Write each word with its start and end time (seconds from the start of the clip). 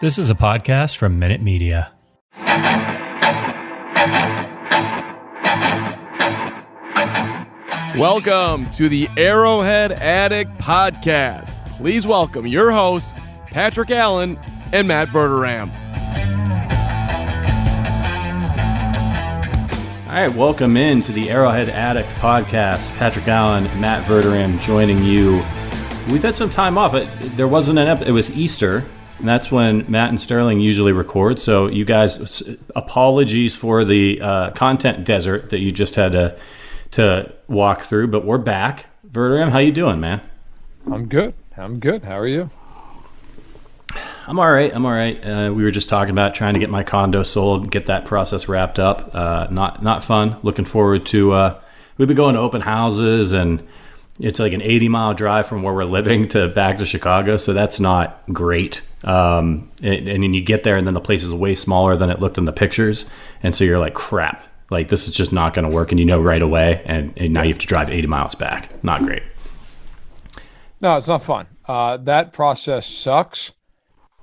This 0.00 0.16
is 0.16 0.30
a 0.30 0.34
podcast 0.34 0.96
from 0.96 1.18
Minute 1.18 1.42
Media. 1.42 1.92
Welcome 7.98 8.70
to 8.70 8.88
the 8.88 9.08
Arrowhead 9.18 9.92
Addict 9.92 10.56
Podcast. 10.58 11.62
Please 11.72 12.06
welcome 12.06 12.46
your 12.46 12.70
hosts, 12.70 13.12
Patrick 13.48 13.90
Allen 13.90 14.38
and 14.72 14.88
Matt 14.88 15.08
Verderame. 15.08 15.70
All 20.06 20.14
right, 20.14 20.34
welcome 20.34 20.78
in 20.78 21.02
to 21.02 21.12
the 21.12 21.28
Arrowhead 21.28 21.68
Addict 21.68 22.08
podcast. 22.12 22.90
Patrick 22.96 23.28
Allen, 23.28 23.64
Matt 23.78 24.06
Verderame 24.06 24.58
joining 24.62 25.02
you. 25.04 25.42
We've 26.10 26.22
had 26.22 26.36
some 26.36 26.48
time 26.48 26.78
off. 26.78 26.94
It, 26.94 27.06
there 27.36 27.48
wasn't 27.48 27.78
an 27.78 27.86
ep- 27.86 28.06
it 28.06 28.12
was 28.12 28.30
Easter, 28.30 28.86
and 29.20 29.28
that's 29.28 29.52
when 29.52 29.84
Matt 29.86 30.08
and 30.08 30.18
Sterling 30.18 30.60
usually 30.60 30.92
record. 30.92 31.38
So 31.38 31.66
you 31.66 31.84
guys, 31.84 32.42
apologies 32.74 33.54
for 33.54 33.84
the 33.84 34.18
uh, 34.20 34.50
content 34.52 35.04
desert 35.04 35.50
that 35.50 35.60
you 35.60 35.70
just 35.70 35.94
had 35.94 36.12
to 36.12 36.38
to 36.92 37.32
walk 37.46 37.82
through, 37.82 38.08
but 38.08 38.24
we're 38.24 38.38
back. 38.38 38.86
Verderame, 39.08 39.50
how 39.50 39.58
you 39.58 39.72
doing, 39.72 40.00
man? 40.00 40.22
I'm 40.90 41.06
good. 41.06 41.34
I'm 41.56 41.78
good. 41.78 42.02
How 42.02 42.18
are 42.18 42.26
you? 42.26 42.50
I'm 44.26 44.38
all 44.38 44.50
right. 44.50 44.74
I'm 44.74 44.86
all 44.86 44.92
right. 44.92 45.24
Uh, 45.24 45.52
we 45.54 45.64
were 45.64 45.70
just 45.70 45.88
talking 45.88 46.12
about 46.12 46.34
trying 46.34 46.54
to 46.54 46.60
get 46.60 46.70
my 46.70 46.82
condo 46.82 47.22
sold, 47.22 47.70
get 47.70 47.86
that 47.86 48.06
process 48.06 48.48
wrapped 48.48 48.78
up. 48.78 49.10
Uh, 49.14 49.48
not 49.50 49.82
not 49.82 50.02
fun. 50.02 50.38
Looking 50.42 50.64
forward 50.64 51.04
to. 51.06 51.32
Uh, 51.32 51.60
we've 51.98 52.08
been 52.08 52.16
going 52.16 52.36
to 52.36 52.40
open 52.40 52.62
houses, 52.62 53.32
and 53.34 53.66
it's 54.18 54.40
like 54.40 54.54
an 54.54 54.62
80 54.62 54.88
mile 54.88 55.12
drive 55.12 55.46
from 55.46 55.62
where 55.62 55.74
we're 55.74 55.84
living 55.84 56.26
to 56.28 56.48
back 56.48 56.78
to 56.78 56.86
Chicago. 56.86 57.36
So 57.36 57.52
that's 57.52 57.78
not 57.78 58.22
great. 58.32 58.82
Um, 59.04 59.70
and, 59.82 60.08
and 60.08 60.22
then 60.22 60.34
you 60.34 60.42
get 60.42 60.64
there, 60.64 60.76
and 60.76 60.86
then 60.86 60.94
the 60.94 61.00
place 61.00 61.22
is 61.22 61.34
way 61.34 61.54
smaller 61.54 61.96
than 61.96 62.10
it 62.10 62.20
looked 62.20 62.38
in 62.38 62.44
the 62.44 62.52
pictures, 62.52 63.08
and 63.42 63.54
so 63.54 63.64
you're 63.64 63.78
like, 63.78 63.94
crap. 63.94 64.46
Like 64.70 64.88
this 64.88 65.08
is 65.08 65.14
just 65.14 65.32
not 65.32 65.54
going 65.54 65.68
to 65.68 65.74
work, 65.74 65.90
and 65.90 65.98
you 65.98 66.06
know 66.06 66.20
right 66.20 66.42
away, 66.42 66.82
and, 66.84 67.12
and 67.16 67.32
now 67.32 67.42
you 67.42 67.48
have 67.48 67.58
to 67.58 67.66
drive 67.66 67.90
80 67.90 68.06
miles 68.06 68.34
back. 68.36 68.82
Not 68.84 69.02
great. 69.02 69.22
No, 70.80 70.96
it's 70.96 71.08
not 71.08 71.24
fun. 71.24 71.46
Uh, 71.66 71.96
that 71.98 72.32
process 72.32 72.86
sucks, 72.86 73.50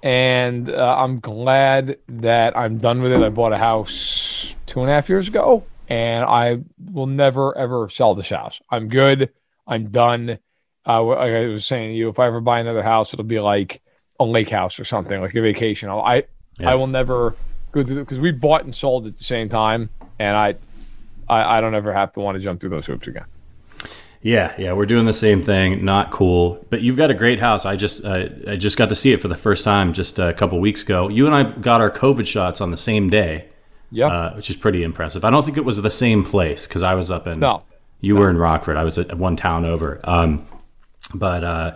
and 0.02 0.70
uh, 0.70 0.96
I'm 0.98 1.20
glad 1.20 1.98
that 2.08 2.58
I'm 2.58 2.78
done 2.78 3.02
with 3.02 3.12
it. 3.12 3.22
I 3.22 3.30
bought 3.30 3.52
a 3.52 3.58
house 3.58 4.56
two 4.68 4.82
and 4.82 4.90
a 4.90 4.94
half 4.94 5.10
years 5.10 5.28
ago, 5.28 5.66
and 5.90 6.24
I 6.24 6.60
will 6.92 7.08
never 7.08 7.58
ever 7.58 7.90
sell 7.90 8.16
this 8.16 8.30
house. 8.30 8.60
I'm 8.70 8.90
good. 8.90 9.32
I'm 9.68 9.90
done. 9.90 10.40
Uh, 10.86 11.04
like 11.04 11.32
I 11.32 11.48
was 11.48 11.66
saying 11.66 11.92
to 11.92 11.96
you, 11.96 12.10
if 12.10 12.20
I 12.20 12.28
ever 12.28 12.40
buy 12.40 12.60
another 12.60 12.84
house, 12.84 13.14
it'll 13.14 13.26
be 13.26 13.40
like 13.42 13.82
a 14.20 14.26
lake 14.26 14.50
house 14.50 14.80
or 14.80 14.86
something, 14.86 15.20
like 15.22 15.36
a 15.36 15.42
vacation. 15.42 15.90
I 15.90 16.24
Yeah. 16.60 16.72
I 16.72 16.76
will 16.76 16.88
never 16.88 17.36
go 17.72 17.84
through 17.84 18.00
because 18.00 18.20
we 18.20 18.32
bought 18.32 18.64
and 18.64 18.74
sold 18.74 19.06
at 19.08 19.16
the 19.18 19.24
same 19.24 19.50
time, 19.50 19.90
and 20.20 20.36
I 20.36 20.56
I, 21.30 21.58
I 21.58 21.62
don't 21.62 21.76
ever 21.76 21.94
have 21.94 22.14
to 22.14 22.20
want 22.20 22.38
to 22.38 22.44
jump 22.44 22.60
through 22.62 22.70
those 22.70 22.86
hoops 22.86 23.08
again. 23.08 23.26
Yeah, 24.24 24.54
yeah, 24.58 24.74
we're 24.74 24.88
doing 24.88 25.06
the 25.06 25.14
same 25.14 25.44
thing. 25.44 25.86
Not 25.86 26.10
cool, 26.12 26.66
but 26.72 26.82
you've 26.82 26.98
got 26.98 27.12
a 27.12 27.14
great 27.14 27.40
house. 27.40 27.66
I 27.66 27.76
just 27.76 28.04
uh, 28.04 28.30
I 28.48 28.56
just 28.56 28.76
got 28.78 28.90
to 28.90 28.96
see 28.96 29.12
it 29.14 29.22
for 29.22 29.28
the 29.28 29.38
first 29.38 29.64
time 29.64 29.94
just 29.94 30.18
a 30.20 30.34
couple 30.34 30.60
weeks 30.60 30.82
ago. 30.82 31.08
You 31.10 31.28
and 31.28 31.36
I 31.36 31.44
got 31.44 31.82
our 31.82 31.92
COVID 31.92 32.26
shots 32.26 32.60
on 32.60 32.72
the 32.72 32.78
same 32.78 33.10
day, 33.10 33.46
Yeah. 33.92 34.08
uh, 34.08 34.36
which 34.36 34.50
is 34.50 34.56
pretty 34.56 34.82
impressive. 34.84 35.24
I 35.24 35.30
don't 35.30 35.46
think 35.46 35.58
it 35.58 35.66
was 35.66 35.80
the 35.82 35.92
same 35.92 36.24
place 36.24 36.66
because 36.68 36.82
I 36.82 36.96
was 36.96 37.12
up 37.12 37.28
in 37.28 37.40
No. 37.40 37.62
you 38.02 38.16
were 38.16 38.30
in 38.30 38.38
Rockford. 38.38 38.76
I 38.76 38.84
was 38.84 38.98
at 38.98 39.16
one 39.18 39.36
town 39.36 39.66
over. 39.66 40.00
Um, 40.04 40.46
but 41.14 41.44
uh, 41.44 41.72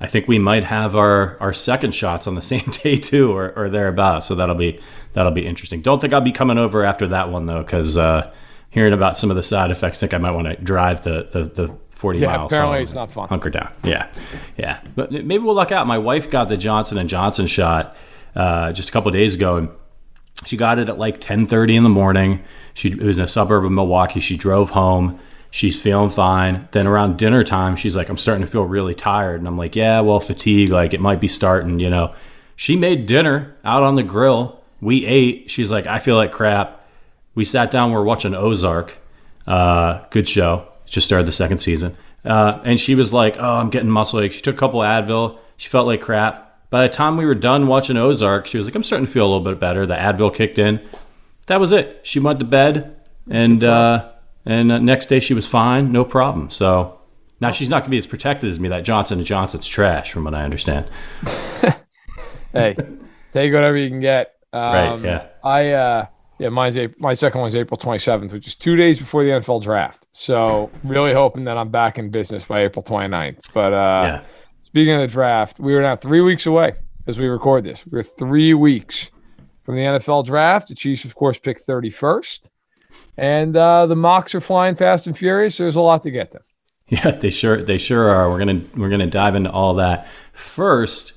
I 0.00 0.06
think 0.06 0.28
we 0.28 0.38
might 0.38 0.64
have 0.64 0.94
our, 0.94 1.36
our 1.40 1.52
second 1.52 1.92
shots 1.92 2.26
on 2.26 2.34
the 2.36 2.42
same 2.54 2.70
day 2.82 2.96
too, 2.96 3.32
or, 3.32 3.52
or 3.56 3.68
thereabouts. 3.68 4.26
So 4.26 4.34
that'll 4.34 4.54
be 4.54 4.80
that'll 5.12 5.32
be 5.32 5.46
interesting. 5.46 5.80
Don't 5.82 6.00
think 6.00 6.12
I'll 6.14 6.20
be 6.20 6.32
coming 6.32 6.58
over 6.58 6.84
after 6.84 7.08
that 7.08 7.30
one 7.30 7.46
though, 7.46 7.62
because 7.62 7.96
uh, 7.98 8.32
hearing 8.70 8.92
about 8.92 9.18
some 9.18 9.30
of 9.30 9.36
the 9.36 9.42
side 9.42 9.70
effects, 9.70 9.98
I 9.98 10.00
think 10.06 10.14
I 10.14 10.18
might 10.18 10.32
want 10.32 10.46
to 10.48 10.56
drive 10.56 11.02
the 11.04 11.28
the, 11.32 11.44
the 11.44 11.74
forty 11.90 12.20
Yeah, 12.20 12.36
miles. 12.36 12.52
apparently 12.52 12.82
it's 12.82 12.94
not 12.94 13.12
fun. 13.12 13.28
Hunker 13.28 13.50
down. 13.50 13.70
Yeah, 13.82 14.08
yeah. 14.56 14.80
But 14.94 15.10
maybe 15.10 15.38
we'll 15.38 15.54
luck 15.54 15.72
out. 15.72 15.86
My 15.86 15.98
wife 15.98 16.30
got 16.30 16.48
the 16.48 16.56
Johnson 16.56 16.96
and 16.98 17.08
Johnson 17.08 17.46
shot 17.48 17.96
uh, 18.36 18.72
just 18.72 18.88
a 18.88 18.92
couple 18.92 19.08
of 19.08 19.14
days 19.14 19.34
ago, 19.34 19.56
and 19.56 19.68
she 20.46 20.56
got 20.56 20.78
it 20.78 20.88
at 20.88 20.98
like 20.98 21.20
10:30 21.20 21.74
in 21.76 21.82
the 21.82 21.88
morning. 21.88 22.44
She 22.74 22.90
it 22.92 23.02
was 23.02 23.18
in 23.18 23.24
a 23.24 23.28
suburb 23.28 23.64
of 23.64 23.72
Milwaukee. 23.72 24.20
She 24.20 24.36
drove 24.36 24.70
home. 24.70 25.18
She's 25.50 25.80
feeling 25.80 26.10
fine. 26.10 26.68
Then 26.72 26.86
around 26.86 27.16
dinner 27.16 27.42
time, 27.42 27.76
she's 27.76 27.96
like, 27.96 28.08
"I'm 28.08 28.18
starting 28.18 28.44
to 28.44 28.50
feel 28.50 28.64
really 28.64 28.94
tired." 28.94 29.40
And 29.40 29.48
I'm 29.48 29.56
like, 29.56 29.74
"Yeah, 29.76 30.00
well, 30.00 30.20
fatigue. 30.20 30.68
Like 30.68 30.92
it 30.94 31.00
might 31.00 31.20
be 31.20 31.28
starting." 31.28 31.80
You 31.80 31.90
know. 31.90 32.14
She 32.56 32.74
made 32.74 33.06
dinner 33.06 33.54
out 33.64 33.84
on 33.84 33.94
the 33.94 34.02
grill. 34.02 34.60
We 34.80 35.06
ate. 35.06 35.48
She's 35.48 35.70
like, 35.70 35.86
"I 35.86 36.00
feel 36.00 36.16
like 36.16 36.32
crap." 36.32 36.84
We 37.34 37.44
sat 37.44 37.70
down. 37.70 37.92
We're 37.92 38.02
watching 38.02 38.34
Ozark. 38.34 38.98
Uh, 39.46 40.00
good 40.10 40.28
show. 40.28 40.66
Just 40.84 41.06
started 41.06 41.26
the 41.26 41.32
second 41.32 41.58
season. 41.58 41.96
Uh, 42.24 42.58
and 42.64 42.78
she 42.80 42.94
was 42.94 43.12
like, 43.12 43.36
"Oh, 43.38 43.56
I'm 43.56 43.70
getting 43.70 43.90
muscle 43.90 44.20
ache." 44.20 44.32
She 44.32 44.42
took 44.42 44.56
a 44.56 44.58
couple 44.58 44.80
Advil. 44.80 45.38
She 45.56 45.68
felt 45.68 45.86
like 45.86 46.00
crap. 46.02 46.68
By 46.70 46.82
the 46.86 46.92
time 46.92 47.16
we 47.16 47.24
were 47.24 47.34
done 47.34 47.66
watching 47.66 47.96
Ozark, 47.96 48.46
she 48.46 48.58
was 48.58 48.66
like, 48.66 48.74
"I'm 48.74 48.82
starting 48.82 49.06
to 49.06 49.12
feel 49.12 49.24
a 49.24 49.30
little 49.30 49.40
bit 49.44 49.58
better." 49.58 49.86
The 49.86 49.94
Advil 49.94 50.34
kicked 50.34 50.58
in. 50.58 50.80
That 51.46 51.60
was 51.60 51.72
it. 51.72 52.00
She 52.02 52.20
went 52.20 52.40
to 52.40 52.44
bed, 52.44 52.96
and 53.30 53.64
uh, 53.64 54.10
and 54.44 54.72
uh, 54.72 54.78
next 54.78 55.06
day 55.06 55.20
she 55.20 55.34
was 55.34 55.46
fine, 55.46 55.92
no 55.92 56.04
problem. 56.04 56.50
So 56.50 56.98
now 57.40 57.50
she's 57.50 57.68
not 57.68 57.82
going 57.82 57.86
to 57.86 57.90
be 57.90 57.98
as 57.98 58.06
protected 58.06 58.48
as 58.50 58.58
me. 58.58 58.68
That 58.68 58.84
Johnson 58.84 59.18
and 59.18 59.26
Johnson's 59.26 59.66
trash, 59.66 60.12
from 60.12 60.24
what 60.24 60.34
I 60.34 60.42
understand. 60.44 60.86
hey, 62.52 62.76
take 63.32 63.52
whatever 63.52 63.76
you 63.76 63.88
can 63.88 64.00
get. 64.00 64.34
Um, 64.52 64.60
Right, 64.62 65.00
yeah. 65.02 65.26
I 65.44 65.70
uh, 65.72 66.06
yeah, 66.38 66.48
mine's 66.48 66.76
April, 66.76 66.96
my 67.00 67.14
second 67.14 67.40
one's 67.40 67.54
April 67.54 67.78
27th, 67.78 68.32
which 68.32 68.46
is 68.46 68.54
two 68.54 68.76
days 68.76 68.98
before 68.98 69.24
the 69.24 69.30
NFL 69.30 69.62
draft. 69.62 70.06
So 70.12 70.70
really 70.84 71.12
hoping 71.12 71.44
that 71.44 71.56
I'm 71.58 71.70
back 71.70 71.98
in 71.98 72.10
business 72.10 72.44
by 72.44 72.62
April 72.64 72.82
29th. 72.82 73.52
But 73.52 73.72
uh, 73.72 74.02
Yeah. 74.04 74.20
speaking 74.64 74.94
of 74.94 75.00
the 75.00 75.08
draft, 75.08 75.58
we 75.60 75.74
are 75.74 75.82
now 75.82 75.96
three 75.96 76.20
weeks 76.20 76.46
away 76.46 76.74
as 77.06 77.18
we 77.18 77.26
record 77.26 77.64
this. 77.64 77.82
We're 77.90 78.02
three 78.04 78.54
weeks 78.54 79.10
from 79.64 79.74
the 79.76 79.82
NFL 79.82 80.26
draft. 80.26 80.68
The 80.68 80.74
Chiefs, 80.74 81.04
of 81.04 81.14
course, 81.14 81.38
pick 81.38 81.64
31st, 81.66 82.40
and 83.18 83.56
uh, 83.56 83.86
the 83.86 83.96
mocks 83.96 84.34
are 84.34 84.40
flying 84.40 84.76
fast 84.76 85.06
and 85.06 85.18
furious. 85.18 85.58
There's 85.58 85.76
a 85.76 85.80
lot 85.80 86.02
to 86.04 86.10
get 86.10 86.32
to. 86.32 86.40
Yeah, 86.90 87.10
they 87.10 87.28
sure 87.28 87.62
they 87.62 87.76
sure 87.76 88.08
are. 88.08 88.30
We're 88.30 88.38
gonna 88.38 88.62
we're 88.74 88.88
gonna 88.88 89.06
dive 89.06 89.34
into 89.34 89.50
all 89.50 89.74
that 89.74 90.06
first. 90.32 91.12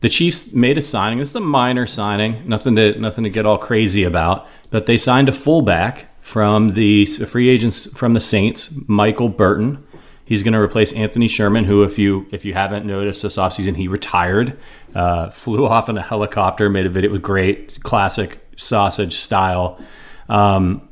The 0.00 0.08
Chiefs 0.08 0.52
made 0.52 0.78
a 0.78 0.82
signing. 0.82 1.18
This 1.18 1.30
is 1.30 1.34
a 1.34 1.40
minor 1.40 1.86
signing, 1.86 2.48
nothing 2.48 2.76
to 2.76 2.96
nothing 3.00 3.24
to 3.24 3.30
get 3.30 3.44
all 3.44 3.58
crazy 3.58 4.04
about. 4.04 4.46
But 4.70 4.86
they 4.86 4.96
signed 4.96 5.28
a 5.28 5.32
fullback 5.32 6.06
from 6.20 6.74
the 6.74 7.06
free 7.06 7.48
agents 7.48 7.86
from 7.98 8.14
the 8.14 8.20
Saints, 8.20 8.72
Michael 8.86 9.28
Burton. 9.28 9.84
He's 10.24 10.42
going 10.42 10.52
to 10.52 10.60
replace 10.60 10.92
Anthony 10.92 11.26
Sherman, 11.26 11.64
who, 11.64 11.82
if 11.82 11.98
you 11.98 12.26
if 12.30 12.44
you 12.44 12.52
haven't 12.52 12.84
noticed 12.84 13.22
this 13.22 13.38
offseason, 13.38 13.76
he 13.76 13.88
retired, 13.88 14.58
uh, 14.94 15.30
flew 15.30 15.66
off 15.66 15.88
in 15.88 15.96
a 15.96 16.02
helicopter, 16.02 16.68
made 16.68 16.84
a 16.86 16.90
video. 16.90 17.08
It 17.08 17.12
was 17.12 17.20
great, 17.22 17.82
classic 17.82 18.38
sausage 18.56 19.14
style. 19.14 19.80
Um, 20.28 20.87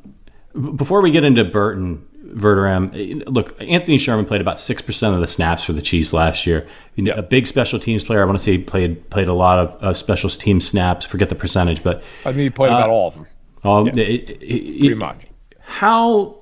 before 0.76 1.00
we 1.00 1.10
get 1.10 1.24
into 1.24 1.44
Burton, 1.44 2.06
Verderame, 2.26 3.20
eh, 3.20 3.24
look, 3.26 3.54
Anthony 3.60 3.98
Sherman 3.98 4.24
played 4.24 4.40
about 4.40 4.58
six 4.58 4.82
percent 4.82 5.14
of 5.14 5.20
the 5.20 5.28
snaps 5.28 5.64
for 5.64 5.72
the 5.72 5.82
Chiefs 5.82 6.12
last 6.12 6.46
year. 6.46 6.66
You 6.94 7.04
know, 7.04 7.12
a 7.14 7.22
big 7.22 7.46
special 7.46 7.78
teams 7.78 8.04
player. 8.04 8.22
I 8.22 8.24
want 8.26 8.38
to 8.38 8.42
say 8.44 8.52
he 8.56 8.62
played 8.64 9.08
played 9.10 9.28
a 9.28 9.32
lot 9.34 9.58
of 9.58 9.82
uh, 9.82 9.94
special 9.94 10.28
team 10.30 10.60
snaps. 10.60 11.06
Forget 11.06 11.28
the 11.28 11.34
percentage, 11.34 11.82
but 11.82 12.02
I 12.24 12.30
mean, 12.32 12.40
he 12.40 12.50
played 12.50 12.68
about 12.72 12.90
all 12.90 13.08
of 13.08 13.14
them, 13.14 13.26
um, 13.64 13.88
it- 13.88 13.96
it- 13.98 14.30
it- 14.42 14.78
pretty 14.80 14.94
much. 14.94 15.20
how. 15.60 16.38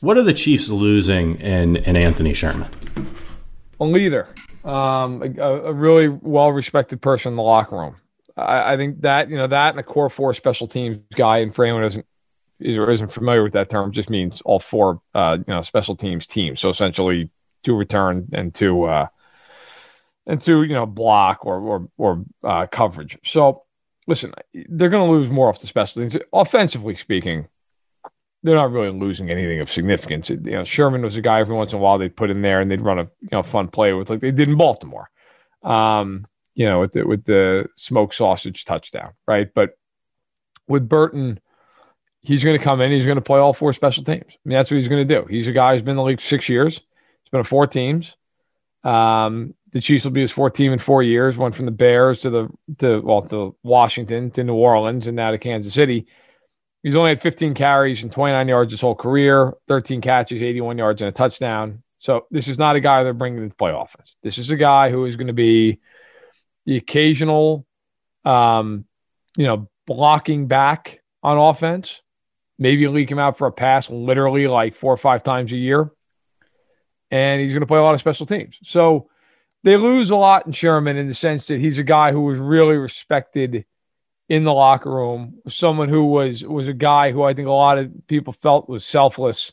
What 0.00 0.18
are 0.18 0.22
the 0.22 0.34
Chiefs 0.34 0.68
losing 0.68 1.36
in, 1.40 1.76
in 1.76 1.96
Anthony 1.96 2.34
Sherman? 2.34 2.68
a 3.80 3.84
leader, 3.84 4.28
um, 4.64 5.22
a, 5.22 5.42
a 5.42 5.72
really 5.72 6.08
well 6.08 6.52
respected 6.52 7.00
person 7.00 7.32
in 7.32 7.36
the 7.36 7.42
locker 7.42 7.76
room. 7.76 7.96
I, 8.36 8.74
I 8.74 8.76
think 8.76 9.00
that 9.02 9.30
you 9.30 9.36
know 9.36 9.46
that 9.46 9.70
and 9.70 9.80
a 9.80 9.82
core 9.82 10.10
four 10.10 10.34
special 10.34 10.66
teams 10.68 10.98
guy. 11.14 11.40
Anyone 11.40 11.80
who 11.80 11.86
isn't 11.86 12.06
isn't 12.60 13.08
familiar 13.08 13.42
with 13.42 13.52
that 13.52 13.70
term, 13.70 13.92
just 13.92 14.10
means 14.10 14.40
all 14.42 14.58
four 14.58 15.00
uh, 15.14 15.38
you 15.38 15.52
know 15.52 15.62
special 15.62 15.96
teams 15.96 16.26
teams. 16.26 16.60
So 16.60 16.68
essentially, 16.68 17.30
two 17.62 17.74
return 17.74 18.28
and 18.32 18.54
two 18.54 18.84
uh, 18.84 19.08
and 20.26 20.42
two, 20.42 20.62
you 20.62 20.74
know, 20.74 20.86
block 20.86 21.44
or 21.44 21.58
or 21.58 21.88
or 21.96 22.24
uh, 22.44 22.66
coverage. 22.66 23.18
So 23.24 23.62
listen, 24.06 24.32
they're 24.68 24.88
going 24.88 25.06
to 25.08 25.16
lose 25.16 25.30
more 25.30 25.48
off 25.48 25.60
the 25.60 25.66
special 25.66 26.02
teams. 26.02 26.16
Offensively 26.32 26.96
speaking, 26.96 27.48
they're 28.42 28.54
not 28.54 28.70
really 28.70 28.90
losing 28.90 29.30
anything 29.30 29.60
of 29.60 29.70
significance. 29.70 30.30
You 30.30 30.36
know, 30.38 30.64
Sherman 30.64 31.02
was 31.02 31.16
a 31.16 31.20
guy 31.20 31.40
every 31.40 31.54
once 31.54 31.72
in 31.72 31.78
a 31.78 31.82
while 31.82 31.98
they'd 31.98 32.16
put 32.16 32.30
in 32.30 32.42
there 32.42 32.60
and 32.60 32.70
they'd 32.70 32.80
run 32.80 32.98
a 32.98 33.08
you 33.20 33.28
know 33.32 33.42
fun 33.42 33.68
play 33.68 33.92
with 33.92 34.10
like 34.10 34.20
they 34.20 34.30
did 34.30 34.48
in 34.48 34.56
Baltimore. 34.56 35.10
Um, 35.62 36.26
you 36.54 36.66
know, 36.66 36.80
with 36.80 36.92
the 36.92 37.06
with 37.06 37.24
the 37.24 37.68
smoked 37.76 38.14
sausage 38.14 38.64
touchdown, 38.64 39.12
right? 39.26 39.48
But 39.54 39.78
with 40.68 40.88
Burton, 40.88 41.38
he's 42.26 42.42
going 42.42 42.58
to 42.58 42.64
come 42.64 42.80
in. 42.80 42.90
He's 42.90 43.04
going 43.04 43.16
to 43.16 43.22
play 43.22 43.38
all 43.38 43.52
four 43.52 43.72
special 43.72 44.02
teams. 44.02 44.24
I 44.28 44.38
mean, 44.44 44.56
that's 44.56 44.68
what 44.68 44.78
he's 44.78 44.88
going 44.88 45.06
to 45.06 45.14
do. 45.14 45.26
He's 45.26 45.46
a 45.46 45.52
guy 45.52 45.72
who's 45.72 45.82
been 45.82 45.92
in 45.92 45.96
the 45.96 46.02
league 46.02 46.20
six 46.20 46.48
years. 46.48 46.74
He's 46.74 47.30
been 47.30 47.38
on 47.38 47.44
four 47.44 47.68
teams. 47.68 48.16
Um, 48.82 49.54
the 49.72 49.80
Chiefs 49.80 50.04
will 50.04 50.10
be 50.10 50.22
his 50.22 50.32
fourth 50.32 50.54
team 50.54 50.72
in 50.72 50.80
four 50.80 51.04
years. 51.04 51.36
Went 51.36 51.54
from 51.54 51.66
the 51.66 51.70
Bears 51.70 52.20
to 52.22 52.30
the 52.30 52.48
to 52.78 53.00
well 53.00 53.22
to 53.22 53.54
Washington 53.62 54.32
to 54.32 54.42
New 54.42 54.54
Orleans 54.54 55.06
and 55.06 55.14
now 55.14 55.30
to 55.30 55.38
Kansas 55.38 55.72
City. 55.72 56.06
He's 56.82 56.96
only 56.96 57.10
had 57.10 57.22
15 57.22 57.54
carries 57.54 58.02
and 58.02 58.10
29 58.10 58.48
yards 58.48 58.72
his 58.72 58.80
whole 58.80 58.94
career, 58.94 59.54
13 59.68 60.00
catches, 60.00 60.42
81 60.42 60.78
yards, 60.78 61.02
and 61.02 61.08
a 61.08 61.12
touchdown. 61.12 61.82
So 61.98 62.26
this 62.30 62.48
is 62.48 62.58
not 62.58 62.76
a 62.76 62.80
guy 62.80 63.02
they're 63.02 63.12
bringing 63.12 63.48
to 63.48 63.54
play 63.54 63.72
offense. 63.72 64.16
This 64.22 64.38
is 64.38 64.50
a 64.50 64.56
guy 64.56 64.90
who 64.90 65.04
is 65.04 65.16
going 65.16 65.26
to 65.28 65.32
be 65.32 65.80
the 66.64 66.76
occasional, 66.76 67.66
um, 68.24 68.84
you 69.36 69.46
know, 69.46 69.68
blocking 69.86 70.46
back 70.46 71.00
on 71.22 71.38
offense. 71.38 72.02
Maybe 72.58 72.88
leak 72.88 73.10
him 73.10 73.18
out 73.18 73.36
for 73.36 73.46
a 73.46 73.52
pass, 73.52 73.90
literally 73.90 74.46
like 74.48 74.74
four 74.74 74.92
or 74.92 74.96
five 74.96 75.22
times 75.22 75.52
a 75.52 75.56
year, 75.56 75.90
and 77.10 77.40
he's 77.40 77.52
going 77.52 77.60
to 77.60 77.66
play 77.66 77.78
a 77.78 77.82
lot 77.82 77.94
of 77.94 78.00
special 78.00 78.26
teams. 78.26 78.58
So 78.62 79.10
they 79.62 79.76
lose 79.76 80.10
a 80.10 80.16
lot 80.16 80.46
in 80.46 80.52
Sherman 80.52 80.96
in 80.96 81.08
the 81.08 81.14
sense 81.14 81.48
that 81.48 81.60
he's 81.60 81.78
a 81.78 81.82
guy 81.82 82.12
who 82.12 82.22
was 82.22 82.38
really 82.38 82.76
respected 82.76 83.66
in 84.28 84.44
the 84.44 84.52
locker 84.52 84.90
room, 84.90 85.40
someone 85.48 85.88
who 85.88 86.06
was 86.06 86.44
was 86.44 86.66
a 86.66 86.72
guy 86.72 87.12
who 87.12 87.22
I 87.22 87.34
think 87.34 87.48
a 87.48 87.52
lot 87.52 87.78
of 87.78 87.92
people 88.08 88.32
felt 88.32 88.68
was 88.68 88.84
selfless. 88.84 89.52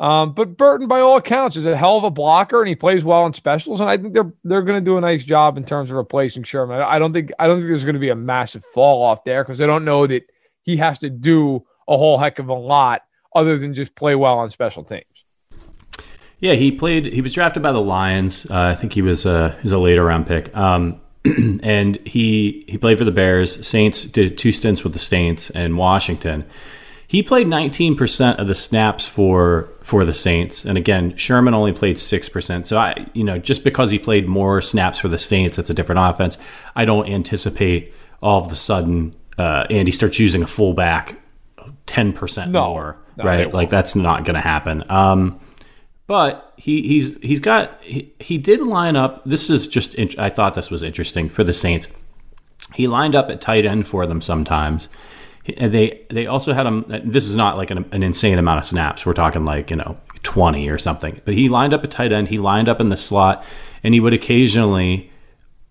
Um, 0.00 0.34
but 0.34 0.56
Burton, 0.56 0.88
by 0.88 1.00
all 1.00 1.16
accounts, 1.16 1.56
is 1.56 1.66
a 1.66 1.76
hell 1.76 1.96
of 1.96 2.04
a 2.04 2.10
blocker, 2.10 2.60
and 2.60 2.68
he 2.68 2.74
plays 2.74 3.04
well 3.04 3.26
in 3.26 3.32
specials. 3.32 3.80
And 3.80 3.88
I 3.88 3.96
think 3.96 4.14
they're 4.14 4.32
they're 4.44 4.62
going 4.62 4.78
to 4.82 4.84
do 4.84 4.98
a 4.98 5.00
nice 5.00 5.24
job 5.24 5.56
in 5.56 5.64
terms 5.64 5.90
of 5.90 5.96
replacing 5.96 6.44
Sherman. 6.44 6.80
I 6.80 6.98
don't 6.98 7.12
think 7.12 7.32
I 7.38 7.46
don't 7.46 7.58
think 7.58 7.68
there's 7.68 7.84
going 7.84 7.94
to 7.94 8.00
be 8.00 8.10
a 8.10 8.16
massive 8.16 8.64
fall 8.74 9.02
off 9.02 9.24
there 9.24 9.42
because 9.42 9.60
I 9.60 9.66
don't 9.66 9.84
know 9.84 10.06
that 10.06 10.22
he 10.62 10.76
has 10.76 11.00
to 11.00 11.10
do 11.10 11.64
a 11.88 11.96
whole 11.96 12.18
heck 12.18 12.38
of 12.38 12.48
a 12.48 12.54
lot 12.54 13.02
other 13.34 13.58
than 13.58 13.74
just 13.74 13.94
play 13.94 14.14
well 14.14 14.38
on 14.38 14.50
special 14.50 14.84
teams. 14.84 15.04
Yeah, 16.40 16.54
he 16.54 16.72
played. 16.72 17.06
He 17.06 17.20
was 17.20 17.32
drafted 17.32 17.62
by 17.62 17.72
the 17.72 17.80
Lions. 17.80 18.50
Uh, 18.50 18.60
I 18.60 18.74
think 18.74 18.92
he 18.92 19.02
was 19.02 19.24
a 19.24 19.56
he's 19.62 19.72
a 19.72 19.78
later 19.78 20.04
round 20.04 20.26
pick. 20.26 20.54
Um, 20.56 21.00
and 21.62 21.96
he 22.06 22.64
he 22.68 22.76
played 22.76 22.98
for 22.98 23.04
the 23.04 23.10
Bears. 23.12 23.66
Saints 23.66 24.04
did 24.04 24.36
two 24.36 24.52
stints 24.52 24.84
with 24.84 24.92
the 24.92 24.98
Saints 24.98 25.50
and 25.50 25.78
Washington. 25.78 26.44
He 27.06 27.22
played 27.22 27.46
19% 27.46 28.36
of 28.38 28.46
the 28.46 28.54
snaps 28.54 29.06
for 29.06 29.70
for 29.82 30.04
the 30.04 30.12
Saints, 30.12 30.64
and 30.64 30.76
again, 30.76 31.16
Sherman 31.16 31.54
only 31.54 31.72
played 31.72 31.98
six 31.98 32.28
percent. 32.28 32.66
So 32.66 32.76
I, 32.76 33.06
you 33.14 33.24
know, 33.24 33.38
just 33.38 33.64
because 33.64 33.90
he 33.90 33.98
played 33.98 34.28
more 34.28 34.60
snaps 34.60 34.98
for 34.98 35.08
the 35.08 35.18
Saints, 35.18 35.56
that's 35.56 35.70
a 35.70 35.74
different 35.74 36.00
offense. 36.02 36.36
I 36.74 36.84
don't 36.84 37.08
anticipate 37.08 37.94
all 38.20 38.44
of 38.44 38.52
a 38.52 38.56
sudden 38.56 39.14
uh, 39.38 39.66
Andy 39.70 39.92
starts 39.92 40.18
using 40.18 40.42
a 40.42 40.46
fullback 40.46 41.16
10% 41.86 42.50
no, 42.50 42.68
more, 42.68 42.98
no, 43.16 43.24
right? 43.24 43.52
Like 43.52 43.70
that's 43.70 43.94
not 43.94 44.24
going 44.24 44.34
to 44.34 44.40
happen. 44.40 44.84
Um, 44.90 45.40
but 46.06 46.52
he 46.56 46.86
he's 46.86 47.20
he's 47.22 47.40
got 47.40 47.82
he, 47.82 48.12
he 48.20 48.36
did 48.36 48.60
line 48.60 48.96
up. 48.96 49.22
This 49.24 49.48
is 49.48 49.66
just 49.66 49.98
I 50.18 50.28
thought 50.28 50.54
this 50.54 50.70
was 50.70 50.82
interesting 50.82 51.28
for 51.28 51.44
the 51.44 51.52
Saints. 51.52 51.88
He 52.74 52.86
lined 52.86 53.16
up 53.16 53.30
at 53.30 53.40
tight 53.40 53.64
end 53.64 53.86
for 53.86 54.06
them 54.06 54.20
sometimes. 54.20 54.88
And 55.56 55.72
they 55.72 56.02
they 56.10 56.26
also 56.26 56.52
had 56.52 56.66
him. 56.66 56.84
This 57.04 57.26
is 57.26 57.34
not 57.34 57.56
like 57.56 57.70
an, 57.70 57.84
an 57.92 58.02
insane 58.02 58.38
amount 58.38 58.58
of 58.58 58.64
snaps. 58.64 59.04
We're 59.04 59.12
talking 59.12 59.44
like 59.44 59.70
you 59.70 59.76
know 59.76 59.98
twenty 60.22 60.68
or 60.68 60.78
something. 60.78 61.20
But 61.24 61.34
he 61.34 61.48
lined 61.48 61.74
up 61.74 61.84
at 61.84 61.90
tight 61.90 62.12
end. 62.12 62.28
He 62.28 62.38
lined 62.38 62.68
up 62.68 62.80
in 62.80 62.88
the 62.88 62.96
slot, 62.96 63.44
and 63.82 63.94
he 63.94 64.00
would 64.00 64.14
occasionally 64.14 65.10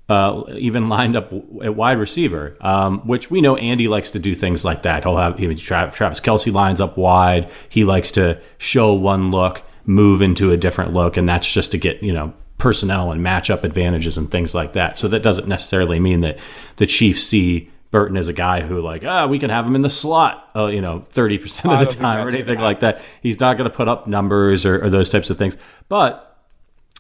uh, 0.10 0.44
even 0.58 0.90
lined 0.90 1.16
up 1.16 1.32
at 1.64 1.76
wide 1.76 1.98
receiver, 1.98 2.58
um, 2.62 3.00
which 3.08 3.32
we 3.32 3.42
know 3.42 3.56
Andy 3.56 3.88
likes 3.88 4.12
to 4.12 4.20
do 4.20 4.36
things 4.36 4.66
like 4.66 4.84
that. 4.84 5.04
He'll 5.04 5.18
have 5.18 5.38
Travis 5.38 6.20
Kelce 6.20 6.52
lines 6.52 6.82
up 6.82 6.98
wide. 6.98 7.50
He 7.70 7.84
likes 7.84 8.12
to 8.12 8.40
show 8.58 8.94
one 8.94 9.32
look 9.32 9.64
move 9.86 10.22
into 10.22 10.52
a 10.52 10.58
different 10.58 10.94
look, 10.94 11.18
and 11.18 11.28
that's 11.28 11.52
just 11.52 11.72
to 11.72 11.78
get 11.78 12.02
you 12.02 12.14
know 12.14 12.34
personnel 12.58 13.12
and 13.12 13.22
matchup 13.26 13.64
advantages 13.64 14.18
and 14.18 14.32
things 14.32 14.54
like 14.54 14.74
that. 14.74 14.98
So 14.98 15.08
that 15.10 15.24
doesn't 15.24 15.48
necessarily 15.48 16.00
mean 16.00 16.22
that 16.22 16.38
the 16.78 16.86
Chiefs 16.86 17.24
see 17.24 17.70
Burton 17.92 18.18
as 18.18 18.28
a 18.28 18.34
guy 18.34 18.62
who 18.62 18.82
like 18.82 19.04
ah 19.06 19.28
we 19.28 19.38
can 19.40 19.50
have 19.50 19.66
him 19.66 19.76
in 19.76 19.82
the 19.82 19.90
slot, 19.90 20.50
uh, 20.56 20.68
you 20.68 20.82
know, 20.82 21.00
thirty 21.00 21.38
percent 21.38 21.74
of 21.74 21.80
the 21.80 21.86
time 21.86 22.26
or 22.26 22.30
anything 22.30 22.60
like 22.60 22.80
that. 22.82 23.02
He's 23.22 23.40
not 23.40 23.58
going 23.58 23.70
to 23.70 23.76
put 23.76 23.88
up 23.88 24.08
numbers 24.08 24.66
or, 24.66 24.84
or 24.84 24.90
those 24.90 25.10
types 25.10 25.30
of 25.30 25.38
things, 25.38 25.58
but 25.90 26.33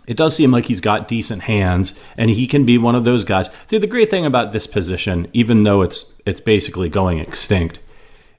it 0.08 0.18
does 0.18 0.36
seem 0.36 0.52
like 0.52 0.66
he's 0.66 0.82
got 0.82 1.08
decent 1.08 1.44
hands 1.44 2.00
and 2.18 2.30
he 2.30 2.48
can 2.48 2.66
be 2.66 2.78
one 2.78 2.96
of 2.96 3.06
those 3.06 3.24
guys. 3.24 3.50
See, 3.68 3.78
the 3.78 3.88
great 3.88 4.10
thing 4.10 4.26
about 4.26 4.52
this 4.52 4.68
position, 4.68 5.28
even 5.34 5.64
though 5.64 5.82
it's 5.82 6.22
it's 6.26 6.42
basically 6.42 6.90
going 6.90 7.20
extinct, 7.20 7.80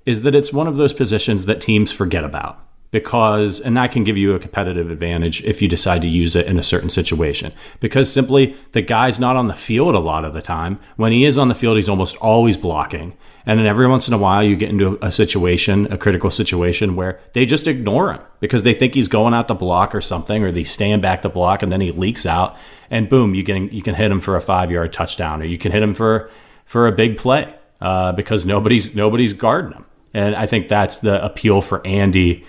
is 0.07 0.23
that 0.23 0.35
it's 0.35 0.53
one 0.53 0.67
of 0.67 0.77
those 0.77 0.93
positions 0.93 1.47
that 1.47 1.61
teams 1.61 1.93
forget 1.93 2.25
about 2.25 2.61
because 2.91 3.61
and 3.61 3.77
that 3.77 3.93
can 3.93 4.05
give 4.05 4.17
you 4.17 4.35
a 4.35 4.39
competitive 4.39 4.91
advantage 4.91 5.43
if 5.45 5.61
you 5.61 5.69
decide 5.69 6.03
to 6.03 6.09
use 6.09 6.37
it 6.37 6.47
in 6.47 6.59
a 6.59 6.63
certain 6.63 6.91
situation. 6.91 7.53
Because 7.81 8.13
simply 8.13 8.57
the 8.73 8.83
guy's 8.83 9.19
not 9.19 9.37
on 9.37 9.49
the 9.49 9.55
field 9.55 9.95
a 9.95 10.01
lot 10.01 10.25
of 10.25 10.33
the 10.33 10.43
time. 10.43 10.79
When 10.97 11.13
he 11.13 11.25
is 11.25 11.39
on 11.39 11.49
the 11.49 11.55
field 11.55 11.77
he's 11.77 11.89
almost 11.89 12.17
always 12.17 12.57
blocking 12.57 13.17
and 13.47 13.59
then 13.59 13.67
every 13.67 13.87
once 13.87 14.09
in 14.09 14.15
a 14.15 14.19
while 14.19 14.43
you 14.43 14.57
get 14.57 14.71
into 14.71 14.99
a 15.03 15.11
situation 15.11 15.91
a 15.93 15.99
critical 15.99 16.31
situation 16.31 16.97
where 16.97 17.21
they 17.33 17.45
just 17.45 17.67
ignore 17.67 18.13
him 18.13 18.21
because 18.41 18.63
they 18.63 18.75
think 18.75 18.95
he's 18.95 19.09
going 19.09 19.35
out 19.35 19.49
the 19.49 19.55
block 19.55 19.95
or 19.95 20.01
something 20.01 20.43
or 20.43 20.53
they 20.53 20.65
stand 20.65 21.03
back 21.03 21.23
the 21.23 21.29
block 21.29 21.63
and 21.63 21.71
then 21.71 21.81
he 21.81 21.91
leaks 21.91 22.27
out 22.27 22.57
and 22.91 23.09
boom 23.09 23.35
you 23.35 23.45
can 23.45 23.69
you 23.69 23.83
can 23.83 23.95
hit 23.95 24.11
him 24.11 24.21
for 24.21 24.37
a 24.37 24.41
five 24.41 24.71
yard 24.71 24.93
touchdown 24.93 25.43
or 25.43 25.45
you 25.45 25.59
can 25.59 25.73
hit 25.73 25.83
him 25.83 25.95
for 25.95 26.31
for 26.65 26.87
a 26.87 26.93
big 26.93 27.17
play 27.19 27.55
uh, 27.81 28.13
because 28.13 28.47
nobody's 28.47 28.95
nobody's 28.95 29.33
guarding 29.33 29.73
him 29.73 29.85
and 30.15 30.37
I 30.37 30.47
think 30.47 30.69
that's 30.69 30.99
the 30.99 31.23
appeal 31.23 31.61
for 31.61 31.85
Andy 31.85 32.47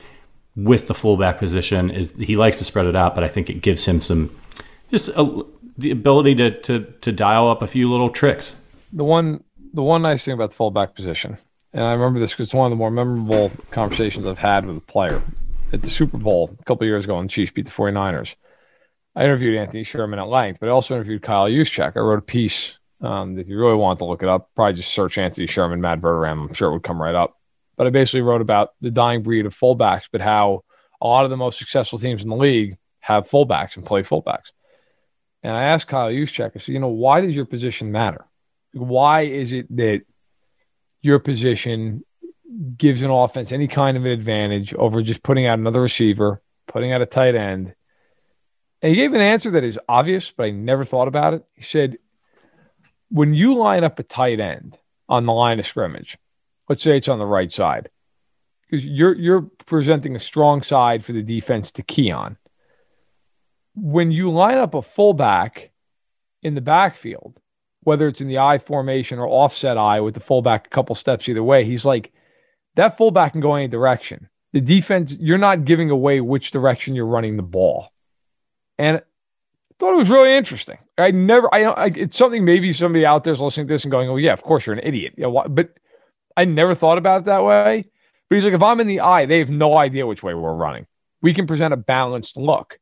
with 0.55 0.87
the 0.87 0.93
fullback 0.93 1.39
position 1.39 1.89
is 1.89 2.13
he 2.17 2.37
likes 2.37 2.59
to 2.59 2.63
spread 2.63 2.85
it 2.85 2.95
out, 2.95 3.15
but 3.15 3.23
I 3.23 3.27
think 3.27 3.49
it 3.49 3.61
gives 3.61 3.85
him 3.85 3.99
some 3.99 4.33
just 4.91 5.09
a, 5.09 5.43
the 5.77 5.91
ability 5.91 6.35
to, 6.35 6.61
to 6.61 6.85
to 7.01 7.11
dial 7.11 7.49
up 7.49 7.61
a 7.61 7.67
few 7.67 7.91
little 7.91 8.09
tricks. 8.09 8.61
The 8.93 9.03
one 9.03 9.43
the 9.75 9.83
one 9.83 10.01
nice 10.01 10.25
thing 10.25 10.33
about 10.33 10.51
the 10.51 10.55
fullback 10.55 10.95
position, 10.95 11.37
and 11.73 11.83
I 11.83 11.93
remember 11.93 12.19
this 12.19 12.31
because 12.31 12.47
it's 12.47 12.53
one 12.53 12.65
of 12.65 12.71
the 12.71 12.77
more 12.77 12.91
memorable 12.91 13.51
conversations 13.71 14.25
I've 14.25 14.37
had 14.37 14.65
with 14.65 14.77
a 14.77 14.81
player 14.81 15.21
at 15.73 15.81
the 15.81 15.89
Super 15.89 16.17
Bowl 16.17 16.55
a 16.59 16.63
couple 16.63 16.87
years 16.87 17.05
ago 17.05 17.15
when 17.15 17.25
the 17.25 17.31
Chiefs 17.31 17.51
beat 17.51 17.65
the 17.65 17.71
49ers. 17.71 18.35
I 19.15 19.23
interviewed 19.23 19.57
Anthony 19.57 19.83
Sherman 19.83 20.19
at 20.19 20.27
length, 20.27 20.59
but 20.59 20.67
I 20.67 20.71
also 20.71 20.95
interviewed 20.95 21.21
Kyle 21.21 21.47
Juszczyk. 21.47 21.95
I 21.95 21.99
wrote 21.99 22.19
a 22.19 22.21
piece. 22.21 22.77
Um, 23.01 23.37
if 23.37 23.47
you 23.47 23.57
really 23.57 23.75
want 23.75 23.99
to 23.99 24.05
look 24.05 24.23
it 24.23 24.29
up, 24.29 24.49
probably 24.55 24.73
just 24.73 24.93
search 24.93 25.17
Anthony 25.17 25.47
Sherman, 25.47 25.79
Matt 25.81 26.01
Verderame. 26.01 26.49
I'm 26.49 26.53
sure 26.53 26.69
it 26.69 26.73
would 26.73 26.83
come 26.83 27.01
right 27.01 27.15
up 27.15 27.37
but 27.75 27.87
I 27.87 27.89
basically 27.89 28.21
wrote 28.21 28.41
about 28.41 28.73
the 28.81 28.91
dying 28.91 29.23
breed 29.23 29.45
of 29.45 29.57
fullbacks, 29.57 30.05
but 30.11 30.21
how 30.21 30.63
a 31.01 31.07
lot 31.07 31.25
of 31.25 31.31
the 31.31 31.37
most 31.37 31.59
successful 31.59 31.99
teams 31.99 32.23
in 32.23 32.29
the 32.29 32.35
league 32.35 32.77
have 32.99 33.29
fullbacks 33.29 33.75
and 33.75 33.85
play 33.85 34.03
fullbacks. 34.03 34.51
And 35.43 35.53
I 35.53 35.63
asked 35.63 35.87
Kyle 35.87 36.09
Juszczyk, 36.09 36.51
I 36.55 36.59
said, 36.59 36.73
you 36.73 36.79
know, 36.79 36.87
why 36.87 37.21
does 37.21 37.35
your 37.35 37.45
position 37.45 37.91
matter? 37.91 38.25
Why 38.75 39.21
is 39.21 39.53
it 39.53 39.73
that 39.77 40.01
your 41.01 41.19
position 41.19 42.03
gives 42.77 43.01
an 43.01 43.09
offense 43.09 43.51
any 43.51 43.67
kind 43.67 43.95
of 43.95 44.05
an 44.05 44.11
advantage 44.11 44.73
over 44.73 45.01
just 45.01 45.23
putting 45.23 45.45
out 45.45 45.59
another 45.59 45.81
receiver, 45.81 46.41
putting 46.67 46.91
out 46.91 47.01
a 47.01 47.05
tight 47.05 47.35
end? 47.35 47.73
And 48.81 48.89
he 48.89 48.97
gave 48.97 49.13
an 49.13 49.21
answer 49.21 49.51
that 49.51 49.63
is 49.63 49.79
obvious, 49.87 50.29
but 50.35 50.43
I 50.43 50.49
never 50.51 50.83
thought 50.83 51.07
about 51.07 51.33
it. 51.33 51.45
He 51.53 51.63
said, 51.63 51.97
when 53.09 53.33
you 53.33 53.55
line 53.55 53.85
up 53.85 53.97
a 53.97 54.03
tight 54.03 54.41
end 54.41 54.77
on 55.07 55.25
the 55.25 55.31
line 55.31 55.57
of 55.59 55.65
scrimmage, 55.65 56.17
let's 56.67 56.83
say 56.83 56.97
it's 56.97 57.07
on 57.07 57.19
the 57.19 57.25
right 57.25 57.51
side, 57.51 57.89
because 58.61 58.85
you're 58.85 59.15
you're 59.15 59.43
presenting 59.65 60.15
a 60.15 60.19
strong 60.19 60.63
side 60.63 61.05
for 61.05 61.13
the 61.13 61.23
defense 61.23 61.71
to 61.71 61.83
key 61.83 62.11
on. 62.11 62.37
When 63.73 64.11
you 64.11 64.31
line 64.31 64.57
up 64.57 64.73
a 64.73 64.81
fullback 64.81 65.71
in 66.43 66.55
the 66.55 66.61
backfield, 66.61 67.39
whether 67.85 68.07
it's 68.07 68.19
in 68.19 68.27
the 68.27 68.39
I 68.39 68.57
formation 68.57 69.19
or 69.19 69.27
offset 69.27 69.77
I 69.77 70.01
with 70.01 70.15
the 70.15 70.19
fullback 70.19 70.67
a 70.67 70.69
couple 70.69 70.95
steps 70.95 71.29
either 71.29 71.43
way, 71.43 71.63
he's 71.63 71.85
like 71.85 72.11
that 72.75 72.97
fullback 72.97 73.31
can 73.31 73.41
go 73.41 73.55
any 73.55 73.67
direction. 73.67 74.27
The 74.53 74.61
defense, 74.61 75.15
you're 75.19 75.37
not 75.37 75.65
giving 75.65 75.89
away 75.89 76.19
which 76.19 76.51
direction 76.51 76.95
you're 76.95 77.05
running 77.05 77.37
the 77.37 77.43
ball. 77.43 77.89
And 78.77 78.97
I 78.97 79.01
thought 79.79 79.93
it 79.93 79.97
was 79.97 80.09
really 80.09 80.33
interesting. 80.33 80.77
I 80.97 81.11
never, 81.11 81.53
I, 81.53 81.63
I 81.63 81.85
it's 81.87 82.17
something 82.17 82.43
maybe 82.43 82.73
somebody 82.73 83.05
out 83.05 83.23
there's 83.23 83.39
listening 83.39 83.67
to 83.67 83.73
this 83.73 83.83
and 83.83 83.91
going, 83.91 84.09
"Oh 84.09 84.17
yeah, 84.17 84.33
of 84.33 84.41
course 84.41 84.65
you're 84.65 84.75
an 84.75 84.85
idiot." 84.85 85.13
Yeah, 85.17 85.27
but 85.47 85.73
I 86.35 86.45
never 86.45 86.73
thought 86.73 86.97
about 86.97 87.21
it 87.21 87.25
that 87.25 87.43
way. 87.43 87.85
But 88.29 88.35
he's 88.35 88.45
like, 88.45 88.53
if 88.53 88.63
I'm 88.63 88.79
in 88.79 88.87
the 88.87 89.01
I, 89.01 89.25
they 89.25 89.39
have 89.39 89.49
no 89.49 89.77
idea 89.77 90.07
which 90.07 90.23
way 90.23 90.33
we're 90.33 90.53
running. 90.53 90.87
We 91.21 91.33
can 91.33 91.47
present 91.47 91.73
a 91.73 91.77
balanced 91.77 92.37
look. 92.37 92.79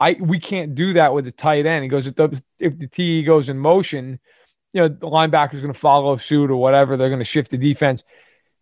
I 0.00 0.16
we 0.18 0.40
can't 0.40 0.74
do 0.74 0.94
that 0.94 1.12
with 1.12 1.26
the 1.26 1.32
tight 1.32 1.66
end. 1.66 1.82
He 1.82 1.88
goes 1.88 2.06
if 2.06 2.16
the 2.16 2.42
if 2.58 2.78
the 2.78 2.86
TE 2.86 3.22
goes 3.22 3.48
in 3.48 3.58
motion, 3.58 4.18
you 4.72 4.82
know 4.82 4.88
the 4.88 5.06
linebacker 5.06 5.54
is 5.54 5.60
going 5.60 5.72
to 5.72 5.78
follow 5.78 6.16
suit 6.16 6.50
or 6.50 6.56
whatever. 6.56 6.96
They're 6.96 7.08
going 7.08 7.20
to 7.20 7.24
shift 7.24 7.50
the 7.50 7.58
defense. 7.58 8.02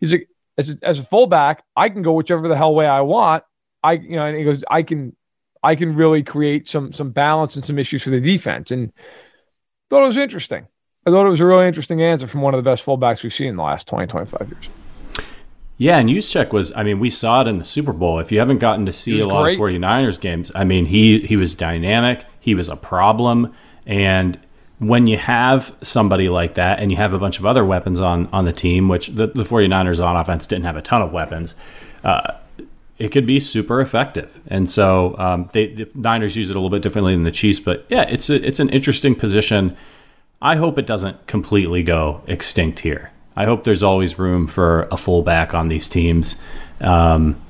He's 0.01 0.13
like 0.13 0.29
as 0.57 0.71
a, 0.71 0.77
as 0.83 0.99
a 0.99 1.05
fullback, 1.05 1.63
I 1.77 1.89
can 1.89 2.03
go 2.03 2.13
whichever 2.13 2.49
the 2.49 2.57
hell 2.57 2.75
way 2.75 2.87
I 2.87 3.01
want. 3.03 3.45
I 3.83 3.93
you 3.93 4.17
know, 4.17 4.27
and 4.27 4.37
he 4.37 4.45
goes, 4.45 4.65
I 4.71 4.83
can 4.83 5.17
I 5.63 5.75
can 5.75 5.95
really 5.95 6.23
create 6.23 6.69
some 6.69 6.93
some 6.93 7.11
balance 7.11 7.57
and 7.57 7.65
some 7.65 7.79
issues 7.79 8.03
for 8.03 8.11
the 8.11 8.21
defense. 8.21 8.71
And 8.71 8.93
thought 9.91 10.05
it 10.05 10.09
was 10.09 10.17
interesting. 10.17 10.67
I 11.07 11.11
thought 11.11 11.27
it 11.27 11.31
was 11.31 11.41
a 11.41 11.47
really 11.47 11.67
interesting 11.67 12.03
answer 12.03 12.27
from 12.27 12.43
one 12.43 12.55
of 12.55 12.63
the 12.63 12.69
best 12.69 12.85
fullbacks 12.85 13.23
we've 13.23 13.33
seen 13.33 13.49
in 13.49 13.57
the 13.57 13.63
last 13.63 13.87
20, 13.87 14.09
25 14.09 14.49
years. 14.51 14.69
Yeah, 15.79 15.99
and 15.99 16.09
Juszczyk 16.09 16.53
was, 16.53 16.73
I 16.75 16.83
mean, 16.83 16.99
we 16.99 17.09
saw 17.09 17.43
it 17.43 17.49
in 17.49 17.59
the 17.59 17.65
Super 17.65 17.93
Bowl. 17.93 18.19
If 18.19 18.33
you 18.33 18.41
haven't 18.41 18.59
gotten 18.59 18.85
to 18.87 18.93
see 18.93 19.21
a 19.21 19.27
lot 19.27 19.45
great. 19.45 19.55
of 19.55 19.61
49ers 19.61 20.21
games, 20.21 20.51
I 20.55 20.65
mean, 20.65 20.87
he, 20.87 21.21
he 21.21 21.37
was 21.37 21.55
dynamic, 21.55 22.25
he 22.41 22.57
was 22.57 22.69
a 22.69 22.75
problem. 22.75 23.55
And 23.87 24.39
when 24.79 25.07
you 25.07 25.17
have 25.17 25.75
somebody 25.83 26.29
like 26.29 26.55
that 26.55 26.79
and 26.79 26.91
you 26.91 26.97
have 26.97 27.13
a 27.13 27.19
bunch 27.19 27.39
of 27.39 27.47
other 27.47 27.65
weapons 27.65 28.01
on, 28.01 28.29
on 28.33 28.45
the 28.45 28.53
team, 28.53 28.89
which 28.89 29.09
the, 29.09 29.27
the 29.27 29.45
49ers 29.45 30.05
on 30.05 30.17
offense 30.17 30.47
didn't 30.47 30.65
have 30.65 30.77
a 30.77 30.83
ton 30.83 31.03
of 31.03 31.13
weapons, 31.13 31.55
uh, 32.05 32.35
it 32.99 33.09
could 33.09 33.27
be 33.27 33.41
super 33.41 33.81
effective. 33.81 34.41
And 34.47 34.71
so 34.71 35.17
um, 35.19 35.51
they, 35.53 35.67
the 35.69 35.91
Niners 35.95 36.37
use 36.37 36.51
it 36.51 36.57
a 36.57 36.59
little 36.59 36.71
bit 36.71 36.83
differently 36.83 37.15
than 37.15 37.25
the 37.25 37.33
Chiefs. 37.33 37.61
But 37.61 37.87
yeah, 37.89 38.03
it's, 38.03 38.31
a, 38.31 38.35
it's 38.47 38.61
an 38.61 38.69
interesting 38.71 39.15
position. 39.15 39.77
I 40.41 40.57
hope 40.57 40.79
it 40.79 40.87
doesn't 40.87 41.27
completely 41.27 41.83
go 41.83 42.23
extinct 42.27 42.81
here. 42.81 43.11
I 43.35 43.45
hope 43.45 43.65
there's 43.65 43.83
always 43.83 44.19
room 44.19 44.47
for 44.47 44.89
a 44.91 44.97
fullback 44.97 45.55
on 45.55 45.69
these 45.69 45.89
teams. 45.89 46.41
Um, 46.81 47.41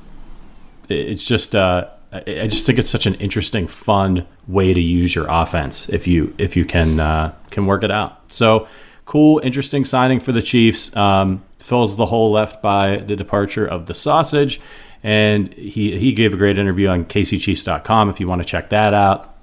it's 0.89 1.25
just 1.25 1.55
uh, 1.55 1.89
I 2.11 2.47
just 2.47 2.65
think 2.65 2.79
it's 2.79 2.91
such 2.91 3.07
an 3.07 3.15
interesting, 3.15 3.67
fun 3.67 4.27
way 4.47 4.73
to 4.73 4.81
use 4.81 5.15
your 5.15 5.27
offense 5.29 5.89
if 5.91 6.07
you 6.07 6.35
if 6.39 6.57
you 6.57 6.65
can 6.65 7.01
uh, 7.01 7.35
can 7.51 7.67
work 7.67 7.85
it 7.85 7.91
out. 7.91 8.33
So 8.33 8.67
cool, 9.05 9.41
interesting 9.45 9.85
signing 9.85 10.21
for 10.21 10.33
the 10.33 10.43
Chiefs. 10.43 10.95
Um, 10.97 11.45
fills 11.59 11.97
the 11.97 12.07
hole 12.07 12.31
left 12.31 12.63
by 12.63 12.97
the 12.97 13.15
departure 13.15 13.67
of 13.67 13.87
the 13.87 13.95
sausage, 13.95 14.61
and 15.03 15.53
he 15.55 15.99
he 15.99 16.13
gave 16.13 16.33
a 16.33 16.37
great 16.37 16.59
interview 16.59 16.89
on 16.89 17.05
KCChiefs.com 17.05 18.09
if 18.09 18.21
you 18.21 18.29
want 18.29 18.41
to 18.41 18.49
check 18.49 18.71
that 18.71 18.95
out. 18.95 19.35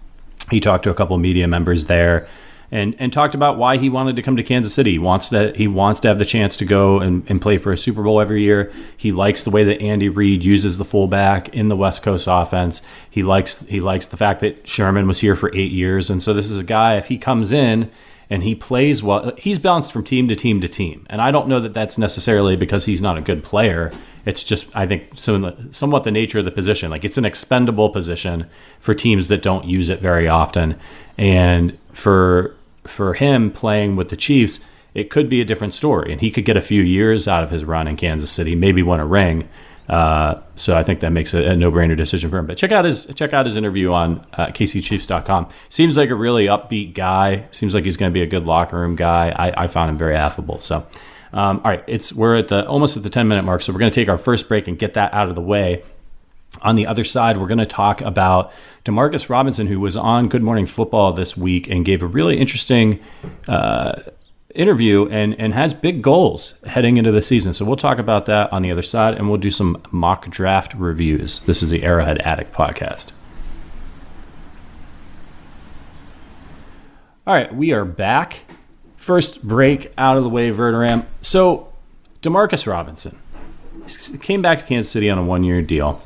He 0.49 0.59
talked 0.59 0.83
to 0.85 0.89
a 0.89 0.95
couple 0.95 1.17
media 1.17 1.47
members 1.47 1.85
there 1.85 2.27
and 2.71 2.95
and 2.99 3.13
talked 3.13 3.35
about 3.35 3.57
why 3.57 3.77
he 3.77 3.89
wanted 3.89 4.15
to 4.15 4.21
come 4.21 4.37
to 4.37 4.43
Kansas 4.43 4.73
City. 4.73 4.91
He 4.91 4.99
wants 4.99 5.29
that 5.29 5.55
he 5.55 5.67
wants 5.67 5.99
to 6.01 6.07
have 6.07 6.19
the 6.19 6.25
chance 6.25 6.57
to 6.57 6.65
go 6.65 6.99
and, 6.99 7.29
and 7.29 7.41
play 7.41 7.57
for 7.57 7.71
a 7.71 7.77
Super 7.77 8.03
Bowl 8.03 8.19
every 8.19 8.41
year. 8.43 8.71
He 8.95 9.11
likes 9.11 9.43
the 9.43 9.51
way 9.51 9.63
that 9.63 9.81
Andy 9.81 10.09
Reid 10.09 10.43
uses 10.43 10.77
the 10.77 10.85
fullback 10.85 11.49
in 11.49 11.69
the 11.69 11.75
West 11.75 12.03
Coast 12.03 12.27
offense. 12.29 12.81
He 13.09 13.23
likes 13.23 13.61
he 13.61 13.79
likes 13.79 14.07
the 14.07 14.17
fact 14.17 14.41
that 14.41 14.67
Sherman 14.67 15.07
was 15.07 15.21
here 15.21 15.35
for 15.35 15.53
eight 15.55 15.71
years, 15.71 16.09
and 16.09 16.21
so 16.21 16.33
this 16.33 16.49
is 16.49 16.59
a 16.59 16.63
guy 16.63 16.95
if 16.95 17.07
he 17.07 17.17
comes 17.17 17.51
in 17.51 17.91
and 18.29 18.43
he 18.43 18.55
plays 18.55 19.03
well, 19.03 19.33
he's 19.37 19.59
bounced 19.59 19.91
from 19.91 20.03
team 20.03 20.27
to 20.27 20.35
team 20.35 20.61
to 20.61 20.67
team, 20.67 21.05
and 21.09 21.21
I 21.21 21.31
don't 21.31 21.47
know 21.47 21.59
that 21.59 21.73
that's 21.73 21.97
necessarily 21.97 22.55
because 22.55 22.85
he's 22.85 23.01
not 23.01 23.17
a 23.17 23.21
good 23.21 23.43
player. 23.43 23.91
It's 24.25 24.43
just 24.43 24.75
I 24.75 24.87
think 24.87 25.09
somewhat 25.13 26.03
the 26.03 26.11
nature 26.11 26.39
of 26.39 26.45
the 26.45 26.51
position. 26.51 26.89
Like 26.89 27.05
it's 27.05 27.17
an 27.17 27.25
expendable 27.25 27.89
position 27.89 28.47
for 28.79 28.93
teams 28.93 29.27
that 29.27 29.43
don't 29.43 29.65
use 29.65 29.89
it 29.89 29.99
very 29.99 30.27
often, 30.27 30.79
and 31.17 31.77
for 31.91 32.54
for 32.87 33.13
him 33.13 33.51
playing 33.51 33.95
with 33.95 34.09
the 34.09 34.15
Chiefs, 34.15 34.59
it 34.93 35.09
could 35.09 35.29
be 35.29 35.41
a 35.41 35.45
different 35.45 35.73
story, 35.73 36.11
and 36.11 36.21
he 36.21 36.31
could 36.31 36.45
get 36.45 36.57
a 36.57 36.61
few 36.61 36.81
years 36.81 37.27
out 37.27 37.43
of 37.43 37.49
his 37.49 37.65
run 37.65 37.87
in 37.87 37.97
Kansas 37.97 38.31
City, 38.31 38.55
maybe 38.55 38.81
win 38.81 38.99
a 38.99 39.05
ring. 39.05 39.47
Uh, 39.87 40.41
so 40.55 40.75
I 40.75 40.83
think 40.83 41.01
that 41.01 41.11
makes 41.11 41.33
a, 41.33 41.51
a, 41.51 41.55
no-brainer 41.55 41.95
decision 41.95 42.31
for 42.31 42.39
him. 42.39 42.47
But 42.47 42.57
check 42.57 42.71
out 42.71 42.85
his 42.85 43.05
check 43.13 43.33
out 43.33 43.45
his 43.45 43.55
interview 43.55 43.91
on 43.91 44.25
uh, 44.33 44.47
KCChiefs.com. 44.47 45.49
Seems 45.69 45.95
like 45.95 46.09
a 46.09 46.15
really 46.15 46.47
upbeat 46.47 46.95
guy. 46.95 47.47
Seems 47.51 47.75
like 47.75 47.83
he's 47.83 47.97
going 47.97 48.11
to 48.11 48.13
be 48.13 48.23
a 48.23 48.25
good 48.25 48.45
locker 48.45 48.79
room 48.79 48.95
guy. 48.95 49.29
I, 49.29 49.63
I 49.63 49.67
found 49.67 49.91
him 49.91 49.97
very 49.97 50.15
affable. 50.15 50.59
So, 50.59 50.87
um, 51.33 51.61
all 51.63 51.69
right, 51.71 51.83
it's 51.85 52.11
we're 52.11 52.35
at 52.35 52.47
the 52.47 52.67
almost 52.67 52.97
at 52.97 53.03
the 53.03 53.11
10 53.11 53.27
minute 53.27 53.43
mark. 53.43 53.61
So 53.61 53.73
we're 53.73 53.79
going 53.79 53.91
to 53.91 53.95
take 53.95 54.09
our 54.09 54.17
first 54.17 54.47
break 54.47 54.67
and 54.67 54.79
get 54.79 54.95
that 54.95 55.13
out 55.13 55.29
of 55.29 55.35
the 55.35 55.41
way. 55.41 55.83
On 56.61 56.75
the 56.75 56.87
other 56.87 57.03
side, 57.03 57.37
we're 57.37 57.47
going 57.47 57.57
to 57.59 57.65
talk 57.65 58.01
about 58.01 58.51
Demarcus 58.83 59.29
Robinson, 59.29 59.67
who 59.67 59.79
was 59.79 59.97
on 59.97 60.29
Good 60.29 60.43
Morning 60.43 60.65
Football 60.65 61.13
this 61.13 61.35
week 61.35 61.69
and 61.69 61.85
gave 61.85 62.01
a 62.03 62.07
really 62.07 62.37
interesting 62.37 62.99
uh, 63.47 64.01
interview 64.55 65.07
and, 65.09 65.39
and 65.39 65.53
has 65.53 65.73
big 65.73 66.01
goals 66.01 66.59
heading 66.65 66.97
into 66.97 67.11
the 67.11 67.21
season. 67.21 67.53
So 67.53 67.65
we'll 67.65 67.75
talk 67.75 67.99
about 67.99 68.25
that 68.27 68.51
on 68.51 68.61
the 68.61 68.71
other 68.71 68.81
side 68.81 69.15
and 69.15 69.29
we'll 69.29 69.39
do 69.39 69.51
some 69.51 69.81
mock 69.91 70.29
draft 70.29 70.73
reviews. 70.73 71.39
This 71.41 71.61
is 71.61 71.69
the 71.69 71.83
Arrowhead 71.83 72.19
Addict 72.19 72.53
podcast. 72.53 73.11
All 77.27 77.33
right, 77.33 77.53
we 77.53 77.73
are 77.73 77.85
back. 77.85 78.45
First 78.97 79.43
break 79.43 79.91
out 79.97 80.15
of 80.15 80.23
the 80.23 80.29
way, 80.29 80.51
Verderame. 80.51 81.05
So, 81.21 81.73
Demarcus 82.21 82.65
Robinson 82.65 83.19
came 84.21 84.41
back 84.41 84.59
to 84.59 84.65
Kansas 84.65 84.91
City 84.91 85.09
on 85.09 85.17
a 85.17 85.23
one 85.23 85.43
year 85.43 85.61
deal 85.61 86.01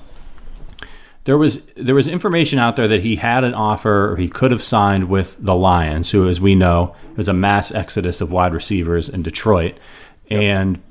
there 1.29 1.37
was 1.37 1.63
there 1.75 1.93
was 1.93 2.07
information 2.07 2.57
out 2.57 2.75
there 2.75 2.87
that 2.87 3.03
he 3.03 3.15
had 3.15 3.43
an 3.43 3.53
offer 3.53 4.13
or 4.13 4.17
he 4.17 4.27
could 4.27 4.49
have 4.49 4.63
signed 4.63 5.11
with 5.11 5.37
the 5.39 5.53
Lions, 5.53 6.09
who, 6.09 6.27
as 6.27 6.41
we 6.41 6.55
know, 6.55 6.95
was 7.17 7.27
a 7.27 7.33
mass 7.33 7.71
exodus 7.71 8.19
of 8.19 8.31
wide 8.31 8.51
receivers 8.51 9.07
in 9.07 9.21
Detroit, 9.21 9.77
yep. 10.25 10.41
and 10.41 10.81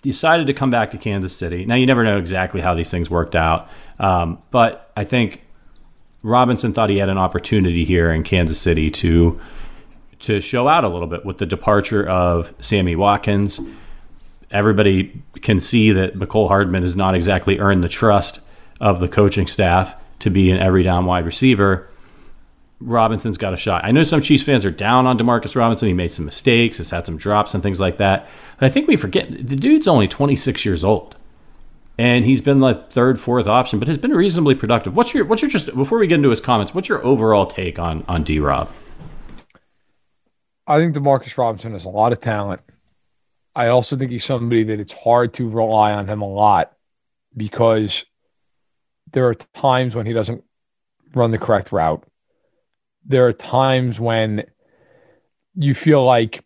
decided 0.00 0.46
to 0.46 0.54
come 0.54 0.70
back 0.70 0.90
to 0.92 0.96
Kansas 0.96 1.36
City. 1.36 1.66
Now 1.66 1.74
you 1.74 1.84
never 1.84 2.04
know 2.04 2.16
exactly 2.16 2.62
how 2.62 2.72
these 2.72 2.90
things 2.90 3.10
worked 3.10 3.36
out, 3.36 3.68
um, 3.98 4.42
but 4.50 4.90
I 4.96 5.04
think 5.04 5.42
Robinson 6.22 6.72
thought 6.72 6.88
he 6.88 6.96
had 6.96 7.10
an 7.10 7.18
opportunity 7.18 7.84
here 7.84 8.10
in 8.10 8.24
Kansas 8.24 8.58
City 8.58 8.90
to 8.92 9.38
to 10.20 10.40
show 10.40 10.68
out 10.68 10.84
a 10.84 10.88
little 10.88 11.06
bit 11.06 11.26
with 11.26 11.36
the 11.36 11.44
departure 11.44 12.08
of 12.08 12.54
Sammy 12.60 12.96
Watkins. 12.96 13.60
Everybody 14.50 15.22
can 15.42 15.60
see 15.60 15.92
that 15.92 16.14
Mecole 16.14 16.48
Hardman 16.48 16.80
has 16.80 16.96
not 16.96 17.14
exactly 17.14 17.58
earned 17.58 17.84
the 17.84 17.90
trust 17.90 18.40
of 18.80 19.00
the 19.00 19.08
coaching 19.08 19.46
staff 19.46 19.94
to 20.20 20.30
be 20.30 20.50
an 20.50 20.58
every 20.58 20.82
down 20.82 21.06
wide 21.06 21.24
receiver. 21.24 21.90
Robinson's 22.80 23.38
got 23.38 23.54
a 23.54 23.56
shot. 23.56 23.84
I 23.84 23.92
know 23.92 24.02
some 24.02 24.20
Chiefs 24.20 24.42
fans 24.42 24.64
are 24.64 24.70
down 24.70 25.06
on 25.06 25.18
Demarcus 25.18 25.56
Robinson. 25.56 25.88
He 25.88 25.94
made 25.94 26.10
some 26.10 26.24
mistakes, 26.24 26.76
has 26.78 26.90
had 26.90 27.06
some 27.06 27.16
drops 27.16 27.54
and 27.54 27.62
things 27.62 27.80
like 27.80 27.96
that. 27.96 28.26
But 28.58 28.66
I 28.66 28.68
think 28.68 28.88
we 28.88 28.96
forget 28.96 29.30
the 29.30 29.56
dude's 29.56 29.88
only 29.88 30.08
26 30.08 30.64
years 30.64 30.84
old. 30.84 31.16
And 31.96 32.24
he's 32.24 32.40
been 32.40 32.58
the 32.60 32.74
third, 32.90 33.20
fourth 33.20 33.46
option, 33.46 33.78
but 33.78 33.86
has 33.86 33.98
been 33.98 34.10
reasonably 34.10 34.56
productive. 34.56 34.96
What's 34.96 35.14
your 35.14 35.24
what's 35.24 35.42
your 35.42 35.50
just 35.50 35.74
before 35.76 35.98
we 35.98 36.08
get 36.08 36.16
into 36.16 36.30
his 36.30 36.40
comments, 36.40 36.74
what's 36.74 36.88
your 36.88 37.04
overall 37.04 37.46
take 37.46 37.78
on 37.78 38.04
on 38.08 38.24
D 38.24 38.40
Rob? 38.40 38.68
I 40.66 40.80
think 40.80 40.94
Demarcus 40.94 41.38
Robinson 41.38 41.72
has 41.72 41.84
a 41.84 41.90
lot 41.90 42.12
of 42.12 42.20
talent. 42.20 42.62
I 43.54 43.68
also 43.68 43.96
think 43.96 44.10
he's 44.10 44.24
somebody 44.24 44.64
that 44.64 44.80
it's 44.80 44.92
hard 44.92 45.34
to 45.34 45.48
rely 45.48 45.92
on 45.92 46.08
him 46.08 46.22
a 46.22 46.28
lot 46.28 46.72
because 47.36 48.04
there 49.14 49.26
are 49.26 49.34
times 49.34 49.94
when 49.94 50.06
he 50.06 50.12
doesn't 50.12 50.44
run 51.14 51.30
the 51.30 51.38
correct 51.38 51.72
route. 51.72 52.04
There 53.06 53.26
are 53.26 53.32
times 53.32 53.98
when 53.98 54.44
you 55.54 55.74
feel 55.74 56.04
like 56.04 56.44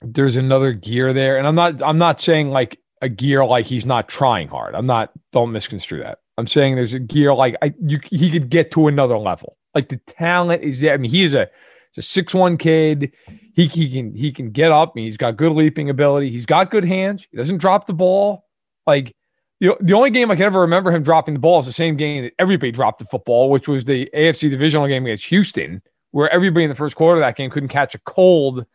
there's 0.00 0.36
another 0.36 0.72
gear 0.72 1.12
there. 1.12 1.38
And 1.38 1.46
I'm 1.46 1.54
not 1.54 1.82
I'm 1.82 1.98
not 1.98 2.20
saying 2.20 2.50
like 2.50 2.78
a 3.00 3.08
gear 3.08 3.44
like 3.44 3.66
he's 3.66 3.86
not 3.86 4.08
trying 4.08 4.48
hard. 4.48 4.74
I'm 4.74 4.86
not 4.86 5.10
don't 5.32 5.52
misconstrue 5.52 6.02
that. 6.02 6.18
I'm 6.38 6.46
saying 6.46 6.76
there's 6.76 6.94
a 6.94 6.98
gear 6.98 7.34
like 7.34 7.56
I 7.62 7.74
you 7.84 8.00
he 8.10 8.30
could 8.30 8.50
get 8.50 8.70
to 8.72 8.86
another 8.88 9.18
level. 9.18 9.56
Like 9.74 9.88
the 9.88 9.98
talent 10.06 10.62
is 10.62 10.80
there. 10.80 10.94
I 10.94 10.96
mean, 10.98 11.10
he 11.10 11.24
is 11.24 11.34
a 11.34 11.48
a 11.96 12.02
six 12.02 12.34
one 12.34 12.56
kid. 12.56 13.12
He, 13.54 13.66
he 13.66 13.90
can 13.90 14.14
he 14.14 14.32
can 14.32 14.50
get 14.50 14.72
up. 14.72 14.92
He's 14.96 15.16
got 15.16 15.36
good 15.36 15.52
leaping 15.52 15.90
ability. 15.90 16.30
He's 16.30 16.46
got 16.46 16.70
good 16.70 16.84
hands. 16.84 17.26
He 17.30 17.36
doesn't 17.36 17.58
drop 17.58 17.86
the 17.86 17.92
ball. 17.92 18.46
Like 18.86 19.14
the, 19.62 19.92
only 19.92 20.10
game 20.10 20.28
I 20.28 20.34
can 20.34 20.44
ever 20.44 20.60
remember 20.62 20.90
him 20.90 21.04
dropping 21.04 21.34
the 21.34 21.40
ball 21.40 21.60
is 21.60 21.66
the 21.66 21.72
same 21.72 21.96
game 21.96 22.24
that 22.24 22.32
everybody 22.36 22.72
dropped 22.72 22.98
the 22.98 23.04
football, 23.04 23.48
which 23.48 23.68
was 23.68 23.84
the 23.84 24.10
AFC 24.12 24.50
divisional 24.50 24.88
game 24.88 25.04
against 25.04 25.26
Houston, 25.26 25.82
where 26.10 26.28
everybody 26.30 26.64
in 26.64 26.68
the 26.68 26.74
first 26.74 26.96
quarter 26.96 27.20
of 27.20 27.24
that 27.24 27.36
game 27.36 27.48
couldn't 27.48 27.68
catch 27.68 27.94
a 27.94 28.00
cold. 28.00 28.66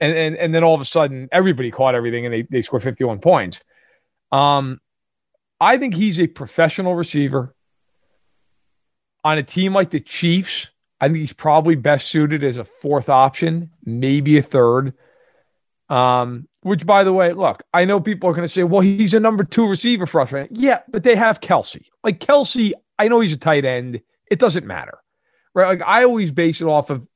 And, 0.00 0.16
and, 0.16 0.36
and 0.36 0.54
then 0.54 0.64
all 0.64 0.74
of 0.74 0.80
a 0.80 0.86
sudden, 0.86 1.28
everybody 1.30 1.70
caught 1.70 1.94
everything 1.94 2.24
and 2.24 2.32
they, 2.32 2.42
they 2.50 2.62
scored 2.62 2.82
51 2.82 3.18
points. 3.18 3.60
Um, 4.32 4.80
I 5.60 5.76
think 5.76 5.94
he's 5.94 6.18
a 6.18 6.26
professional 6.26 6.94
receiver. 6.94 7.54
On 9.24 9.36
a 9.36 9.42
team 9.42 9.74
like 9.74 9.90
the 9.90 10.00
Chiefs, 10.00 10.68
I 10.98 11.08
think 11.08 11.18
he's 11.18 11.34
probably 11.34 11.74
best 11.74 12.08
suited 12.08 12.42
as 12.42 12.56
a 12.56 12.64
fourth 12.64 13.10
option, 13.10 13.70
maybe 13.84 14.38
a 14.38 14.42
third. 14.42 14.94
Um, 15.92 16.48
which, 16.62 16.86
by 16.86 17.04
the 17.04 17.12
way, 17.12 17.32
look, 17.32 17.62
I 17.74 17.84
know 17.84 18.00
people 18.00 18.30
are 18.30 18.32
going 18.32 18.48
to 18.48 18.52
say, 18.52 18.64
well, 18.64 18.80
he's 18.80 19.12
a 19.12 19.20
number 19.20 19.44
two 19.44 19.68
receiver 19.68 20.06
for 20.06 20.22
us 20.22 20.32
right. 20.32 20.48
Yeah, 20.50 20.80
but 20.88 21.02
they 21.02 21.14
have 21.16 21.40
Kelce. 21.40 21.84
Like 22.02 22.18
Kelce, 22.18 22.72
I 22.98 23.08
know 23.08 23.20
he's 23.20 23.34
a 23.34 23.36
tight 23.36 23.66
end. 23.66 24.00
It 24.30 24.38
doesn't 24.38 24.66
matter. 24.66 24.98
Right. 25.54 25.66
Like 25.68 25.86
I 25.86 26.04
always 26.04 26.30
base 26.30 26.62
it 26.62 26.66
off 26.66 26.88
of 26.88 27.06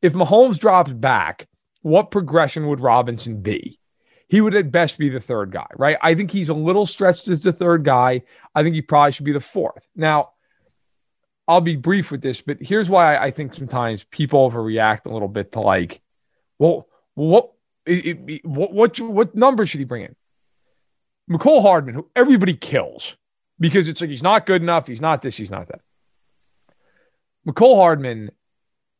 if 0.00 0.14
Mahomes 0.14 0.58
drops 0.58 0.92
back, 0.92 1.48
what 1.82 2.10
progression 2.10 2.68
would 2.68 2.80
Robinson 2.80 3.42
be? 3.42 3.78
He 4.28 4.40
would 4.40 4.54
at 4.54 4.72
best 4.72 4.96
be 4.96 5.10
the 5.10 5.20
third 5.20 5.50
guy, 5.50 5.66
right? 5.76 5.98
I 6.00 6.14
think 6.14 6.30
he's 6.30 6.48
a 6.48 6.54
little 6.54 6.86
stretched 6.86 7.28
as 7.28 7.40
the 7.40 7.52
third 7.52 7.84
guy. 7.84 8.22
I 8.54 8.62
think 8.62 8.74
he 8.74 8.80
probably 8.80 9.12
should 9.12 9.26
be 9.26 9.32
the 9.32 9.40
fourth. 9.40 9.86
Now, 9.94 10.30
I'll 11.46 11.60
be 11.60 11.76
brief 11.76 12.10
with 12.10 12.22
this, 12.22 12.40
but 12.40 12.56
here's 12.60 12.88
why 12.88 13.18
I 13.18 13.30
think 13.32 13.54
sometimes 13.54 14.04
people 14.04 14.50
overreact 14.50 15.04
a 15.04 15.12
little 15.12 15.28
bit 15.28 15.52
to 15.52 15.60
like, 15.60 16.00
well, 16.58 16.88
what, 17.14 17.50
it, 17.86 18.18
it, 18.28 18.44
what, 18.44 18.72
what, 18.72 19.00
what 19.00 19.34
number 19.34 19.66
should 19.66 19.80
he 19.80 19.84
bring 19.84 20.04
in? 20.04 20.16
Mecole 21.30 21.62
Hardman, 21.62 21.94
who 21.94 22.08
everybody 22.14 22.54
kills 22.54 23.16
because 23.58 23.88
it's 23.88 24.00
like 24.00 24.10
he's 24.10 24.22
not 24.22 24.46
good 24.46 24.62
enough, 24.62 24.86
he's 24.86 25.00
not 25.00 25.22
this, 25.22 25.36
he's 25.36 25.50
not 25.50 25.68
that. 25.68 25.80
Mecole 27.46 27.76
Hardman 27.76 28.30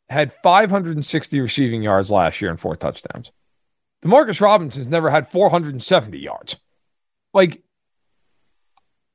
had 0.08 0.32
560 0.42 1.40
receiving 1.40 1.82
yards 1.82 2.10
last 2.10 2.40
year 2.40 2.50
and 2.50 2.60
four 2.60 2.76
touchdowns. 2.76 3.30
Demarcus 4.04 4.40
Robinson's 4.40 4.86
never 4.86 5.10
had 5.10 5.30
470 5.30 6.18
yards. 6.18 6.56
Like 7.32 7.62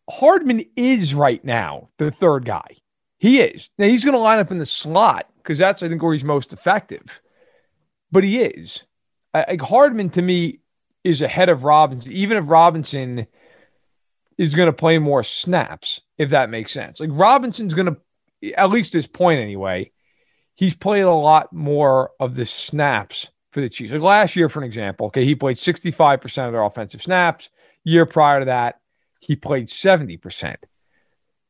Hardman 0.10 0.66
is 0.76 1.14
right 1.14 1.44
now 1.44 1.90
the 1.98 2.12
third 2.12 2.46
guy. 2.46 2.78
He 3.20 3.42
is. 3.42 3.70
Now 3.78 3.86
he's 3.86 4.04
going 4.04 4.14
to 4.14 4.20
line 4.20 4.40
up 4.40 4.52
in 4.52 4.58
the 4.58 4.66
slot 4.66 5.30
because 5.38 5.58
that's 5.58 5.84
I 5.84 5.90
think 5.90 6.02
where 6.02 6.14
he's 6.14 6.24
most 6.24 6.54
effective. 6.54 7.22
But 8.12 8.24
he 8.24 8.42
is. 8.42 8.84
Like 9.34 9.62
Hardman 9.62 10.10
to 10.12 10.22
me 10.22 10.60
is 11.04 11.22
ahead 11.22 11.50
of 11.50 11.64
Robinson, 11.64 12.12
even 12.12 12.38
if 12.38 12.46
Robinson 12.48 13.28
is 14.38 14.56
going 14.56 14.68
to 14.68 14.74
play 14.74 14.98
more 14.98 15.24
snaps, 15.24 16.02
if 16.18 16.32
that 16.32 16.50
makes 16.50 16.72
sense. 16.72 17.00
Like 17.00 17.10
Robinson's 17.12 17.74
going 17.74 17.96
to, 17.96 18.58
at 18.58 18.70
least 18.70 18.94
this 18.94 19.08
point 19.08 19.40
anyway, 19.40 19.92
he's 20.56 20.76
played 20.76 21.02
a 21.02 21.12
lot 21.12 21.54
more 21.54 22.12
of 22.20 22.36
the 22.36 22.46
snaps 22.46 23.28
for 23.52 23.62
the 23.62 23.70
Chiefs. 23.70 23.92
Like 23.92 24.02
last 24.02 24.36
year, 24.36 24.50
for 24.50 24.60
an 24.60 24.66
example, 24.66 25.08
okay, 25.08 25.26
he 25.26 25.36
played 25.36 25.58
65% 25.58 26.46
of 26.46 26.52
their 26.52 26.64
offensive 26.64 27.02
snaps. 27.02 27.50
Year 27.84 28.06
prior 28.06 28.40
to 28.40 28.46
that, 28.46 28.80
he 29.20 29.36
played 29.36 29.68
70%. 29.68 30.56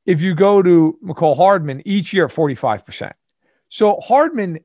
If 0.06 0.22
you 0.22 0.34
go 0.34 0.62
to 0.62 0.98
Mecole 1.04 1.38
Hardman, 1.38 1.84
each 1.86 2.14
year 2.14 2.28
45%. 2.28 3.12
So 3.70 4.00
Hardman 4.00 4.60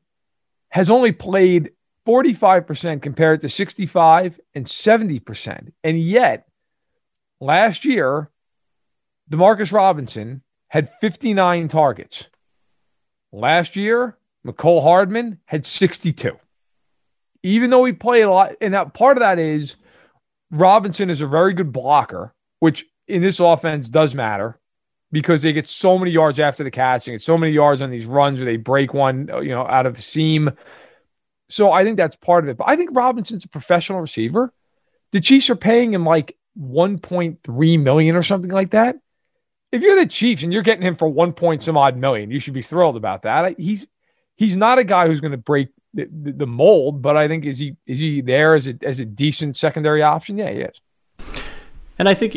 has 0.70 0.90
only 0.90 1.12
played 1.12 1.72
45% 2.06 3.02
compared 3.02 3.40
to 3.40 3.48
65 3.48 4.40
and 4.54 4.66
70%. 4.66 5.72
And 5.82 5.98
yet, 6.00 6.48
last 7.40 7.84
year, 7.84 8.30
Demarcus 9.30 9.72
Robinson 9.72 10.42
had 10.68 10.90
59 11.00 11.68
targets. 11.68 12.26
Last 13.32 13.76
year, 13.76 14.16
Mecole 14.46 14.82
Hardman 14.82 15.38
had 15.46 15.64
62. 15.64 16.38
Even 17.42 17.70
though 17.70 17.84
he 17.84 17.92
played 17.92 18.22
a 18.22 18.30
lot, 18.30 18.52
and 18.60 18.74
that 18.74 18.94
part 18.94 19.16
of 19.16 19.20
that 19.20 19.38
is 19.38 19.76
Robinson 20.50 21.10
is 21.10 21.20
a 21.20 21.26
very 21.26 21.52
good 21.52 21.72
blocker, 21.72 22.34
which 22.60 22.86
in 23.08 23.22
this 23.22 23.40
offense 23.40 23.88
does 23.88 24.14
matter 24.14 24.58
because 25.12 25.42
they 25.42 25.52
get 25.52 25.68
so 25.68 25.98
many 25.98 26.10
yards 26.10 26.40
after 26.40 26.64
the 26.64 26.70
catch 26.70 27.06
and 27.06 27.14
get 27.14 27.22
so 27.22 27.38
many 27.38 27.52
yards 27.52 27.80
on 27.82 27.90
these 27.90 28.06
runs 28.06 28.38
where 28.38 28.46
they 28.46 28.56
break 28.56 28.92
one, 28.94 29.28
you 29.42 29.50
know, 29.50 29.66
out 29.66 29.86
of 29.86 29.94
the 29.94 30.02
seam. 30.02 30.50
So 31.54 31.70
I 31.70 31.84
think 31.84 31.96
that's 31.96 32.16
part 32.16 32.42
of 32.42 32.50
it. 32.50 32.56
But 32.56 32.68
I 32.68 32.74
think 32.74 32.90
Robinson's 32.92 33.44
a 33.44 33.48
professional 33.48 34.00
receiver. 34.00 34.52
The 35.12 35.20
Chiefs 35.20 35.48
are 35.50 35.54
paying 35.54 35.94
him 35.94 36.04
like 36.04 36.36
1.3 36.60 37.80
million 37.80 38.16
or 38.16 38.24
something 38.24 38.50
like 38.50 38.72
that. 38.72 38.96
If 39.70 39.80
you're 39.80 39.94
the 39.94 40.08
Chiefs 40.08 40.42
and 40.42 40.52
you're 40.52 40.62
getting 40.62 40.82
him 40.82 40.96
for 40.96 41.06
one 41.06 41.32
point 41.32 41.62
some 41.62 41.76
odd 41.76 41.96
million, 41.96 42.32
you 42.32 42.40
should 42.40 42.54
be 42.54 42.62
thrilled 42.62 42.96
about 42.96 43.22
that. 43.22 43.56
He's 43.56 43.86
he's 44.34 44.56
not 44.56 44.80
a 44.80 44.84
guy 44.84 45.06
who's 45.06 45.20
going 45.20 45.30
to 45.30 45.38
break 45.38 45.68
the, 45.94 46.08
the, 46.10 46.32
the, 46.32 46.46
mold, 46.46 47.02
but 47.02 47.16
I 47.16 47.28
think 47.28 47.44
is 47.44 47.56
he 47.56 47.76
is 47.86 48.00
he 48.00 48.20
there 48.20 48.56
as 48.56 48.66
a 48.66 48.74
as 48.82 48.98
a 48.98 49.04
decent 49.04 49.56
secondary 49.56 50.02
option? 50.02 50.38
Yeah, 50.38 50.50
he 50.50 50.58
is. 50.58 50.80
And 52.00 52.08
I 52.08 52.14
think 52.14 52.34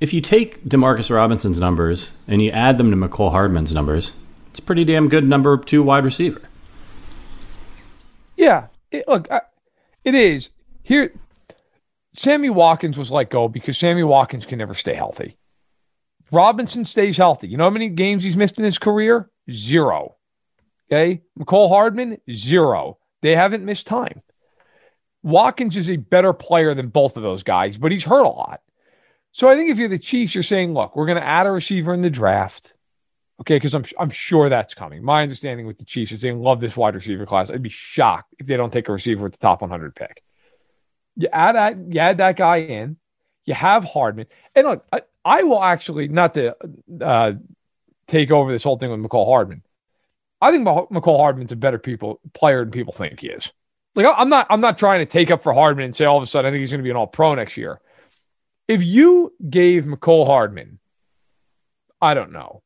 if 0.00 0.14
you 0.14 0.22
take 0.22 0.64
Demarcus 0.64 1.14
Robinson's 1.14 1.60
numbers 1.60 2.12
and 2.26 2.40
you 2.40 2.48
add 2.48 2.78
them 2.78 2.90
to 2.90 2.96
Mecole 2.96 3.30
Hardman's 3.30 3.74
numbers, 3.74 4.16
it's 4.48 4.58
a 4.58 4.62
pretty 4.62 4.86
damn 4.86 5.10
good 5.10 5.28
number 5.28 5.58
two 5.58 5.82
wide 5.82 6.06
receiver. 6.06 6.40
Yeah, 8.42 8.66
it, 8.90 9.06
look, 9.06 9.30
I, 9.30 9.42
it 10.02 10.16
is 10.16 10.50
here. 10.82 11.14
Sammy 12.12 12.50
Watkins 12.50 12.98
was 12.98 13.08
let 13.08 13.30
go 13.30 13.46
because 13.46 13.78
Sammy 13.78 14.02
Watkins 14.02 14.46
can 14.46 14.58
never 14.58 14.74
stay 14.74 14.94
healthy. 14.94 15.36
Robinson 16.32 16.84
stays 16.84 17.16
healthy. 17.16 17.46
You 17.46 17.56
know 17.56 17.62
how 17.62 17.70
many 17.70 17.88
games 17.88 18.24
he's 18.24 18.36
missed 18.36 18.58
in 18.58 18.64
his 18.64 18.78
career? 18.78 19.30
Zero. 19.48 20.16
Okay. 20.90 21.22
Mecole 21.38 21.68
Hardman, 21.68 22.18
zero. 22.32 22.98
They 23.20 23.36
haven't 23.36 23.64
missed 23.64 23.86
time. 23.86 24.22
Watkins 25.22 25.76
is 25.76 25.88
a 25.88 25.94
better 25.94 26.32
player 26.32 26.74
than 26.74 26.88
both 26.88 27.16
of 27.16 27.22
those 27.22 27.44
guys, 27.44 27.78
but 27.78 27.92
he's 27.92 28.02
hurt 28.02 28.24
a 28.24 28.28
lot. 28.28 28.60
So 29.30 29.48
I 29.48 29.54
think 29.54 29.70
if 29.70 29.78
you're 29.78 29.88
the 29.88 30.00
Chiefs, 30.00 30.34
you're 30.34 30.42
saying, 30.42 30.74
look, 30.74 30.96
we're 30.96 31.06
going 31.06 31.20
to 31.20 31.24
add 31.24 31.46
a 31.46 31.52
receiver 31.52 31.94
in 31.94 32.02
the 32.02 32.10
draft. 32.10 32.71
Okay, 33.42 33.56
because 33.56 33.74
I'm 33.74 33.84
I'm 33.98 34.10
sure 34.10 34.48
that's 34.48 34.72
coming. 34.72 35.02
My 35.02 35.22
understanding 35.22 35.66
with 35.66 35.76
the 35.76 35.84
Chiefs 35.84 36.12
is 36.12 36.20
they 36.20 36.30
love 36.30 36.60
this 36.60 36.76
wide 36.76 36.94
receiver 36.94 37.26
class. 37.26 37.50
I'd 37.50 37.60
be 37.60 37.70
shocked 37.70 38.32
if 38.38 38.46
they 38.46 38.56
don't 38.56 38.72
take 38.72 38.88
a 38.88 38.92
receiver 38.92 39.24
with 39.24 39.32
the 39.32 39.38
top 39.38 39.62
100 39.62 39.96
pick. 39.96 40.22
You 41.16 41.26
add 41.32 41.56
that, 41.56 41.76
you 41.92 41.98
add 41.98 42.18
that 42.18 42.36
guy 42.36 42.58
in. 42.58 42.98
You 43.44 43.54
have 43.54 43.82
Hardman, 43.82 44.26
and 44.54 44.68
look, 44.68 44.86
I, 44.92 45.02
I 45.24 45.42
will 45.42 45.60
actually 45.60 46.06
not 46.06 46.34
to 46.34 46.54
uh, 47.00 47.32
take 48.06 48.30
over 48.30 48.52
this 48.52 48.62
whole 48.62 48.78
thing 48.78 48.92
with 48.92 49.00
Mecole 49.00 49.26
Hardman. 49.26 49.64
I 50.40 50.52
think 50.52 50.64
Mecole 50.64 51.18
Hardman's 51.18 51.50
a 51.50 51.56
better 51.56 51.80
people 51.80 52.20
player 52.34 52.60
than 52.60 52.70
people 52.70 52.92
think 52.92 53.18
he 53.18 53.26
is. 53.26 53.50
Like 53.96 54.06
I'm 54.16 54.28
not 54.28 54.46
I'm 54.50 54.60
not 54.60 54.78
trying 54.78 55.00
to 55.00 55.06
take 55.06 55.32
up 55.32 55.42
for 55.42 55.52
Hardman 55.52 55.86
and 55.86 55.96
say 55.96 56.04
all 56.04 56.16
of 56.16 56.22
a 56.22 56.26
sudden 56.26 56.48
I 56.48 56.52
think 56.52 56.60
he's 56.60 56.70
going 56.70 56.78
to 56.78 56.84
be 56.84 56.90
an 56.90 56.96
All 56.96 57.08
Pro 57.08 57.34
next 57.34 57.56
year. 57.56 57.80
If 58.68 58.84
you 58.84 59.34
gave 59.50 59.82
Mecole 59.82 60.26
Hardman, 60.26 60.78
I 62.00 62.14
don't 62.14 62.30
know, 62.30 62.62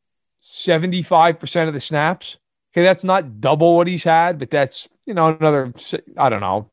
75% 0.53 1.69
of 1.69 1.75
the 1.75 1.81
snaps, 1.81 2.37
okay, 2.73 2.85
that's 2.85 3.05
not 3.05 3.41
double 3.41 3.77
what 3.77 3.87
he's 3.87 4.05
had, 4.05 4.39
but 4.39 4.51
that's, 4.51 4.89
you 5.07 5.15
know, 5.15 5.29
another, 5.29 5.73
I 6.17 6.29
don't 6.29 6.41
know, 6.41 6.71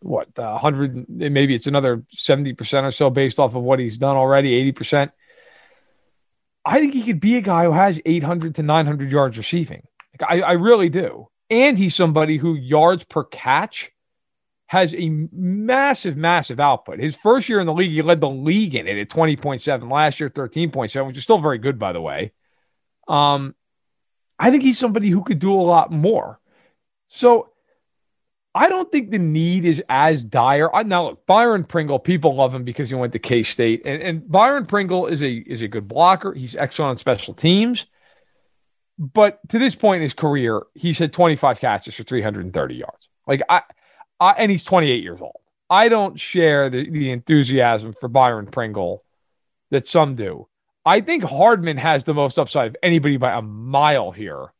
what, 0.00 0.28
uh, 0.38 0.58
100, 0.60 1.08
maybe 1.08 1.54
it's 1.54 1.66
another 1.66 2.04
70% 2.14 2.82
or 2.84 2.92
so 2.92 3.10
based 3.10 3.38
off 3.38 3.54
of 3.54 3.62
what 3.62 3.78
he's 3.78 3.98
done 3.98 4.16
already, 4.16 4.72
80%. 4.72 5.10
I 6.64 6.80
think 6.80 6.94
he 6.94 7.04
could 7.04 7.20
be 7.20 7.36
a 7.36 7.40
guy 7.40 7.64
who 7.64 7.72
has 7.72 8.00
800 8.04 8.56
to 8.56 8.62
900 8.62 9.12
yards 9.12 9.38
receiving. 9.38 9.86
Like, 10.18 10.30
I, 10.30 10.40
I 10.40 10.52
really 10.52 10.88
do. 10.88 11.28
And 11.48 11.78
he's 11.78 11.94
somebody 11.94 12.38
who 12.38 12.54
yards 12.54 13.04
per 13.04 13.24
catch 13.24 13.92
has 14.66 14.92
a 14.94 15.08
massive, 15.32 16.16
massive 16.16 16.58
output. 16.58 16.98
His 16.98 17.14
first 17.14 17.48
year 17.48 17.60
in 17.60 17.66
the 17.66 17.72
league, 17.72 17.92
he 17.92 18.02
led 18.02 18.20
the 18.20 18.28
league 18.28 18.74
in 18.74 18.88
it 18.88 18.98
at 18.98 19.08
20.7. 19.08 19.90
Last 19.90 20.18
year, 20.18 20.28
13.7, 20.28 21.06
which 21.06 21.16
is 21.16 21.22
still 21.22 21.38
very 21.38 21.58
good, 21.58 21.78
by 21.78 21.92
the 21.92 22.00
way. 22.00 22.32
Um, 23.08 23.54
I 24.38 24.50
think 24.50 24.62
he's 24.62 24.78
somebody 24.78 25.10
who 25.10 25.22
could 25.22 25.38
do 25.38 25.52
a 25.52 25.62
lot 25.62 25.90
more. 25.90 26.38
So 27.08 27.50
I 28.54 28.68
don't 28.68 28.90
think 28.90 29.10
the 29.10 29.18
need 29.18 29.64
is 29.64 29.82
as 29.88 30.24
dire. 30.24 30.74
I, 30.74 30.82
now, 30.82 31.08
look, 31.08 31.26
Byron 31.26 31.64
Pringle, 31.64 31.98
people 31.98 32.34
love 32.34 32.54
him 32.54 32.64
because 32.64 32.88
he 32.88 32.94
went 32.94 33.12
to 33.12 33.18
K 33.18 33.42
State, 33.42 33.82
and, 33.84 34.02
and 34.02 34.30
Byron 34.30 34.66
Pringle 34.66 35.06
is 35.06 35.22
a 35.22 35.30
is 35.30 35.62
a 35.62 35.68
good 35.68 35.86
blocker. 35.86 36.32
He's 36.32 36.56
excellent 36.56 36.90
on 36.90 36.98
special 36.98 37.34
teams. 37.34 37.86
But 38.98 39.46
to 39.50 39.58
this 39.58 39.74
point 39.74 39.96
in 39.96 40.02
his 40.04 40.14
career, 40.14 40.62
he's 40.74 40.98
had 40.98 41.12
25 41.12 41.60
catches 41.60 41.94
for 41.94 42.02
330 42.02 42.74
yards. 42.74 43.08
Like 43.26 43.42
I 43.48 43.62
I, 44.18 44.30
and 44.32 44.50
he's 44.50 44.64
28 44.64 45.02
years 45.02 45.20
old. 45.20 45.36
I 45.68 45.88
don't 45.88 46.18
share 46.18 46.70
the, 46.70 46.88
the 46.88 47.10
enthusiasm 47.10 47.92
for 47.92 48.08
Byron 48.08 48.46
Pringle 48.46 49.04
that 49.70 49.86
some 49.86 50.16
do. 50.16 50.48
I 50.86 51.00
think 51.00 51.24
Hardman 51.24 51.76
has 51.76 52.04
the 52.04 52.14
most 52.14 52.38
upside 52.38 52.68
of 52.68 52.76
anybody 52.82 53.16
by 53.16 53.32
a 53.32 53.42
mile 53.42 54.12
here. 54.12 54.52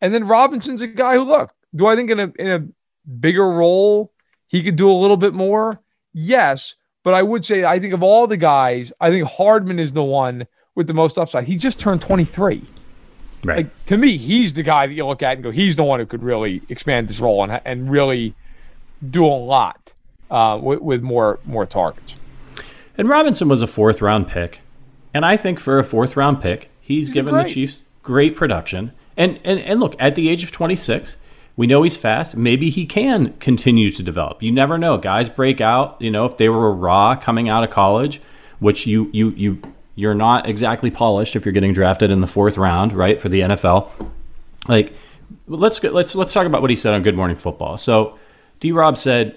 And 0.00 0.14
then 0.14 0.28
Robinson's 0.28 0.82
a 0.82 0.86
guy 0.86 1.14
who, 1.14 1.24
look, 1.24 1.52
do 1.74 1.86
I 1.86 1.96
think 1.96 2.10
in 2.10 2.20
a, 2.20 2.32
in 2.38 2.48
a 2.48 3.10
bigger 3.10 3.48
role 3.48 4.12
he 4.46 4.62
could 4.62 4.76
do 4.76 4.90
a 4.90 4.92
little 4.92 5.16
bit 5.16 5.34
more? 5.34 5.80
Yes. 6.12 6.74
But 7.02 7.14
I 7.14 7.22
would 7.22 7.44
say, 7.44 7.64
I 7.64 7.80
think 7.80 7.94
of 7.94 8.02
all 8.02 8.26
the 8.26 8.36
guys, 8.36 8.92
I 9.00 9.10
think 9.10 9.26
Hardman 9.26 9.78
is 9.78 9.92
the 9.92 10.02
one 10.02 10.46
with 10.74 10.86
the 10.86 10.94
most 10.94 11.18
upside. 11.18 11.44
He 11.44 11.56
just 11.56 11.80
turned 11.80 12.02
23. 12.02 12.62
Right. 13.42 13.56
Like, 13.56 13.86
to 13.86 13.96
me, 13.96 14.18
he's 14.18 14.52
the 14.52 14.62
guy 14.62 14.86
that 14.86 14.92
you 14.92 15.06
look 15.06 15.22
at 15.22 15.34
and 15.34 15.42
go, 15.42 15.50
he's 15.50 15.76
the 15.76 15.84
one 15.84 15.98
who 15.98 16.06
could 16.06 16.22
really 16.22 16.60
expand 16.68 17.08
this 17.08 17.20
role 17.20 17.42
and, 17.42 17.60
and 17.64 17.90
really 17.90 18.34
do 19.08 19.24
a 19.24 19.28
lot 19.28 19.92
uh, 20.30 20.58
with, 20.60 20.80
with 20.80 21.02
more 21.02 21.38
more 21.46 21.64
targets. 21.64 22.14
And 22.98 23.08
Robinson 23.08 23.48
was 23.48 23.62
a 23.62 23.66
fourth 23.66 24.02
round 24.02 24.28
pick, 24.28 24.59
and 25.12 25.24
I 25.24 25.36
think 25.36 25.58
for 25.58 25.78
a 25.78 25.84
fourth 25.84 26.16
round 26.16 26.40
pick, 26.40 26.70
he's, 26.80 27.08
he's 27.08 27.10
given 27.10 27.34
great. 27.34 27.48
the 27.48 27.54
Chiefs 27.54 27.82
great 28.02 28.36
production. 28.36 28.92
And, 29.16 29.38
and 29.44 29.60
and 29.60 29.80
look, 29.80 29.94
at 29.98 30.14
the 30.14 30.28
age 30.28 30.42
of 30.42 30.50
26, 30.50 31.16
we 31.56 31.66
know 31.66 31.82
he's 31.82 31.96
fast. 31.96 32.36
Maybe 32.36 32.70
he 32.70 32.86
can 32.86 33.34
continue 33.34 33.90
to 33.90 34.02
develop. 34.02 34.42
You 34.42 34.50
never 34.52 34.78
know. 34.78 34.96
Guys 34.96 35.28
break 35.28 35.60
out. 35.60 36.00
You 36.00 36.10
know, 36.10 36.24
if 36.24 36.36
they 36.36 36.48
were 36.48 36.72
raw 36.72 37.16
coming 37.16 37.48
out 37.48 37.64
of 37.64 37.70
college, 37.70 38.20
which 38.60 38.86
you 38.86 39.10
you 39.12 39.30
you 39.30 39.62
you're 39.94 40.14
not 40.14 40.48
exactly 40.48 40.90
polished 40.90 41.36
if 41.36 41.44
you're 41.44 41.52
getting 41.52 41.74
drafted 41.74 42.10
in 42.10 42.20
the 42.20 42.26
fourth 42.26 42.56
round, 42.56 42.92
right, 42.92 43.20
for 43.20 43.28
the 43.28 43.40
NFL. 43.40 43.90
Like, 44.68 44.94
let's 45.46 45.82
let's 45.82 46.14
let's 46.14 46.32
talk 46.32 46.46
about 46.46 46.62
what 46.62 46.70
he 46.70 46.76
said 46.76 46.94
on 46.94 47.02
Good 47.02 47.16
Morning 47.16 47.36
Football. 47.36 47.76
So 47.76 48.18
D 48.60 48.72
Rob 48.72 48.96
said, 48.96 49.36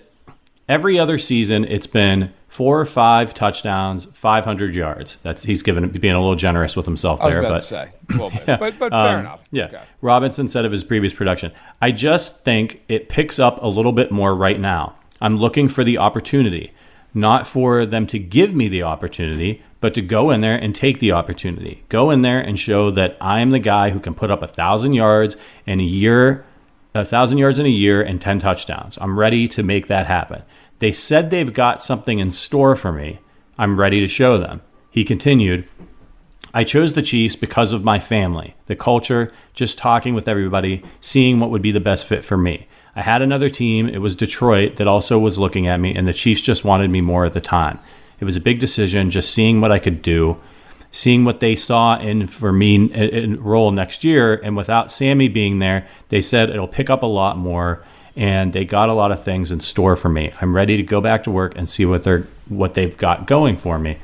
Every 0.70 0.98
other 0.98 1.18
season, 1.18 1.66
it's 1.66 1.88
been 1.88 2.34
four 2.48 2.80
or 2.80 2.86
five 2.86 3.34
touchdowns, 3.34 4.06
500 4.06 4.76
yards. 4.76 5.18
That's 5.24 5.44
he's 5.44 5.62
given 5.62 5.90
being 5.90 6.14
a 6.14 6.22
little 6.22 6.36
generous 6.36 6.78
with 6.78 6.86
himself 6.86 7.20
there, 7.22 7.42
but 7.42 7.60
to 7.60 7.66
say, 7.66 7.92
a 8.10 8.14
little 8.14 8.30
bit. 8.30 8.46
but 8.60 8.80
but 8.80 8.92
fair 8.92 8.92
um, 8.92 9.20
enough. 9.22 9.42
Yeah. 9.52 9.66
Okay. 9.66 9.82
Robinson 10.02 10.48
said 10.48 10.64
of 10.64 10.72
his 10.72 10.84
previous 10.84 11.14
production. 11.14 11.52
I 11.82 11.92
just 11.92 12.46
think 12.46 12.82
it 12.88 13.10
picks 13.10 13.40
up 13.40 13.62
a 13.62 13.68
little 13.68 13.92
bit 13.92 14.12
more 14.12 14.36
right 14.36 14.60
now. 14.60 14.96
I'm 15.20 15.38
looking 15.38 15.68
for 15.68 15.84
the 15.84 15.98
opportunity, 15.98 16.74
not 17.14 17.46
for 17.48 17.86
them 17.86 18.08
to 18.08 18.20
give 18.20 18.54
me 18.54 18.68
the 18.68 18.84
opportunity, 18.84 19.64
but 19.82 19.94
to 19.96 20.02
go 20.02 20.30
in 20.30 20.42
there 20.42 20.56
and 20.56 20.74
take 20.74 21.00
the 21.00 21.12
opportunity. 21.12 21.84
Go 21.90 22.10
in 22.10 22.22
there 22.22 22.40
and 22.40 22.58
show 22.58 22.90
that 22.92 23.18
I'm 23.20 23.50
the 23.50 23.60
guy 23.60 23.90
who 23.90 24.00
can 24.00 24.14
put 24.14 24.32
up 24.32 24.42
a 24.42 24.48
thousand 24.48 24.94
yards 24.94 25.36
in 25.66 25.80
a 25.80 25.84
year, 25.84 26.46
a 26.94 27.06
thousand 27.06 27.40
yards 27.40 27.60
in 27.60 27.66
a 27.66 27.70
year 27.70 28.02
and 28.02 28.22
10 28.22 28.40
touchdowns. 28.40 28.98
I'm 29.02 29.18
ready 29.18 29.48
to 29.50 29.64
make 29.64 29.88
that 29.88 30.08
happen. 30.08 30.44
They 30.80 30.92
said 30.92 31.30
they've 31.30 31.54
got 31.54 31.84
something 31.84 32.20
in 32.20 32.32
store 32.32 32.76
for 32.76 32.92
me. 32.92 33.20
I'm 33.58 33.80
ready 33.80 34.00
to 34.00 34.08
show 34.08 34.38
them. 34.38 34.62
He 34.92 35.04
continued, 35.04 35.68
I 36.54 36.64
chose 36.64 36.94
the 36.94 37.02
Chiefs 37.02 37.36
because 37.36 37.72
of 37.72 37.84
my 37.84 37.98
family, 37.98 38.56
the 38.68 38.76
culture, 38.76 39.32
just 39.54 39.78
talking 39.78 40.14
with 40.14 40.28
everybody, 40.28 40.84
seeing 41.02 41.40
what 41.40 41.50
would 41.50 41.64
be 41.64 41.72
the 41.72 41.80
best 41.80 42.06
fit 42.06 42.24
for 42.24 42.38
me. 42.38 42.68
I 42.96 43.02
had 43.02 43.24
another 43.24 43.50
team, 43.50 43.90
it 43.90 44.00
was 44.00 44.16
Detroit, 44.16 44.76
that 44.76 44.86
also 44.86 45.18
was 45.18 45.40
looking 45.40 45.66
at 45.66 45.80
me, 45.80 45.96
and 45.96 46.08
the 46.08 46.14
Chiefs 46.14 46.42
just 46.42 46.64
wanted 46.64 46.92
me 46.92 47.02
more 47.02 47.26
at 47.26 47.34
the 47.34 47.42
time. 47.42 47.80
It 48.20 48.26
was 48.26 48.38
a 48.38 48.42
big 48.42 48.60
decision, 48.60 49.10
just 49.10 49.34
seeing 49.34 49.62
what 49.62 49.72
I 49.72 49.80
could 49.80 50.04
do, 50.04 50.40
seeing 50.94 51.26
what 51.26 51.42
they 51.42 51.56
saw 51.56 52.00
in 52.00 52.28
for 52.28 52.54
me 52.54 52.76
in, 52.76 52.92
in 52.94 53.44
role 53.44 53.72
next 53.72 54.06
year. 54.06 54.36
And 54.36 54.56
without 54.56 54.90
Sammy 54.90 55.28
being 55.28 55.60
there, 55.60 55.86
they 56.08 56.22
said 56.22 56.50
it'll 56.50 56.70
pick 56.70 56.90
up 56.90 57.04
a 57.04 57.08
lot 57.08 57.38
more, 57.38 57.84
and 58.16 58.54
they 58.54 58.64
got 58.64 58.88
a 58.88 58.94
lot 58.94 59.12
of 59.12 59.26
things 59.26 59.52
in 59.52 59.60
store 59.60 59.98
for 59.98 60.08
me. 60.08 60.32
I'm 60.40 60.56
ready 60.56 60.78
to 60.78 60.84
go 60.84 61.02
back 61.02 61.24
to 61.24 61.32
work 61.32 61.58
and 61.58 61.70
see 61.70 61.86
what 61.86 62.06
they're 62.06 62.26
what 62.48 62.76
they've 62.76 62.96
got 62.96 63.28
going 63.28 63.58
for 63.58 63.78
me 63.78 63.98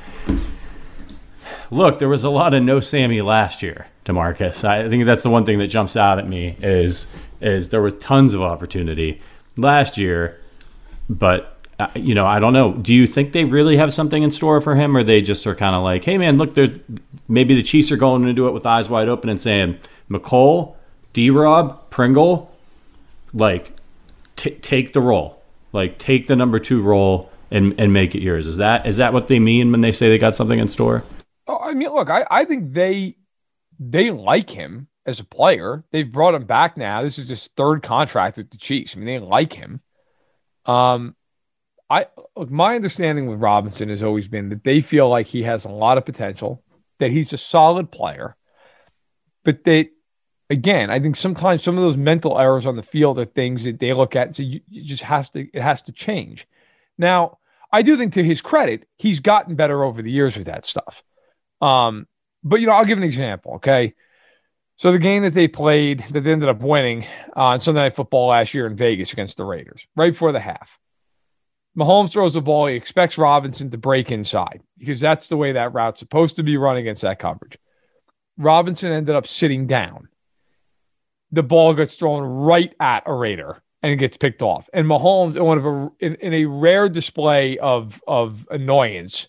look, 1.71 1.99
there 1.99 2.10
was 2.10 2.23
a 2.23 2.30
lot 2.30 2.54
of 2.54 2.63
no 2.63 2.80
Sammy 2.80 3.21
last 3.21 3.62
year, 3.62 3.88
Demarcus. 4.06 4.63
I 4.63 4.89
think 4.89 5.06
that's 5.06 5.23
the 5.23 5.30
one 5.30 5.45
thing 5.45 5.60
that 5.60 5.67
jumps 5.67 5.95
out 5.95 6.19
at 6.19 6.28
me 6.28 6.58
is 6.62 7.08
is 7.41 7.69
there 7.69 7.82
was 7.82 7.95
tons 7.97 8.34
of 8.34 8.41
opportunity 8.41 9.21
last 9.56 9.97
year, 9.97 10.39
but 11.10 11.59
you 11.96 12.13
know 12.13 12.26
I 12.26 12.39
don't 12.39 12.54
know. 12.54 12.74
Do 12.74 12.94
you 12.94 13.08
think 13.08 13.32
they 13.32 13.46
really 13.46 13.78
have 13.78 13.94
something 13.94 14.24
in 14.24 14.32
store 14.32 14.62
for 14.62 14.76
him, 14.76 14.96
or 14.96 15.04
they 15.04 15.22
just 15.22 15.46
are 15.48 15.56
kind 15.56 15.76
of 15.76 15.84
like, 15.84 16.04
hey 16.04 16.18
man, 16.18 16.38
look, 16.38 16.56
there's 16.56 16.78
maybe 17.28 17.56
the 17.56 17.63
Chiefs 17.63 17.92
are 17.92 17.98
going 17.98 18.24
to 18.26 18.34
do 18.34 18.48
it 18.48 18.52
with 18.52 18.65
eyes 18.65 18.89
wide 18.89 19.10
open 19.10 19.30
and 19.30 19.42
saying 19.42 19.78
Mecole, 20.10 20.76
D. 21.13 21.30
Rob, 21.30 21.89
Pringle, 21.89 22.52
like 23.34 23.72
t- 24.36 24.52
take 24.52 24.94
the 24.94 25.02
role, 25.02 25.42
like 25.72 25.98
take 25.98 26.28
the 26.28 26.36
number 26.36 26.60
two 26.60 26.82
role. 26.82 27.30
And, 27.52 27.74
and 27.80 27.92
make 27.92 28.13
it 28.13 28.22
yours. 28.22 28.46
Is 28.46 28.58
that 28.58 28.86
is 28.86 28.98
that 28.98 29.12
what 29.12 29.28
they 29.28 29.39
mean 29.39 29.72
when 29.72 29.82
they 29.82 29.92
say 29.92 30.08
they 30.08 30.20
got 30.20 30.36
something 30.36 30.60
in 30.60 30.68
store? 30.68 31.04
Oh, 31.48 31.58
I 31.58 31.74
mean, 31.74 31.89
look, 31.89 32.08
I, 32.08 32.24
I 32.30 32.46
think 32.46 32.74
they 32.74 33.15
they 33.80 34.12
like 34.12 34.52
him 34.52 34.88
as 35.08 35.20
a 35.20 35.24
player. 35.24 35.84
They've 35.92 36.12
brought 36.12 36.36
him 36.36 36.46
back 36.46 36.78
now. 36.78 37.02
This 37.02 37.18
is 37.18 37.30
his 37.30 37.50
third 37.58 37.82
contract 37.82 38.38
with 38.38 38.52
the 38.52 38.58
Chiefs. 38.58 38.96
I 38.96 39.00
mean, 39.00 39.08
they 39.08 39.18
like 39.18 39.54
him. 39.54 39.82
Um, 40.68 41.15
I 41.89 42.08
look, 42.36 42.52
my 42.52 42.75
understanding 42.75 43.28
with 43.28 43.39
Robinson 43.39 43.89
has 43.89 44.04
always 44.04 44.28
been 44.28 44.49
that 44.49 44.63
they 44.63 44.82
feel 44.82 45.10
like 45.10 45.28
he 45.28 45.43
has 45.43 45.65
a 45.65 45.69
lot 45.69 45.97
of 45.97 46.06
potential, 46.06 46.63
that 46.99 47.12
he's 47.12 47.34
a 47.34 47.38
solid 47.38 47.91
player, 47.91 48.36
but 49.43 49.63
they 49.63 49.89
again, 50.49 50.89
I 50.89 50.99
think 50.99 51.15
sometimes 51.15 51.63
some 51.63 51.78
of 51.78 51.84
those 51.84 51.97
mental 51.97 52.39
errors 52.39 52.65
on 52.65 52.75
the 52.75 52.84
field 52.84 53.19
are 53.19 53.25
things 53.25 53.63
that 53.63 53.80
they 53.80 53.93
look 53.93 54.15
at. 54.15 54.36
So 54.36 54.43
you, 54.43 54.62
you 54.67 54.84
just 54.84 55.04
has 55.04 55.30
to 55.32 55.47
it 55.54 55.62
has 55.62 55.82
to 55.84 55.91
change. 55.91 56.47
Now, 56.97 57.39
I 57.71 57.82
do 57.82 57.97
think 57.97 58.13
to 58.13 58.23
his 58.23 58.41
credit, 58.41 58.88
he's 58.97 59.19
gotten 59.19 59.56
better 59.56 59.84
over 59.84 60.02
the 60.02 60.12
years 60.12 60.36
with 60.36 60.47
that 60.47 60.65
stuff. 60.65 61.04
Um, 61.62 62.08
but 62.43 62.62
you 62.62 62.67
know, 62.67 62.73
I'll 62.73 62.86
give 62.86 62.97
an 62.97 63.04
example. 63.04 63.54
Okay. 63.56 63.95
So 64.78 64.93
the 64.93 64.99
game 64.99 65.23
that 65.23 65.34
they 65.34 65.47
played 65.47 66.06
that 66.12 66.21
they 66.21 66.32
ended 66.32 66.49
up 66.49 66.62
winning 66.62 67.06
uh, 67.36 67.43
on 67.43 67.60
Sunday 67.60 67.82
Night 67.82 67.95
Football 67.95 68.30
last 68.30 68.54
year 68.54 68.65
in 68.65 68.75
Vegas 68.75 69.12
against 69.12 69.38
the 69.38 69.43
Raiders, 69.43 69.82
right 69.95 70.13
before 70.13 70.32
the 70.32 70.39
half. 70.39 70.80
Mahomes 71.77 72.12
throws 72.12 72.34
the 72.34 72.41
ball. 72.41 72.67
He 72.67 72.75
expects 72.75 73.17
Robinson 73.17 73.71
to 73.71 73.77
break 73.77 74.12
inside 74.12 74.62
because 74.77 74.99
that's 74.99 75.27
the 75.27 75.38
way 75.38 75.53
that 75.53 75.73
route's 75.73 75.99
supposed 75.99 76.36
to 76.38 76.43
be 76.43 76.58
run 76.58 76.77
against 76.77 77.03
that 77.03 77.19
coverage. 77.19 77.58
Robinson 78.38 78.91
ended 78.91 79.15
up 79.15 79.27
sitting 79.27 79.67
down. 79.67 80.08
The 81.32 81.43
ball 81.43 81.73
gets 81.73 81.95
thrown 81.95 82.23
right 82.23 82.73
at 82.79 83.03
a 83.05 83.13
Raider 83.13 83.62
and 83.82 83.91
it 83.91 83.97
gets 83.97 84.17
picked 84.17 84.41
off. 84.41 84.67
And 84.73 84.88
Mahomes, 84.88 85.36
in 85.36 85.43
one 85.43 85.58
of 85.58 85.65
a 85.65 85.91
in, 85.99 86.15
in 86.15 86.34
a 86.34 86.45
rare 86.45 86.89
display 86.89 87.58
of 87.60 88.01
of 88.08 88.47
annoyance, 88.49 89.27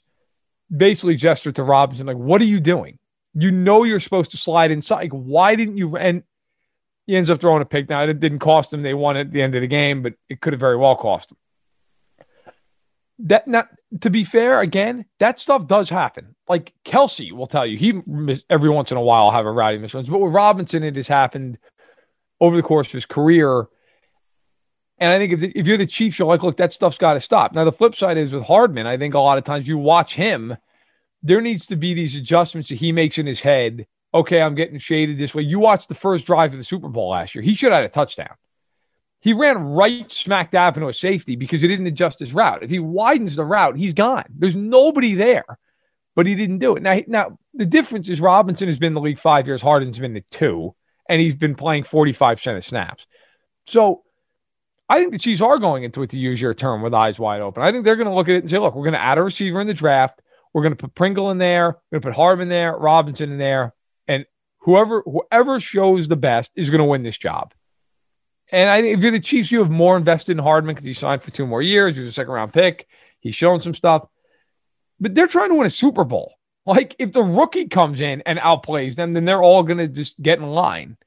basically 0.75 1.17
gestured 1.17 1.57
to 1.57 1.63
Robinson 1.63 2.07
like, 2.07 2.17
"What 2.17 2.41
are 2.41 2.47
you 2.47 2.61
doing? 2.61 2.99
You 3.35 3.51
know 3.51 3.85
you're 3.85 4.01
supposed 4.01 4.33
to 4.33 4.37
slide 4.37 4.71
inside. 4.71 5.03
Like, 5.03 5.13
why 5.13 5.57
didn't 5.57 5.77
you?" 5.77 5.97
And 5.97 6.23
he 7.07 7.17
ends 7.17 7.31
up 7.31 7.41
throwing 7.41 7.63
a 7.63 7.67
pick. 7.67 7.89
Now 7.89 8.03
it 8.03 8.21
didn't 8.21 8.41
cost 8.41 8.73
him; 8.73 8.83
they 8.83 8.95
won 8.95 9.17
at 9.17 9.31
the 9.31 9.43
end 9.43 9.55
of 9.55 9.61
the 9.61 9.67
game, 9.67 10.03
but 10.03 10.15
it 10.29 10.41
could 10.41 10.53
have 10.53 10.61
very 10.61 10.77
well 10.77 10.97
cost 10.97 11.31
him. 11.31 11.37
That 13.25 13.47
not 13.47 13.69
to 14.01 14.11
be 14.11 14.25
fair, 14.25 14.61
again, 14.61 15.05
that 15.19 15.41
stuff 15.41 15.67
does 15.67 15.91
happen. 15.91 16.35
Like 16.49 16.73
Kelce 16.85 17.33
will 17.33 17.47
tell 17.47 17.67
you, 17.67 17.77
he 17.77 18.43
every 18.49 18.71
once 18.71 18.91
in 18.91 18.97
a 18.97 19.03
while 19.03 19.31
have 19.31 19.47
a 19.47 19.53
rowdy 19.53 19.79
misruns, 19.79 20.11
but 20.11 20.21
with 20.21 20.33
Robinson, 20.33 20.83
it 20.83 20.97
has 20.97 21.09
happened 21.09 21.59
over 22.41 22.57
the 22.57 22.63
course 22.63 22.87
of 22.89 22.93
his 22.93 23.07
career. 23.07 23.67
And 24.99 25.11
I 25.11 25.19
think 25.19 25.33
if, 25.33 25.53
if 25.55 25.67
you're 25.67 25.77
the 25.77 25.87
Chiefs, 25.87 26.19
you're 26.19 26.29
like, 26.29 26.43
look, 26.43 26.59
that 26.59 26.73
stuff's 26.73 26.99
got 26.99 27.15
to 27.15 27.21
stop. 27.21 27.55
Now, 27.55 27.65
the 27.65 27.73
flip 27.73 27.95
side 27.95 28.19
is 28.19 28.33
with 28.33 28.45
Hardman, 28.45 28.87
I 28.87 28.99
think 28.99 29.15
a 29.15 29.19
lot 29.19 29.39
of 29.39 29.45
times 29.45 29.67
you 29.67 29.79
watch 29.79 30.15
him, 30.15 30.57
there 31.23 31.41
needs 31.41 31.67
to 31.67 31.77
be 31.77 31.95
these 31.95 32.17
adjustments 32.17 32.69
that 32.69 32.77
he 32.77 32.93
makes 32.93 33.19
in 33.19 33.27
his 33.27 33.41
head. 33.41 33.87
Okay, 34.13 34.43
I'm 34.43 34.55
getting 34.55 34.79
shaded 34.79 35.19
this 35.19 35.35
way. 35.35 35.43
You 35.43 35.59
watched 35.59 35.89
the 35.89 35.95
first 35.95 36.27
drive 36.27 36.53
of 36.53 36.59
the 36.59 36.65
Super 36.65 36.89
Bowl 36.89 37.11
last 37.11 37.35
year. 37.35 37.43
He 37.43 37.55
should 37.55 37.73
have 37.73 37.83
had 37.83 37.91
a 37.91 37.93
touchdown. 37.93 38.35
He 39.21 39.33
ran 39.35 39.59
right 39.59 40.11
smack 40.11 40.51
dab 40.51 40.77
into 40.77 40.89
a 40.89 40.95
safety 40.95 41.37
because 41.37 41.61
he 41.61 41.69
didn't 41.69 41.87
adjust 41.87 42.19
his 42.19 42.33
route. 42.33 42.63
If 42.63 42.71
he 42.71 42.79
widens 42.79 43.37
the 43.37 43.45
route, 43.45 43.77
he's 43.77 43.93
gone. 43.93 44.25
There's 44.31 44.57
nobody 44.57 45.15
there, 45.15 45.45
but 46.17 46.27
he 46.27 46.35
didn't 46.35 46.59
do 46.59 46.77
it. 46.77 46.83
Now, 46.83 47.01
now 47.07 47.39
the 47.53 47.67
difference 47.67 48.09
is 48.09 48.21
Robinson 48.21 48.69
has 48.69 48.79
been 48.79 48.89
in 48.89 48.95
the 48.95 49.01
league 49.01 49.19
five 49.19 49.47
years. 49.47 49.61
Harden's 49.61 49.99
been 49.99 50.15
the 50.15 50.25
two, 50.31 50.75
and 51.09 51.21
he's 51.21 51.35
been 51.35 51.55
playing 51.55 51.85
45% 51.85 52.57
of 52.57 52.65
snaps. 52.65 53.07
So 53.67 54.05
I 54.89 54.99
think 54.99 55.13
the 55.13 55.19
Chiefs 55.19 55.43
are 55.43 55.59
going 55.59 55.85
into 55.85 56.03
it 56.03 56.11
to 56.11 56.19
use 56.19 56.41
your 56.41 56.55
term 56.55 56.83
with 56.83 56.95
eyes 56.95 57.19
wide 57.19 57.43
open. 57.43 57.63
I 57.63 57.71
think 57.71 57.85
they're 57.85 57.97
going 57.97 58.09
to 58.09 58.15
look 58.15 58.29
at 58.29 58.35
it 58.35 58.43
and 58.43 58.51
say, 58.51 58.59
look, 58.59 58.75
we're 58.75 58.85
going 58.85 58.95
to 58.95 59.03
add 59.03 59.19
a 59.19 59.23
receiver 59.23 59.61
in 59.61 59.67
the 59.67 59.75
draft. 59.75 60.21
We're 60.53 60.63
going 60.63 60.73
to 60.73 60.83
put 60.83 60.95
Pringle 60.95 61.31
in 61.31 61.39
there. 61.39 61.67
We're 61.69 61.99
going 61.99 62.03
to 62.03 62.09
put 62.09 62.17
Hardman 62.17 62.49
there, 62.49 62.77
Robinson 62.77 63.31
in 63.31 63.39
there, 63.39 63.75
and 64.09 64.25
whoever 64.59 65.03
whoever 65.03 65.61
shows 65.61 66.09
the 66.09 66.17
best 66.17 66.51
is 66.57 66.71
going 66.71 66.81
to 66.81 66.85
win 66.85 67.03
this 67.03 67.19
job. 67.19 67.55
And 68.53 68.69
I 68.69 68.79
if 68.79 69.01
you're 69.01 69.13
the 69.13 69.21
Chiefs, 69.21 69.51
you 69.51 69.61
have 69.61 69.71
more 69.71 69.97
invested 69.97 70.33
in 70.33 70.39
Hardman 70.39 70.75
because 70.75 70.87
he 70.87 70.93
signed 70.93 71.23
for 71.23 71.31
two 71.31 71.47
more 71.47 71.63
years. 71.63 71.97
He 71.97 72.03
was 72.03 72.11
a 72.11 72.13
second 72.13 72.33
round 72.33 72.53
pick. 72.53 72.89
He's 73.21 73.35
shown 73.35 73.61
some 73.61 73.75
stuff, 73.75 74.09
but 74.99 75.15
they're 75.15 75.27
trying 75.27 75.51
to 75.51 75.55
win 75.55 75.67
a 75.67 75.71
Super 75.71 76.05
Bowl. 76.05 76.35
Like 76.67 76.95
if 76.99 77.13
the 77.13 77.23
rookie 77.23 77.69
comes 77.69 78.01
in 78.01 78.23
and 78.27 78.39
outplays 78.39 78.95
them, 78.95 79.15
then 79.15 79.25
they're 79.25 79.43
all 79.43 79.63
going 79.63 79.79
to 79.79 79.89
just 79.89 80.21
get 80.21 80.39
in 80.39 80.47
line. 80.47 80.99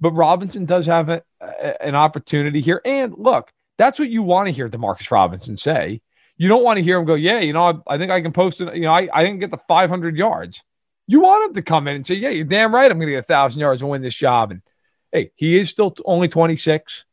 But 0.00 0.12
Robinson 0.12 0.64
does 0.64 0.86
have 0.86 1.08
a, 1.08 1.22
a, 1.40 1.82
an 1.82 1.94
opportunity 1.94 2.60
here. 2.60 2.80
And 2.84 3.14
look, 3.16 3.50
that's 3.78 3.98
what 3.98 4.10
you 4.10 4.22
want 4.22 4.46
to 4.46 4.52
hear 4.52 4.68
Demarcus 4.68 5.10
Robinson 5.10 5.56
say. 5.56 6.02
You 6.36 6.48
don't 6.48 6.62
want 6.62 6.76
to 6.76 6.82
hear 6.82 6.98
him 6.98 7.06
go, 7.06 7.14
yeah, 7.14 7.40
you 7.40 7.52
know, 7.52 7.82
I, 7.88 7.94
I 7.94 7.98
think 7.98 8.10
I 8.10 8.20
can 8.20 8.32
post 8.32 8.60
it. 8.60 8.74
You 8.74 8.82
know, 8.82 8.92
I, 8.92 9.08
I 9.12 9.24
didn't 9.24 9.40
get 9.40 9.50
the 9.50 9.60
500 9.66 10.16
yards. 10.16 10.62
You 11.06 11.20
want 11.20 11.48
him 11.48 11.54
to 11.54 11.62
come 11.62 11.88
in 11.88 11.96
and 11.96 12.06
say, 12.06 12.14
yeah, 12.14 12.30
you're 12.30 12.44
damn 12.44 12.74
right. 12.74 12.90
I'm 12.90 12.98
going 12.98 13.08
to 13.08 13.12
get 13.14 13.20
a 13.20 13.22
thousand 13.22 13.60
yards 13.60 13.80
and 13.80 13.90
win 13.90 14.02
this 14.02 14.14
job. 14.14 14.50
And 14.50 14.62
hey, 15.12 15.30
he 15.36 15.58
is 15.58 15.70
still 15.70 15.94
only 16.04 16.28
26. 16.28 17.04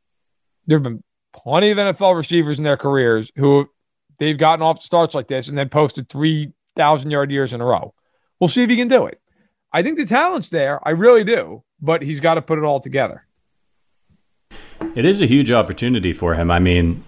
There 0.67 0.77
have 0.77 0.83
been 0.83 1.03
plenty 1.33 1.71
of 1.71 1.77
NFL 1.77 2.15
receivers 2.15 2.57
in 2.57 2.63
their 2.63 2.77
careers 2.77 3.31
who 3.35 3.69
they've 4.17 4.37
gotten 4.37 4.63
off 4.63 4.81
starts 4.81 5.13
like 5.13 5.27
this 5.27 5.47
and 5.47 5.57
then 5.57 5.69
posted 5.69 6.09
3,000 6.09 7.11
yard 7.11 7.31
years 7.31 7.53
in 7.53 7.61
a 7.61 7.65
row. 7.65 7.93
We'll 8.39 8.47
see 8.47 8.63
if 8.63 8.69
he 8.69 8.77
can 8.77 8.87
do 8.87 9.05
it. 9.05 9.19
I 9.71 9.83
think 9.83 9.97
the 9.97 10.05
talent's 10.05 10.49
there. 10.49 10.79
I 10.87 10.91
really 10.91 11.23
do 11.23 11.63
but 11.81 12.01
he's 12.01 12.19
got 12.19 12.35
to 12.35 12.41
put 12.41 12.57
it 12.57 12.63
all 12.63 12.79
together. 12.79 13.25
It 14.95 15.05
is 15.05 15.21
a 15.21 15.25
huge 15.25 15.51
opportunity 15.51 16.13
for 16.13 16.35
him. 16.35 16.49
I 16.49 16.59
mean, 16.59 17.03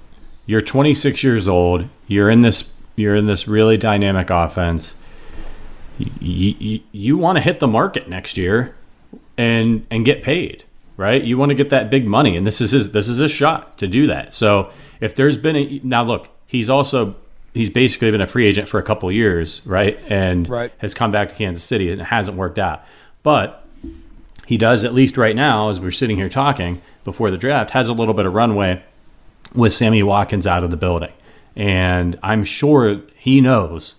you're 0.45 0.61
26 0.61 1.23
years 1.23 1.47
old. 1.47 1.87
You're 2.07 2.29
in 2.29 2.41
this. 2.41 2.75
You're 2.95 3.15
in 3.15 3.25
this 3.25 3.47
really 3.47 3.77
dynamic 3.77 4.29
offense. 4.29 4.95
You, 5.97 6.55
you, 6.59 6.79
you 6.91 7.17
want 7.17 7.37
to 7.37 7.41
hit 7.41 7.59
the 7.59 7.67
market 7.67 8.09
next 8.09 8.37
year, 8.37 8.75
and 9.37 9.85
and 9.89 10.05
get 10.05 10.23
paid, 10.23 10.65
right? 10.97 11.23
You 11.23 11.37
want 11.37 11.49
to 11.49 11.55
get 11.55 11.69
that 11.69 11.89
big 11.89 12.07
money, 12.07 12.35
and 12.37 12.45
this 12.45 12.61
is 12.61 12.71
his 12.71 12.91
this 12.91 13.07
is 13.07 13.17
his 13.17 13.31
shot 13.31 13.77
to 13.79 13.87
do 13.87 14.07
that. 14.07 14.33
So 14.33 14.71
if 14.99 15.15
there's 15.15 15.37
been 15.37 15.55
a 15.55 15.81
now 15.83 16.03
look, 16.03 16.29
he's 16.45 16.69
also 16.69 17.15
he's 17.53 17.69
basically 17.69 18.11
been 18.11 18.21
a 18.21 18.27
free 18.27 18.47
agent 18.47 18.67
for 18.69 18.79
a 18.79 18.83
couple 18.83 19.11
years, 19.11 19.65
right? 19.65 19.99
And 20.07 20.47
right. 20.47 20.71
has 20.77 20.93
come 20.93 21.11
back 21.11 21.29
to 21.29 21.35
Kansas 21.35 21.63
City 21.63 21.91
and 21.91 22.01
it 22.01 22.05
hasn't 22.05 22.37
worked 22.37 22.59
out. 22.59 22.83
But 23.23 23.65
he 24.45 24.57
does 24.57 24.83
at 24.83 24.93
least 24.93 25.17
right 25.17 25.35
now, 25.35 25.69
as 25.69 25.79
we're 25.79 25.91
sitting 25.91 26.17
here 26.17 26.29
talking 26.29 26.81
before 27.03 27.31
the 27.31 27.37
draft, 27.37 27.71
has 27.71 27.87
a 27.87 27.93
little 27.93 28.13
bit 28.13 28.25
of 28.25 28.33
runway 28.33 28.83
with 29.55 29.73
Sammy 29.73 30.03
Watkins 30.03 30.47
out 30.47 30.63
of 30.63 30.71
the 30.71 30.77
building. 30.77 31.11
And 31.55 32.17
I'm 32.23 32.43
sure 32.43 33.01
he 33.15 33.41
knows 33.41 33.95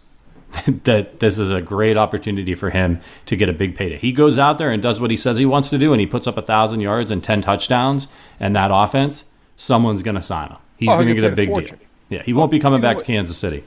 that 0.84 1.20
this 1.20 1.38
is 1.38 1.50
a 1.50 1.62
great 1.62 1.96
opportunity 1.96 2.54
for 2.54 2.70
him 2.70 3.00
to 3.26 3.36
get 3.36 3.48
a 3.48 3.52
big 3.52 3.74
payday. 3.74 3.98
He 3.98 4.12
goes 4.12 4.38
out 4.38 4.58
there 4.58 4.70
and 4.70 4.82
does 4.82 5.00
what 5.00 5.10
he 5.10 5.16
says 5.16 5.38
he 5.38 5.46
wants 5.46 5.70
to 5.70 5.78
do, 5.78 5.92
and 5.92 6.00
he 6.00 6.06
puts 6.06 6.26
up 6.26 6.36
a 6.36 6.42
thousand 6.42 6.80
yards 6.80 7.10
and 7.10 7.22
ten 7.22 7.40
touchdowns, 7.40 8.08
and 8.38 8.54
that 8.56 8.70
offense, 8.72 9.24
someone's 9.56 10.02
going 10.02 10.16
to 10.16 10.22
sign 10.22 10.48
him. 10.50 10.58
He's 10.76 10.90
Oh, 10.90 10.94
going 10.96 11.08
to 11.08 11.14
get 11.14 11.24
a 11.24 11.34
big 11.34 11.48
fortune. 11.48 11.78
deal. 11.78 11.86
Yeah, 12.18 12.22
he 12.22 12.32
won't 12.32 12.50
be 12.50 12.58
coming 12.58 12.78
You 12.78 12.82
know 12.82 12.88
back 12.88 12.96
what? 12.98 13.06
to 13.06 13.12
Kansas 13.12 13.38
City. 13.38 13.64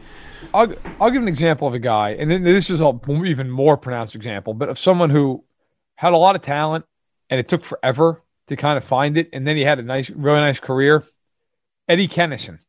I'll, 0.53 0.71
I'll 1.01 1.09
give 1.09 1.21
an 1.21 1.27
example 1.27 1.67
of 1.67 1.73
a 1.73 1.79
guy, 1.79 2.11
and 2.11 2.29
then 2.29 2.43
this 2.43 2.69
is 2.69 2.79
a 2.81 2.99
even 3.25 3.49
more 3.49 3.77
pronounced 3.77 4.13
example, 4.15 4.53
but 4.53 4.69
of 4.69 4.77
someone 4.77 5.09
who 5.09 5.43
had 5.95 6.13
a 6.13 6.17
lot 6.17 6.35
of 6.35 6.41
talent 6.43 6.85
and 7.29 7.39
it 7.39 7.47
took 7.47 7.63
forever 7.63 8.21
to 8.47 8.55
kind 8.55 8.77
of 8.77 8.83
find 8.83 9.17
it, 9.17 9.29
and 9.33 9.47
then 9.47 9.55
he 9.57 9.63
had 9.63 9.79
a 9.79 9.81
nice, 9.81 10.11
really 10.11 10.39
nice 10.39 10.59
career. 10.59 11.03
Eddie 11.89 12.07
Kennison. 12.07 12.59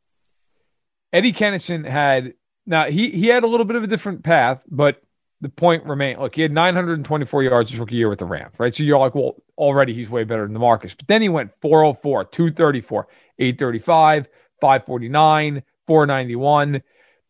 Eddie 1.12 1.33
Kennison 1.35 1.87
had 1.88 2.33
now 2.66 2.87
he 2.87 3.11
he 3.11 3.26
had 3.29 3.44
a 3.44 3.46
little 3.46 3.66
bit 3.66 3.76
of 3.76 3.85
a 3.85 3.87
different 3.87 4.22
path, 4.24 4.62
but 4.68 5.02
the 5.40 5.48
point 5.48 5.85
remained. 5.85 6.20
Look, 6.20 6.35
he 6.35 6.42
had 6.42 6.52
924 6.52 7.42
yards 7.42 7.70
his 7.70 7.79
rookie 7.79 7.96
year 7.96 8.09
with 8.09 8.18
the 8.18 8.24
Rams, 8.24 8.55
right? 8.59 8.74
So 8.74 8.83
you're 8.83 8.98
like, 8.98 9.14
well, 9.14 9.37
already 9.59 9.92
he's 9.92 10.09
way 10.09 10.24
better 10.24 10.46
than 10.46 10.57
Demarcus. 10.57 10.96
But 10.96 11.09
then 11.09 11.22
he 11.22 11.29
went 11.29 11.52
404, 11.61 12.24
234, 12.24 13.09
835, 13.38 14.29
549, 14.61 15.62
491. 15.87 16.83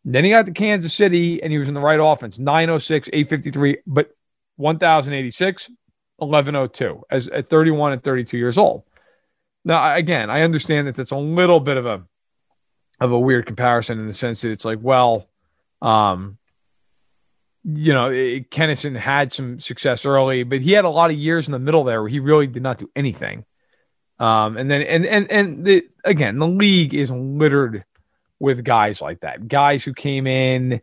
Then 0.05 0.25
he 0.25 0.31
got 0.31 0.47
to 0.47 0.53
Kansas 0.53 0.95
City 0.95 1.43
and 1.43 1.51
he 1.51 1.59
was 1.59 1.69
in 1.69 1.75
the 1.75 1.81
right 1.81 1.99
offense 2.01 2.39
906, 2.39 3.09
853, 3.13 3.79
but 3.87 4.11
1086, 4.57 5.69
1102 6.19 7.03
as 7.11 7.29
at 7.29 7.49
31 7.49 7.93
and 7.93 8.05
32 8.05 8.39
years 8.39 8.57
old. 8.57 8.85
Now, 9.65 9.95
again, 9.97 10.31
I 10.31 10.43
understand 10.43 10.87
that 10.87 10.95
that's 10.95 11.11
a 11.11 11.17
little 11.17 11.59
bit 11.59 11.77
of 11.77 11.87
a 11.87 12.05
of 13.01 13.13
a 13.13 13.19
weird 13.19 13.47
comparison 13.47 13.99
in 13.99 14.07
the 14.07 14.15
sense 14.15 14.43
that 14.43 14.51
it's 14.51 14.65
like, 14.65 14.79
well, 14.81 15.27
um, 15.83 16.39
you 17.65 17.93
know, 17.93 18.11
it, 18.11 18.51
Kennison 18.51 18.97
had 18.97 19.33
some 19.33 19.61
success 19.61 20.05
early, 20.05 20.45
but 20.45 20.61
he 20.61 20.73
had 20.73 20.85
a 20.85 20.91
lot 20.91 21.11
of 21.11 21.17
years 21.17 21.47
in 21.47 21.53
the 21.53 21.59
middle 21.59 21.85
there 21.85 22.01
where 22.01 22.09
he 22.09 22.21
really 22.21 22.47
did 22.47 22.63
not 22.63 22.79
do 22.79 22.91
anything. 22.95 23.45
Um, 24.19 24.57
and 24.57 24.71
then 24.71 24.83
and 24.83 25.05
and 25.05 25.31
and 25.31 25.65
the 25.65 25.87
again, 26.05 26.39
the 26.39 26.47
league 26.47 26.95
is 26.95 27.11
littered 27.11 27.85
with 28.39 28.65
guys 28.65 29.01
like 29.01 29.21
that, 29.21 29.49
guys 29.49 29.85
who 29.85 29.93
came 29.93 30.27
in. 30.27 30.81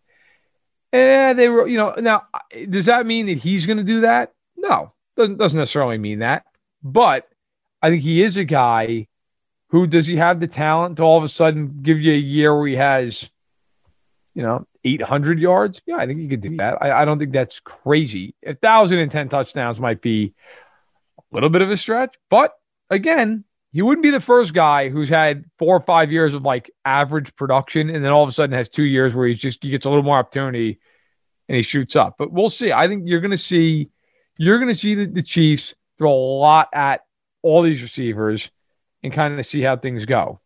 Eh, 0.91 1.33
they 1.33 1.49
were, 1.49 1.67
you 1.67 1.77
know. 1.77 1.95
Now, 1.97 2.23
does 2.69 2.85
that 2.85 3.07
mean 3.07 3.25
that 3.25 3.39
he's 3.39 3.65
going 3.65 3.77
to 3.77 3.83
do 3.83 4.01
that? 4.01 4.33
No, 4.55 4.93
doesn't 5.17 5.37
doesn't 5.37 5.57
necessarily 5.57 5.97
mean 5.97 6.19
that. 6.19 6.45
But 6.83 7.27
I 7.81 7.89
think 7.89 8.03
he 8.03 8.21
is 8.21 8.37
a 8.37 8.43
guy 8.43 9.07
who 9.73 9.87
does 9.87 10.05
he 10.05 10.17
have 10.17 10.39
the 10.39 10.45
talent 10.45 10.97
to 10.97 11.03
all 11.03 11.17
of 11.17 11.23
a 11.23 11.27
sudden 11.27 11.79
give 11.81 11.99
you 11.99 12.13
a 12.13 12.15
year 12.15 12.55
where 12.55 12.67
he 12.67 12.75
has, 12.75 13.27
you 14.35 14.43
know, 14.43 14.67
800 14.83 15.39
yards? 15.39 15.81
Yeah, 15.87 15.95
I 15.95 16.05
think 16.05 16.19
he 16.19 16.27
could 16.27 16.41
do 16.41 16.57
that. 16.57 16.77
I, 16.79 17.01
I 17.01 17.05
don't 17.05 17.17
think 17.17 17.33
that's 17.33 17.59
crazy. 17.59 18.35
A 18.45 18.53
thousand 18.53 18.99
and 18.99 19.11
ten 19.11 19.29
touchdowns 19.29 19.79
might 19.79 19.99
be 19.99 20.35
a 21.17 21.23
little 21.31 21.49
bit 21.49 21.63
of 21.63 21.71
a 21.71 21.75
stretch, 21.75 22.15
but 22.29 22.53
again, 22.91 23.45
he 23.71 23.81
wouldn't 23.81 24.03
be 24.03 24.11
the 24.11 24.19
first 24.19 24.53
guy 24.53 24.89
who's 24.89 25.09
had 25.09 25.43
four 25.57 25.75
or 25.75 25.81
five 25.81 26.11
years 26.11 26.35
of 26.35 26.43
like 26.43 26.69
average 26.85 27.35
production, 27.35 27.89
and 27.89 28.05
then 28.05 28.11
all 28.11 28.21
of 28.21 28.29
a 28.29 28.31
sudden 28.31 28.55
has 28.55 28.69
two 28.69 28.83
years 28.83 29.15
where 29.15 29.27
he's 29.27 29.39
just 29.39 29.63
he 29.63 29.71
gets 29.71 29.87
a 29.87 29.89
little 29.89 30.03
more 30.03 30.19
opportunity 30.19 30.79
and 31.49 31.55
he 31.55 31.63
shoots 31.63 31.95
up. 31.95 32.13
But 32.19 32.31
we'll 32.31 32.51
see. 32.51 32.71
I 32.71 32.87
think 32.87 33.05
you're 33.07 33.21
going 33.21 33.31
to 33.31 33.39
see 33.39 33.89
you're 34.37 34.59
going 34.59 34.71
to 34.71 34.79
see 34.79 34.93
the, 34.93 35.07
the 35.07 35.23
Chiefs 35.23 35.73
throw 35.97 36.13
a 36.13 36.37
lot 36.37 36.69
at 36.73 37.05
all 37.41 37.63
these 37.63 37.81
receivers 37.81 38.51
and 39.03 39.11
kind 39.11 39.39
of 39.39 39.45
see 39.45 39.61
how 39.61 39.75
things 39.75 40.05
go. 40.05 40.39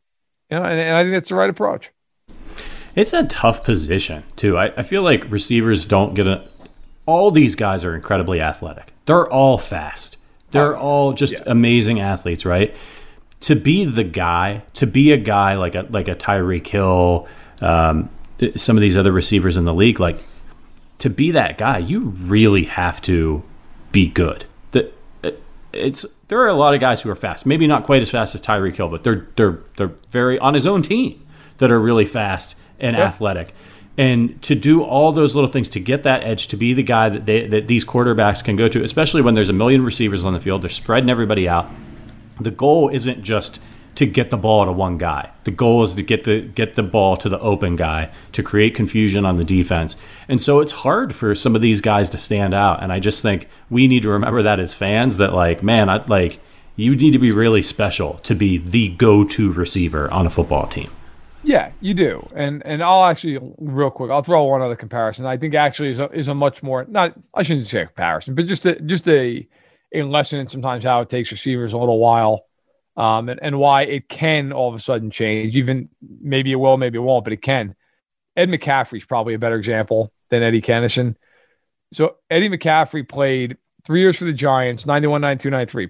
You 0.50 0.60
know, 0.60 0.66
and, 0.66 0.80
and 0.80 0.96
I 0.96 1.04
think 1.04 1.16
that's 1.16 1.30
the 1.30 1.36
right 1.36 1.50
approach. 1.50 1.92
It's 2.96 3.14
a 3.14 3.26
tough 3.28 3.64
position 3.64 4.24
too. 4.36 4.58
I, 4.58 4.74
I 4.78 4.84
feel 4.84 5.04
like 5.04 5.30
receivers 5.30 5.86
don't 5.86 6.16
get 6.16 6.28
a. 6.28 6.48
All 7.06 7.32
these 7.32 7.56
guys 7.56 7.86
are 7.86 7.96
incredibly 7.96 8.42
athletic. 8.42 8.92
They're 9.06 9.30
all 9.30 9.58
fast. 9.58 10.18
They're 10.52 10.76
all 10.76 11.14
just 11.14 11.36
amazing 11.46 12.00
athletes, 12.00 12.46
right? 12.46 12.76
To 13.42 13.56
be 13.56 13.86
the 13.86 14.04
guy, 14.04 14.64
to 14.76 14.88
be 14.88 15.12
a 15.12 15.18
guy 15.18 15.56
like 15.56 15.76
a 15.76 15.86
like 15.90 16.08
a 16.08 16.16
Tyreek 16.16 16.66
Hill, 16.66 17.28
um, 17.62 18.10
some 18.56 18.78
of 18.78 18.82
these 18.82 18.98
other 18.98 19.12
receivers 19.12 19.58
in 19.58 19.66
the 19.66 19.74
league, 19.74 20.00
like 20.00 20.18
to 21.00 21.10
be 21.10 21.32
that 21.32 21.58
guy, 21.58 21.78
you 21.78 22.00
really 22.00 22.64
have 22.64 23.02
to 23.04 23.44
be 23.92 24.08
good. 24.08 24.46
It's 25.78 26.06
there 26.28 26.40
are 26.40 26.48
a 26.48 26.54
lot 26.54 26.74
of 26.74 26.80
guys 26.80 27.02
who 27.02 27.10
are 27.10 27.16
fast, 27.16 27.46
maybe 27.46 27.68
not 27.68 27.86
quite 27.86 28.02
as 28.02 28.10
fast 28.10 28.36
as 28.36 28.42
Tyreek 28.42 28.76
Hill, 28.76 28.90
but 28.90 29.04
they're 29.04 29.28
they're 29.36 29.60
they're 29.78 29.94
very 30.12 30.38
on 30.40 30.54
his 30.54 30.68
own 30.68 30.82
team 30.82 31.26
that 31.58 31.72
are 31.72 31.80
really 31.80 32.06
fast 32.06 32.56
and 32.80 32.96
athletic. 32.96 33.54
And 33.98 34.40
to 34.44 34.54
do 34.54 34.84
all 34.84 35.12
those 35.12 35.34
little 35.34 35.50
things 35.50 35.70
to 35.70 35.80
get 35.80 36.04
that 36.04 36.24
edge, 36.24 36.50
to 36.50 36.58
be 36.58 36.74
the 36.74 36.84
guy 36.84 37.10
that 37.10 37.26
they 37.26 37.48
that 37.48 37.68
these 37.68 37.84
quarterbacks 37.84 38.44
can 38.44 38.56
go 38.56 38.68
to, 38.68 38.84
especially 38.84 39.22
when 39.22 39.34
there's 39.34 39.50
a 39.50 39.54
million 39.54 39.84
receivers 39.84 40.24
on 40.24 40.34
the 40.34 40.40
field, 40.40 40.62
they're 40.62 40.70
spreading 40.70 41.10
everybody 41.10 41.50
out. 41.50 41.70
The 42.40 42.52
goal 42.52 42.90
isn't 42.90 43.24
just 43.24 43.60
to 43.98 44.06
get 44.06 44.30
the 44.30 44.38
ball 44.38 44.66
to 44.66 44.72
one 44.72 44.98
guy. 44.98 45.32
The 45.44 45.52
goal 45.52 45.84
is 45.84 45.94
to 45.96 46.04
get 46.04 46.24
the 46.24 46.42
get 46.42 46.76
the 46.76 46.84
ball 46.84 47.18
to 47.18 47.30
the 47.30 47.40
open 47.40 47.76
guy 47.76 48.12
to 48.32 48.44
create 48.44 48.76
confusion 48.76 49.26
on 49.26 49.38
the 49.38 49.44
defense. 49.44 49.96
And 50.28 50.42
so 50.42 50.60
it's 50.60 50.72
hard 50.72 51.16
for 51.16 51.34
some 51.34 51.56
of 51.56 51.62
these 51.62 51.82
guys 51.82 52.10
to 52.12 52.18
stand 52.18 52.54
out. 52.54 52.82
And 52.82 52.94
I 52.94 53.00
just 53.00 53.22
think 53.22 53.50
we 53.70 53.88
need 53.88 54.04
to 54.04 54.10
remember 54.10 54.44
that 54.44 54.60
as 54.60 54.74
fans 54.74 55.18
that 55.18 55.34
like, 55.34 55.64
man, 55.64 55.90
I 55.90 56.06
like 56.06 56.40
you 56.76 56.96
need 56.96 57.14
to 57.14 57.20
be 57.20 57.32
really 57.32 57.64
special 57.64 58.20
to 58.20 58.36
be 58.36 58.60
the 58.60 58.90
go-to 58.90 59.52
receiver 59.52 60.14
on 60.14 60.28
a 60.28 60.30
football 60.30 60.68
team. 60.68 60.92
Yeah, 61.42 61.72
you 61.82 61.96
do. 61.96 62.26
And 62.36 62.64
and 62.66 62.84
I'll 62.84 63.06
actually 63.06 63.40
real 63.58 63.90
quick, 63.90 64.12
I'll 64.12 64.22
throw 64.22 64.44
one 64.44 64.62
other 64.62 64.76
comparison. 64.76 65.26
I 65.26 65.38
think 65.38 65.56
actually 65.56 65.90
is 65.90 66.00
a, 66.00 66.10
is 66.12 66.28
a 66.28 66.36
much 66.36 66.62
more 66.62 66.86
not 66.88 67.14
I 67.34 67.42
shouldn't 67.42 67.68
say 67.68 67.84
comparison, 67.86 68.36
but 68.36 68.46
just 68.46 68.66
a 68.68 68.80
just 68.82 69.08
a 69.08 69.48
a 69.94 70.04
lesson 70.04 70.40
in 70.40 70.50
sometimes 70.50 70.84
how 70.84 71.02
it 71.02 71.10
takes 71.10 71.32
receivers 71.32 71.74
a 71.74 71.78
little 71.80 72.00
while. 72.00 72.47
Um, 72.98 73.30
and, 73.30 73.40
and 73.42 73.60
why 73.60 73.84
it 73.84 74.10
can 74.10 74.52
all 74.52 74.70
of 74.70 74.76
a 74.76 74.80
sudden 74.80 75.12
change. 75.12 75.56
Even 75.56 75.90
maybe 76.02 76.52
it 76.52 76.56
will, 76.56 76.78
maybe 76.78 76.98
it 76.98 77.02
won't, 77.02 77.24
but 77.24 77.32
it 77.32 77.42
can. 77.44 77.76
Ed 78.36 78.50
McCaffrey's 78.50 79.06
probably 79.06 79.36
a 79.36 79.40
better 79.40 79.56
example 79.56 80.12
than 80.30 80.44
Eddie 80.44 80.62
Kennison. 80.62 81.16
So 81.94 82.18
Eddie 82.30 82.50
McCaffrey 82.50 83.08
played 83.08 83.58
three 83.86 84.02
years 84.02 84.18
for 84.18 84.26
the 84.26 84.34
Giants, 84.34 84.86
91, 84.86 85.22
92, 85.22 85.50
93. 85.50 85.90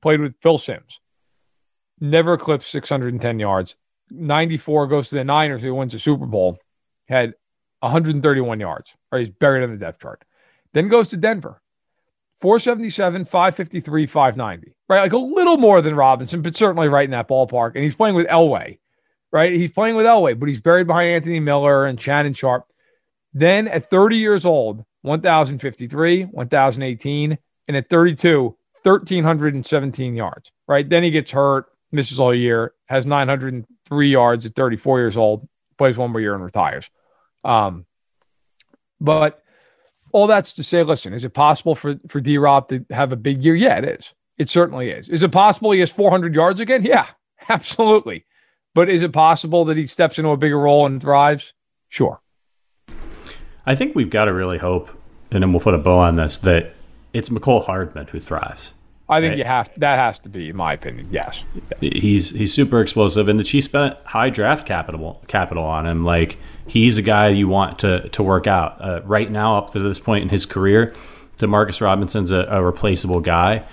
Played 0.00 0.20
with 0.20 0.36
Phil 0.42 0.58
Simms. 0.58 1.00
Never 2.00 2.34
eclipsed 2.34 2.70
610 2.70 3.38
yards. 3.40 3.74
94 4.10 4.86
goes 4.86 5.08
to 5.08 5.16
the 5.16 5.24
Niners, 5.24 5.62
who 5.62 5.74
wins 5.74 5.92
the 5.92 5.98
Super 5.98 6.26
Bowl. 6.26 6.58
Had 7.08 7.34
131 7.80 8.60
yards. 8.60 8.92
Right, 9.10 9.20
he's 9.20 9.30
buried 9.30 9.62
on 9.62 9.70
the 9.70 9.76
depth 9.76 10.00
chart. 10.00 10.24
Then 10.72 10.88
goes 10.88 11.08
to 11.08 11.16
Denver. 11.16 11.60
477, 12.40 13.24
553, 13.24 14.06
590. 14.06 14.74
Right, 14.88 15.00
like 15.00 15.12
a 15.12 15.18
little 15.18 15.56
more 15.56 15.80
than 15.80 15.94
Robinson, 15.94 16.42
but 16.42 16.56
certainly 16.56 16.88
right 16.88 17.04
in 17.04 17.12
that 17.12 17.28
ballpark. 17.28 17.74
And 17.74 17.84
he's 17.84 17.96
playing 17.96 18.14
with 18.14 18.26
Elway. 18.26 18.78
Right, 19.32 19.52
he's 19.52 19.72
playing 19.72 19.96
with 19.96 20.06
Elway, 20.06 20.38
but 20.38 20.48
he's 20.48 20.60
buried 20.60 20.86
behind 20.86 21.08
Anthony 21.10 21.40
Miller 21.40 21.86
and 21.86 22.00
Shannon 22.00 22.34
Sharpe. 22.34 22.66
Then 23.32 23.66
at 23.66 23.90
30 23.90 24.16
years 24.16 24.44
old, 24.44 24.84
1,053, 25.02 26.24
1,018, 26.24 27.38
and 27.66 27.76
at 27.76 27.90
32, 27.90 28.56
1,317 28.82 30.14
yards. 30.14 30.52
Right, 30.68 30.88
then 30.88 31.02
he 31.02 31.10
gets 31.10 31.30
hurt, 31.30 31.66
misses 31.90 32.20
all 32.20 32.34
year, 32.34 32.74
has 32.86 33.06
903 33.06 34.08
yards 34.08 34.46
at 34.46 34.54
34 34.54 34.98
years 35.00 35.16
old, 35.16 35.48
plays 35.78 35.96
one 35.96 36.12
more 36.12 36.20
year 36.20 36.34
and 36.34 36.44
retires. 36.44 36.88
Um, 37.42 37.86
but 39.00 39.42
all 40.14 40.28
that's 40.28 40.52
to 40.52 40.62
say, 40.62 40.84
listen, 40.84 41.12
is 41.12 41.24
it 41.24 41.34
possible 41.34 41.74
for, 41.74 41.96
for 42.08 42.20
D 42.20 42.38
Rob 42.38 42.68
to 42.68 42.86
have 42.90 43.10
a 43.10 43.16
big 43.16 43.44
year? 43.44 43.56
Yeah, 43.56 43.78
it 43.78 43.84
is. 43.84 44.14
It 44.38 44.48
certainly 44.48 44.90
is. 44.90 45.08
Is 45.08 45.24
it 45.24 45.32
possible 45.32 45.72
he 45.72 45.80
has 45.80 45.90
400 45.90 46.32
yards 46.32 46.60
again? 46.60 46.84
Yeah, 46.84 47.08
absolutely. 47.48 48.24
But 48.74 48.88
is 48.88 49.02
it 49.02 49.12
possible 49.12 49.64
that 49.64 49.76
he 49.76 49.88
steps 49.88 50.16
into 50.16 50.30
a 50.30 50.36
bigger 50.36 50.58
role 50.58 50.86
and 50.86 51.02
thrives? 51.02 51.52
Sure. 51.88 52.20
I 53.66 53.74
think 53.74 53.96
we've 53.96 54.08
got 54.08 54.26
to 54.26 54.32
really 54.32 54.58
hope, 54.58 54.90
and 55.32 55.42
then 55.42 55.52
we'll 55.52 55.60
put 55.60 55.74
a 55.74 55.78
bow 55.78 55.98
on 55.98 56.14
this, 56.14 56.38
that 56.38 56.74
it's 57.12 57.28
Mecole 57.28 57.64
Hardman 57.64 58.06
who 58.06 58.20
thrives. 58.20 58.73
I 59.08 59.20
think 59.20 59.32
Right. 59.32 59.38
you 59.38 59.44
have 59.44 59.70
that 59.76 59.98
has 59.98 60.18
to 60.20 60.28
be, 60.30 60.48
in 60.48 60.56
my 60.56 60.72
opinion. 60.72 61.08
Yes. 61.10 61.42
He's 61.80 62.30
he's 62.30 62.54
super 62.54 62.80
explosive, 62.80 63.28
and 63.28 63.38
the 63.38 63.44
Chiefs 63.44 63.66
spent 63.66 63.96
high 64.04 64.30
draft 64.30 64.66
capital 64.66 65.22
capital 65.28 65.64
on 65.64 65.86
him. 65.86 66.04
Like 66.04 66.38
he's 66.66 66.96
a 66.96 67.02
guy 67.02 67.28
you 67.28 67.46
want 67.46 67.78
to 67.80 68.08
to 68.08 68.22
work 68.22 68.46
out. 68.46 68.80
Uh, 68.80 69.00
right 69.04 69.30
now, 69.30 69.58
up 69.58 69.72
to 69.72 69.78
this 69.78 69.98
point 69.98 70.22
in 70.22 70.30
his 70.30 70.46
career, 70.46 70.94
Demarcus 71.38 71.80
Robinson's 71.82 72.30
a, 72.32 72.46
a 72.48 72.62
replaceable 72.64 73.20
guy. 73.20 73.64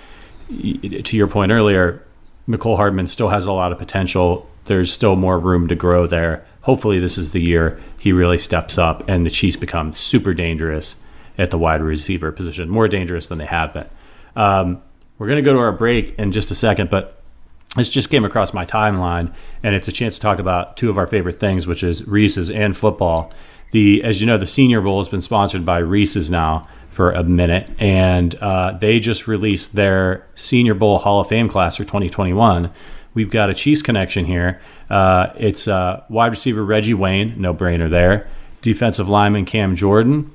To 0.50 1.16
your 1.16 1.28
point 1.28 1.50
earlier, 1.50 2.02
Mecole 2.46 2.76
Hardman 2.76 3.06
still 3.06 3.28
has 3.30 3.46
a 3.46 3.52
lot 3.52 3.72
of 3.72 3.78
potential. 3.78 4.48
There's 4.66 4.92
still 4.92 5.16
more 5.16 5.38
room 5.38 5.66
to 5.68 5.74
grow 5.74 6.06
there. 6.06 6.44
Hopefully, 6.62 6.98
this 6.98 7.16
is 7.16 7.32
the 7.32 7.40
year 7.40 7.80
he 7.98 8.12
really 8.12 8.38
steps 8.38 8.76
up 8.76 9.08
and 9.08 9.24
the 9.24 9.30
Chiefs 9.30 9.56
become 9.56 9.94
super 9.94 10.34
dangerous 10.34 11.02
at 11.38 11.50
the 11.50 11.58
wide 11.58 11.80
receiver 11.80 12.30
position, 12.32 12.68
more 12.68 12.86
dangerous 12.86 13.28
than 13.28 13.38
they 13.38 13.46
have 13.46 13.72
been. 13.72 13.86
Um, 14.36 14.82
we're 15.22 15.28
going 15.28 15.36
to 15.36 15.48
go 15.48 15.52
to 15.52 15.60
our 15.60 15.70
break 15.70 16.18
in 16.18 16.32
just 16.32 16.50
a 16.50 16.54
second, 16.56 16.90
but 16.90 17.22
this 17.76 17.88
just 17.88 18.10
came 18.10 18.24
across 18.24 18.52
my 18.52 18.66
timeline, 18.66 19.32
and 19.62 19.72
it's 19.72 19.86
a 19.86 19.92
chance 19.92 20.16
to 20.16 20.20
talk 20.20 20.40
about 20.40 20.76
two 20.76 20.90
of 20.90 20.98
our 20.98 21.06
favorite 21.06 21.38
things, 21.38 21.64
which 21.64 21.84
is 21.84 22.04
Reese's 22.08 22.50
and 22.50 22.76
football. 22.76 23.32
The 23.70 24.02
as 24.02 24.20
you 24.20 24.26
know, 24.26 24.36
the 24.36 24.48
Senior 24.48 24.80
Bowl 24.80 24.98
has 24.98 25.08
been 25.08 25.20
sponsored 25.20 25.64
by 25.64 25.78
Reese's 25.78 26.28
now 26.28 26.66
for 26.88 27.12
a 27.12 27.22
minute, 27.22 27.70
and 27.78 28.34
uh, 28.34 28.72
they 28.72 28.98
just 28.98 29.28
released 29.28 29.76
their 29.76 30.26
Senior 30.34 30.74
Bowl 30.74 30.98
Hall 30.98 31.20
of 31.20 31.28
Fame 31.28 31.48
class 31.48 31.76
for 31.76 31.84
2021. 31.84 32.72
We've 33.14 33.30
got 33.30 33.48
a 33.48 33.54
Chiefs 33.54 33.80
connection 33.80 34.24
here. 34.24 34.60
Uh, 34.90 35.28
it's 35.36 35.68
uh, 35.68 36.02
wide 36.08 36.32
receiver 36.32 36.64
Reggie 36.64 36.94
Wayne, 36.94 37.40
no 37.40 37.54
brainer 37.54 37.88
there. 37.88 38.26
Defensive 38.60 39.08
lineman 39.08 39.44
Cam 39.44 39.76
Jordan, 39.76 40.32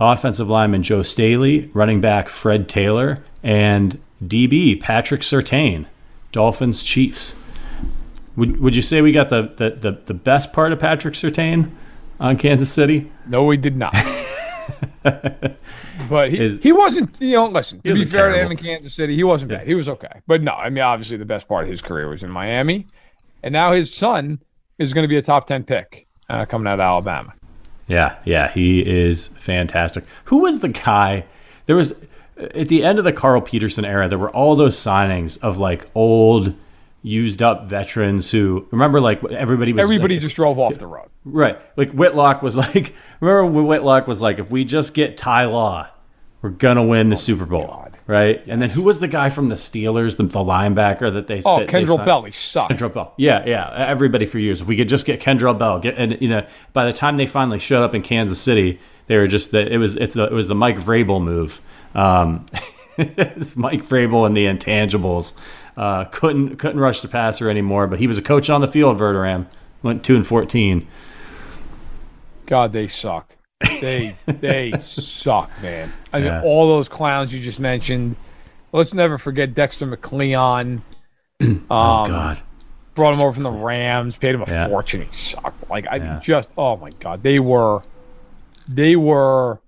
offensive 0.00 0.50
lineman 0.50 0.82
Joe 0.82 1.04
Staley, 1.04 1.70
running 1.74 2.00
back 2.00 2.28
Fred 2.28 2.68
Taylor, 2.68 3.22
and 3.44 4.00
DB 4.24 4.80
Patrick 4.80 5.20
Surtain. 5.22 5.86
Dolphins 6.32 6.82
Chiefs. 6.82 7.36
Would 8.36 8.60
would 8.60 8.76
you 8.76 8.82
say 8.82 9.00
we 9.00 9.12
got 9.12 9.30
the 9.30 9.52
the, 9.56 9.70
the, 9.70 9.98
the 10.06 10.14
best 10.14 10.52
part 10.52 10.72
of 10.72 10.78
Patrick 10.78 11.14
Surtain 11.14 11.70
on 12.20 12.36
Kansas 12.36 12.70
City? 12.70 13.10
No, 13.26 13.44
we 13.44 13.56
did 13.56 13.76
not. 13.76 13.94
but 15.02 16.30
he, 16.30 16.38
Is- 16.38 16.58
he 16.60 16.72
wasn't, 16.72 17.20
you 17.20 17.32
know, 17.32 17.46
listen, 17.46 17.80
to 17.82 17.94
be 17.94 18.04
fair 18.04 18.32
to 18.32 18.38
him 18.40 18.50
in 18.50 18.56
Kansas 18.56 18.94
City, 18.94 19.16
he 19.16 19.24
wasn't 19.24 19.50
bad. 19.50 19.66
He 19.66 19.74
was 19.74 19.88
okay. 19.88 20.20
But 20.26 20.42
no, 20.42 20.52
I 20.52 20.70
mean, 20.70 20.82
obviously 20.82 21.16
the 21.16 21.24
best 21.24 21.48
part 21.48 21.64
of 21.64 21.70
his 21.70 21.80
career 21.80 22.08
was 22.08 22.22
in 22.22 22.30
Miami. 22.30 22.86
And 23.42 23.52
now 23.52 23.72
his 23.72 23.94
son 23.94 24.40
is 24.78 24.92
going 24.92 25.04
to 25.04 25.08
be 25.08 25.16
a 25.16 25.22
top 25.22 25.46
10 25.46 25.64
pick 25.64 26.06
uh, 26.28 26.44
coming 26.44 26.66
out 26.66 26.74
of 26.74 26.80
Alabama. 26.80 27.32
Yeah, 27.86 28.16
yeah, 28.24 28.50
he 28.50 28.80
is 28.84 29.28
fantastic. 29.28 30.04
Who 30.24 30.38
was 30.38 30.60
the 30.60 30.68
guy? 30.68 31.24
There 31.66 31.76
was 31.76 31.94
at 32.36 32.68
the 32.68 32.84
end 32.84 32.98
of 32.98 33.04
the 33.04 33.12
Carl 33.12 33.40
Peterson 33.40 33.84
era. 33.84 34.08
There 34.08 34.18
were 34.18 34.30
all 34.30 34.56
those 34.56 34.76
signings 34.76 35.38
of 35.42 35.58
like 35.58 35.86
old, 35.94 36.54
used 37.06 37.40
up 37.40 37.64
veterans 37.66 38.32
who 38.32 38.66
remember 38.72 39.00
like 39.00 39.22
everybody 39.24 39.72
was 39.72 39.84
Everybody 39.84 40.18
just 40.18 40.34
drove 40.34 40.58
off 40.58 40.76
the 40.76 40.88
road. 40.88 41.08
right. 41.24 41.56
Like 41.76 41.92
Whitlock 41.92 42.42
was 42.42 42.56
like 42.74 42.94
remember 43.20 43.46
when 43.46 43.66
Whitlock 43.66 44.08
was 44.08 44.20
like 44.20 44.38
if 44.38 44.50
we 44.50 44.64
just 44.64 44.92
get 44.92 45.16
Ty 45.16 45.46
Law, 45.46 45.88
we're 46.42 46.50
gonna 46.50 46.84
win 46.84 47.08
the 47.08 47.16
oh, 47.16 47.18
Super 47.18 47.46
Bowl. 47.46 47.66
God. 47.66 47.82
Right, 48.08 48.40
and 48.46 48.62
then 48.62 48.70
who 48.70 48.82
was 48.82 49.00
the 49.00 49.08
guy 49.08 49.30
from 49.30 49.48
the 49.48 49.56
Steelers, 49.56 50.16
the, 50.16 50.22
the 50.22 50.38
linebacker 50.38 51.12
that 51.12 51.26
they 51.26 51.42
Oh, 51.44 51.58
that 51.58 51.68
Kendrell? 51.68 52.04
Bell, 52.04 52.22
he 52.22 52.30
sucked. 52.30 52.72
Kendrell 52.72 52.94
Bell. 52.94 53.12
Yeah, 53.16 53.42
yeah. 53.44 53.68
Everybody 53.74 54.26
for 54.26 54.38
years. 54.38 54.60
If 54.60 54.68
we 54.68 54.76
could 54.76 54.88
just 54.88 55.06
get 55.06 55.20
Kendrell 55.20 55.58
Bell, 55.58 55.80
get 55.80 55.96
and 55.98 56.16
you 56.20 56.28
know, 56.28 56.46
by 56.72 56.84
the 56.84 56.92
time 56.92 57.16
they 57.16 57.26
finally 57.26 57.58
showed 57.58 57.82
up 57.82 57.96
in 57.96 58.02
Kansas 58.02 58.40
City, 58.40 58.78
they 59.08 59.16
were 59.16 59.26
just 59.26 59.50
the, 59.50 59.66
it 59.72 59.78
was 59.78 59.96
it's 59.96 60.14
the, 60.14 60.26
it 60.26 60.32
was 60.32 60.46
the 60.46 60.54
Mike 60.54 60.76
Vrabel 60.76 61.20
move. 61.20 61.60
Um, 61.96 62.46
Mike 63.56 63.82
Vrabel 63.84 64.26
and 64.26 64.36
the 64.36 64.44
intangibles. 64.46 65.32
Uh, 65.76 66.04
couldn't 66.06 66.56
couldn't 66.56 66.78
rush 66.80 67.00
the 67.00 67.08
passer 67.08 67.50
anymore, 67.50 67.86
but 67.86 67.98
he 67.98 68.06
was 68.06 68.16
a 68.18 68.22
coach 68.22 68.48
on 68.48 68.60
the 68.60 68.68
field. 68.68 68.96
Verderame 68.98 69.46
went 69.82 70.04
two 70.04 70.14
and 70.16 70.26
fourteen. 70.26 70.86
God, 72.46 72.72
they 72.72 72.88
sucked. 72.88 73.36
They 73.80 74.16
they 74.26 74.72
sucked, 74.80 75.60
man. 75.62 75.92
I 76.12 76.18
mean, 76.18 76.26
Yeah. 76.26 76.42
all 76.42 76.68
those 76.68 76.88
clowns 76.88 77.32
you 77.32 77.40
just 77.42 77.60
mentioned. 77.60 78.16
Let's 78.72 78.94
never 78.94 79.18
forget 79.18 79.54
Dexter 79.54 79.86
McCleon. 79.86 80.80
Um, 81.40 81.66
oh 81.70 82.06
God. 82.06 82.40
brought 82.94 83.14
him 83.14 83.20
over 83.20 83.34
from 83.34 83.42
the 83.42 83.50
Rams, 83.50 84.16
paid 84.16 84.34
him 84.34 84.40
a 84.42 84.46
Yeah. 84.46 84.68
fortune. 84.68 85.02
He 85.02 85.12
sucked. 85.14 85.68
Like 85.68 85.86
I 85.86 85.96
Yeah. 85.96 86.20
just, 86.22 86.48
oh 86.56 86.76
my 86.78 86.90
god, 86.98 87.22
they 87.22 87.38
were, 87.38 87.82
they 88.66 88.96
were 88.96 89.58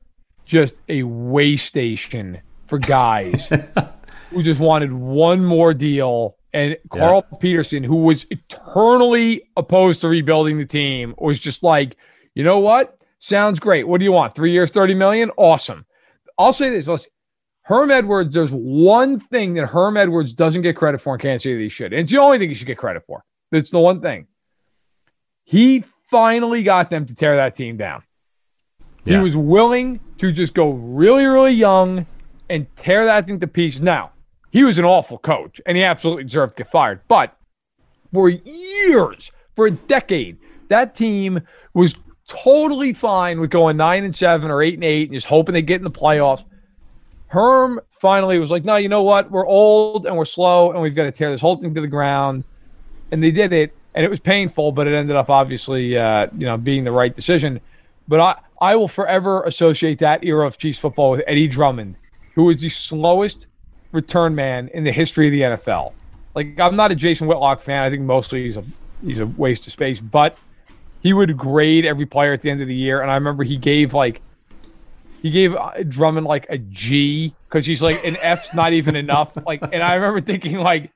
just 0.49 0.81
a 0.89 1.03
way 1.05 1.57
station 1.57 2.41
for 2.67 2.79
guys 2.79 3.49
who 4.31 4.43
just 4.43 4.61
wanted 4.61 4.93
one 4.93 5.45
more 5.45 5.75
deal. 5.75 6.37
And 6.55 6.77
Carl 6.91 7.23
Peterson, 7.41 7.85
who 7.85 7.97
was 7.97 8.27
eternally 8.31 9.43
opposed 9.57 10.01
to 10.01 10.09
rebuilding 10.09 10.59
the 10.59 10.65
team, 10.65 11.15
was 11.19 11.39
just 11.39 11.63
like, 11.63 11.97
you 12.35 12.43
know 12.43 12.59
what? 12.59 12.99
Sounds 13.21 13.61
great. 13.61 13.87
What 13.87 13.99
do 13.99 14.05
you 14.05 14.13
want? 14.13 14.35
Three 14.35 14.53
years, 14.53 14.71
thirty 14.71 14.95
million? 14.95 15.31
Awesome. 15.37 15.85
I'll 16.39 16.53
say 16.53 16.71
this. 16.71 16.87
Listen, 16.87 17.11
Herm 17.63 17.91
Edwards, 17.91 18.33
there's 18.33 18.51
one 18.51 19.21
thing 19.21 19.55
that 19.55 19.67
Herm 19.67 19.99
Edwards 19.99 20.33
doesn't 20.33 20.63
get 20.63 20.77
credit 20.77 21.03
for 21.03 21.15
in 21.15 21.21
Kansas 21.21 21.43
City 21.43 21.57
that 21.57 21.63
he 21.63 21.69
should. 21.69 21.93
And 21.93 22.03
it's 22.03 22.11
the 22.11 22.19
only 22.19 22.39
thing 22.39 22.49
he 22.49 22.55
should 22.55 22.67
get 22.67 22.79
credit 22.79 23.03
for. 23.07 23.23
It's 23.53 23.71
the 23.71 23.79
one 23.79 24.01
thing. 24.01 24.27
He 25.45 25.85
finally 26.11 26.63
got 26.63 26.89
them 26.89 27.05
to 27.07 27.15
tear 27.15 27.37
that 27.37 27.55
team 27.55 27.77
down. 27.77 28.03
He 29.17 29.23
was 29.23 29.37
willing 29.37 30.01
to 30.19 30.33
just 30.33 30.55
go 30.55 30.71
really, 30.71 31.25
really 31.25 31.53
young 31.53 32.07
and 32.51 32.67
tear 32.77 33.05
that 33.07 33.27
thing 33.27 33.41
to 33.41 33.47
pieces. 33.47 33.81
Now, 33.81 34.13
he 34.51 34.65
was 34.65 34.79
an 34.79 34.85
awful 34.85 35.19
coach 35.19 35.61
and 35.67 35.77
he 35.77 35.85
absolutely 35.85 36.25
deserved 36.25 36.57
to 36.57 36.65
get 36.65 36.73
fired. 36.73 37.01
But 37.09 37.37
for 38.13 38.29
years, 38.29 39.31
for 39.57 39.67
a 39.67 39.71
decade, 39.71 40.39
that 40.69 40.95
team 40.95 41.41
was 41.75 41.95
totally 42.27 42.93
fine 42.93 43.41
with 43.41 43.51
going 43.51 43.77
nine 43.77 44.05
and 44.05 44.15
seven 44.15 44.51
or 44.51 44.63
eight 44.63 44.75
and 44.75 44.85
eight 44.85 45.09
and 45.09 45.15
just 45.15 45.27
hoping 45.27 45.53
they 45.53 45.63
get 45.63 45.81
in 45.81 45.85
the 45.85 45.91
playoffs. 45.91 46.45
Herm 47.29 47.81
finally 48.01 48.39
was 48.39 48.51
like, 48.51 48.65
no, 48.65 48.77
you 48.77 48.89
know 48.89 49.03
what? 49.03 49.31
We're 49.31 49.47
old 49.47 50.07
and 50.07 50.17
we're 50.17 50.25
slow 50.25 50.73
and 50.73 50.81
we've 50.81 50.95
got 50.95 51.05
to 51.05 51.13
tear 51.13 51.31
this 51.31 51.41
whole 51.41 51.57
thing 51.57 51.75
to 51.75 51.81
the 51.81 51.87
ground. 51.87 52.45
And 53.11 53.23
they 53.23 53.31
did 53.31 53.55
it, 53.55 53.75
and 53.95 54.05
it 54.05 54.11
was 54.11 54.21
painful, 54.21 54.73
but 54.73 54.87
it 54.87 54.95
ended 54.95 55.17
up 55.17 55.31
obviously, 55.31 55.97
uh, 55.97 56.27
you 56.37 56.47
know, 56.47 56.59
being 56.59 56.85
the 56.85 56.93
right 56.93 57.15
decision. 57.15 57.61
But 58.07 58.21
I, 58.21 58.37
I 58.61 58.77
will 58.77 58.89
forever 58.89 59.43
associate 59.45 59.99
that 60.01 60.25
era 60.25 60.47
of 60.47 60.59
Chiefs 60.59 60.79
football 60.79 61.13
with 61.13 61.23
Eddie 61.27 61.49
Drummond, 61.49 61.97
who 62.35 62.45
was 62.45 62.61
the 62.61 62.69
slowest 62.69 63.47
return 63.93 64.35
man 64.35 64.69
in 64.75 64.85
the 64.85 64.93
history 64.93 65.27
of 65.27 65.33
the 65.33 65.57
NFL. 65.57 65.93
Like, 66.35 66.59
I'm 66.59 66.77
not 66.77 66.93
a 66.93 66.95
Jason 66.95 67.27
Whitlock 67.27 67.63
fan. 67.63 67.83
I 67.83 67.91
think 67.91 68.03
mostly 68.03 68.45
he's 68.45 68.57
a 68.57 68.65
he's 69.03 69.19
a 69.19 69.27
waste 69.27 69.67
of 69.67 69.73
space, 69.73 70.01
but 70.01 70.37
he 71.01 71.13
would 71.13 71.37
grade 71.37 71.85
every 71.85 72.07
player 72.07 72.33
at 72.33 72.41
the 72.41 72.51
end 72.51 72.61
of 72.61 72.69
the 72.69 72.75
year. 72.75 73.01
And 73.01 73.11
I 73.11 73.15
remember 73.15 73.45
he 73.45 73.57
gave 73.57 73.95
like 73.95 74.21
he 75.23 75.31
gave 75.31 75.55
uh, 75.55 75.73
Drummond 75.89 76.27
like 76.27 76.47
a 76.49 76.59
G 76.59 77.35
because 77.49 77.67
he's 77.67 77.83
like 77.83 78.05
an 78.05 78.17
F's 78.17 78.55
not 78.55 78.73
even 78.73 78.97
enough. 78.97 79.33
Like, 79.47 79.63
and 79.63 79.83
I 79.83 79.95
remember 79.95 80.21
thinking 80.21 80.59
like, 80.59 80.91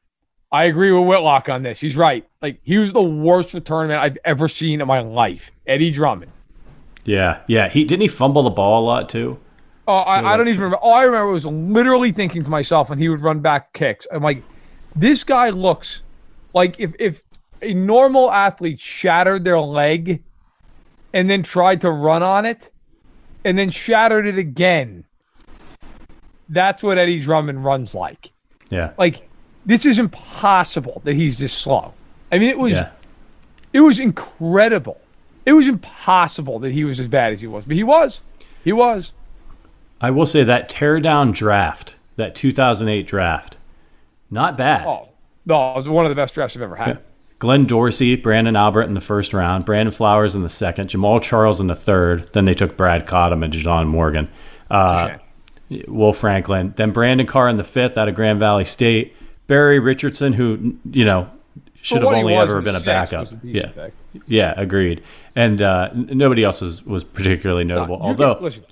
I 0.51 0.65
agree 0.65 0.93
with 0.93 1.07
Whitlock 1.07 1.49
on 1.49 1.63
this. 1.63 1.81
He's 1.81 1.97
right. 1.97 2.29
Like, 2.43 2.61
he 2.63 2.77
was 2.77 2.93
the 2.93 3.03
worst 3.03 3.55
return 3.55 3.89
man 3.89 3.99
I've 3.99 4.19
ever 4.25 4.49
seen 4.49 4.81
in 4.81 4.87
my 4.87 5.01
life. 5.01 5.51
Eddie 5.67 5.91
Drummond. 5.91 6.31
Yeah, 7.05 7.41
yeah. 7.47 7.69
He 7.69 7.85
didn't 7.85 8.03
he 8.03 8.09
fumble 8.09 8.43
the 8.43 8.51
ball 8.51 8.83
a 8.83 8.87
lot 8.87 9.09
too. 9.09 9.39
Oh, 9.89 9.95
I, 9.97 10.35
I 10.35 10.37
don't 10.37 10.49
even 10.49 10.61
remember. 10.61 10.77
All 10.77 10.95
I 10.95 11.03
remember 11.03 11.33
was 11.33 11.45
literally 11.45 12.13
thinking 12.13 12.45
to 12.45 12.51
myself 12.51 12.89
when 12.89 12.99
he 12.99 13.09
would 13.09 13.21
run 13.21 13.41
back 13.41 13.73
kicks. 13.73 14.07
I'm 14.13 14.23
like, 14.23 14.43
this 14.95 15.25
guy 15.25 15.51
looks 15.51 16.03
like 16.55 16.79
if 16.79 16.95
if 17.01 17.23
a 17.61 17.75
normal 17.75 18.31
athlete 18.31 18.81
shattered 18.81 19.45
their 19.45 19.61
leg 19.61 20.23
and 21.13 21.29
then 21.29 21.43
tried 21.43 21.81
to 21.81 21.91
run 21.91 22.23
on 22.23 22.47
it 22.47 22.71
and 23.45 23.59
then 23.59 23.71
shattered 23.71 24.27
it 24.27 24.39
again. 24.39 25.05
That's 26.49 26.83
what 26.83 26.99
Eddie 26.99 27.21
Drummond 27.21 27.65
runs 27.65 27.95
like. 27.95 28.31
Yeah, 28.71 28.93
Like 28.97 29.29
this 29.67 29.85
is 29.85 29.99
impossible 29.99 31.03
that 31.05 31.15
he's 31.15 31.39
this 31.39 31.53
slow. 31.53 31.93
I 32.31 32.39
mean, 32.39 32.49
it 32.49 32.59
was 32.59 32.73
yeah. 32.73 32.91
it 33.73 33.81
was 33.81 33.99
incredible. 33.99 35.01
It 35.45 35.53
was 35.53 35.67
impossible 35.67 36.59
that 36.61 36.73
he 36.73 36.85
was 36.85 37.01
as 37.01 37.09
bad 37.09 37.33
as 37.33 37.41
he 37.41 37.47
was, 37.47 37.65
but 37.65 37.77
he 37.77 37.83
was. 37.83 38.21
He 38.63 38.73
was. 38.73 39.13
I 40.01 40.11
will 40.11 40.27
say 40.27 40.45
that 40.45 40.69
tear 40.69 41.01
down 41.01 41.33
draft, 41.33 41.97
that 42.17 42.35
2008 42.35 43.07
draft, 43.07 43.57
not 44.31 44.57
bad. 44.57 44.87
Oh, 44.87 45.09
no, 45.47 45.73
it 45.73 45.77
was 45.77 45.89
one 45.89 46.05
of 46.05 46.11
the 46.11 46.17
best 46.17 46.35
drafts 46.35 46.57
I've 46.57 46.63
ever 46.63 46.77
had. 46.77 46.99
Glenn 47.39 47.65
Dorsey, 47.67 48.17
Branden 48.17 48.57
Albert 48.57 48.83
in 48.85 48.95
the 48.95 49.01
first 49.01 49.33
round, 49.33 49.65
Brandon 49.65 49.93
Flowers 49.93 50.37
in 50.37 50.43
the 50.45 50.49
second, 50.49 50.89
Jamaal 50.91 51.21
Charles 51.21 51.61
in 51.61 51.67
the 51.67 51.75
third. 51.75 52.33
Then 52.33 52.45
they 52.45 52.55
took 52.55 52.77
Brad 52.77 53.07
Cottam 53.07 53.45
and 53.45 53.53
John 53.53 53.89
Morgan, 53.89 54.29
uh, 54.71 55.17
Will 55.89 56.13
Franklin. 56.13 56.73
Then 56.77 56.93
Brandon 56.93 57.27
Carr 57.27 57.49
in 57.49 57.57
the 57.57 57.65
fifth 57.65 57.99
out 57.99 58.09
of 58.09 58.15
Grand 58.15 58.39
Valley 58.39 58.65
State. 58.65 59.17
Barry 59.49 59.81
Richardson, 59.81 60.35
who 60.35 60.77
you 60.89 61.05
know 61.05 61.29
should 61.81 62.03
have 62.03 62.13
only 62.13 62.35
ever 62.35 62.61
been 62.61 62.77
a 62.77 62.81
backup. 62.81 63.33
a 63.33 63.41
Yeah. 63.43 63.89
Yeah, 64.27 64.55
agreed. 64.57 65.03
And 65.35 65.63
uh, 65.63 65.89
n- 65.93 66.11
nobody 66.13 66.45
else 66.45 66.61
was 66.61 66.85
was 66.85 67.05
particularly 67.05 67.65
notable. 67.65 67.97
You 67.97 68.03
Although 68.03 68.35
get- 68.35 68.43
listen, 68.43 68.65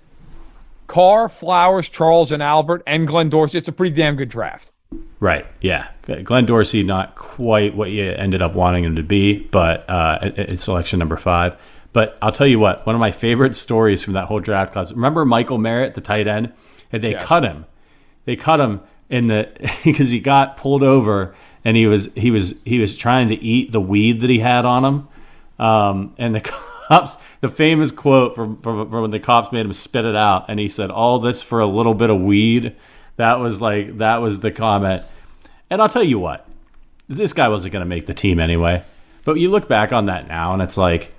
Carr, 0.87 1.29
Flowers, 1.29 1.89
Charles, 1.89 2.33
and 2.33 2.43
Albert, 2.43 2.83
and 2.87 3.07
Glenn 3.07 3.31
Dorsey, 3.31 3.59
it's 3.59 3.69
a 3.69 3.73
pretty 3.73 3.95
damn 3.95 4.17
good 4.17 4.29
draft. 4.29 4.71
Right. 5.21 5.47
Yeah. 5.61 5.89
Glenn 6.25 6.47
Dorsey, 6.47 6.83
not 6.83 7.15
quite 7.15 7.77
what 7.77 7.91
you 7.91 8.11
ended 8.11 8.43
up 8.43 8.55
wanting 8.55 8.83
him 8.85 8.97
to 8.97 9.03
be, 9.03 9.39
but 9.39 9.89
uh, 9.89 10.19
it- 10.23 10.39
it's 10.39 10.65
selection 10.65 10.99
number 10.99 11.17
five. 11.17 11.57
But 11.93 12.19
I'll 12.23 12.33
tell 12.33 12.47
you 12.47 12.59
what, 12.59 12.87
one 12.87 12.95
of 12.95 13.01
my 13.01 13.11
favorite 13.11 13.55
stories 13.57 14.03
from 14.03 14.15
that 14.15 14.27
whole 14.27 14.39
draft 14.41 14.73
class. 14.73 14.93
Remember 14.93 15.25
Michael 15.25 15.59
Merritt, 15.59 15.95
the 15.95 16.01
tight 16.01 16.27
end? 16.29 16.53
And 16.93 17.03
they 17.05 17.13
Yes. 17.13 17.25
cut 17.25 17.45
him. 17.45 17.67
They 18.25 18.37
cut 18.37 18.61
him 18.61 18.81
in 19.09 19.27
the 19.29 19.49
because 19.85 20.11
he 20.11 20.21
got 20.21 20.57
pulled 20.57 20.83
over 20.83 21.35
and 21.65 21.77
he 21.77 21.87
was 21.87 22.13
he 22.15 22.31
was 22.31 22.55
he 22.65 22.79
was 22.79 22.97
trying 22.97 23.29
to 23.29 23.35
eat 23.37 23.71
the 23.73 23.81
weed 23.81 24.21
that 24.23 24.31
he 24.31 24.39
had 24.41 24.65
on 24.65 24.85
him. 24.85 25.09
Um, 25.61 26.15
and 26.19 26.35
the 26.35 26.41
cops, 26.89 27.19
the 27.41 27.49
famous 27.49 27.93
quote 27.93 28.35
from, 28.35 28.57
from, 28.57 28.91
from 28.91 29.03
when 29.03 29.11
the 29.11 29.21
cops 29.21 29.53
made 29.53 29.67
him 29.67 29.73
spit 29.73 30.05
it 30.05 30.17
out, 30.17 30.47
and 30.49 30.59
he 30.59 30.67
said, 30.67 30.91
"All 30.91 31.21
this 31.21 31.43
for 31.43 31.61
a 31.61 31.67
little 31.67 31.95
bit 31.95 32.11
of 32.11 32.21
weed." 32.21 32.75
That 33.17 33.39
was 33.39 33.61
like 33.61 33.99
that 33.99 34.17
was 34.17 34.41
the 34.41 34.51
comment. 34.51 35.03
And 35.69 35.81
I'll 35.81 35.89
tell 35.89 36.03
you 36.03 36.19
what, 36.19 36.49
this 37.07 37.33
guy 37.33 37.49
wasn't 37.49 37.73
going 37.73 37.83
to 37.83 37.89
make 37.89 38.07
the 38.07 38.15
team 38.15 38.41
anyway. 38.41 38.83
But 39.25 39.35
you 39.35 39.51
look 39.51 39.69
back 39.69 39.93
on 39.93 40.07
that 40.07 40.27
now, 40.27 40.53
and 40.53 40.63
it's 40.63 40.77
like, 40.77 41.13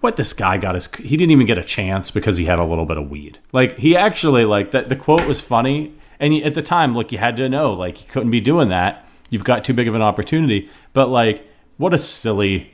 what 0.00 0.16
this 0.16 0.32
guy 0.32 0.58
got 0.58 0.76
is 0.76 0.88
he 0.96 1.16
didn't 1.16 1.30
even 1.30 1.46
get 1.46 1.56
a 1.56 1.64
chance 1.64 2.10
because 2.10 2.36
he 2.36 2.44
had 2.44 2.58
a 2.58 2.64
little 2.64 2.84
bit 2.84 2.98
of 2.98 3.08
weed. 3.08 3.38
Like 3.52 3.78
he 3.78 3.96
actually 3.96 4.44
like 4.44 4.72
that. 4.72 4.88
The 4.88 4.96
quote 4.96 5.26
was 5.26 5.40
funny, 5.40 5.94
and 6.18 6.34
at 6.42 6.54
the 6.54 6.62
time, 6.62 6.94
look, 6.94 7.12
you 7.12 7.18
had 7.18 7.36
to 7.36 7.48
know 7.48 7.72
like 7.72 7.98
he 7.98 8.06
couldn't 8.08 8.32
be 8.32 8.40
doing 8.40 8.68
that. 8.68 9.06
You've 9.30 9.44
got 9.44 9.64
too 9.64 9.72
big 9.72 9.88
of 9.88 9.94
an 9.94 10.02
opportunity. 10.02 10.68
But 10.92 11.08
like, 11.08 11.48
what 11.78 11.94
a 11.94 11.98
silly, 11.98 12.73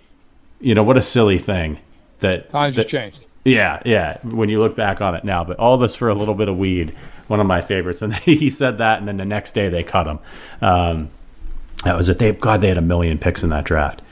you 0.60 0.74
know, 0.74 0.82
what 0.82 0.96
a 0.96 1.02
silly 1.02 1.38
thing 1.38 1.78
that 2.20 2.50
Times 2.50 2.76
that, 2.76 2.82
have 2.82 2.90
changed. 2.90 3.24
yeah, 3.44 3.80
yeah. 3.84 4.18
When 4.22 4.48
you 4.48 4.60
look 4.60 4.76
back 4.76 5.00
on 5.00 5.14
it 5.14 5.24
now, 5.24 5.44
but 5.44 5.58
all 5.58 5.78
this 5.78 5.94
for 5.94 6.08
a 6.08 6.14
little 6.14 6.34
bit 6.34 6.48
of 6.48 6.56
weed, 6.56 6.94
one 7.28 7.40
of 7.40 7.46
my 7.46 7.60
favorites. 7.60 8.02
And 8.02 8.14
he 8.16 8.50
said 8.50 8.78
that, 8.78 8.98
and 8.98 9.08
then 9.08 9.16
the 9.16 9.24
next 9.24 9.52
day 9.52 9.68
they 9.68 9.82
cut 9.82 10.06
him. 10.06 10.18
Um, 10.60 11.10
that 11.84 11.96
was 11.96 12.08
it. 12.08 12.18
They 12.18 12.32
God, 12.32 12.60
they 12.60 12.68
had 12.68 12.78
a 12.78 12.82
million 12.82 13.18
picks 13.18 13.42
in 13.42 13.50
that 13.50 13.64
draft. 13.64 14.02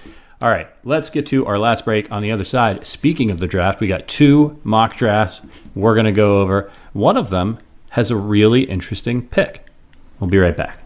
All 0.40 0.48
right, 0.48 0.68
let's 0.84 1.10
get 1.10 1.26
to 1.28 1.44
our 1.46 1.58
last 1.58 1.84
break 1.84 2.10
on 2.12 2.22
the 2.22 2.30
other 2.30 2.44
side. 2.44 2.86
Speaking 2.86 3.30
of 3.30 3.38
the 3.38 3.48
draft, 3.48 3.80
we 3.80 3.88
got 3.88 4.06
two 4.06 4.58
mock 4.62 4.96
drafts 4.96 5.44
we're 5.74 5.94
going 5.94 6.06
to 6.06 6.12
go 6.12 6.38
over. 6.40 6.70
One 6.92 7.16
of 7.16 7.30
them 7.30 7.58
has 7.90 8.10
a 8.10 8.16
really 8.16 8.62
interesting 8.62 9.26
pick. 9.26 9.66
We'll 10.20 10.30
be 10.30 10.38
right 10.38 10.56
back. 10.56 10.78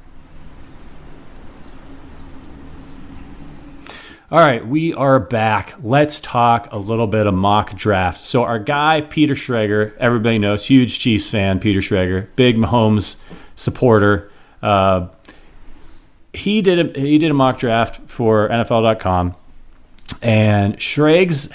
All 4.33 4.39
right, 4.39 4.66
we 4.66 4.95
are 4.95 5.20
back. 5.20 5.74
Let's 5.83 6.18
talk 6.18 6.72
a 6.72 6.78
little 6.78 7.07
bit 7.07 7.26
of 7.26 7.35
mock 7.35 7.76
draft. 7.76 8.24
So 8.24 8.45
our 8.45 8.59
guy 8.59 9.03
Peter 9.03 9.35
Schrager, 9.35 9.95
everybody 9.99 10.39
knows, 10.39 10.64
huge 10.64 10.99
Chiefs 10.99 11.28
fan. 11.28 11.61
Peter 11.61 11.80
Schrager, 11.80 12.28
big 12.35 12.57
Mahomes 12.57 13.20
supporter. 13.57 14.33
Uh, 14.62 15.09
he 16.33 16.62
did 16.62 16.97
a, 16.97 16.99
he 16.99 17.18
did 17.18 17.30
a 17.30 17.35
mock 17.35 17.59
draft 17.59 18.09
for 18.09 18.49
NFL.com, 18.49 19.35
and 20.22 20.80
Schrags 20.80 21.53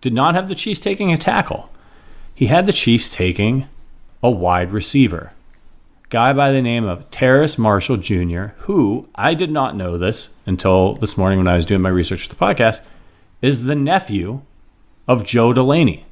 did 0.00 0.14
not 0.14 0.34
have 0.34 0.48
the 0.48 0.54
Chiefs 0.54 0.80
taking 0.80 1.12
a 1.12 1.18
tackle. 1.18 1.70
He 2.34 2.46
had 2.46 2.64
the 2.64 2.72
Chiefs 2.72 3.10
taking 3.10 3.66
a 4.22 4.30
wide 4.30 4.72
receiver 4.72 5.34
guy 6.10 6.32
by 6.32 6.50
the 6.52 6.60
name 6.60 6.84
of 6.84 7.08
Terrace 7.10 7.56
Marshall 7.56 7.96
Jr., 7.96 8.46
who 8.58 9.08
I 9.14 9.34
did 9.34 9.50
not 9.50 9.76
know 9.76 9.96
this 9.96 10.30
until 10.46 10.94
this 10.94 11.16
morning 11.16 11.38
when 11.38 11.48
I 11.48 11.54
was 11.56 11.64
doing 11.66 11.80
my 11.80 11.88
research 11.88 12.24
for 12.26 12.34
the 12.34 12.34
podcast, 12.36 12.82
is 13.40 13.64
the 13.64 13.74
nephew 13.76 14.42
of 15.08 15.24
Joe 15.24 15.52
Delaney. 15.52 16.04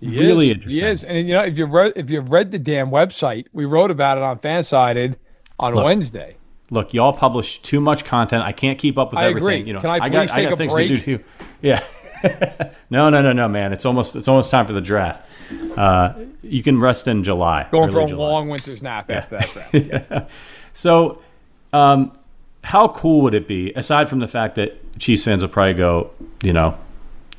He 0.00 0.18
really 0.18 0.46
is. 0.46 0.52
interesting. 0.54 0.82
He 0.84 0.90
is, 0.90 1.04
and 1.04 1.28
you 1.28 1.34
know, 1.34 1.42
if 1.42 1.58
you 1.58 1.66
read 1.66 1.92
if 1.96 2.08
you 2.08 2.20
read 2.20 2.52
the 2.52 2.58
damn 2.58 2.90
website, 2.90 3.46
we 3.52 3.66
wrote 3.66 3.90
about 3.90 4.16
it 4.16 4.24
on 4.24 4.38
Fansided 4.38 5.16
on 5.58 5.74
Look, 5.74 5.84
Wednesday. 5.84 6.36
Look, 6.70 6.94
y'all 6.94 7.12
publish 7.12 7.60
too 7.60 7.80
much 7.80 8.04
content. 8.06 8.42
I 8.44 8.52
can't 8.52 8.78
keep 8.78 8.96
up 8.96 9.10
with 9.10 9.18
I 9.18 9.26
everything. 9.26 9.48
agree. 9.60 9.66
You 9.66 9.72
know, 9.74 9.80
Can 9.82 9.90
I 9.90 10.08
got 10.08 10.10
please 10.10 10.30
I 10.30 10.42
got 10.42 10.48
take 10.48 10.50
a 10.52 10.56
things 10.56 10.72
break? 10.72 10.88
to 10.88 10.96
do 10.96 11.02
too. 11.18 11.24
Yeah. 11.60 11.84
no, 12.90 13.10
no, 13.10 13.22
no, 13.22 13.32
no, 13.32 13.48
man. 13.48 13.72
It's 13.72 13.84
almost 13.84 14.16
it's 14.16 14.28
almost 14.28 14.50
time 14.50 14.66
for 14.66 14.72
the 14.72 14.80
draft. 14.80 15.26
Uh, 15.76 16.14
you 16.42 16.62
can 16.62 16.80
rest 16.80 17.08
in 17.08 17.24
July. 17.24 17.66
Going 17.70 17.90
for 17.90 18.00
a 18.00 18.06
July. 18.06 18.28
long 18.28 18.48
winter's 18.48 18.82
nap 18.82 19.10
after 19.10 19.38
that. 19.38 20.08
draft. 20.08 20.30
So, 20.72 21.20
um, 21.72 22.16
how 22.62 22.86
cool 22.88 23.22
would 23.22 23.34
it 23.34 23.48
be, 23.48 23.72
aside 23.74 24.08
from 24.08 24.20
the 24.20 24.28
fact 24.28 24.54
that 24.54 24.98
Chiefs 25.00 25.24
fans 25.24 25.42
will 25.42 25.48
probably 25.48 25.74
go, 25.74 26.10
you 26.44 26.52
know, 26.52 26.78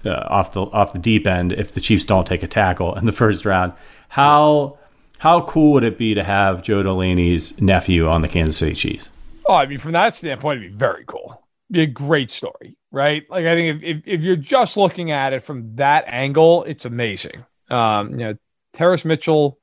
uh, 0.03 0.09
off 0.27 0.51
the 0.51 0.61
off 0.61 0.91
the 0.93 0.99
deep 0.99 1.25
end 1.25 1.53
if 1.53 1.71
the 1.71 1.79
Chiefs 1.79 2.03
don't 2.03 2.27
take 2.27 2.43
a 2.43 2.47
tackle 2.47 2.95
in 2.95 3.05
the 3.05 3.11
first 3.13 3.45
round? 3.45 3.71
How 4.09 4.77
how 5.19 5.41
cool 5.41 5.73
would 5.73 5.83
it 5.85 5.97
be 5.97 6.13
to 6.13 6.23
have 6.23 6.61
Joe 6.63 6.83
Delaney's 6.83 7.61
nephew 7.61 8.07
on 8.09 8.21
the 8.21 8.27
Kansas 8.27 8.57
City 8.57 8.75
Chiefs? 8.75 9.11
Oh, 9.45 9.53
I 9.53 9.65
mean, 9.65 9.79
from 9.79 9.93
that 9.93 10.15
standpoint, 10.15 10.59
it'd 10.59 10.71
be 10.73 10.77
very 10.77 11.03
cool. 11.07 11.41
It'd 11.69 11.73
Be 11.73 11.81
a 11.83 11.85
great 11.87 12.31
story, 12.31 12.75
right? 12.91 13.23
Like, 13.29 13.45
I 13.45 13.55
think 13.55 13.83
if, 13.83 13.97
if, 13.97 14.03
if 14.07 14.21
you're 14.21 14.35
just 14.35 14.77
looking 14.77 15.11
at 15.11 15.33
it 15.33 15.43
from 15.43 15.75
that 15.75 16.05
angle, 16.07 16.63
it's 16.63 16.85
amazing. 16.85 17.45
Um, 17.69 18.11
you 18.11 18.17
know, 18.17 18.35
Terrace 18.73 19.05
Mitchell, 19.05 19.57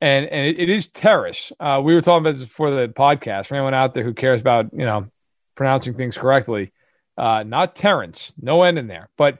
and 0.00 0.26
and 0.26 0.46
it, 0.46 0.58
it 0.58 0.68
is 0.68 0.88
Terrace. 0.88 1.52
Uh, 1.58 1.80
we 1.82 1.94
were 1.94 2.02
talking 2.02 2.26
about 2.26 2.38
this 2.38 2.46
before 2.46 2.70
the 2.70 2.88
podcast. 2.88 3.46
For 3.46 3.54
anyone 3.54 3.74
out 3.74 3.94
there 3.94 4.04
who 4.04 4.14
cares 4.14 4.40
about 4.40 4.72
you 4.72 4.84
know 4.84 5.08
pronouncing 5.54 5.94
things 5.94 6.18
correctly, 6.18 6.72
uh, 7.16 7.44
not 7.44 7.76
Terrence, 7.76 8.32
no 8.40 8.62
end 8.62 8.78
in 8.78 8.88
there. 8.88 9.08
But 9.16 9.38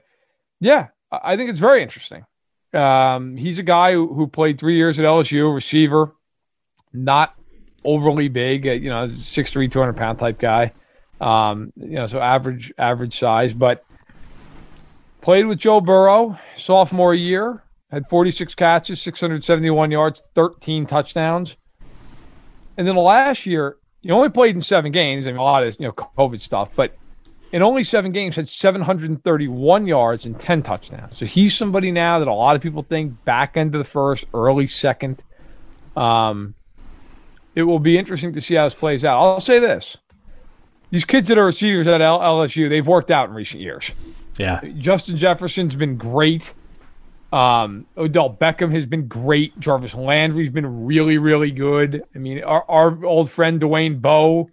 yeah, 0.59 0.87
I 1.11 1.35
think 1.35 1.49
it's 1.49 1.59
very 1.59 1.81
interesting. 1.81 2.25
Um, 2.73 3.37
he's 3.37 3.59
a 3.59 3.63
guy 3.63 3.93
who, 3.93 4.13
who 4.13 4.27
played 4.27 4.59
three 4.59 4.75
years 4.75 4.99
at 4.99 5.05
LSU, 5.05 5.53
receiver, 5.53 6.13
not 6.93 7.33
overly 7.83 8.27
big, 8.27 8.67
uh, 8.67 8.71
you 8.71 8.89
know, 8.89 9.07
6'3", 9.07 9.71
200 9.71 9.95
pound 9.95 10.19
type 10.19 10.39
guy. 10.39 10.73
Um, 11.19 11.73
you 11.75 11.95
know, 11.95 12.07
so 12.07 12.19
average 12.19 12.71
average 12.77 13.17
size, 13.17 13.53
but 13.53 13.83
played 15.21 15.45
with 15.45 15.57
Joe 15.59 15.81
Burrow 15.81 16.37
sophomore 16.55 17.15
year, 17.15 17.63
had 17.91 18.07
46 18.09 18.53
catches, 18.55 19.01
671 19.01 19.91
yards, 19.91 20.21
13 20.35 20.85
touchdowns. 20.85 21.55
And 22.77 22.87
then 22.87 22.95
the 22.95 23.01
last 23.01 23.45
year, 23.45 23.77
he 24.01 24.11
only 24.11 24.29
played 24.29 24.55
in 24.55 24.61
seven 24.61 24.91
games. 24.91 25.25
I 25.25 25.31
mean, 25.31 25.39
a 25.39 25.43
lot 25.43 25.63
of 25.63 25.75
you 25.79 25.87
know 25.87 25.93
COVID 25.93 26.39
stuff, 26.39 26.69
but 26.75 26.95
in 27.51 27.61
only 27.61 27.83
seven 27.83 28.11
games, 28.11 28.35
had 28.35 28.49
731 28.49 29.87
yards 29.87 30.25
and 30.25 30.39
10 30.39 30.63
touchdowns. 30.63 31.17
So 31.17 31.25
he's 31.25 31.55
somebody 31.55 31.91
now 31.91 32.19
that 32.19 32.27
a 32.27 32.33
lot 32.33 32.55
of 32.55 32.61
people 32.61 32.83
think 32.83 33.23
back 33.25 33.57
end 33.57 33.73
of 33.73 33.79
the 33.79 33.89
first, 33.89 34.25
early 34.33 34.67
second. 34.67 35.23
Um, 35.95 36.55
it 37.55 37.63
will 37.63 37.79
be 37.79 37.97
interesting 37.97 38.33
to 38.33 38.41
see 38.41 38.55
how 38.55 38.65
this 38.65 38.75
plays 38.75 39.03
out. 39.03 39.19
I'll 39.19 39.39
say 39.39 39.59
this: 39.59 39.97
these 40.91 41.05
kids 41.05 41.27
that 41.27 41.37
are 41.37 41.45
receivers 41.45 41.87
at 41.87 42.01
L- 42.01 42.19
LSU, 42.19 42.69
they've 42.69 42.85
worked 42.85 43.11
out 43.11 43.29
in 43.29 43.35
recent 43.35 43.61
years. 43.61 43.91
Yeah, 44.37 44.61
Justin 44.77 45.17
Jefferson's 45.17 45.75
been 45.75 45.97
great. 45.97 46.53
Um, 47.33 47.85
Odell 47.97 48.33
Beckham 48.39 48.71
has 48.71 48.85
been 48.85 49.07
great. 49.07 49.59
Jarvis 49.59 49.93
Landry's 49.93 50.49
been 50.49 50.85
really, 50.85 51.17
really 51.17 51.51
good. 51.51 52.03
I 52.15 52.17
mean, 52.19 52.43
our, 52.43 52.63
our 52.69 53.03
old 53.03 53.29
friend 53.29 53.59
Dwayne 53.59 54.01
Bowe. 54.01 54.49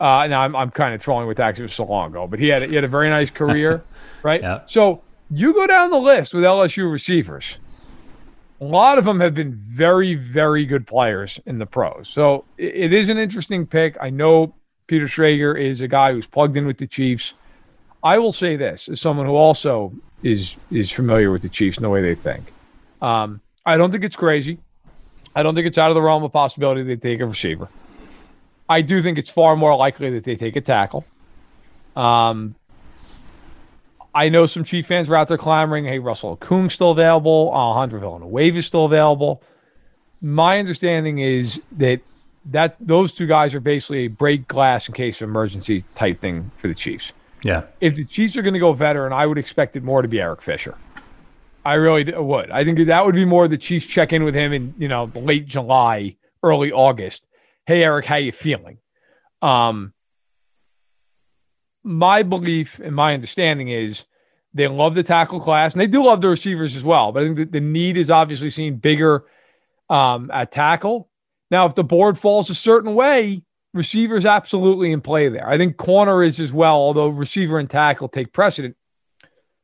Uh, 0.00 0.26
now 0.26 0.42
I'm, 0.42 0.54
I'm 0.54 0.70
kind 0.70 0.94
of 0.94 1.00
trolling 1.00 1.26
with 1.26 1.36
that 1.38 1.48
because 1.48 1.60
it 1.60 1.64
was 1.64 1.74
so 1.74 1.84
long 1.84 2.10
ago, 2.10 2.26
but 2.26 2.38
he 2.38 2.48
had 2.48 2.62
he 2.62 2.74
had 2.74 2.84
a 2.84 2.88
very 2.88 3.08
nice 3.08 3.30
career, 3.40 3.82
right? 4.22 4.40
Yeah. 4.40 4.60
So 4.66 5.02
you 5.30 5.54
go 5.54 5.66
down 5.66 5.90
the 5.90 5.98
list 5.98 6.34
with 6.34 6.44
LSU 6.44 6.90
receivers. 6.90 7.56
A 8.60 8.64
lot 8.64 8.98
of 8.98 9.04
them 9.04 9.18
have 9.18 9.34
been 9.34 9.54
very, 9.54 10.14
very 10.14 10.64
good 10.64 10.86
players 10.86 11.40
in 11.46 11.58
the 11.58 11.66
pros. 11.66 12.08
So 12.08 12.44
it, 12.58 12.74
it 12.74 12.92
is 12.92 13.08
an 13.08 13.18
interesting 13.18 13.66
pick. 13.66 13.96
I 14.00 14.10
know 14.10 14.54
Peter 14.92 15.06
Schrager 15.06 15.58
is 15.58 15.80
a 15.80 15.88
guy 15.88 16.12
who's 16.12 16.26
plugged 16.26 16.54
in 16.54 16.66
with 16.66 16.76
the 16.76 16.86
Chiefs. 16.86 17.32
I 18.04 18.18
will 18.18 18.30
say 18.30 18.56
this 18.56 18.90
as 18.90 19.00
someone 19.00 19.24
who 19.24 19.36
also 19.36 19.90
is 20.22 20.54
is 20.70 20.90
familiar 20.90 21.30
with 21.30 21.40
the 21.40 21.48
Chiefs 21.48 21.78
in 21.78 21.82
the 21.82 21.88
way 21.88 22.02
they 22.02 22.14
think. 22.14 22.52
Um, 23.00 23.40
I 23.64 23.78
don't 23.78 23.90
think 23.90 24.04
it's 24.04 24.16
crazy. 24.16 24.58
I 25.34 25.42
don't 25.42 25.54
think 25.54 25.66
it's 25.66 25.78
out 25.78 25.90
of 25.90 25.94
the 25.94 26.02
realm 26.02 26.24
of 26.24 26.32
possibility 26.32 26.82
they 26.82 26.96
take 26.96 27.20
a 27.20 27.26
receiver. 27.26 27.70
I 28.68 28.82
do 28.82 29.02
think 29.02 29.16
it's 29.16 29.30
far 29.30 29.56
more 29.56 29.74
likely 29.76 30.10
that 30.10 30.24
they 30.24 30.36
take 30.36 30.56
a 30.56 30.60
tackle. 30.60 31.06
Um, 31.96 32.54
I 34.14 34.28
know 34.28 34.44
some 34.44 34.62
Chief 34.62 34.86
fans 34.86 35.08
were 35.08 35.16
out 35.16 35.28
there 35.28 35.38
clamoring, 35.38 35.86
"Hey, 35.86 36.00
Russell 36.00 36.36
Okung's 36.36 36.74
still 36.74 36.90
available. 36.90 37.50
Alejandro 37.54 37.98
Villanueva 37.98 38.58
is 38.58 38.66
still 38.66 38.84
available." 38.84 39.42
My 40.20 40.58
understanding 40.58 41.18
is 41.18 41.62
that 41.78 42.02
that 42.46 42.76
those 42.80 43.12
two 43.12 43.26
guys 43.26 43.54
are 43.54 43.60
basically 43.60 44.06
a 44.06 44.08
break 44.08 44.48
glass 44.48 44.88
in 44.88 44.94
case 44.94 45.20
of 45.20 45.28
emergency 45.28 45.84
type 45.94 46.20
thing 46.20 46.50
for 46.58 46.68
the 46.68 46.74
Chiefs 46.74 47.12
yeah. 47.44 47.64
if 47.80 47.96
the 47.96 48.04
Chiefs 48.04 48.36
are 48.36 48.42
going 48.42 48.54
to 48.54 48.60
go 48.60 48.72
veteran, 48.72 49.12
I 49.12 49.26
would 49.26 49.38
expect 49.38 49.76
it 49.76 49.82
more 49.82 50.02
to 50.02 50.08
be 50.08 50.20
Eric 50.20 50.42
Fisher. 50.42 50.76
I 51.64 51.74
really 51.74 52.04
would. 52.12 52.50
I 52.50 52.64
think 52.64 52.86
that 52.86 53.06
would 53.06 53.14
be 53.14 53.24
more 53.24 53.46
the 53.46 53.58
Chiefs 53.58 53.86
check 53.86 54.12
in 54.12 54.24
with 54.24 54.34
him 54.34 54.52
in 54.52 54.74
you 54.78 54.88
know 54.88 55.10
late 55.14 55.46
July, 55.46 56.16
early 56.42 56.72
August. 56.72 57.26
Hey 57.66 57.84
Eric, 57.84 58.06
how 58.06 58.16
you 58.16 58.32
feeling? 58.32 58.78
Um, 59.40 59.92
my 61.84 62.22
belief 62.22 62.80
and 62.82 62.94
my 62.94 63.14
understanding 63.14 63.68
is 63.68 64.04
they 64.54 64.66
love 64.66 64.94
the 64.94 65.02
tackle 65.02 65.40
class 65.40 65.72
and 65.72 65.80
they 65.80 65.86
do 65.86 66.04
love 66.04 66.20
the 66.20 66.28
receivers 66.28 66.76
as 66.76 66.82
well. 66.82 67.12
But 67.12 67.22
I 67.22 67.26
think 67.26 67.36
that 67.38 67.52
the 67.52 67.60
need 67.60 67.96
is 67.96 68.10
obviously 68.10 68.50
seen 68.50 68.76
bigger 68.76 69.24
um, 69.88 70.30
at 70.32 70.50
tackle. 70.50 71.08
Now, 71.52 71.66
if 71.66 71.74
the 71.74 71.84
board 71.84 72.18
falls 72.18 72.48
a 72.48 72.54
certain 72.54 72.94
way, 72.94 73.42
receivers 73.74 74.24
absolutely 74.24 74.90
in 74.90 75.02
play 75.02 75.28
there. 75.28 75.46
I 75.46 75.58
think 75.58 75.76
corner 75.76 76.24
is 76.24 76.40
as 76.40 76.50
well, 76.50 76.76
although 76.76 77.08
receiver 77.08 77.58
and 77.58 77.68
tackle 77.68 78.08
take 78.08 78.32
precedent. 78.32 78.74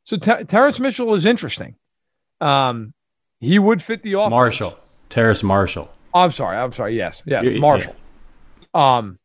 So 0.04 0.18
Ter- 0.18 0.44
Terrence 0.44 0.78
Mitchell 0.78 1.14
is 1.14 1.24
interesting. 1.24 1.76
Um, 2.42 2.92
he 3.40 3.58
would 3.58 3.82
fit 3.82 4.02
the 4.02 4.12
offense. 4.12 4.30
Marshall, 4.30 4.78
Terrace 5.08 5.42
Marshall. 5.42 5.90
I'm 6.12 6.30
sorry. 6.30 6.58
I'm 6.58 6.72
sorry. 6.74 6.94
Yes. 6.94 7.22
Yes. 7.24 7.44
Yeah, 7.44 7.50
yeah. 7.52 7.58
Marshall. 7.58 7.96
Um, 8.74 9.18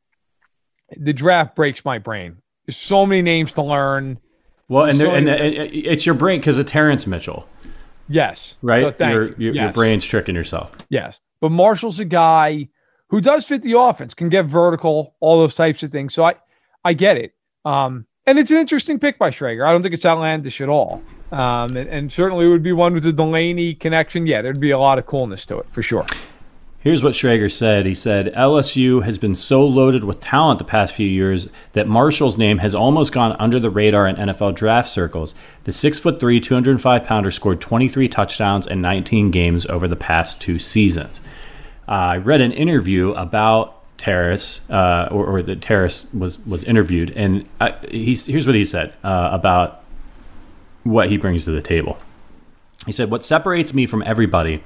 the 0.96 1.12
draft 1.12 1.58
breaks 1.58 1.84
my 1.84 1.98
brain. 2.00 2.38
There's 2.66 2.78
so 2.78 3.06
many 3.06 3.22
names 3.22 3.52
to 3.54 3.62
learn. 3.62 4.20
Well, 4.70 4.86
and, 4.86 4.98
there, 5.00 5.08
So 5.08 5.14
and 5.16 5.28
it- 5.28 5.74
it's 5.86 6.06
your 6.06 6.16
brain 6.16 6.40
because 6.40 6.58
of 6.58 6.66
Terrence 6.66 7.06
Mitchell, 7.06 7.46
Yes. 8.08 8.56
right? 8.62 8.98
So 8.98 9.06
your, 9.10 9.28
you. 9.28 9.36
your, 9.40 9.54
your 9.56 9.72
brain's 9.74 10.06
tricking 10.06 10.36
yourself. 10.36 10.72
Yes. 10.90 11.20
But 11.44 11.52
Marshall's 11.52 12.00
a 12.00 12.06
guy 12.06 12.70
who 13.10 13.20
does 13.20 13.46
fit 13.46 13.64
the 13.64 13.78
offense, 13.78 14.14
can 14.14 14.30
get 14.30 14.46
vertical, 14.46 15.14
all 15.20 15.40
those 15.40 15.56
types 15.56 15.84
of 15.84 15.92
things. 15.92 16.14
So 16.14 16.24
I, 16.24 16.36
I 16.86 16.94
get 16.94 17.18
it. 17.18 17.34
Um, 17.66 18.06
and 18.26 18.40
it's 18.40 18.50
an 18.50 18.56
interesting 18.56 18.98
pick 18.98 19.20
by 19.20 19.30
Schrager. 19.30 19.68
I 19.68 19.74
don't 19.74 19.82
think 19.82 19.94
it's 19.94 20.06
outlandish 20.06 20.62
at 20.62 20.70
all. 20.70 21.04
Um, 21.34 21.76
and, 21.76 21.90
and 21.90 22.10
certainly 22.10 22.46
it 22.46 22.48
would 22.48 22.64
be 22.64 22.72
one 22.72 22.94
with 22.94 23.04
the 23.04 23.12
Delaney 23.12 23.76
connection. 23.76 24.26
Yeah, 24.26 24.42
there'd 24.42 24.62
be 24.62 24.72
a 24.72 24.80
lot 24.80 24.98
of 25.00 25.06
coolness 25.06 25.46
to 25.48 25.58
it 25.58 25.66
for 25.74 25.84
sure. 25.84 26.06
Here's 26.80 27.04
what 27.04 27.14
Schrager 27.14 27.52
said. 27.52 27.86
He 27.86 27.96
said, 27.96 28.34
LSU 28.36 29.04
has 29.04 29.18
been 29.18 29.36
so 29.36 29.68
loaded 29.68 30.06
with 30.06 30.22
talent 30.22 30.60
the 30.60 30.66
past 30.66 30.94
few 30.94 31.08
years 31.08 31.50
that 31.74 31.90
Marshall's 31.90 32.38
name 32.38 32.60
has 32.60 32.74
almost 32.74 33.12
gone 33.12 33.36
under 33.38 33.60
the 33.60 33.70
radar 33.70 34.08
in 34.08 34.16
NFL 34.16 34.56
draft 34.56 34.90
circles. 34.90 35.36
The 35.66 35.74
6'3, 35.74 36.42
205 36.42 37.04
pounder 37.04 37.32
scored 37.32 37.60
23 37.60 38.08
touchdowns 38.08 38.66
in 38.66 38.82
19 38.82 39.30
games 39.32 39.66
over 39.66 39.90
the 39.90 39.98
past 39.98 40.40
two 40.40 40.58
seasons. 40.58 41.20
I 41.88 42.18
read 42.18 42.42
an 42.42 42.52
interview 42.52 43.12
about 43.12 43.80
Terrace, 43.98 44.70
uh, 44.70 45.08
or, 45.12 45.26
or 45.26 45.42
that 45.44 45.62
Terrace 45.62 46.08
was, 46.14 46.40
was 46.46 46.64
interviewed, 46.64 47.12
and 47.12 47.48
I, 47.62 47.72
he's, 47.90 48.26
here's 48.26 48.46
what 48.46 48.56
he 48.56 48.66
said 48.66 48.94
uh, 49.04 49.30
about 49.32 49.84
what 50.84 51.10
he 51.10 51.18
brings 51.18 51.46
to 51.46 51.52
the 51.52 51.62
table. 51.62 51.98
He 52.86 52.92
said, 52.92 53.10
What 53.10 53.24
separates 53.24 53.74
me 53.74 53.86
from 53.86 54.04
everybody 54.04 54.64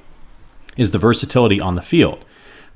is 0.76 0.90
the 0.90 0.98
versatility 0.98 1.60
on 1.60 1.74
the 1.74 1.82
field. 1.82 2.24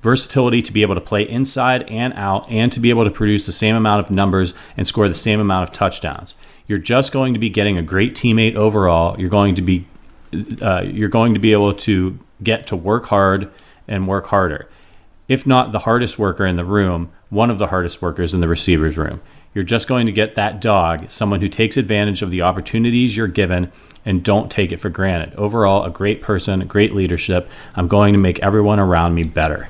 Versatility 0.00 0.62
to 0.62 0.72
be 0.72 0.82
able 0.82 0.96
to 0.96 1.00
play 1.00 1.28
inside 1.28 1.84
and 1.88 2.12
out 2.14 2.48
and 2.50 2.72
to 2.72 2.80
be 2.80 2.90
able 2.90 3.04
to 3.04 3.10
produce 3.10 3.46
the 3.46 3.52
same 3.52 3.76
amount 3.76 4.04
of 4.04 4.14
numbers 4.14 4.52
and 4.76 4.86
score 4.86 5.08
the 5.08 5.14
same 5.14 5.40
amount 5.40 5.68
of 5.68 5.74
touchdowns. 5.74 6.34
You're 6.66 6.78
just 6.78 7.12
going 7.12 7.34
to 7.34 7.40
be 7.40 7.48
getting 7.48 7.78
a 7.78 7.82
great 7.82 8.14
teammate 8.14 8.56
overall. 8.56 9.18
You're 9.18 9.30
going 9.30 9.54
to 9.54 9.62
be 9.62 9.86
uh, 10.60 10.82
you're 10.84 11.08
going 11.08 11.34
to 11.34 11.40
be 11.40 11.52
able 11.52 11.74
to 11.74 12.18
get 12.42 12.66
to 12.68 12.76
work 12.76 13.06
hard 13.06 13.50
and 13.88 14.08
work 14.08 14.26
harder. 14.26 14.68
If 15.28 15.46
not 15.46 15.72
the 15.72 15.80
hardest 15.80 16.18
worker 16.18 16.44
in 16.44 16.56
the 16.56 16.64
room, 16.64 17.10
one 17.30 17.50
of 17.50 17.58
the 17.58 17.68
hardest 17.68 18.02
workers 18.02 18.34
in 18.34 18.40
the 18.40 18.48
receiver's 18.48 18.98
room. 18.98 19.20
You're 19.54 19.64
just 19.64 19.88
going 19.88 20.06
to 20.06 20.12
get 20.12 20.34
that 20.34 20.60
dog, 20.60 21.10
someone 21.10 21.40
who 21.40 21.48
takes 21.48 21.76
advantage 21.76 22.22
of 22.22 22.30
the 22.30 22.42
opportunities 22.42 23.16
you're 23.16 23.28
given 23.28 23.70
and 24.04 24.24
don't 24.24 24.50
take 24.50 24.72
it 24.72 24.78
for 24.78 24.88
granted. 24.88 25.34
Overall, 25.36 25.84
a 25.84 25.90
great 25.90 26.22
person, 26.22 26.66
great 26.66 26.94
leadership. 26.94 27.48
I'm 27.74 27.88
going 27.88 28.14
to 28.14 28.18
make 28.18 28.40
everyone 28.40 28.80
around 28.80 29.14
me 29.14 29.24
better. 29.24 29.68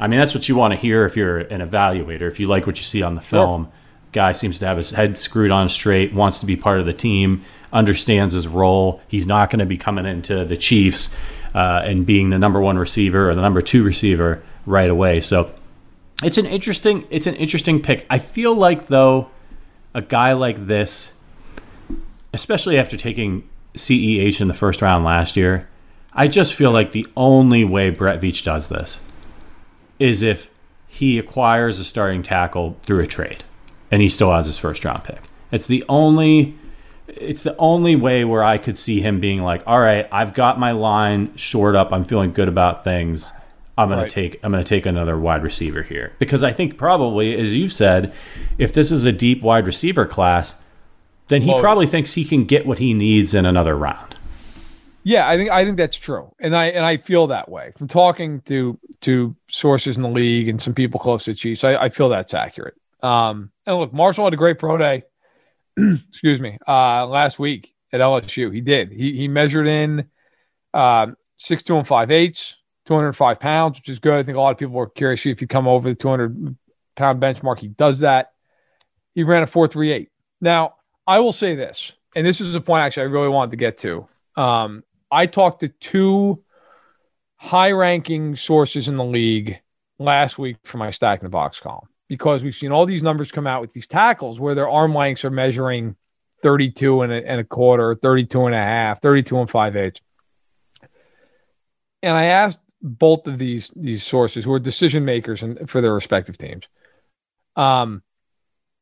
I 0.00 0.06
mean, 0.06 0.18
that's 0.18 0.34
what 0.34 0.48
you 0.48 0.56
want 0.56 0.72
to 0.72 0.78
hear 0.78 1.04
if 1.04 1.16
you're 1.16 1.38
an 1.38 1.60
evaluator. 1.60 2.22
If 2.22 2.40
you 2.40 2.46
like 2.48 2.66
what 2.66 2.78
you 2.78 2.84
see 2.84 3.02
on 3.02 3.14
the 3.14 3.20
film, 3.20 3.64
sure. 3.64 3.72
guy 4.12 4.32
seems 4.32 4.58
to 4.60 4.66
have 4.66 4.76
his 4.76 4.90
head 4.90 5.18
screwed 5.18 5.50
on 5.50 5.68
straight, 5.68 6.14
wants 6.14 6.38
to 6.38 6.46
be 6.46 6.56
part 6.56 6.80
of 6.80 6.86
the 6.86 6.92
team, 6.92 7.44
understands 7.72 8.34
his 8.34 8.46
role. 8.46 9.00
He's 9.08 9.26
not 9.26 9.50
going 9.50 9.58
to 9.58 9.66
be 9.66 9.76
coming 9.76 10.06
into 10.06 10.44
the 10.44 10.56
Chiefs 10.56 11.14
uh, 11.54 11.82
and 11.84 12.06
being 12.06 12.30
the 12.30 12.38
number 12.38 12.60
one 12.60 12.78
receiver 12.78 13.30
or 13.30 13.34
the 13.34 13.42
number 13.42 13.60
two 13.60 13.82
receiver 13.82 14.42
right 14.66 14.90
away. 14.90 15.20
So 15.20 15.52
it's 16.22 16.38
an 16.38 16.46
interesting 16.46 17.06
it's 17.10 17.26
an 17.26 17.34
interesting 17.36 17.80
pick. 17.80 18.06
I 18.10 18.18
feel 18.18 18.54
like 18.54 18.86
though 18.86 19.30
a 19.94 20.02
guy 20.02 20.32
like 20.32 20.66
this, 20.66 21.14
especially 22.32 22.78
after 22.78 22.96
taking 22.96 23.48
CEH 23.74 24.40
in 24.40 24.48
the 24.48 24.54
first 24.54 24.82
round 24.82 25.04
last 25.04 25.36
year, 25.36 25.68
I 26.12 26.28
just 26.28 26.54
feel 26.54 26.72
like 26.72 26.92
the 26.92 27.06
only 27.16 27.64
way 27.64 27.90
Brett 27.90 28.20
Veach 28.20 28.44
does 28.44 28.68
this 28.68 29.00
is 29.98 30.22
if 30.22 30.50
he 30.86 31.18
acquires 31.18 31.78
a 31.78 31.84
starting 31.84 32.22
tackle 32.22 32.76
through 32.84 33.00
a 33.00 33.06
trade 33.06 33.44
and 33.90 34.02
he 34.02 34.08
still 34.08 34.32
has 34.32 34.46
his 34.46 34.58
first 34.58 34.84
round 34.84 35.04
pick. 35.04 35.22
It's 35.50 35.66
the 35.66 35.84
only 35.88 36.56
it's 37.08 37.42
the 37.42 37.56
only 37.56 37.96
way 37.96 38.24
where 38.24 38.44
I 38.44 38.58
could 38.58 38.78
see 38.78 39.00
him 39.00 39.20
being 39.20 39.42
like, 39.42 39.62
"All 39.66 39.80
right, 39.80 40.08
I've 40.12 40.34
got 40.34 40.58
my 40.58 40.72
line 40.72 41.36
shored 41.36 41.76
up. 41.76 41.92
I'm 41.92 42.04
feeling 42.04 42.32
good 42.32 42.48
about 42.48 42.84
things. 42.84 43.32
I'm 43.78 43.90
right. 43.90 44.08
to 44.08 44.14
take 44.14 44.40
I'm 44.42 44.50
going 44.50 44.62
to 44.62 44.68
take 44.68 44.86
another 44.86 45.16
wide 45.16 45.42
receiver 45.44 45.82
here 45.82 46.12
because 46.18 46.42
I 46.42 46.52
think 46.52 46.76
probably 46.76 47.38
as 47.40 47.54
you 47.54 47.68
said, 47.68 48.12
if 48.58 48.72
this 48.72 48.90
is 48.90 49.04
a 49.04 49.12
deep 49.12 49.40
wide 49.40 49.66
receiver 49.66 50.04
class, 50.04 50.60
then 51.28 51.42
he 51.42 51.50
well, 51.50 51.60
probably 51.60 51.86
thinks 51.86 52.14
he 52.14 52.24
can 52.24 52.44
get 52.44 52.66
what 52.66 52.80
he 52.80 52.92
needs 52.92 53.34
in 53.34 53.46
another 53.46 53.76
round. 53.76 54.16
Yeah, 55.04 55.28
I 55.28 55.36
think 55.36 55.50
I 55.50 55.64
think 55.64 55.76
that's 55.76 55.96
true, 55.96 56.34
and 56.40 56.56
I 56.56 56.66
and 56.66 56.84
I 56.84 56.96
feel 56.96 57.28
that 57.28 57.48
way 57.48 57.72
from 57.78 57.86
talking 57.86 58.40
to 58.42 58.78
to 59.02 59.36
sources 59.48 59.96
in 59.96 60.02
the 60.02 60.08
league 60.08 60.48
and 60.48 60.60
some 60.60 60.74
people 60.74 60.98
close 60.98 61.24
to 61.24 61.34
Chiefs. 61.34 61.62
I, 61.62 61.76
I 61.76 61.88
feel 61.88 62.08
that's 62.08 62.34
accurate. 62.34 62.74
Um, 63.00 63.52
and 63.64 63.76
look, 63.76 63.92
Marshall 63.92 64.24
had 64.24 64.34
a 64.34 64.36
great 64.36 64.58
pro 64.58 64.76
day. 64.76 65.04
excuse 66.08 66.40
me, 66.40 66.58
uh, 66.66 67.06
last 67.06 67.38
week 67.38 67.74
at 67.92 68.00
LSU. 68.00 68.52
He 68.52 68.60
did. 68.60 68.90
He 68.90 69.16
he 69.16 69.28
measured 69.28 69.66
in 69.66 70.08
uh, 70.74 71.08
six 71.36 71.62
two 71.62 71.76
and 71.76 71.86
five 71.86 72.10
eighths. 72.10 72.56
205 72.88 73.38
pounds, 73.38 73.78
which 73.78 73.90
is 73.90 73.98
good. 73.98 74.14
I 74.14 74.22
think 74.22 74.38
a 74.38 74.40
lot 74.40 74.50
of 74.50 74.56
people 74.56 74.74
were 74.74 74.88
curious 74.88 75.26
if 75.26 75.42
you 75.42 75.46
come 75.46 75.68
over 75.68 75.90
the 75.90 75.94
200 75.94 76.56
pound 76.96 77.20
benchmark. 77.20 77.58
He 77.58 77.68
does 77.68 78.00
that. 78.00 78.32
He 79.14 79.24
ran 79.24 79.42
a 79.42 79.46
438. 79.46 80.08
Now, 80.40 80.76
I 81.06 81.20
will 81.20 81.32
say 81.32 81.54
this, 81.54 81.92
and 82.16 82.26
this 82.26 82.40
is 82.40 82.54
a 82.54 82.62
point 82.62 82.80
actually 82.80 83.02
I 83.02 83.06
really 83.06 83.28
wanted 83.28 83.50
to 83.50 83.56
get 83.58 83.76
to. 83.78 84.08
Um, 84.36 84.84
I 85.10 85.26
talked 85.26 85.60
to 85.60 85.68
two 85.68 86.42
high 87.36 87.72
ranking 87.72 88.36
sources 88.36 88.88
in 88.88 88.96
the 88.96 89.04
league 89.04 89.60
last 89.98 90.38
week 90.38 90.56
for 90.64 90.78
my 90.78 90.90
stacking 90.90 91.26
the 91.26 91.30
box 91.30 91.60
column 91.60 91.88
because 92.08 92.42
we've 92.42 92.54
seen 92.54 92.72
all 92.72 92.86
these 92.86 93.02
numbers 93.02 93.30
come 93.30 93.46
out 93.46 93.60
with 93.60 93.72
these 93.72 93.86
tackles 93.86 94.40
where 94.40 94.54
their 94.54 94.68
arm 94.68 94.94
lengths 94.94 95.24
are 95.24 95.30
measuring 95.30 95.94
32 96.42 97.02
and 97.02 97.12
a, 97.12 97.26
and 97.28 97.40
a 97.40 97.44
quarter, 97.44 97.94
32 97.94 98.46
and 98.46 98.54
a 98.54 98.58
half, 98.58 99.00
32 99.02 99.38
and 99.38 99.50
5 99.50 99.76
eighths. 99.76 100.00
And 102.02 102.16
I 102.16 102.26
asked 102.26 102.60
both 102.80 103.26
of 103.26 103.38
these 103.38 103.70
these 103.74 104.04
sources 104.04 104.44
who 104.44 104.52
are 104.52 104.60
decision 104.60 105.04
makers 105.04 105.42
in, 105.42 105.66
for 105.66 105.80
their 105.80 105.92
respective 105.92 106.38
teams. 106.38 106.64
Um, 107.56 108.02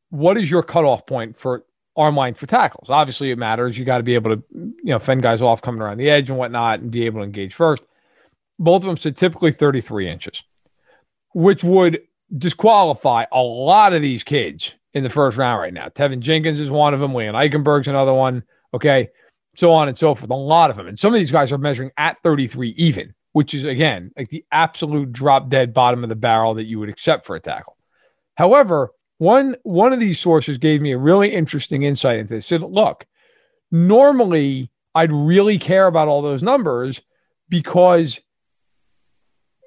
what 0.09 0.37
is 0.37 0.49
your 0.49 0.63
cutoff 0.63 1.05
point 1.05 1.35
for 1.37 1.65
arm 1.95 2.15
length 2.15 2.39
for 2.39 2.45
tackles? 2.45 2.89
Obviously, 2.89 3.31
it 3.31 3.37
matters. 3.37 3.77
You 3.77 3.85
got 3.85 3.97
to 3.97 4.03
be 4.03 4.15
able 4.15 4.35
to 4.35 4.43
you 4.53 4.75
know 4.83 4.99
fend 4.99 5.23
guys 5.23 5.41
off 5.41 5.61
coming 5.61 5.81
around 5.81 5.97
the 5.97 6.09
edge 6.09 6.29
and 6.29 6.37
whatnot, 6.37 6.79
and 6.79 6.91
be 6.91 7.05
able 7.05 7.21
to 7.21 7.25
engage 7.25 7.55
first. 7.55 7.81
Both 8.59 8.83
of 8.83 8.87
them 8.87 8.97
said 8.97 9.17
typically 9.17 9.51
33 9.51 10.09
inches, 10.09 10.43
which 11.33 11.63
would 11.63 12.01
disqualify 12.35 13.25
a 13.31 13.41
lot 13.41 13.93
of 13.93 14.01
these 14.01 14.23
kids 14.23 14.73
in 14.93 15.03
the 15.03 15.09
first 15.09 15.37
round 15.37 15.61
right 15.61 15.73
now. 15.73 15.87
Teven 15.89 16.19
Jenkins 16.19 16.59
is 16.59 16.69
one 16.69 16.93
of 16.93 16.99
them. 16.99 17.13
Liam 17.13 17.33
Eichenberg's 17.33 17.87
another 17.87 18.13
one. 18.13 18.43
Okay. 18.73 19.09
So 19.55 19.71
on 19.71 19.87
and 19.87 19.97
so 19.97 20.13
forth. 20.13 20.29
A 20.29 20.35
lot 20.35 20.69
of 20.69 20.77
them. 20.77 20.87
And 20.87 20.99
some 20.99 21.13
of 21.13 21.19
these 21.19 21.31
guys 21.31 21.51
are 21.51 21.57
measuring 21.57 21.91
at 21.97 22.17
33 22.23 22.69
even 22.77 23.13
which 23.37 23.53
is 23.53 23.65
again 23.65 24.11
like 24.17 24.29
the 24.29 24.43
absolute 24.51 25.11
drop 25.11 25.47
dead 25.47 25.71
bottom 25.71 26.01
of 26.01 26.09
the 26.09 26.15
barrel 26.15 26.55
that 26.55 26.63
you 26.63 26.79
would 26.79 26.89
accept 26.89 27.23
for 27.23 27.35
a 27.35 27.39
tackle. 27.39 27.77
However, 28.33 28.89
one 29.19 29.55
one 29.61 29.93
of 29.93 29.99
these 29.99 30.19
sources 30.19 30.57
gave 30.57 30.81
me 30.81 30.91
a 30.91 30.97
really 30.97 31.31
interesting 31.31 31.83
insight 31.83 32.17
into 32.17 32.33
this. 32.33 32.47
Said, 32.47 32.63
look, 32.63 33.05
normally 33.69 34.71
I'd 34.95 35.13
really 35.13 35.59
care 35.59 35.85
about 35.85 36.07
all 36.07 36.23
those 36.23 36.41
numbers 36.41 36.99
because 37.47 38.19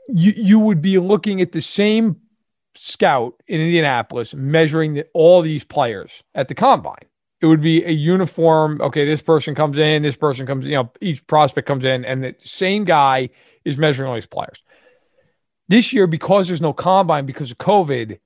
you 0.08 0.32
you 0.34 0.58
would 0.58 0.82
be 0.82 0.98
looking 0.98 1.40
at 1.40 1.52
the 1.52 1.62
same 1.62 2.16
scout 2.82 3.34
in 3.46 3.60
Indianapolis 3.60 4.32
measuring 4.34 4.94
the, 4.94 5.06
all 5.12 5.42
these 5.42 5.64
players 5.64 6.10
at 6.34 6.48
the 6.48 6.54
combine. 6.54 7.04
It 7.42 7.46
would 7.46 7.60
be 7.60 7.84
a 7.84 7.90
uniform. 7.90 8.80
Okay, 8.80 9.04
this 9.04 9.20
person 9.20 9.54
comes 9.54 9.78
in, 9.78 10.02
this 10.02 10.16
person 10.16 10.46
comes. 10.46 10.64
You 10.64 10.76
know, 10.76 10.92
each 11.02 11.26
prospect 11.26 11.68
comes 11.68 11.84
in, 11.84 12.06
and 12.06 12.24
the 12.24 12.34
same 12.42 12.84
guy 12.84 13.28
is 13.66 13.76
measuring 13.76 14.08
all 14.08 14.14
these 14.14 14.24
players. 14.24 14.62
This 15.68 15.92
year, 15.92 16.06
because 16.06 16.48
there's 16.48 16.62
no 16.62 16.72
combine 16.72 17.26
because 17.26 17.50
of 17.50 17.58
COVID, 17.58 18.18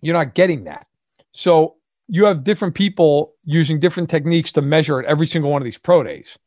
you're 0.00 0.16
not 0.16 0.34
getting 0.34 0.64
that. 0.64 0.86
So 1.32 1.76
you 2.08 2.24
have 2.24 2.44
different 2.44 2.74
people 2.74 3.34
using 3.44 3.80
different 3.80 4.08
techniques 4.08 4.50
to 4.52 4.62
measure 4.62 4.98
at 5.00 5.04
every 5.04 5.26
single 5.26 5.50
one 5.50 5.60
of 5.60 5.66
these 5.66 5.78
pro 5.78 6.02
days. 6.02 6.38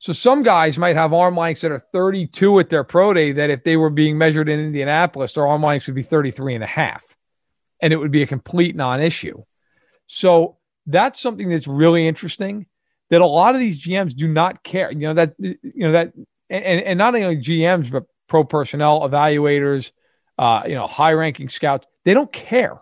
So 0.00 0.14
some 0.14 0.42
guys 0.42 0.78
might 0.78 0.96
have 0.96 1.12
arm 1.12 1.36
lengths 1.36 1.60
that 1.60 1.70
are 1.70 1.84
32 1.92 2.58
at 2.58 2.70
their 2.70 2.84
pro 2.84 3.12
day 3.12 3.32
that 3.32 3.50
if 3.50 3.64
they 3.64 3.76
were 3.76 3.90
being 3.90 4.16
measured 4.16 4.48
in 4.48 4.58
Indianapolis, 4.58 5.34
their 5.34 5.46
arm 5.46 5.62
lengths 5.62 5.86
would 5.86 5.94
be 5.94 6.02
33 6.02 6.54
and 6.54 6.64
a 6.64 6.66
half. 6.66 7.04
And 7.82 7.92
it 7.92 7.96
would 7.96 8.10
be 8.10 8.22
a 8.22 8.26
complete 8.26 8.74
non-issue. 8.74 9.44
So 10.06 10.56
that's 10.86 11.20
something 11.20 11.50
that's 11.50 11.66
really 11.66 12.08
interesting 12.08 12.66
that 13.10 13.20
a 13.20 13.26
lot 13.26 13.54
of 13.54 13.60
these 13.60 13.78
GMs 13.78 14.16
do 14.16 14.26
not 14.26 14.64
care. 14.64 14.90
You 14.90 15.00
know, 15.00 15.14
that 15.14 15.34
you 15.38 15.58
know, 15.76 15.92
that 15.92 16.14
and, 16.48 16.80
and 16.82 16.98
not 16.98 17.14
only 17.14 17.36
GMs, 17.36 17.90
but 17.90 18.04
pro 18.26 18.42
personnel, 18.42 19.00
evaluators, 19.00 19.90
uh, 20.38 20.62
you 20.66 20.74
know, 20.74 20.86
high 20.86 21.12
ranking 21.12 21.50
scouts, 21.50 21.86
they 22.04 22.14
don't 22.14 22.32
care 22.32 22.80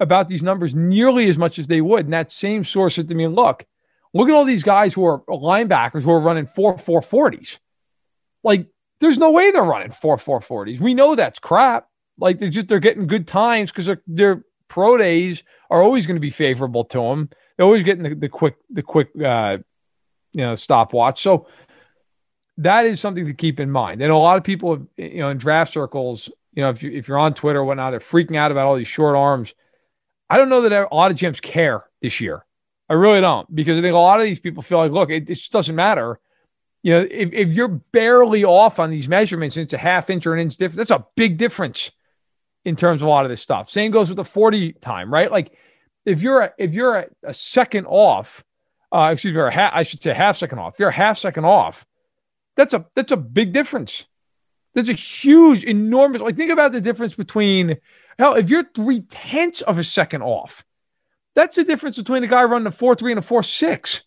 about 0.00 0.28
these 0.28 0.42
numbers 0.42 0.74
nearly 0.74 1.28
as 1.28 1.36
much 1.36 1.58
as 1.58 1.66
they 1.66 1.82
would. 1.82 2.06
And 2.06 2.14
that 2.14 2.32
same 2.32 2.64
source 2.64 2.94
said 2.94 3.08
to 3.08 3.14
me, 3.14 3.28
look, 3.28 3.66
look 4.14 4.28
at 4.28 4.34
all 4.34 4.44
these 4.44 4.62
guys 4.62 4.94
who 4.94 5.04
are 5.04 5.20
linebackers 5.28 6.02
who 6.02 6.10
are 6.10 6.20
running 6.20 6.46
four 6.46 6.78
four 6.78 7.02
forties. 7.02 7.58
Like, 8.44 8.66
there's 9.00 9.18
no 9.18 9.30
way 9.30 9.50
they're 9.50 9.62
running 9.62 9.90
four 9.90 10.18
four 10.18 10.40
forties. 10.40 10.80
We 10.80 10.94
know 10.94 11.14
that's 11.14 11.38
crap. 11.38 11.88
Like 12.18 12.38
they're 12.38 12.50
just 12.50 12.68
they're 12.68 12.78
getting 12.78 13.06
good 13.06 13.26
times 13.26 13.70
because 13.70 13.86
their 13.86 14.02
their 14.06 14.44
pro 14.68 14.96
days 14.96 15.42
are 15.70 15.82
always 15.82 16.06
going 16.06 16.16
to 16.16 16.20
be 16.20 16.30
favorable 16.30 16.84
to 16.84 16.98
them. 16.98 17.30
They're 17.56 17.66
always 17.66 17.82
getting 17.82 18.04
the, 18.04 18.14
the 18.14 18.28
quick 18.28 18.56
the 18.70 18.82
quick 18.82 19.08
uh, 19.22 19.58
you 20.32 20.42
know 20.42 20.54
stopwatch. 20.54 21.22
So 21.22 21.46
that 22.58 22.86
is 22.86 23.00
something 23.00 23.26
to 23.26 23.34
keep 23.34 23.60
in 23.60 23.70
mind. 23.70 24.02
And 24.02 24.12
a 24.12 24.16
lot 24.16 24.36
of 24.36 24.44
people, 24.44 24.86
you 24.96 25.18
know, 25.18 25.30
in 25.30 25.38
draft 25.38 25.72
circles, 25.72 26.30
you 26.54 26.62
know, 26.62 26.70
if 26.70 26.82
you 26.82 26.90
if 26.90 27.08
you're 27.08 27.18
on 27.18 27.34
Twitter 27.34 27.60
or 27.60 27.64
whatnot, 27.64 27.92
they're 27.92 28.00
freaking 28.00 28.36
out 28.36 28.50
about 28.50 28.66
all 28.66 28.76
these 28.76 28.88
short 28.88 29.16
arms. 29.16 29.54
I 30.28 30.36
don't 30.36 30.48
know 30.48 30.62
that 30.62 30.72
a 30.72 30.94
lot 30.94 31.10
of 31.10 31.16
GMs 31.16 31.40
care 31.40 31.84
this 32.00 32.20
year. 32.20 32.44
I 32.88 32.94
really 32.94 33.20
don't 33.20 33.52
because 33.54 33.78
I 33.78 33.82
think 33.82 33.94
a 33.94 33.98
lot 33.98 34.20
of 34.20 34.24
these 34.24 34.40
people 34.40 34.62
feel 34.62 34.78
like, 34.78 34.92
look, 34.92 35.10
it, 35.10 35.28
it 35.28 35.34
just 35.34 35.52
doesn't 35.52 35.74
matter. 35.74 36.20
You 36.82 36.94
know, 36.94 37.08
if, 37.10 37.32
if 37.32 37.48
you're 37.48 37.68
barely 37.68 38.44
off 38.44 38.78
on 38.78 38.90
these 38.90 39.08
measurements, 39.08 39.56
and 39.56 39.64
it's 39.64 39.72
a 39.72 39.78
half 39.78 40.10
inch 40.10 40.26
or 40.26 40.34
an 40.34 40.40
inch 40.40 40.56
difference. 40.56 40.76
That's 40.76 40.90
a 40.90 41.06
big 41.16 41.38
difference 41.38 41.90
in 42.64 42.76
terms 42.76 43.02
of 43.02 43.06
a 43.06 43.10
lot 43.10 43.24
of 43.24 43.30
this 43.30 43.40
stuff. 43.40 43.70
Same 43.70 43.92
goes 43.92 44.08
with 44.08 44.16
the 44.16 44.24
40 44.24 44.74
time, 44.74 45.12
right? 45.12 45.30
Like 45.30 45.52
if 46.04 46.22
you're 46.22 46.42
a, 46.42 46.52
if 46.58 46.74
you're 46.74 46.96
a, 46.96 47.06
a 47.24 47.34
second 47.34 47.86
off, 47.86 48.44
uh, 48.92 49.10
excuse 49.12 49.34
me, 49.34 49.40
or 49.40 49.50
half, 49.50 49.72
I 49.74 49.84
should 49.84 50.02
say 50.02 50.12
half 50.12 50.36
second 50.36 50.58
off. 50.58 50.74
If 50.74 50.80
you're 50.80 50.88
a 50.88 50.92
half 50.92 51.18
second 51.18 51.44
off, 51.44 51.86
that's 52.56 52.74
a 52.74 52.86
that's 52.94 53.12
a 53.12 53.16
big 53.16 53.52
difference. 53.52 54.04
That's 54.74 54.88
a 54.88 54.94
huge, 54.94 55.64
enormous. 55.64 56.22
Like 56.22 56.36
think 56.36 56.50
about 56.50 56.72
the 56.72 56.80
difference 56.80 57.14
between 57.14 57.78
hell. 58.18 58.34
If 58.34 58.50
you're 58.50 58.64
three 58.74 59.02
tenths 59.02 59.60
of 59.62 59.78
a 59.78 59.84
second 59.84 60.22
off, 60.22 60.64
that's 61.34 61.56
the 61.56 61.64
difference 61.64 61.96
between 61.96 62.24
a 62.24 62.26
guy 62.26 62.44
running 62.44 62.66
a 62.66 62.72
four 62.72 62.94
three 62.94 63.12
and 63.12 63.18
a 63.18 63.22
four 63.22 63.42
six. 63.42 64.02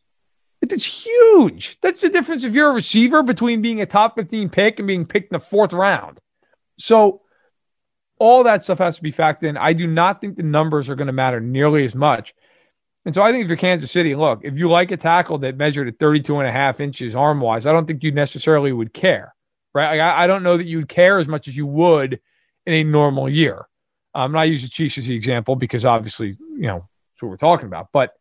It's 0.61 1.05
huge. 1.05 1.77
That's 1.81 2.01
the 2.01 2.09
difference 2.09 2.43
if 2.43 2.53
you're 2.53 2.71
a 2.71 2.73
receiver 2.73 3.21
between 3.21 3.61
being 3.61 3.81
a 3.81 3.85
top 3.85 4.15
15 4.15 4.49
pick 4.49 4.79
and 4.79 4.87
being 4.87 5.05
picked 5.05 5.31
in 5.31 5.35
the 5.35 5.45
fourth 5.45 5.73
round. 5.73 6.19
So 6.79 7.21
all 8.17 8.43
that 8.43 8.63
stuff 8.63 8.79
has 8.79 8.95
to 8.95 9.03
be 9.03 9.11
factored 9.11 9.43
in. 9.43 9.57
I 9.57 9.73
do 9.73 9.85
not 9.85 10.21
think 10.21 10.37
the 10.37 10.43
numbers 10.43 10.89
are 10.89 10.95
going 10.95 11.07
to 11.07 11.13
matter 11.13 11.39
nearly 11.39 11.85
as 11.85 11.93
much. 11.93 12.33
And 13.05 13.13
so 13.13 13.21
I 13.21 13.31
think 13.31 13.43
if 13.43 13.47
you're 13.47 13.57
Kansas 13.57 13.91
City, 13.91 14.15
look, 14.15 14.41
if 14.43 14.57
you 14.57 14.67
like 14.67 14.91
a 14.91 14.97
tackle 14.97 15.37
that 15.39 15.57
measured 15.57 15.87
at 15.87 15.99
32 15.99 16.39
and 16.39 16.47
a 16.47 16.51
half 16.51 16.79
inches 16.79 17.13
arm 17.13 17.39
wise, 17.39 17.65
I 17.65 17.71
don't 17.71 17.85
think 17.85 18.03
you 18.03 18.11
necessarily 18.11 18.71
would 18.71 18.93
care, 18.93 19.35
right? 19.73 19.99
I, 19.99 20.23
I 20.23 20.27
don't 20.27 20.41
know 20.41 20.57
that 20.57 20.65
you'd 20.65 20.89
care 20.89 21.19
as 21.19 21.27
much 21.27 21.47
as 21.47 21.55
you 21.55 21.67
would 21.67 22.19
in 22.65 22.73
a 22.73 22.83
normal 22.83 23.29
year. 23.29 23.67
Um, 24.15 24.23
and 24.23 24.23
I'm 24.23 24.31
not 24.31 24.49
using 24.49 24.69
Chiefs 24.69 24.97
as 24.97 25.05
the 25.05 25.15
example 25.15 25.55
because 25.55 25.85
obviously, 25.85 26.29
you 26.29 26.67
know, 26.67 26.89
what 27.25 27.31
we're 27.31 27.37
talking 27.37 27.67
about. 27.67 27.89
But, 27.91 28.13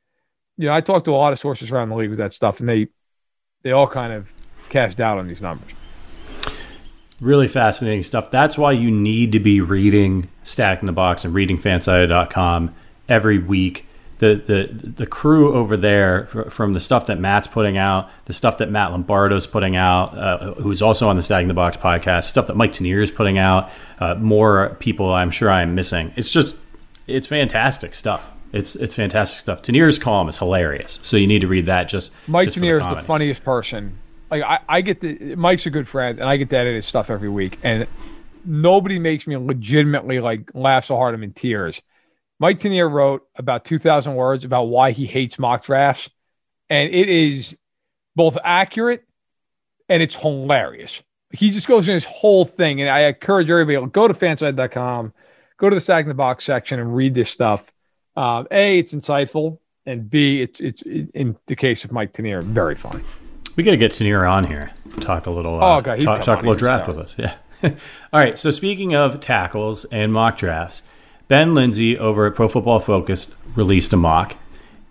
you 0.57 0.67
know, 0.67 0.75
I 0.75 0.81
talked 0.81 1.05
to 1.07 1.13
a 1.13 1.17
lot 1.17 1.33
of 1.33 1.39
sources 1.39 1.71
around 1.71 1.91
the 1.91 1.97
league 1.97 2.11
with 2.11 2.19
that 2.19 2.33
stuff, 2.33 2.61
and 2.61 2.69
they 2.69 2.89
they 3.63 3.73
all 3.73 3.89
kind 3.89 4.13
of 4.13 4.31
cast 4.69 4.99
doubt 4.99 5.19
on 5.19 5.27
these 5.27 5.41
numbers. 5.41 5.71
Really 7.21 7.49
fascinating 7.49 8.03
stuff. 8.03 8.31
That's 8.31 8.59
why 8.59 8.73
you 8.73 8.91
need 8.91 9.33
to 9.33 9.41
be 9.41 9.61
reading 9.61 10.29
Stacking 10.43 10.87
the 10.87 10.93
Box 10.93 11.25
and 11.25 11.33
reading 11.33 11.59
fansided.com 11.59 12.75
every 13.09 13.39
week. 13.39 13.87
The, 14.19 14.37
the 14.37 14.89
the 14.89 15.07
crew 15.07 15.55
over 15.55 15.77
there 15.77 16.27
from 16.27 16.73
the 16.73 16.81
stuff 16.81 17.07
that 17.07 17.19
Matt's 17.19 17.49
putting 17.49 17.77
out, 17.77 18.09
the 18.27 18.33
stuff 18.33 18.59
that 18.59 18.71
Matt 18.71 18.93
Lombardo's 18.93 19.47
putting 19.47 19.75
out, 19.75 20.17
uh, 20.17 20.55
who's 20.55 20.83
also 20.83 21.09
on 21.09 21.17
the 21.17 21.23
Stacking 21.23 21.49
the 21.49 21.55
Box 21.55 21.77
podcast, 21.77 22.25
stuff 22.25 22.47
that 22.47 22.57
Mike 22.57 22.73
Tanier 22.73 23.03
is 23.03 23.11
putting 23.11 23.39
out, 23.39 23.71
uh, 23.99 24.15
more 24.15 24.77
people 24.79 25.13
I'm 25.13 25.31
sure 25.31 25.51
I'm 25.51 25.75
missing. 25.75 26.13
It's 26.17 26.31
just 26.31 26.57
it's 27.07 27.27
fantastic 27.27 27.95
stuff. 27.95 28.34
It's 28.55 28.77
it's 28.77 28.95
fantastic 28.95 29.41
stuff. 29.41 29.63
Tanier's 29.63 29.99
column 29.99 30.29
is 30.29 30.39
hilarious, 30.39 31.01
so 31.03 31.17
you 31.17 31.27
need 31.27 31.41
to 31.41 31.49
read 31.49 31.67
that. 31.67 31.89
Just 31.89 32.13
Mike 32.29 32.47
just 32.47 32.57
Tanier 32.57 32.81
the 32.81 32.89
is 32.89 32.97
the 32.97 33.03
funniest 33.03 33.43
person. 33.43 33.99
Like 34.31 34.45
I, 34.45 34.61
I 34.69 34.81
get 34.81 35.01
the 35.01 35.35
Mike's 35.35 35.67
a 35.67 35.71
good 35.71 35.89
friend, 35.89 36.21
and 36.21 36.29
I 36.29 36.37
get 36.37 36.51
to 36.51 36.57
edit 36.57 36.77
his 36.77 36.87
stuff 36.87 37.11
every 37.11 37.29
week, 37.29 37.59
and 37.65 37.89
nobody 38.45 39.01
makes 39.01 39.27
me 39.27 39.37
legitimately 39.37 40.21
like 40.21 40.53
laugh 40.55 40.85
so 40.85 40.97
hard 40.97 41.17
I'm 41.17 41.25
in 41.25 41.33
tears. 41.33 41.83
Mike 42.39 42.61
Tanier 42.61 42.91
wrote 42.91 43.27
about 43.37 43.65
2,000 43.65 44.15
words 44.15 44.45
about 44.45 44.65
why 44.65 44.93
he 44.93 45.07
hates 45.07 45.37
mock 45.37 45.65
drafts, 45.65 46.09
and 46.71 46.95
it 46.95 47.09
is 47.09 47.57
both 48.15 48.39
accurate 48.45 49.05
and 49.89 50.01
it's 50.01 50.15
hilarious. 50.15 51.03
He 51.33 51.51
just 51.51 51.67
goes 51.67 51.89
in 51.89 51.95
his 51.95 52.05
whole 52.05 52.45
thing, 52.45 52.81
and 52.81 52.89
I 52.89 53.01
encourage 53.01 53.51
everybody 53.51 53.85
to 53.85 53.91
go 53.91 54.07
to 54.07 54.15
fansided.com, 54.15 55.13
go 55.57 55.69
to 55.69 55.75
the 55.75 55.81
Stacking 55.81 56.09
the 56.09 56.15
Box 56.15 56.45
section, 56.45 56.79
and 56.79 56.95
read 56.95 57.15
this 57.15 57.31
stuff. 57.31 57.67
Uh, 58.17 58.45
a, 58.51 58.79
it's 58.79 58.95
insightful, 58.95 59.59
and 59.87 60.09
B, 60.09 60.43
it's 60.43 60.61
it's 60.61 60.83
in 60.83 61.37
the 61.47 61.57
case 61.57 61.85
of 61.85 61.93
Mike 61.93 62.13
Tanier, 62.13 62.43
very 62.43 62.75
funny. 62.75 63.03
We 63.57 63.63
got 63.63 63.73
to 63.73 63.77
get 63.77 63.93
Tanier 63.93 64.29
on 64.29 64.45
here, 64.45 64.71
talk 65.01 65.27
a 65.27 65.31
little, 65.31 65.63
uh, 65.63 65.77
oh, 65.77 65.81
God, 65.81 66.01
talk, 66.01 66.23
talk 66.23 66.39
a 66.39 66.43
little 66.43 66.55
draft 66.55 66.89
with 66.89 66.99
us. 66.99 67.15
Yeah. 67.17 67.35
All 67.63 68.21
right. 68.21 68.37
So 68.37 68.51
speaking 68.51 68.95
of 68.95 69.21
tackles 69.21 69.85
and 69.87 70.13
mock 70.13 70.37
drafts, 70.39 70.83
Ben 71.29 71.55
Linsey 71.55 71.97
over 71.97 72.27
at 72.27 72.35
Pro 72.35 72.49
Football 72.49 72.81
Focus 72.81 73.35
released 73.55 73.93
a 73.93 73.97
mock, 73.97 74.37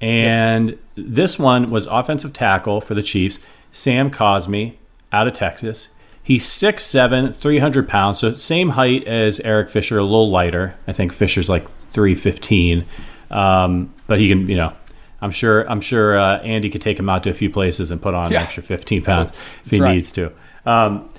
and 0.02 0.72
yeah. 0.72 0.76
this 0.96 1.38
one 1.38 1.70
was 1.70 1.86
offensive 1.88 2.34
tackle 2.34 2.82
for 2.82 2.94
the 2.94 3.04
Chiefs, 3.04 3.40
Sam 3.72 4.10
Cosmi, 4.10 4.76
out 5.12 5.28
of 5.28 5.34
Texas. 5.34 5.90
He's 6.26 6.46
6'7", 6.46 7.36
300 7.36 7.90
pounds, 7.90 8.20
so 8.20 8.34
same 8.34 8.70
height 8.70 9.06
as 9.06 9.42
Eric 9.42 9.70
Fisher, 9.70 9.98
a 9.98 10.04
little 10.04 10.30
lighter. 10.30 10.76
I 10.88 10.94
think 10.94 11.12
Fisher's 11.12 11.50
like 11.50 11.68
315. 11.92 12.86
Um, 13.34 13.94
but 14.06 14.20
he 14.20 14.30
can, 14.30 14.48
you 14.48 14.56
know, 14.56 14.74
I'm 15.20 15.32
sure 15.32 15.70
I'm 15.70 15.82
sure 15.82 16.18
uh, 16.18 16.40
Andy 16.40 16.70
could 16.70 16.82
take 16.82 17.00
him 17.00 17.10
out 17.10 17.24
to 17.24 17.30
a 17.30 17.34
few 17.34 17.50
places 17.50 17.92
and 17.92 18.02
put 18.02 18.14
on 18.14 18.32
yeah. 18.32 18.40
an 18.40 18.44
extra 18.44 18.62
15 18.62 19.04
pounds 19.04 19.32
if 19.66 19.72
he 19.72 19.80
right. 19.80 19.96
needs 19.96 20.12
to. 20.14 20.32
Um, 20.66 21.10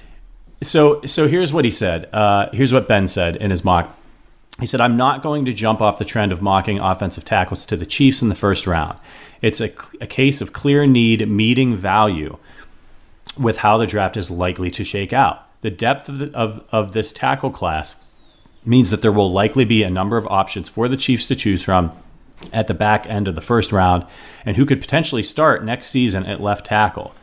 so 0.62 1.03
so 1.05 1.27
here's 1.27 1.53
what 1.53 1.65
he 1.65 1.71
said. 1.71 2.09
Uh, 2.15 2.49
here's 2.53 2.73
what 2.73 2.87
Ben 2.87 3.09
said 3.09 3.37
in 3.37 3.51
his 3.51 3.65
mock. 3.65 3.99
He 4.61 4.67
said, 4.67 4.81
"I'm 4.81 4.97
not 4.97 5.23
going 5.23 5.45
to 5.47 5.53
jump 5.53 5.81
off 5.81 5.99
the 5.99 6.05
trend 6.05 6.33
of 6.33 6.41
mocking 6.41 6.79
offensive 6.79 7.25
tackles 7.25 7.67
to 7.67 7.77
the 7.77 7.87
Chiefs 7.87 8.23
in 8.23 8.29
the 8.29 8.35
first 8.35 8.67
round. 8.67 8.99
It's 9.43 9.61
a, 9.61 9.73
a 10.01 10.07
case 10.07 10.41
of 10.41 10.53
clear 10.53 10.87
need 10.87 11.29
meeting 11.29 11.75
value 11.75 12.39
with 13.37 13.59
how 13.59 13.79
the 13.79 13.87
draft 13.87 14.17
is 14.17 14.31
likely 14.31 14.71
to 14.71 14.85
shake 14.85 15.12
out. 15.12 15.47
The 15.62 15.71
depth 15.71 16.09
of, 16.09 16.19
the, 16.19 16.31
of, 16.33 16.62
of 16.71 16.93
this 16.93 17.12
tackle 17.12 17.51
class." 17.51 17.97
means 18.67 18.89
that 18.89 19.03
there 19.03 19.12
will 19.12 19.31
likely 19.31 19.67
be 19.67 19.83
a 19.83 19.91
number 19.91 20.17
of 20.17 20.27
options 20.29 20.71
for 20.71 20.89
the 20.89 20.97
Chiefs 20.97 21.27
to 21.29 21.37
choose 21.37 21.62
from 21.62 21.95
at 22.53 22.66
the 22.66 22.74
back 22.74 23.07
end 23.07 23.28
of 23.28 23.34
the 23.34 23.40
first 23.40 23.72
round 23.72 24.07
and 24.45 24.57
who 24.57 24.66
could 24.66 24.80
potentially 24.80 25.22
start 25.22 25.64
next 25.64 25.88
season 25.88 26.26
at 26.26 26.40
left 26.40 26.66
tackle. 26.66 27.14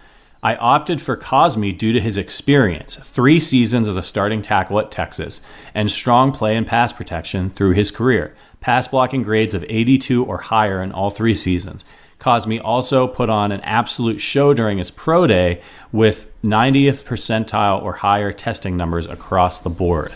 I 0.43 0.55
opted 0.55 1.01
for 1.01 1.15
Cosmi 1.15 1.77
due 1.77 1.93
to 1.93 2.01
his 2.01 2.17
experience, 2.17 2.95
three 2.95 3.39
seasons 3.39 3.87
as 3.87 3.95
a 3.95 4.01
starting 4.01 4.41
tackle 4.41 4.79
at 4.79 4.89
Texas, 4.89 5.41
and 5.75 5.91
strong 5.91 6.31
play 6.31 6.55
and 6.55 6.65
pass 6.65 6.91
protection 6.91 7.51
through 7.51 7.73
his 7.73 7.91
career, 7.91 8.35
pass 8.59 8.87
blocking 8.87 9.21
grades 9.21 9.53
of 9.53 9.63
82 9.69 10.25
or 10.25 10.39
higher 10.39 10.81
in 10.81 10.91
all 10.91 11.11
three 11.11 11.35
seasons. 11.35 11.85
Cosmi 12.19 12.59
also 12.63 13.07
put 13.07 13.29
on 13.29 13.51
an 13.51 13.61
absolute 13.61 14.19
show 14.19 14.53
during 14.53 14.79
his 14.79 14.91
pro 14.91 15.27
day 15.27 15.61
with 15.91 16.27
90th 16.43 17.03
percentile 17.03 17.81
or 17.81 17.93
higher 17.93 18.31
testing 18.31 18.77
numbers 18.77 19.07
across 19.07 19.61
the 19.61 19.69
board. 19.69 20.11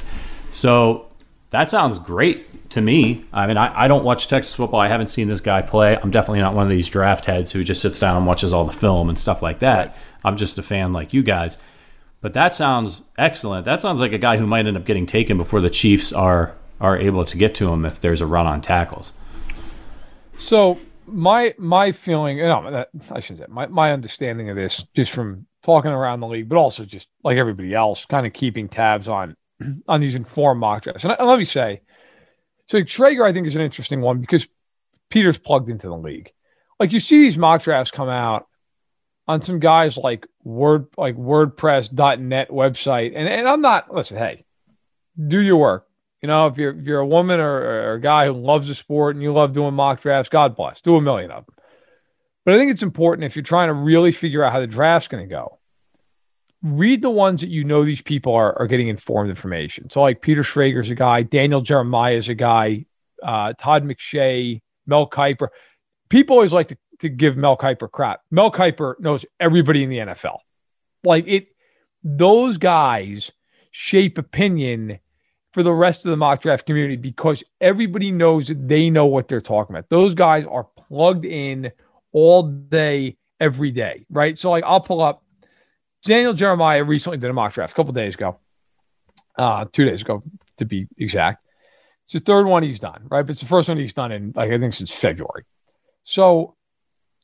So 0.52 1.08
that 1.50 1.70
sounds 1.70 2.00
great 2.00 2.48
to 2.70 2.82
me. 2.82 3.26
I 3.32 3.48
mean, 3.48 3.58
I, 3.58 3.86
I 3.86 3.88
don't 3.88 4.04
watch 4.04 4.28
Texas 4.28 4.54
football. 4.54 4.80
I 4.80 4.88
haven't 4.88 5.08
seen 5.08 5.28
this 5.28 5.42
guy 5.42 5.62
play. 5.62 5.98
I'm 5.98 6.12
definitely 6.12 6.40
not 6.40 6.54
one 6.54 6.64
of 6.64 6.70
these 6.70 6.90
draft 6.90 7.26
heads 7.26 7.52
who 7.52 7.64
just 7.64 7.82
sits 7.82 8.00
down 8.00 8.18
and 8.18 8.26
watches 8.26 8.54
all 8.54 8.66
the 8.66 8.72
film 8.72 9.10
and 9.10 9.18
stuff 9.18 9.42
like 9.42 9.60
that. 9.60 9.88
Right. 9.88 9.96
I'm 10.24 10.38
just 10.38 10.58
a 10.58 10.64
fan 10.64 10.94
like 10.94 11.14
you 11.14 11.24
guys. 11.24 11.58
But 12.22 12.34
that 12.34 12.54
sounds 12.54 13.04
excellent. 13.18 13.66
That 13.66 13.82
sounds 13.82 14.02
like 14.02 14.12
a 14.12 14.18
guy 14.18 14.38
who 14.38 14.48
might 14.48 14.66
end 14.66 14.78
up 14.78 14.86
getting 14.86 15.06
taken 15.06 15.38
before 15.38 15.62
the 15.62 15.70
Chiefs 15.70 16.12
are 16.12 16.56
are 16.82 16.98
able 16.98 17.24
to 17.24 17.38
get 17.38 17.56
to 17.56 17.72
him 17.72 17.86
if 17.86 18.02
there's 18.02 18.20
a 18.20 18.26
run 18.26 18.48
on 18.48 18.62
tackles. 18.62 19.14
So 20.40 20.80
my 21.06 21.54
my 21.58 21.92
feeling, 21.92 22.38
no, 22.40 22.72
that, 22.72 22.90
I 23.12 23.20
shouldn't 23.20 23.40
say 23.40 23.46
my 23.48 23.68
my 23.68 23.92
understanding 23.92 24.50
of 24.50 24.56
this, 24.56 24.84
just 24.96 25.12
from 25.12 25.46
talking 25.64 25.92
around 25.92 26.20
the 26.20 26.28
league, 26.28 26.50
but 26.50 26.58
also 26.58 26.84
just 26.84 27.08
like 27.24 27.38
everybody 27.38 27.74
else, 27.74 28.06
kind 28.06 28.26
of 28.26 28.34
keeping 28.34 28.70
tabs 28.70 29.08
on 29.08 29.36
on 29.88 30.02
these 30.02 30.16
informed 30.16 30.60
mock 30.60 30.84
drafts. 30.84 31.04
And, 31.04 31.16
and 31.18 31.28
let 31.28 31.40
me 31.40 31.46
say, 31.46 31.82
so 32.68 32.80
Schrager, 32.82 33.26
I 33.26 33.34
think, 33.34 33.48
is 33.48 33.56
an 33.56 33.62
interesting 33.62 34.02
one 34.02 34.20
because 34.20 34.48
Peter's 35.10 35.38
plugged 35.38 35.70
into 35.70 35.88
the 35.88 35.98
league. 35.98 36.32
Like 36.80 36.92
you 36.92 37.00
see 37.00 37.20
these 37.20 37.38
mock 37.38 37.64
drafts 37.64 37.92
come 37.92 38.10
out 38.10 38.48
on 39.28 39.44
some 39.44 39.60
guys 39.60 39.98
like 39.98 40.28
Word, 40.44 40.88
like 40.98 41.16
WordPress.net 41.16 42.50
website, 42.50 43.14
and 43.16 43.28
and 43.28 43.48
I'm 43.48 43.62
not. 43.62 43.94
Listen, 43.94 44.18
hey, 44.18 44.46
do 45.28 45.40
your 45.40 45.58
work. 45.58 45.88
You 46.22 46.28
know, 46.28 46.48
if 46.48 46.58
you're 46.58 46.78
if 46.78 46.86
you're 46.86 47.00
a 47.00 47.08
woman 47.08 47.40
or, 47.40 47.58
or 47.58 47.94
a 47.94 48.02
guy 48.02 48.26
who 48.26 48.34
loves 48.34 48.68
the 48.68 48.76
sport 48.76 49.16
and 49.16 49.24
you 49.24 49.32
love 49.32 49.54
doing 49.54 49.74
mock 49.74 50.02
drafts, 50.02 50.30
God 50.30 50.56
bless. 50.56 50.82
Do 50.82 50.96
a 50.96 51.02
million 51.02 51.32
of 51.32 51.46
them. 51.46 51.56
But 52.46 52.56
I 52.56 52.58
think 52.58 52.72
it's 52.72 52.84
important 52.84 53.26
if 53.26 53.36
you're 53.36 53.44
trying 53.44 53.70
to 53.70 53.74
really 53.74 54.12
figure 54.12 54.44
out 54.44 54.52
how 54.52 54.60
the 54.60 54.68
draft's 54.68 55.08
going 55.08 55.24
to 55.24 55.30
go 55.30 55.60
read 56.66 57.04
the 57.04 57.12
ones 57.12 57.42
that 57.42 57.50
you 57.50 57.64
know 57.64 57.86
these 57.86 58.02
people 58.02 58.34
are, 58.34 58.58
are 58.58 58.66
getting 58.66 58.88
informed 58.88 59.30
information. 59.30 59.88
So 59.92 60.02
like 60.02 60.22
Peter 60.22 60.42
Schrager's 60.42 60.90
a 60.90 60.96
guy, 60.96 61.22
Daniel 61.22 61.62
Jeremiah 61.62 62.16
is 62.16 62.28
a 62.28 62.34
guy, 62.34 62.88
uh, 63.22 63.54
Todd 63.54 63.84
McShay, 63.84 64.62
Mel 64.88 65.08
Kiper. 65.08 65.50
People 66.10 66.38
always 66.38 66.54
like 66.54 66.70
to, 66.70 66.78
to 67.00 67.10
give 67.10 67.38
Mel 67.38 67.56
Kiper 67.56 67.90
crap. 67.90 68.22
Mel 68.32 68.52
Kiper 68.52 69.00
knows 69.00 69.26
everybody 69.40 69.84
in 69.84 69.92
the 69.92 70.00
NFL. 70.00 70.40
Like 71.04 71.26
it, 71.28 71.50
those 72.04 72.58
guys 72.58 73.32
shape 73.70 74.18
opinion 74.18 75.00
for 75.54 75.62
the 75.62 75.72
rest 75.72 76.04
of 76.04 76.10
the 76.10 76.18
mock 76.18 76.42
draft 76.42 76.66
community 76.66 76.96
because 76.96 77.44
everybody 77.62 78.12
knows 78.12 78.48
that 78.48 78.68
they 78.68 78.90
know 78.90 79.06
what 79.06 79.28
they're 79.28 79.40
talking 79.40 79.76
about. 79.76 79.88
Those 79.90 80.16
guys 80.16 80.46
are 80.50 80.68
plugged 80.88 81.26
in 81.26 81.72
all 82.12 82.42
day, 82.42 83.18
every 83.40 83.70
day, 83.70 84.08
right? 84.10 84.36
So 84.36 84.50
like 84.50 84.64
I'll 84.66 84.82
pull 84.82 85.02
up 85.02 85.22
Daniel 86.06 86.34
Jeremiah 86.34 86.84
recently 86.84 87.18
did 87.18 87.30
a 87.30 87.34
mock 87.34 87.54
draft 87.54 87.74
a 87.74 87.76
couple 87.76 87.92
days 87.92 88.14
ago, 88.14 88.38
uh, 89.38 89.66
two 89.74 89.86
days 89.86 90.02
ago 90.02 90.24
to 90.58 90.66
be 90.66 90.88
exact. 90.98 91.44
It's 92.06 92.14
the 92.14 92.20
third 92.20 92.46
one 92.46 92.62
he's 92.62 92.80
done, 92.80 93.08
right? 93.10 93.24
But 93.24 93.32
it's 93.32 93.42
the 93.42 93.48
first 93.48 93.68
one 93.68 93.78
he's 93.78 93.94
done 93.94 94.12
in 94.12 94.32
like 94.36 94.52
I 94.52 94.60
think 94.60 94.74
since 94.74 94.92
February. 94.92 95.44
So 96.04 96.56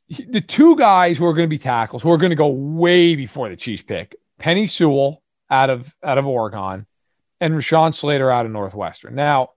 the 0.08 0.40
two 0.40 0.76
guys 0.76 1.16
who 1.16 1.26
are 1.26 1.32
going 1.32 1.46
to 1.46 1.50
be 1.50 1.58
tackles, 1.58 2.02
who 2.02 2.10
are 2.10 2.18
going 2.18 2.30
to 2.30 2.36
go 2.36 2.48
way 2.48 3.14
before 3.14 3.48
the 3.48 3.56
Chiefs 3.56 3.84
pick, 3.84 4.16
Penei 4.40 4.68
Sewell 4.68 5.22
out 5.48 5.70
of 5.70 5.94
out 6.02 6.18
of 6.18 6.26
Oregon, 6.26 6.86
and 7.40 7.54
Rashawn 7.54 7.94
Slater 7.94 8.30
out 8.30 8.46
of 8.46 8.52
Northwestern. 8.52 9.14
Now, 9.14 9.50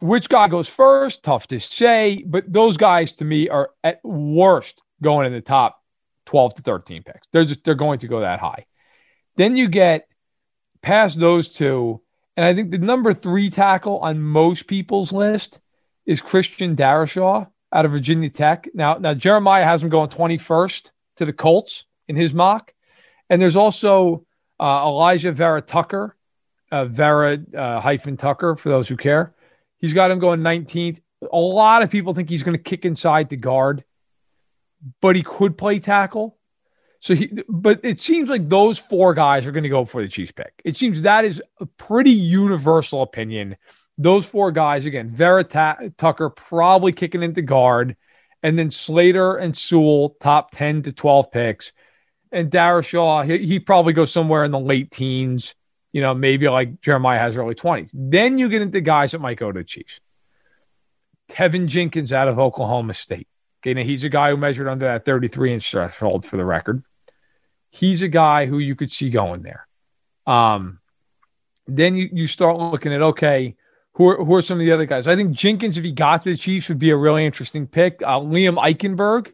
which 0.00 0.30
guy 0.30 0.48
goes 0.48 0.68
first? 0.68 1.22
Tough 1.22 1.46
to 1.48 1.60
say, 1.60 2.24
but 2.26 2.50
those 2.50 2.78
guys 2.78 3.12
to 3.14 3.26
me 3.26 3.50
are 3.50 3.70
at 3.84 4.00
worst 4.02 4.82
going 5.02 5.26
in 5.26 5.34
the 5.34 5.42
top 5.42 5.81
12 6.26 6.54
to 6.54 6.62
13 6.62 7.02
picks. 7.02 7.26
They're 7.32 7.44
just 7.44 7.64
they're 7.64 7.74
going 7.74 8.00
to 8.00 8.08
go 8.08 8.20
that 8.20 8.40
high. 8.40 8.66
Then 9.36 9.56
you 9.56 9.68
get 9.68 10.08
past 10.82 11.18
those 11.18 11.48
two, 11.48 12.00
and 12.36 12.44
I 12.44 12.54
think 12.54 12.70
the 12.70 12.78
number 12.78 13.12
three 13.12 13.50
tackle 13.50 13.98
on 13.98 14.20
most 14.20 14.66
people's 14.66 15.12
list 15.12 15.60
is 16.06 16.20
Christian 16.20 16.76
Darrisaw 16.76 17.46
out 17.72 17.84
of 17.84 17.92
Virginia 17.92 18.30
Tech. 18.30 18.68
Now, 18.74 18.94
now 18.94 19.14
Jeremiah 19.14 19.64
has 19.64 19.82
him 19.82 19.88
going 19.88 20.10
21st 20.10 20.90
to 21.16 21.24
the 21.24 21.32
Colts 21.32 21.84
in 22.08 22.16
his 22.16 22.34
mock. 22.34 22.72
And 23.30 23.40
there's 23.40 23.56
also 23.56 24.26
uh, 24.60 24.84
Alijah 24.84 25.34
Vera 25.34 25.62
Tucker, 25.62 26.16
uh, 26.70 26.84
Vera 26.86 27.38
uh, 27.56 27.80
hyphen 27.80 28.16
Tucker 28.16 28.56
for 28.56 28.68
those 28.68 28.88
who 28.88 28.96
care. 28.96 29.34
He's 29.78 29.94
got 29.94 30.10
him 30.10 30.18
going 30.18 30.40
19th. 30.40 31.00
A 31.32 31.38
lot 31.38 31.82
of 31.82 31.90
people 31.90 32.14
think 32.14 32.28
he's 32.28 32.42
going 32.42 32.56
to 32.56 32.62
kick 32.62 32.84
inside 32.84 33.28
the 33.28 33.36
guard, 33.36 33.84
but 35.00 35.16
he 35.16 35.22
could 35.22 35.56
play 35.56 35.78
tackle. 35.78 36.38
So 37.00 37.14
he, 37.14 37.32
but 37.48 37.80
it 37.82 38.00
seems 38.00 38.28
like 38.28 38.48
those 38.48 38.78
four 38.78 39.12
guys 39.14 39.46
are 39.46 39.52
going 39.52 39.64
to 39.64 39.68
go 39.68 39.84
for 39.84 40.02
the 40.02 40.08
Chiefs 40.08 40.32
pick. 40.32 40.52
It 40.64 40.76
seems 40.76 41.02
that 41.02 41.24
is 41.24 41.42
a 41.60 41.66
pretty 41.66 42.12
universal 42.12 43.02
opinion 43.02 43.56
those 43.98 44.26
four 44.26 44.52
guys 44.52 44.84
again, 44.86 45.10
Vera 45.10 45.44
Tucker 45.44 46.30
probably 46.30 46.92
kicking 46.92 47.22
into 47.22 47.42
guard, 47.42 47.96
and 48.42 48.58
then 48.58 48.70
Slater 48.70 49.36
and 49.36 49.56
Sewell 49.56 50.16
top 50.20 50.50
ten 50.50 50.82
to 50.82 50.92
twelve 50.92 51.30
picks, 51.30 51.72
and 52.30 52.50
Darrisaw 52.50 53.24
he, 53.24 53.46
he 53.46 53.58
probably 53.60 53.92
goes 53.92 54.12
somewhere 54.12 54.44
in 54.44 54.50
the 54.50 54.58
late 54.58 54.90
teens, 54.90 55.54
you 55.92 56.00
know, 56.00 56.14
maybe 56.14 56.48
like 56.48 56.80
Jeremiah 56.80 57.18
has 57.18 57.36
early 57.36 57.54
twenties. 57.54 57.90
Then 57.94 58.38
you 58.38 58.48
get 58.48 58.62
into 58.62 58.80
guys 58.80 59.12
that 59.12 59.20
might 59.20 59.38
go 59.38 59.52
to 59.52 59.60
the 59.60 59.64
Chiefs. 59.64 60.00
Teven 61.30 61.66
Jenkins 61.66 62.12
out 62.12 62.28
of 62.28 62.38
Oklahoma 62.38 62.94
State. 62.94 63.28
Okay, 63.62 63.74
now 63.74 63.84
he's 63.84 64.02
a 64.02 64.08
guy 64.08 64.30
who 64.30 64.36
measured 64.36 64.66
under 64.66 64.86
that 64.86 65.04
33 65.04 65.54
inch 65.54 65.70
threshold 65.70 66.26
for 66.26 66.36
the 66.36 66.44
record. 66.44 66.82
He's 67.70 68.02
a 68.02 68.08
guy 68.08 68.46
who 68.46 68.58
you 68.58 68.74
could 68.74 68.90
see 68.90 69.08
going 69.08 69.42
there. 69.42 69.68
Um, 70.26 70.80
then 71.68 71.94
you, 71.94 72.08
you 72.12 72.26
start 72.26 72.58
looking 72.58 72.92
at 72.92 73.02
okay, 73.02 73.54
who 73.92 74.08
are, 74.08 74.24
who 74.24 74.34
are 74.34 74.42
some 74.42 74.58
of 74.58 74.66
the 74.66 74.72
other 74.72 74.84
guys? 74.84 75.06
I 75.06 75.14
think 75.14 75.32
Jenkins, 75.32 75.78
if 75.78 75.84
he 75.84 75.92
got 75.92 76.24
to 76.24 76.30
the 76.30 76.36
Chiefs, 76.36 76.68
would 76.68 76.80
be 76.80 76.90
a 76.90 76.96
really 76.96 77.24
interesting 77.24 77.68
pick. 77.68 78.02
Uh, 78.02 78.18
Liam 78.18 78.56
Eichenberg, 78.56 79.32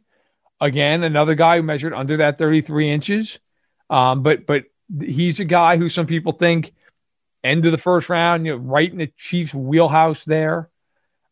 again, 0.60 1.04
another 1.04 1.34
guy 1.34 1.56
who 1.56 1.62
measured 1.62 1.94
under 1.94 2.18
that 2.18 2.36
33 2.36 2.90
inches. 2.90 3.38
Um, 3.88 4.22
but 4.22 4.46
but 4.46 4.64
he's 5.00 5.40
a 5.40 5.46
guy 5.46 5.78
who 5.78 5.88
some 5.88 6.06
people 6.06 6.32
think 6.32 6.74
end 7.42 7.64
of 7.64 7.72
the 7.72 7.78
first 7.78 8.10
round, 8.10 8.44
you 8.44 8.52
know, 8.52 8.58
right 8.58 8.90
in 8.90 8.98
the 8.98 9.10
Chiefs' 9.16 9.54
wheelhouse 9.54 10.24
there. 10.26 10.68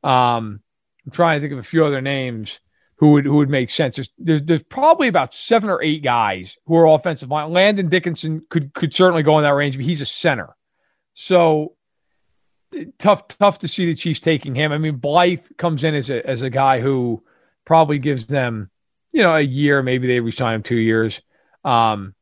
Um, 0.03 0.62
I'm 1.05 1.12
trying 1.12 1.38
to 1.38 1.44
think 1.44 1.53
of 1.53 1.59
a 1.59 1.68
few 1.68 1.84
other 1.84 2.01
names 2.01 2.59
who 2.97 3.12
would 3.12 3.24
who 3.24 3.36
would 3.36 3.51
make 3.51 3.70
sense. 3.70 3.97
There's, 3.97 4.11
there's, 4.18 4.42
there's 4.42 4.62
probably 4.64 5.09
about 5.09 5.34
seven 5.34 5.70
or 5.70 5.82
eight 5.82 6.03
guys 6.03 6.57
who 6.66 6.76
are 6.76 6.86
offensive 6.86 7.30
line. 7.30 7.53
Landon 7.53 7.88
Dickerson 7.88 8.44
could 8.49 8.72
could 8.74 8.94
certainly 8.94 9.22
go 9.22 9.38
in 9.38 9.44
that 9.44 9.51
range, 9.51 9.76
but 9.76 9.84
he's 9.84 10.01
a 10.01 10.07
center. 10.07 10.57
So 11.14 11.74
tough, 12.99 13.28
tough 13.28 13.59
to 13.61 13.68
see 13.68 13.86
the 13.86 13.94
Chiefs 13.94 14.20
taking 14.20 14.55
him. 14.55 14.72
I 14.72 14.78
mean, 14.78 14.97
Blythe 14.97 15.44
comes 15.59 15.84
in 15.84 15.94
as 15.94 16.11
a 16.11 16.26
as 16.26 16.42
a 16.42 16.51
guy 16.51 16.80
who 16.80 17.22
probably 17.64 17.99
gives 17.99 18.26
them, 18.26 18.70
you 19.12 19.22
know, 19.22 19.34
a 19.34 19.40
year. 19.40 19.82
Maybe 19.82 20.07
they 20.07 20.20
resign 20.20 20.55
him 20.55 20.62
two 20.62 20.76
years. 20.76 21.20
Um, 21.64 22.14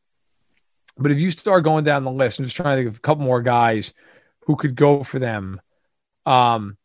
but 0.96 1.10
if 1.10 1.18
you 1.18 1.30
start 1.30 1.64
going 1.64 1.84
down 1.84 2.04
the 2.04 2.10
list, 2.10 2.38
I'm 2.38 2.46
just 2.46 2.56
trying 2.56 2.76
to 2.76 2.82
think 2.82 2.94
of 2.94 2.98
a 2.98 3.00
couple 3.00 3.24
more 3.24 3.42
guys 3.42 3.92
who 4.46 4.56
could 4.56 4.74
go 4.74 5.02
for 5.02 5.18
them. 5.18 5.60
Um, 6.24 6.76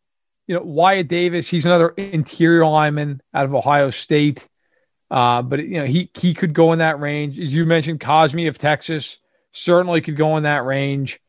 you 0.50 0.56
know, 0.56 0.62
Wyatt 0.62 1.06
Davis, 1.06 1.46
he's 1.46 1.64
another 1.64 1.90
interior 1.90 2.66
lineman 2.66 3.22
out 3.32 3.44
of 3.44 3.54
Ohio 3.54 3.90
State. 3.90 4.48
Uh, 5.08 5.42
but 5.42 5.60
you 5.60 5.78
know, 5.78 5.86
he 5.86 6.10
he 6.14 6.34
could 6.34 6.54
go 6.54 6.72
in 6.72 6.80
that 6.80 6.98
range. 6.98 7.38
As 7.38 7.54
you 7.54 7.64
mentioned, 7.64 8.00
Cosmi 8.00 8.48
of 8.48 8.58
Texas 8.58 9.18
certainly 9.52 10.00
could 10.00 10.16
go 10.16 10.36
in 10.38 10.42
that 10.42 10.64
range. 10.64 11.20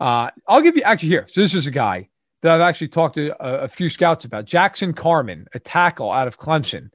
Uh, 0.00 0.30
I'll 0.48 0.60
give 0.60 0.76
you 0.76 0.82
actually 0.82 1.10
here. 1.10 1.26
So 1.30 1.40
this 1.40 1.54
is 1.54 1.68
a 1.68 1.70
guy 1.70 2.08
that 2.42 2.50
I've 2.50 2.60
actually 2.60 2.88
talked 2.88 3.14
to 3.14 3.30
a, 3.38 3.64
a, 3.66 3.68
few 3.68 3.88
scouts 3.88 4.24
about. 4.24 4.44
Jackson 4.44 4.92
Carman, 4.92 5.46
a 5.54 5.60
tackle 5.60 6.10
out 6.10 6.26
of 6.26 6.36
Clemson. 6.36 6.90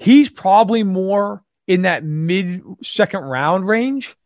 He's 0.00 0.28
probably 0.28 0.82
more 0.82 1.44
in 1.68 1.82
that 1.82 2.02
mid 2.02 2.64
second 2.82 3.20
round 3.20 3.68
range. 3.68 4.16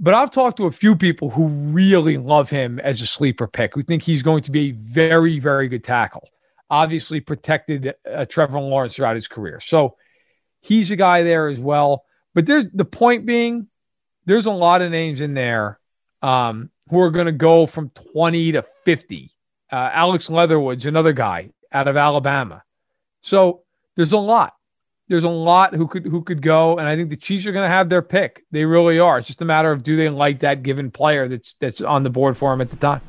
But 0.00 0.14
I've 0.14 0.30
talked 0.30 0.56
to 0.56 0.66
a 0.66 0.72
few 0.72 0.96
people 0.96 1.30
who 1.30 1.46
really 1.46 2.18
love 2.18 2.50
him 2.50 2.80
as 2.80 3.00
a 3.00 3.06
sleeper 3.06 3.46
pick, 3.46 3.74
who 3.74 3.82
think 3.82 4.02
he's 4.02 4.22
going 4.22 4.42
to 4.42 4.50
be 4.50 4.70
a 4.70 4.72
very, 4.72 5.38
very 5.38 5.68
good 5.68 5.84
tackle. 5.84 6.28
Obviously, 6.68 7.20
protected 7.20 7.94
uh, 8.10 8.24
Trevor 8.24 8.58
Lawrence 8.58 8.96
throughout 8.96 9.14
his 9.14 9.28
career. 9.28 9.60
So 9.60 9.96
he's 10.60 10.90
a 10.90 10.96
guy 10.96 11.22
there 11.22 11.48
as 11.48 11.60
well. 11.60 12.04
But 12.34 12.46
there's 12.46 12.66
the 12.74 12.84
point 12.84 13.26
being, 13.26 13.68
there's 14.26 14.46
a 14.46 14.52
lot 14.52 14.82
of 14.82 14.90
names 14.90 15.20
in 15.20 15.34
there 15.34 15.78
um, 16.22 16.70
who 16.90 17.00
are 17.00 17.10
going 17.10 17.26
to 17.26 17.32
go 17.32 17.66
from 17.66 17.90
20 17.90 18.52
to 18.52 18.64
50. 18.84 19.30
Uh, 19.70 19.90
Alex 19.92 20.28
Leatherwood's 20.28 20.86
another 20.86 21.12
guy 21.12 21.50
out 21.70 21.86
of 21.86 21.96
Alabama. 21.96 22.62
So 23.22 23.62
there's 23.94 24.12
a 24.12 24.18
lot. 24.18 24.54
There's 25.08 25.24
a 25.24 25.28
lot 25.28 25.74
who 25.74 25.86
could 25.86 26.06
who 26.06 26.22
could 26.22 26.40
go, 26.40 26.78
and 26.78 26.88
I 26.88 26.96
think 26.96 27.10
the 27.10 27.16
Chiefs 27.16 27.46
are 27.46 27.52
going 27.52 27.68
to 27.68 27.74
have 27.74 27.90
their 27.90 28.02
pick. 28.02 28.44
They 28.50 28.64
really 28.64 28.98
are. 28.98 29.18
It's 29.18 29.26
just 29.26 29.42
a 29.42 29.44
matter 29.44 29.70
of 29.70 29.82
do 29.82 29.96
they 29.96 30.08
like 30.08 30.40
that 30.40 30.62
given 30.62 30.90
player 30.90 31.28
that's 31.28 31.54
that's 31.60 31.80
on 31.80 32.04
the 32.04 32.10
board 32.10 32.38
for 32.38 32.52
them 32.52 32.60
at 32.60 32.70
the 32.70 32.76
time. 32.76 33.02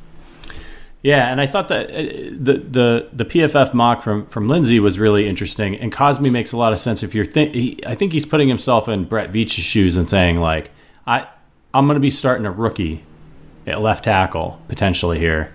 Yeah, 1.02 1.30
and 1.30 1.40
I 1.40 1.46
thought 1.46 1.68
that 1.68 1.88
uh, 1.88 2.02
the 2.38 2.64
the 2.68 3.08
the 3.12 3.24
PFF 3.24 3.72
mock 3.72 4.02
from 4.02 4.26
from 4.26 4.48
Linsey 4.48 4.80
was 4.80 4.98
really 4.98 5.28
interesting, 5.28 5.76
and 5.76 5.92
Cosmi 5.92 6.30
makes 6.30 6.52
a 6.52 6.56
lot 6.56 6.72
of 6.72 6.80
sense. 6.80 7.02
If 7.02 7.14
you're 7.14 7.24
think, 7.24 7.84
I 7.86 7.94
think 7.94 8.12
he's 8.12 8.26
putting 8.26 8.48
himself 8.48 8.88
in 8.88 9.04
Brett 9.04 9.30
Veach's 9.30 9.64
shoes 9.64 9.96
and 9.96 10.10
saying 10.10 10.40
like, 10.40 10.70
I 11.06 11.28
I'm 11.72 11.86
going 11.86 11.94
to 11.96 12.00
be 12.00 12.10
starting 12.10 12.44
a 12.44 12.50
rookie 12.50 13.04
at 13.66 13.80
left 13.80 14.04
tackle 14.04 14.60
potentially 14.68 15.18
here. 15.18 15.52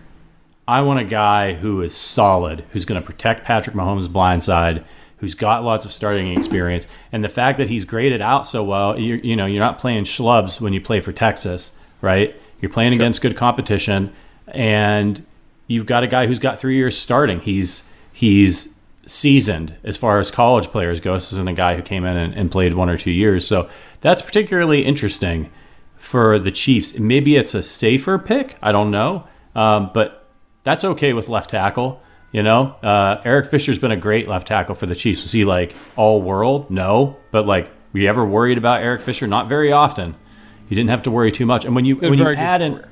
I 0.67 0.81
want 0.81 0.99
a 0.99 1.03
guy 1.03 1.55
who 1.55 1.81
is 1.81 1.95
solid, 1.95 2.63
who's 2.71 2.85
going 2.85 3.01
to 3.01 3.05
protect 3.05 3.43
Patrick 3.43 3.75
Mahomes' 3.75 4.11
blind 4.11 4.43
side, 4.43 4.85
who's 5.21 5.35
got 5.35 5.63
lots 5.63 5.85
of 5.85 5.93
starting 5.93 6.35
experience, 6.35 6.87
and 7.13 7.23
the 7.23 7.29
fact 7.29 7.57
that 7.59 7.69
he's 7.69 7.85
graded 7.85 8.19
out 8.19 8.45
so 8.45 8.63
well. 8.63 8.99
You, 8.99 9.15
you 9.23 9.37
know, 9.37 9.45
you're 9.45 9.63
not 9.63 9.79
playing 9.79 10.03
schlubs 10.03 10.59
when 10.59 10.73
you 10.73 10.81
play 10.81 10.99
for 10.99 11.13
Texas, 11.13 11.77
right? 12.01 12.35
You're 12.59 12.71
playing 12.71 12.91
sure. 12.91 12.97
against 12.97 13.21
good 13.21 13.37
competition, 13.37 14.13
and 14.47 15.25
you've 15.67 15.85
got 15.85 16.03
a 16.03 16.07
guy 16.07 16.25
who's 16.25 16.39
got 16.39 16.59
three 16.59 16.75
years 16.75 16.97
starting. 16.97 17.39
He's 17.39 17.89
he's 18.11 18.75
seasoned 19.05 19.75
as 19.83 19.95
far 19.95 20.19
as 20.19 20.29
college 20.31 20.67
players 20.67 20.99
go. 20.99 21.13
This 21.13 21.31
isn't 21.31 21.47
a 21.47 21.53
guy 21.53 21.75
who 21.75 21.81
came 21.81 22.03
in 22.03 22.17
and, 22.17 22.33
and 22.33 22.51
played 22.51 22.73
one 22.73 22.89
or 22.89 22.97
two 22.97 23.11
years, 23.11 23.47
so 23.47 23.69
that's 24.01 24.21
particularly 24.21 24.83
interesting 24.83 25.49
for 25.95 26.39
the 26.39 26.51
Chiefs. 26.51 26.97
Maybe 26.97 27.35
it's 27.35 27.53
a 27.53 27.61
safer 27.61 28.17
pick. 28.17 28.57
I 28.61 28.71
don't 28.71 28.91
know. 28.91 29.27
Um, 29.55 29.91
but 29.93 30.27
that's 30.63 30.83
okay 30.83 31.13
with 31.13 31.29
left 31.29 31.51
tackle. 31.51 32.01
You 32.31 32.43
know, 32.43 32.75
uh, 32.81 33.21
Eric 33.25 33.51
Fisher's 33.51 33.77
been 33.77 33.91
a 33.91 33.97
great 33.97 34.27
left 34.27 34.47
tackle 34.47 34.75
for 34.75 34.85
the 34.85 34.95
Chiefs. 34.95 35.23
Was 35.23 35.33
he 35.33 35.43
like 35.43 35.75
all 35.97 36.21
world? 36.21 36.71
No. 36.71 37.17
But 37.31 37.45
like, 37.45 37.69
were 37.91 37.99
you 37.99 38.07
ever 38.07 38.25
worried 38.25 38.57
about 38.57 38.81
Eric 38.81 39.01
Fisher? 39.01 39.27
Not 39.27 39.49
very 39.49 39.71
often. 39.71 40.15
You 40.69 40.75
didn't 40.75 40.91
have 40.91 41.03
to 41.03 41.11
worry 41.11 41.31
too 41.31 41.45
much. 41.45 41.65
And 41.65 41.75
when 41.75 41.83
you 41.83 41.97
when 41.97 42.17
you 42.17 42.27
add 42.29 42.61
in, 42.61 42.85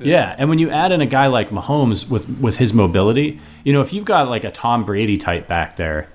yeah, 0.00 0.34
and 0.36 0.48
when 0.48 0.58
you 0.58 0.70
add 0.70 0.90
in 0.90 1.00
a 1.00 1.06
guy 1.06 1.28
like 1.28 1.50
Mahomes 1.50 2.10
with 2.10 2.28
with 2.40 2.56
his 2.56 2.74
mobility, 2.74 3.38
you 3.62 3.72
know, 3.72 3.80
if 3.80 3.92
you've 3.92 4.04
got 4.04 4.28
like 4.28 4.42
a 4.42 4.50
Tom 4.50 4.84
Brady 4.84 5.16
type 5.16 5.46
back 5.46 5.76
there, 5.76 6.08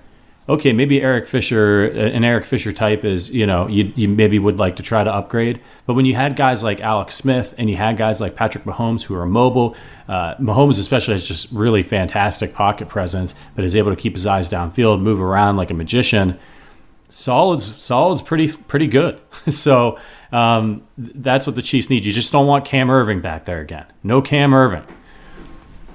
okay, 0.48 0.72
maybe 0.72 1.02
Eric 1.02 1.26
Fisher, 1.26 1.86
an 1.86 2.22
Eric 2.24 2.44
Fisher 2.44 2.72
type 2.72 3.04
is, 3.04 3.30
you 3.30 3.46
know, 3.46 3.66
you, 3.66 3.92
you 3.96 4.08
maybe 4.08 4.38
would 4.38 4.58
like 4.58 4.76
to 4.76 4.82
try 4.82 5.02
to 5.02 5.12
upgrade. 5.12 5.60
But 5.86 5.94
when 5.94 6.06
you 6.06 6.14
had 6.14 6.36
guys 6.36 6.62
like 6.62 6.80
Alex 6.80 7.16
Smith 7.16 7.54
and 7.58 7.68
you 7.68 7.76
had 7.76 7.96
guys 7.96 8.20
like 8.20 8.36
Patrick 8.36 8.64
Mahomes 8.64 9.02
who 9.02 9.14
are 9.16 9.26
mobile, 9.26 9.74
uh, 10.08 10.36
Mahomes 10.36 10.78
especially 10.78 11.14
has 11.14 11.26
just 11.26 11.50
really 11.50 11.82
fantastic 11.82 12.54
pocket 12.54 12.88
presence, 12.88 13.34
but 13.54 13.64
is 13.64 13.74
able 13.74 13.94
to 13.94 14.00
keep 14.00 14.12
his 14.12 14.26
eyes 14.26 14.48
downfield, 14.48 15.00
move 15.00 15.20
around 15.20 15.56
like 15.56 15.70
a 15.70 15.74
magician. 15.74 16.38
Solid's 17.08 17.76
solid's 17.80 18.22
pretty 18.22 18.48
pretty 18.48 18.86
good. 18.86 19.20
so 19.50 19.98
um, 20.32 20.86
that's 20.98 21.46
what 21.46 21.56
the 21.56 21.62
Chiefs 21.62 21.90
need. 21.90 22.04
You 22.04 22.12
just 22.12 22.32
don't 22.32 22.46
want 22.46 22.64
Cam 22.64 22.88
Erving 22.88 23.22
back 23.22 23.44
there 23.44 23.60
again. 23.60 23.86
No 24.02 24.20
Cam 24.20 24.50
Erving. 24.50 24.84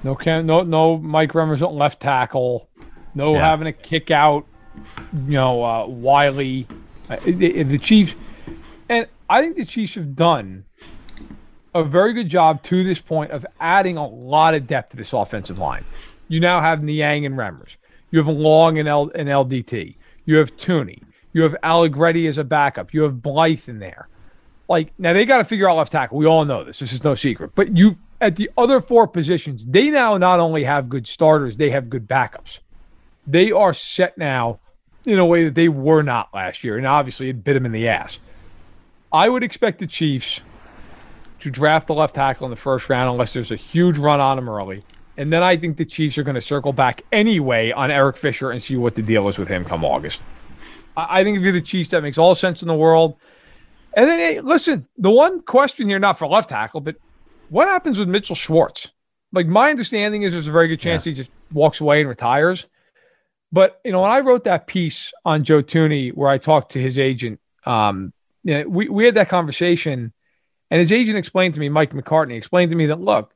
No 0.02 0.14
Cam. 0.14 0.46
No 0.46 0.62
no 0.62 0.98
Mike 0.98 1.32
Remmers 1.32 1.66
on 1.66 1.76
left 1.76 2.00
tackle. 2.00 2.68
No 3.14 3.34
yeah. 3.34 3.40
having 3.40 3.66
to 3.66 3.72
kick 3.72 4.10
out, 4.10 4.46
you 5.26 5.32
know, 5.32 5.64
uh, 5.64 5.86
Wylie. 5.86 6.66
Uh, 7.10 7.16
the, 7.24 7.62
the 7.64 7.78
Chiefs, 7.78 8.14
and 8.88 9.06
I 9.28 9.42
think 9.42 9.56
the 9.56 9.64
Chiefs 9.64 9.96
have 9.96 10.14
done 10.14 10.64
a 11.74 11.82
very 11.82 12.12
good 12.12 12.28
job 12.28 12.62
to 12.64 12.84
this 12.84 13.00
point 13.00 13.30
of 13.30 13.46
adding 13.60 13.96
a 13.96 14.06
lot 14.06 14.54
of 14.54 14.66
depth 14.66 14.90
to 14.90 14.96
this 14.96 15.12
offensive 15.12 15.58
line. 15.58 15.84
You 16.28 16.40
now 16.40 16.60
have 16.60 16.82
Niang 16.82 17.26
and 17.26 17.36
Remmers. 17.36 17.76
You 18.10 18.18
have 18.18 18.28
Long 18.28 18.78
and, 18.78 18.88
L- 18.88 19.10
and 19.14 19.28
LDT. 19.28 19.96
You 20.24 20.36
have 20.36 20.56
Thuney. 20.56 21.02
You 21.32 21.42
have 21.42 21.56
Allegretti 21.62 22.26
as 22.26 22.38
a 22.38 22.44
backup. 22.44 22.92
You 22.92 23.02
have 23.02 23.22
Blythe 23.22 23.68
in 23.68 23.78
there. 23.78 24.08
Like 24.68 24.92
now, 24.98 25.12
they 25.12 25.24
got 25.24 25.38
to 25.38 25.44
figure 25.44 25.68
out 25.68 25.76
left 25.76 25.92
tackle. 25.92 26.18
We 26.18 26.26
all 26.26 26.44
know 26.44 26.64
this. 26.64 26.78
This 26.78 26.92
is 26.92 27.02
no 27.02 27.14
secret. 27.14 27.52
But 27.54 27.76
you 27.76 27.98
at 28.20 28.36
the 28.36 28.50
other 28.56 28.80
four 28.80 29.06
positions, 29.06 29.64
they 29.66 29.90
now 29.90 30.16
not 30.16 30.40
only 30.40 30.64
have 30.64 30.88
good 30.88 31.06
starters, 31.06 31.56
they 31.56 31.70
have 31.70 31.90
good 31.90 32.06
backups. 32.06 32.60
They 33.26 33.52
are 33.52 33.74
set 33.74 34.18
now 34.18 34.60
in 35.04 35.18
a 35.18 35.26
way 35.26 35.44
that 35.44 35.54
they 35.54 35.68
were 35.68 36.02
not 36.02 36.28
last 36.34 36.62
year, 36.64 36.76
and 36.76 36.86
obviously 36.86 37.28
it 37.28 37.44
bit 37.44 37.54
them 37.54 37.66
in 37.66 37.72
the 37.72 37.88
ass. 37.88 38.18
I 39.12 39.28
would 39.28 39.42
expect 39.42 39.78
the 39.78 39.86
Chiefs 39.86 40.40
to 41.40 41.50
draft 41.50 41.88
the 41.88 41.94
left 41.94 42.14
tackle 42.14 42.46
in 42.46 42.50
the 42.50 42.56
first 42.56 42.88
round 42.88 43.10
unless 43.10 43.32
there's 43.32 43.50
a 43.50 43.56
huge 43.56 43.98
run 43.98 44.20
on 44.20 44.36
them 44.36 44.48
early. 44.48 44.84
And 45.16 45.32
then 45.32 45.42
I 45.42 45.56
think 45.56 45.76
the 45.76 45.84
Chiefs 45.84 46.16
are 46.16 46.22
going 46.22 46.36
to 46.36 46.40
circle 46.40 46.72
back 46.72 47.02
anyway 47.12 47.72
on 47.72 47.90
Eric 47.90 48.16
Fisher 48.16 48.50
and 48.50 48.62
see 48.62 48.76
what 48.76 48.94
the 48.94 49.02
deal 49.02 49.28
is 49.28 49.38
with 49.38 49.48
him 49.48 49.64
come 49.64 49.84
August. 49.84 50.22
I 50.96 51.24
think 51.24 51.36
if 51.36 51.42
you're 51.42 51.52
the 51.52 51.60
Chiefs, 51.60 51.90
that 51.90 52.02
makes 52.02 52.18
all 52.18 52.34
sense 52.34 52.62
in 52.62 52.68
the 52.68 52.74
world. 52.74 53.16
And 53.94 54.08
then, 54.08 54.18
hey, 54.18 54.40
listen, 54.40 54.86
the 54.96 55.10
one 55.10 55.42
question 55.42 55.88
here, 55.88 55.98
not 55.98 56.18
for 56.18 56.26
left 56.26 56.48
tackle, 56.48 56.80
but 56.80 56.96
what 57.50 57.66
happens 57.66 57.98
with 57.98 58.08
Mitchell 58.08 58.36
Schwartz? 58.36 58.88
Like, 59.32 59.46
my 59.46 59.70
understanding 59.70 60.22
is 60.22 60.32
there's 60.32 60.48
a 60.48 60.52
very 60.52 60.68
good 60.68 60.80
chance 60.80 61.04
yeah. 61.04 61.12
he 61.12 61.16
just 61.16 61.30
walks 61.52 61.80
away 61.80 62.00
and 62.00 62.08
retires. 62.08 62.66
But, 63.52 63.80
you 63.84 63.92
know, 63.92 64.00
when 64.00 64.10
I 64.10 64.20
wrote 64.20 64.44
that 64.44 64.66
piece 64.66 65.12
on 65.24 65.44
Joe 65.44 65.62
Thuney 65.62 66.10
where 66.14 66.30
I 66.30 66.38
talked 66.38 66.72
to 66.72 66.80
his 66.80 66.98
agent, 66.98 67.38
um, 67.66 68.12
you 68.42 68.54
know, 68.54 68.68
we, 68.68 68.88
we 68.88 69.04
had 69.04 69.14
that 69.16 69.28
conversation, 69.28 70.12
and 70.70 70.80
his 70.80 70.90
agent 70.90 71.18
explained 71.18 71.54
to 71.54 71.60
me, 71.60 71.68
Mike 71.68 71.92
McCartney, 71.92 72.36
explained 72.36 72.70
to 72.70 72.76
me 72.76 72.86
that, 72.86 73.00
look, 73.00 73.34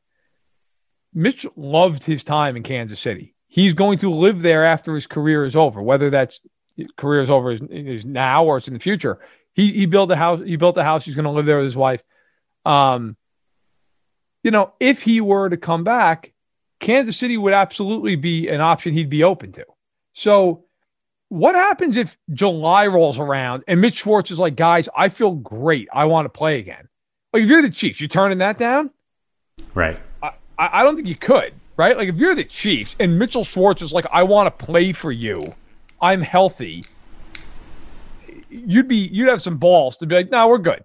Mitch 1.12 1.46
loved 1.54 2.02
his 2.02 2.24
time 2.24 2.56
in 2.56 2.62
Kansas 2.62 2.98
City. 2.98 3.34
He's 3.48 3.74
going 3.74 3.98
to 3.98 4.10
live 4.10 4.40
there 4.40 4.64
after 4.64 4.94
his 4.94 5.06
career 5.06 5.44
is 5.44 5.54
over, 5.54 5.82
whether 5.82 6.10
that's 6.10 6.40
career 6.96 7.20
is 7.20 7.30
over 7.30 7.52
is, 7.52 7.62
is 7.62 8.04
now 8.04 8.44
or 8.44 8.58
it's 8.58 8.68
in 8.68 8.74
the 8.74 8.80
future. 8.80 9.18
He 9.54 9.72
he 9.72 9.86
built 9.86 10.10
a 10.10 10.16
house. 10.16 10.40
He 10.44 10.56
built 10.56 10.76
a 10.76 10.84
house. 10.84 11.04
He's 11.04 11.14
going 11.14 11.24
to 11.24 11.30
live 11.30 11.46
there 11.46 11.56
with 11.56 11.66
his 11.66 11.76
wife. 11.76 12.02
Um, 12.66 13.16
you 14.42 14.50
know, 14.50 14.74
if 14.78 15.02
he 15.02 15.20
were 15.20 15.48
to 15.48 15.56
come 15.56 15.84
back, 15.84 16.32
Kansas 16.80 17.16
City 17.16 17.38
would 17.38 17.54
absolutely 17.54 18.16
be 18.16 18.48
an 18.48 18.60
option 18.60 18.92
he'd 18.92 19.08
be 19.08 19.24
open 19.24 19.52
to. 19.52 19.64
So, 20.16 20.64
what 21.28 21.54
happens 21.54 21.96
if 21.96 22.16
July 22.32 22.86
rolls 22.86 23.18
around 23.18 23.64
and 23.68 23.80
Mitch 23.80 23.98
Schwartz 23.98 24.30
is 24.30 24.38
like, 24.38 24.56
guys, 24.56 24.88
I 24.96 25.08
feel 25.08 25.32
great. 25.32 25.88
I 25.92 26.04
want 26.04 26.24
to 26.24 26.28
play 26.30 26.58
again. 26.58 26.88
Like, 27.32 27.42
if 27.42 27.48
you're 27.48 27.62
the 27.62 27.70
Chiefs, 27.70 28.00
you're 28.00 28.08
turning 28.08 28.38
that 28.38 28.58
down? 28.58 28.90
Right. 29.74 29.98
I, 30.22 30.32
I 30.58 30.82
don't 30.82 30.96
think 30.96 31.08
you 31.08 31.16
could, 31.16 31.52
right? 31.76 31.96
Like, 31.96 32.08
if 32.08 32.16
you're 32.16 32.34
the 32.34 32.44
Chiefs 32.44 32.96
and 32.98 33.18
Mitchell 33.18 33.44
Schwartz 33.44 33.82
is 33.82 33.92
like, 33.92 34.06
I 34.10 34.22
want 34.22 34.46
to 34.46 34.64
play 34.64 34.92
for 34.92 35.12
you, 35.12 35.54
I'm 36.00 36.22
healthy 36.22 36.84
you'd 38.48 38.88
be 38.88 39.08
you'd 39.12 39.28
have 39.28 39.42
some 39.42 39.58
balls 39.58 39.96
to 39.98 40.06
be 40.06 40.14
like, 40.14 40.30
no, 40.30 40.48
we're 40.48 40.58
good. 40.58 40.82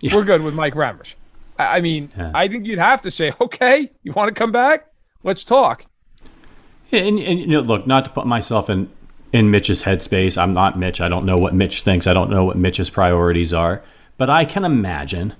Yeah. 0.00 0.14
We're 0.14 0.24
good 0.24 0.42
with 0.42 0.54
Mike 0.54 0.74
Remmers. 0.74 1.14
I 1.58 1.80
mean, 1.80 2.10
yeah. 2.16 2.32
I 2.34 2.48
think 2.48 2.66
you'd 2.66 2.78
have 2.78 3.02
to 3.02 3.10
say, 3.10 3.32
okay, 3.40 3.90
you 4.02 4.12
want 4.12 4.28
to 4.28 4.34
come 4.34 4.52
back? 4.52 4.86
Let's 5.22 5.44
talk. 5.44 5.86
And, 6.94 7.18
and 7.18 7.40
you 7.40 7.46
know, 7.46 7.60
look, 7.60 7.86
not 7.86 8.04
to 8.06 8.10
put 8.10 8.26
myself 8.26 8.70
in 8.70 8.90
in 9.32 9.50
Mitch's 9.50 9.82
headspace. 9.82 10.40
I'm 10.40 10.54
not 10.54 10.78
Mitch. 10.78 11.00
I 11.00 11.08
don't 11.08 11.26
know 11.26 11.36
what 11.36 11.54
Mitch 11.54 11.82
thinks. 11.82 12.06
I 12.06 12.14
don't 12.14 12.30
know 12.30 12.44
what 12.44 12.56
Mitch's 12.56 12.90
priorities 12.90 13.52
are. 13.52 13.82
But 14.16 14.30
I 14.30 14.44
can 14.44 14.64
imagine 14.64 15.34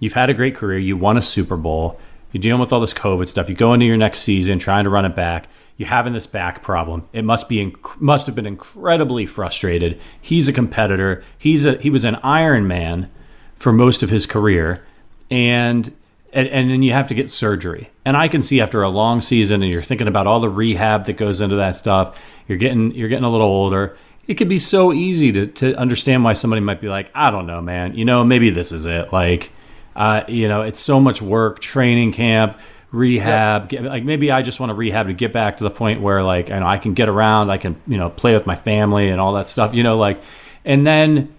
you've 0.00 0.14
had 0.14 0.30
a 0.30 0.34
great 0.34 0.54
career. 0.54 0.78
You 0.78 0.96
won 0.96 1.18
a 1.18 1.22
Super 1.22 1.56
Bowl. 1.56 2.00
You're 2.32 2.40
dealing 2.40 2.60
with 2.60 2.72
all 2.72 2.80
this 2.80 2.94
COVID 2.94 3.28
stuff. 3.28 3.50
You 3.50 3.54
go 3.54 3.74
into 3.74 3.84
your 3.84 3.98
next 3.98 4.20
season 4.20 4.58
trying 4.58 4.84
to 4.84 4.90
run 4.90 5.04
it 5.04 5.14
back 5.14 5.48
you're 5.76 5.88
having 5.88 6.14
this 6.14 6.26
back 6.26 6.62
problem. 6.62 7.08
It 7.12 7.24
must 7.24 7.48
be 7.48 7.56
inc- 7.56 8.00
must 8.00 8.26
have 8.26 8.34
been 8.34 8.46
incredibly 8.46 9.26
frustrated. 9.26 10.00
He's 10.20 10.48
a 10.48 10.52
competitor. 10.52 11.22
He's 11.36 11.66
a 11.66 11.76
he 11.76 11.90
was 11.90 12.04
an 12.04 12.16
Iron 12.16 12.66
Man 12.66 13.10
for 13.56 13.72
most 13.72 14.02
of 14.02 14.10
his 14.10 14.26
career, 14.26 14.84
and 15.30 15.94
and, 16.36 16.48
and 16.48 16.70
then 16.70 16.82
you 16.82 16.92
have 16.92 17.08
to 17.08 17.14
get 17.14 17.30
surgery. 17.30 17.88
And 18.04 18.14
I 18.14 18.28
can 18.28 18.42
see 18.42 18.60
after 18.60 18.82
a 18.82 18.90
long 18.90 19.22
season, 19.22 19.62
and 19.62 19.72
you're 19.72 19.80
thinking 19.80 20.06
about 20.06 20.26
all 20.26 20.38
the 20.38 20.50
rehab 20.50 21.06
that 21.06 21.14
goes 21.14 21.40
into 21.40 21.56
that 21.56 21.76
stuff. 21.76 22.20
You're 22.46 22.58
getting 22.58 22.92
you're 22.92 23.08
getting 23.08 23.24
a 23.24 23.30
little 23.30 23.46
older. 23.46 23.96
It 24.28 24.34
could 24.34 24.48
be 24.48 24.58
so 24.58 24.92
easy 24.92 25.32
to 25.32 25.46
to 25.46 25.74
understand 25.76 26.24
why 26.24 26.34
somebody 26.34 26.60
might 26.60 26.82
be 26.82 26.88
like, 26.88 27.10
I 27.14 27.30
don't 27.30 27.46
know, 27.46 27.62
man. 27.62 27.94
You 27.94 28.04
know, 28.04 28.22
maybe 28.22 28.50
this 28.50 28.70
is 28.70 28.84
it. 28.84 29.14
Like, 29.14 29.50
uh, 29.96 30.24
you 30.28 30.46
know, 30.46 30.60
it's 30.60 30.78
so 30.78 31.00
much 31.00 31.22
work, 31.22 31.60
training 31.60 32.12
camp 32.12 32.58
rehab. 32.92 33.70
Get, 33.70 33.82
like 33.84 34.04
maybe 34.04 34.30
I 34.30 34.42
just 34.42 34.60
want 34.60 34.68
to 34.70 34.74
rehab 34.74 35.06
to 35.06 35.14
get 35.14 35.32
back 35.32 35.56
to 35.58 35.64
the 35.64 35.70
point 35.70 36.02
where 36.02 36.22
like 36.22 36.50
I 36.50 36.58
know 36.58 36.66
I 36.66 36.76
can 36.76 36.92
get 36.92 37.08
around, 37.08 37.48
I 37.48 37.56
can 37.56 37.80
you 37.86 37.96
know 37.96 38.10
play 38.10 38.34
with 38.34 38.46
my 38.46 38.56
family 38.56 39.08
and 39.08 39.22
all 39.22 39.32
that 39.34 39.48
stuff. 39.48 39.74
You 39.74 39.82
know, 39.82 39.96
like, 39.96 40.20
and 40.66 40.86
then 40.86 41.34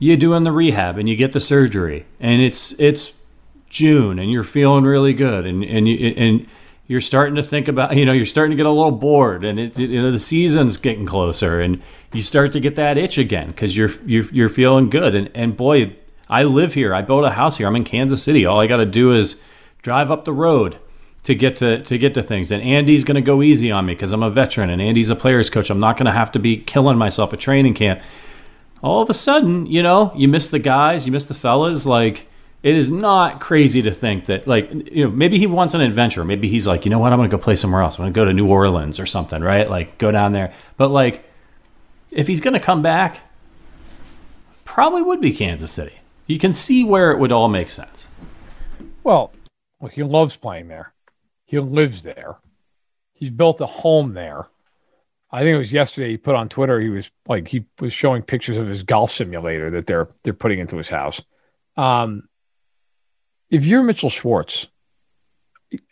you're 0.00 0.16
doing 0.16 0.42
the 0.42 0.52
rehab 0.52 0.98
and 0.98 1.08
you 1.08 1.14
get 1.14 1.32
the 1.32 1.40
surgery 1.40 2.06
and 2.18 2.42
it's 2.42 2.72
it's 2.80 3.12
June 3.68 4.18
and 4.18 4.30
you're 4.30 4.44
feeling 4.44 4.84
really 4.84 5.12
good 5.12 5.46
and 5.46 5.64
and 5.64 5.88
you 5.88 6.14
and 6.16 6.46
you're 6.86 7.00
starting 7.00 7.34
to 7.34 7.42
think 7.42 7.68
about 7.68 7.96
you 7.96 8.04
know 8.04 8.12
you're 8.12 8.26
starting 8.26 8.50
to 8.50 8.56
get 8.56 8.66
a 8.66 8.70
little 8.70 8.92
bored 8.92 9.44
and 9.44 9.58
it, 9.58 9.78
you 9.78 10.00
know 10.00 10.10
the 10.10 10.18
season's 10.18 10.76
getting 10.76 11.06
closer 11.06 11.60
and 11.60 11.82
you 12.12 12.22
start 12.22 12.52
to 12.52 12.60
get 12.60 12.76
that 12.76 12.96
itch 12.96 13.18
again 13.18 13.48
because 13.48 13.76
you're 13.76 13.90
you're 14.04 14.24
you're 14.32 14.48
feeling 14.48 14.88
good 14.88 15.14
and 15.14 15.30
and 15.34 15.56
boy 15.56 15.94
I 16.28 16.44
live 16.44 16.74
here 16.74 16.94
I 16.94 17.02
built 17.02 17.24
a 17.24 17.30
house 17.30 17.58
here 17.58 17.66
I'm 17.66 17.76
in 17.76 17.84
Kansas 17.84 18.22
City 18.22 18.46
all 18.46 18.60
I 18.60 18.66
got 18.66 18.78
to 18.78 18.86
do 18.86 19.12
is 19.12 19.42
drive 19.82 20.10
up 20.10 20.24
the 20.24 20.32
road 20.32 20.78
to 21.26 21.34
get 21.34 21.56
to 21.56 21.82
to 21.82 21.98
get 21.98 22.14
to 22.14 22.22
things. 22.22 22.52
And 22.52 22.62
Andy's 22.62 23.04
to 23.16 23.20
go 23.20 23.42
easy 23.42 23.72
on 23.72 23.84
me 23.84 23.94
because 23.94 24.12
I'm 24.12 24.22
a 24.22 24.30
veteran 24.30 24.70
and 24.70 24.80
Andy's 24.80 25.10
a 25.10 25.16
player's 25.16 25.50
coach. 25.50 25.70
I'm 25.70 25.80
not 25.80 25.96
to 26.06 26.12
have 26.12 26.30
to 26.32 26.38
be 26.38 26.56
killing 26.56 26.96
myself 26.96 27.32
at 27.32 27.40
training 27.40 27.74
camp. 27.74 28.00
All 28.80 29.02
of 29.02 29.10
a 29.10 29.14
sudden, 29.14 29.66
you 29.66 29.82
know, 29.82 30.12
you 30.14 30.28
miss 30.28 30.48
the 30.48 30.60
guys, 30.60 31.04
you 31.04 31.10
miss 31.10 31.26
the 31.26 31.34
fellas. 31.34 31.84
Like 31.84 32.28
it 32.66 32.74
is 32.74 32.90
not 32.90 33.40
crazy 33.40 33.80
to 33.82 33.92
think 33.92 34.26
that, 34.26 34.48
like, 34.48 34.72
you 34.92 35.04
know, 35.04 35.10
maybe 35.12 35.38
he 35.38 35.46
wants 35.46 35.74
an 35.74 35.80
adventure. 35.82 36.24
Maybe 36.24 36.48
he's 36.48 36.66
like, 36.66 36.84
you 36.84 36.90
know 36.90 36.98
what, 36.98 37.12
I'm 37.12 37.18
to 37.30 37.36
go 37.36 37.40
play 37.40 37.54
somewhere 37.54 37.80
else. 37.80 37.96
I'm 37.96 38.06
to 38.06 38.10
go 38.10 38.24
to 38.24 38.32
New 38.32 38.48
Orleans 38.48 38.98
or 38.98 39.06
something, 39.06 39.40
right? 39.40 39.70
Like 39.70 39.98
go 39.98 40.10
down 40.10 40.32
there. 40.32 40.52
But 40.76 40.88
like, 40.88 41.22
if 42.10 42.26
he's 42.26 42.40
to 42.54 42.58
come 42.58 42.82
back, 42.82 43.20
probably 44.64 45.00
would 45.00 45.20
be 45.20 45.32
Kansas 45.32 45.70
City. 45.70 45.92
You 46.26 46.40
can 46.40 46.52
see 46.52 46.82
where 46.82 47.12
it 47.12 47.20
would 47.20 47.30
all 47.30 47.46
make 47.46 47.70
sense. 47.70 48.08
Well, 49.04 49.32
well, 49.78 49.92
he 49.92 50.02
loves 50.02 50.34
playing 50.34 50.66
there. 50.66 50.92
He 51.44 51.60
lives 51.60 52.02
there. 52.02 52.38
He's 53.12 53.30
built 53.30 53.60
a 53.60 53.66
home 53.66 54.14
there. 54.14 54.48
I 55.30 55.42
think 55.42 55.54
it 55.54 55.58
was 55.58 55.72
yesterday 55.72 56.10
he 56.10 56.16
put 56.16 56.34
on 56.34 56.48
Twitter 56.48 56.80
he 56.80 56.88
was 56.88 57.12
like 57.28 57.46
he 57.46 57.64
was 57.78 57.92
showing 57.92 58.22
pictures 58.22 58.56
of 58.56 58.66
his 58.66 58.82
golf 58.82 59.12
simulator 59.12 59.70
that 59.70 59.86
they're 59.86 60.08
they're 60.24 60.32
putting 60.32 60.58
into 60.58 60.78
his 60.78 60.88
house. 60.88 61.22
Um, 61.76 62.28
if 63.50 63.64
you're 63.64 63.82
Mitchell 63.82 64.10
Schwartz, 64.10 64.66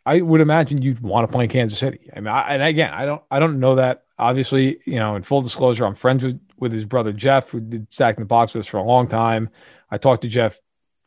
I 0.06 0.20
would 0.20 0.40
imagine 0.40 0.82
you'd 0.82 1.00
want 1.00 1.28
to 1.28 1.32
play 1.32 1.44
in 1.44 1.50
Kansas 1.50 1.78
City. 1.78 2.10
I 2.14 2.20
mean, 2.20 2.28
I, 2.28 2.54
and 2.54 2.62
again, 2.62 2.92
I 2.92 3.06
don't 3.06 3.22
I 3.30 3.38
don't 3.38 3.60
know 3.60 3.76
that. 3.76 4.04
Obviously, 4.18 4.78
you 4.86 4.96
know, 4.96 5.16
in 5.16 5.22
full 5.22 5.42
disclosure, 5.42 5.84
I'm 5.84 5.94
friends 5.94 6.22
with 6.22 6.40
with 6.58 6.72
his 6.72 6.84
brother 6.84 7.12
Jeff, 7.12 7.50
who 7.50 7.60
did 7.60 7.92
Stacking 7.92 8.22
the 8.22 8.26
Box 8.26 8.54
with 8.54 8.62
us 8.62 8.66
for 8.66 8.78
a 8.78 8.82
long 8.82 9.08
time. 9.08 9.50
I 9.90 9.98
talked 9.98 10.22
to 10.22 10.28
Jeff 10.28 10.58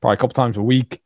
probably 0.02 0.16
a 0.16 0.18
couple 0.18 0.34
times 0.34 0.58
a 0.58 0.62
week. 0.62 1.02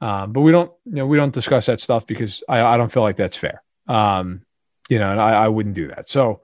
Um, 0.00 0.32
but 0.32 0.40
we 0.40 0.50
don't, 0.50 0.72
you 0.84 0.96
know, 0.96 1.06
we 1.06 1.16
don't 1.16 1.32
discuss 1.32 1.66
that 1.66 1.80
stuff 1.80 2.06
because 2.06 2.42
I, 2.48 2.60
I 2.60 2.76
don't 2.76 2.90
feel 2.90 3.04
like 3.04 3.16
that's 3.16 3.36
fair. 3.36 3.62
Um, 3.86 4.42
you 4.88 4.98
know, 4.98 5.12
and 5.12 5.20
I, 5.20 5.44
I 5.44 5.48
wouldn't 5.48 5.76
do 5.76 5.88
that. 5.88 6.08
So 6.08 6.40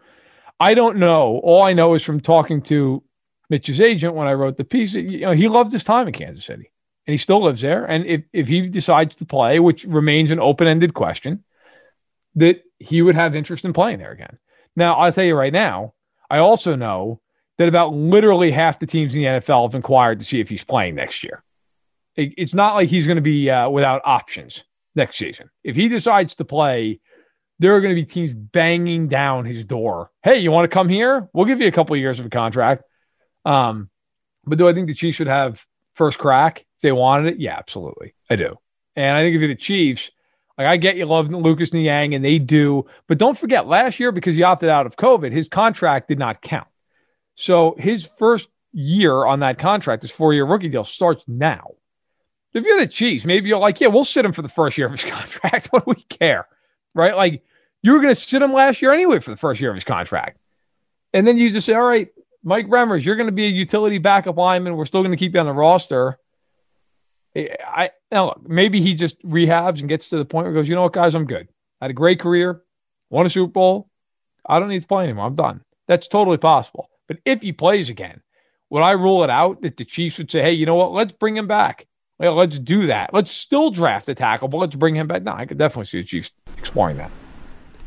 I 0.61 0.74
don't 0.74 0.99
know. 0.99 1.41
All 1.43 1.62
I 1.62 1.72
know 1.72 1.95
is 1.95 2.05
from 2.05 2.20
talking 2.20 2.62
to 2.62 3.03
Mitch's 3.51 3.80
agent 3.80 4.14
when 4.14 4.28
I 4.28 4.34
wrote 4.34 4.57
the 4.57 4.64
piece, 4.64 4.93
you 4.95 5.20
know, 5.20 5.32
he 5.32 5.49
loved 5.49 5.72
his 5.72 5.82
time 5.82 6.07
in 6.07 6.14
Kansas 6.14 6.45
City 6.45 6.70
and 7.09 7.12
he 7.12 7.16
still 7.16 7.42
lives 7.42 7.61
there. 7.61 7.84
And 7.84 8.06
if, 8.06 8.22
if 8.32 8.46
he 8.46 8.68
decides 8.68 9.16
to 9.16 9.24
play, 9.24 9.59
which 9.59 9.82
remains 9.84 10.30
an 10.30 10.38
open 10.38 10.68
ended 10.68 10.94
question, 10.94 11.42
that 12.36 12.62
he 12.78 13.02
would 13.02 13.16
have 13.16 13.34
interest 13.34 13.64
in 13.64 13.72
playing 13.72 13.98
there 13.98 14.12
again. 14.12 14.38
Now, 14.76 14.94
I'll 14.94 15.12
tell 15.12 15.24
you 15.24 15.34
right 15.34 15.52
now, 15.52 15.94
I 16.30 16.38
also 16.38 16.76
know 16.76 17.20
that 17.56 17.66
about 17.66 17.92
literally 17.92 18.52
half 18.52 18.78
the 18.78 18.86
teams 18.86 19.12
in 19.14 19.22
the 19.22 19.26
NFL 19.26 19.64
have 19.64 19.74
inquired 19.74 20.20
to 20.20 20.24
see 20.24 20.38
if 20.38 20.48
he's 20.48 20.62
playing 20.62 20.94
next 20.94 21.24
year 21.24 21.42
it's 22.18 22.54
not 22.54 22.74
like 22.74 22.88
he's 22.88 23.06
going 23.06 23.16
to 23.16 23.22
be 23.22 23.48
uh, 23.48 23.68
without 23.68 24.02
options 24.04 24.64
next 24.94 25.18
season. 25.18 25.50
If 25.62 25.76
he 25.76 25.88
decides 25.88 26.34
to 26.36 26.44
play, 26.44 27.00
there 27.61 27.74
are 27.76 27.80
going 27.80 27.94
to 27.94 28.00
be 28.00 28.06
teams 28.06 28.32
banging 28.34 29.09
down 29.09 29.44
his 29.44 29.64
door. 29.64 30.11
Hey, 30.22 30.38
you 30.38 30.50
want 30.50 30.64
to 30.64 30.74
come 30.74 30.88
here? 30.88 31.28
We'll 31.32 31.46
give 31.46 31.61
you 31.61 31.68
a 31.68 31.72
couple 31.72 31.94
of 31.94 32.00
years 32.00 32.18
of 32.18 32.26
a 32.26 32.30
contract. 32.30 32.82
Um, 33.44 33.88
but 34.44 34.59
do 34.59 34.68
I 34.68 34.72
think 34.72 34.88
the 34.88 34.94
Chiefs 34.94 35.16
should 35.16 35.28
have 35.28 35.64
first 35.99 36.18
crack 36.18 36.61
if 36.61 36.82
they 36.82 36.92
wanted 36.92 37.34
it? 37.34 37.40
Yeah, 37.40 37.57
absolutely. 37.59 38.14
I 38.30 38.36
do. 38.36 38.57
And 38.96 39.16
I 39.16 39.22
think 39.22 39.34
if 39.34 39.40
you're 39.40 39.49
the 39.49 39.55
Chiefs, 39.55 40.11
like 40.57 40.66
I 40.66 40.76
get 40.76 40.96
you 40.96 41.05
love 41.05 41.28
Lucas 41.28 41.72
Niang 41.72 42.14
and 42.14 42.24
they 42.24 42.38
do, 42.38 42.86
but 43.07 43.18
don't 43.18 43.38
forget 43.38 43.66
last 43.66 44.01
year 44.01 44.11
because 44.11 44.34
he 44.34 44.42
opted 44.42 44.70
out 44.70 44.86
of 44.86 44.96
COVID, 44.96 45.30
his 45.30 45.49
contract 45.49 46.09
did 46.09 46.18
not 46.18 46.40
count. 46.40 46.68
So 47.34 47.76
his 47.78 48.07
first 48.07 48.49
year 48.72 49.24
on 49.24 49.40
that 49.40 49.59
contract, 49.59 50.03
this 50.03 50.11
four 50.11 50.32
year 50.32 50.46
rookie 50.46 50.68
deal, 50.68 50.84
starts 50.84 51.24
now. 51.28 51.72
If 52.55 52.64
you're 52.64 52.78
the 52.78 52.86
Chiefs, 52.86 53.24
maybe 53.24 53.49
you're 53.49 53.59
like, 53.59 53.80
yeah, 53.80 53.88
we'll 53.88 54.05
sit 54.05 54.24
him 54.24 54.32
for 54.32 54.42
the 54.42 54.49
first 54.49 54.78
year 54.78 54.86
of 54.86 54.92
his 54.92 55.05
contract. 55.12 55.68
what 55.68 55.84
do 55.84 55.94
we 55.96 56.03
care? 56.09 56.49
Right? 56.94 57.14
Like, 57.14 57.44
you 57.82 57.92
were 57.92 58.01
going 58.01 58.14
to 58.14 58.20
sit 58.20 58.42
him 58.42 58.53
last 58.53 58.82
year 58.82 58.92
anyway 58.92 59.20
for 59.20 59.30
the 59.30 59.36
first 59.36 59.61
year 59.61 59.70
of 59.70 59.76
his 59.76 59.84
contract. 59.84 60.38
And 61.12 61.26
then 61.26 61.36
you 61.36 61.51
just 61.51 61.66
say, 61.66 61.74
all 61.74 61.82
right, 61.82 62.09
Mike 62.43 62.68
Remmers, 62.68 63.05
you're 63.05 63.16
going 63.16 63.26
to 63.26 63.32
be 63.32 63.47
a 63.47 63.51
utility 63.51 63.99
backup 63.99 64.36
lineman. 64.36 64.76
We're 64.76 64.86
still 64.86 65.03
going 65.03 65.12
to 65.12 65.16
keep 65.16 65.34
you 65.34 65.41
on 65.41 65.47
the 65.47 65.53
roster. 65.53 66.18
I 67.36 67.91
now 68.11 68.26
look, 68.26 68.49
maybe 68.49 68.80
he 68.80 68.95
just 68.95 69.20
rehabs 69.22 69.80
and 69.80 69.89
gets 69.89 70.09
to 70.09 70.16
the 70.16 70.24
point 70.24 70.45
where 70.47 70.55
he 70.55 70.61
goes, 70.61 70.68
you 70.68 70.74
know 70.74 70.82
what, 70.82 70.93
guys, 70.93 71.14
I'm 71.14 71.26
good. 71.26 71.49
I 71.80 71.84
had 71.84 71.91
a 71.91 71.95
great 71.95 72.20
career, 72.20 72.62
won 73.11 73.26
a 73.26 73.28
Super 73.28 73.53
Bowl. 73.53 73.91
I 74.49 74.59
don't 74.59 74.68
need 74.68 74.82
to 74.82 74.89
play 74.89 75.05
anymore. 75.05 75.26
I'm 75.26 75.36
done. 75.36 75.61
That's 75.86 76.09
totally 76.09 76.39
possible. 76.39 76.89
But 77.07 77.18
if 77.24 77.43
he 77.43 77.53
plays 77.53 77.91
again, 77.91 78.22
would 78.70 78.82
I 78.82 78.93
rule 78.93 79.24
it 79.24 79.30
out 79.30 79.62
that 79.62 79.76
the 79.76 79.84
Chiefs 79.84 80.18
would 80.18 80.30
say, 80.30 80.43
hey, 80.43 80.53
you 80.53 80.66
know 80.66 80.74
what? 80.74 80.93
Let's 80.93 81.12
bring 81.12 81.36
him 81.36 81.47
back. 81.47 81.86
Let's 82.18 82.59
do 82.59 82.89
that. 82.89 83.14
Let's 83.14 83.30
still 83.30 83.70
draft 83.70 84.09
a 84.09 84.14
tackle, 84.14 84.49
but 84.49 84.59
let's 84.59 84.74
bring 84.74 84.97
him 84.97 85.07
back. 85.07 85.22
No, 85.22 85.32
I 85.32 85.47
could 85.47 85.59
definitely 85.59 85.84
see 85.84 86.01
the 86.01 86.07
Chiefs 86.07 86.32
exploring 86.57 86.97
that. 86.97 87.11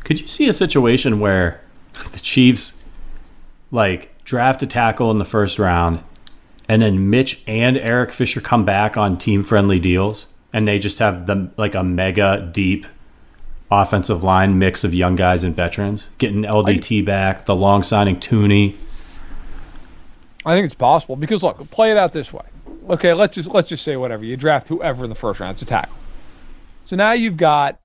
Could 0.03 0.21
you 0.21 0.27
see 0.27 0.47
a 0.47 0.53
situation 0.53 1.19
where 1.19 1.61
the 2.11 2.19
Chiefs 2.19 2.73
like 3.71 4.10
draft 4.23 4.63
a 4.63 4.67
tackle 4.67 5.11
in 5.11 5.17
the 5.17 5.25
first 5.25 5.59
round 5.59 6.01
and 6.67 6.81
then 6.81 7.09
Mitch 7.09 7.41
and 7.47 7.77
Eric 7.77 8.13
Fisher 8.13 8.39
come 8.39 8.63
back 8.63 8.95
on 8.95 9.17
team 9.17 9.43
friendly 9.43 9.79
deals 9.79 10.27
and 10.53 10.67
they 10.67 10.79
just 10.79 10.99
have 10.99 11.27
the 11.27 11.51
like 11.57 11.75
a 11.75 11.83
mega 11.83 12.49
deep 12.53 12.85
offensive 13.71 14.23
line 14.23 14.59
mix 14.59 14.83
of 14.83 14.93
young 14.93 15.15
guys 15.15 15.43
and 15.43 15.55
veterans, 15.55 16.07
getting 16.17 16.43
LDT 16.43 17.05
back, 17.05 17.45
the 17.45 17.55
long 17.55 17.83
signing 17.83 18.17
Thuney. 18.17 18.75
I 20.45 20.55
think 20.55 20.65
it's 20.65 20.75
possible 20.75 21.15
because 21.15 21.43
look, 21.43 21.69
play 21.71 21.91
it 21.91 21.97
out 21.97 22.13
this 22.13 22.33
way. 22.33 22.45
Okay, 22.89 23.13
let's 23.13 23.35
just 23.35 23.49
let's 23.49 23.69
just 23.69 23.83
say 23.83 23.95
whatever 23.95 24.25
you 24.25 24.35
draft 24.35 24.67
whoever 24.67 25.03
in 25.03 25.09
the 25.09 25.15
first 25.15 25.39
round, 25.39 25.53
it's 25.53 25.61
a 25.61 25.65
tackle. 25.65 25.95
So 26.85 26.95
now 26.95 27.13
you've 27.13 27.37
got 27.37 27.79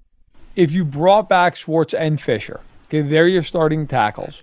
if 0.57 0.73
you 0.73 0.85
brought 0.85 1.29
back 1.29 1.55
Schwartz 1.55 1.95
and 1.95 2.21
Fisher, 2.21 2.61
okay, 2.89 3.03
they're 3.03 3.29
your 3.29 3.43
starting 3.43 3.87
tackles. 3.87 4.43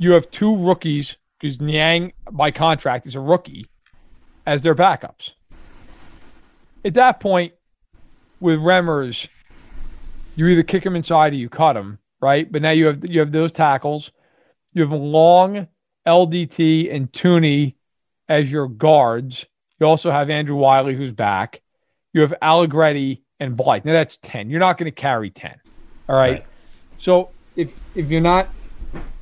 You 0.00 0.12
have 0.12 0.30
two 0.30 0.56
rookies 0.56 1.18
because 1.38 1.60
Niang 1.60 2.14
by 2.32 2.50
contract 2.50 3.06
is 3.06 3.16
a 3.16 3.20
rookie 3.20 3.66
as 4.46 4.62
their 4.62 4.74
backups. 4.74 5.32
At 6.82 6.94
that 6.94 7.20
point, 7.20 7.52
with 8.40 8.58
Remmers, 8.60 9.28
you 10.36 10.46
either 10.46 10.62
kick 10.62 10.86
him 10.86 10.96
inside 10.96 11.34
or 11.34 11.36
you 11.36 11.50
cut 11.50 11.76
him, 11.76 11.98
right? 12.18 12.50
But 12.50 12.62
now 12.62 12.70
you 12.70 12.86
have 12.86 13.10
you 13.10 13.20
have 13.20 13.30
those 13.30 13.52
tackles. 13.52 14.10
You 14.72 14.80
have 14.80 14.92
Long, 14.98 15.68
LDT, 16.08 16.94
and 16.94 17.12
Thuney 17.12 17.74
as 18.26 18.50
your 18.50 18.68
guards. 18.68 19.44
You 19.78 19.86
also 19.86 20.10
have 20.10 20.30
Andrew 20.30 20.56
Wylie, 20.56 20.96
who's 20.96 21.12
back. 21.12 21.60
You 22.14 22.22
have 22.22 22.32
Allegretti 22.40 23.22
and 23.38 23.54
Blythe. 23.54 23.84
Now 23.84 23.92
that's 23.92 24.18
10. 24.22 24.48
You're 24.48 24.60
not 24.60 24.78
going 24.78 24.90
to 24.90 24.98
carry 24.98 25.28
10. 25.28 25.56
All 26.08 26.16
right? 26.16 26.32
right. 26.32 26.46
So 26.96 27.28
if 27.54 27.70
if 27.94 28.10
you're 28.10 28.22
not 28.22 28.48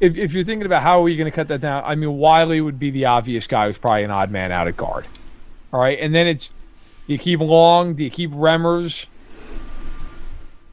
if, 0.01 0.17
if 0.17 0.33
you're 0.33 0.45
thinking 0.45 0.67
about 0.67 0.83
how 0.83 1.03
are 1.03 1.09
you 1.09 1.17
going 1.17 1.31
to 1.31 1.35
cut 1.35 1.49
that 1.49 1.61
down, 1.61 1.83
I 1.85 1.95
mean 1.95 2.17
Wylie 2.17 2.61
would 2.61 2.79
be 2.79 2.91
the 2.91 3.07
obvious 3.07 3.47
guy 3.47 3.67
who's 3.67 3.79
probably 3.79 4.05
an 4.05 4.11
odd 4.11 4.31
man 4.31 4.53
out 4.53 4.69
at 4.69 4.77
guard. 4.77 5.07
All 5.73 5.81
right. 5.81 5.99
And 5.99 6.15
then 6.15 6.27
it's 6.27 6.47
do 7.07 7.13
you 7.13 7.19
keep 7.19 7.41
Long? 7.41 7.95
Do 7.95 8.05
you 8.05 8.11
keep 8.11 8.31
Remmers? 8.31 9.07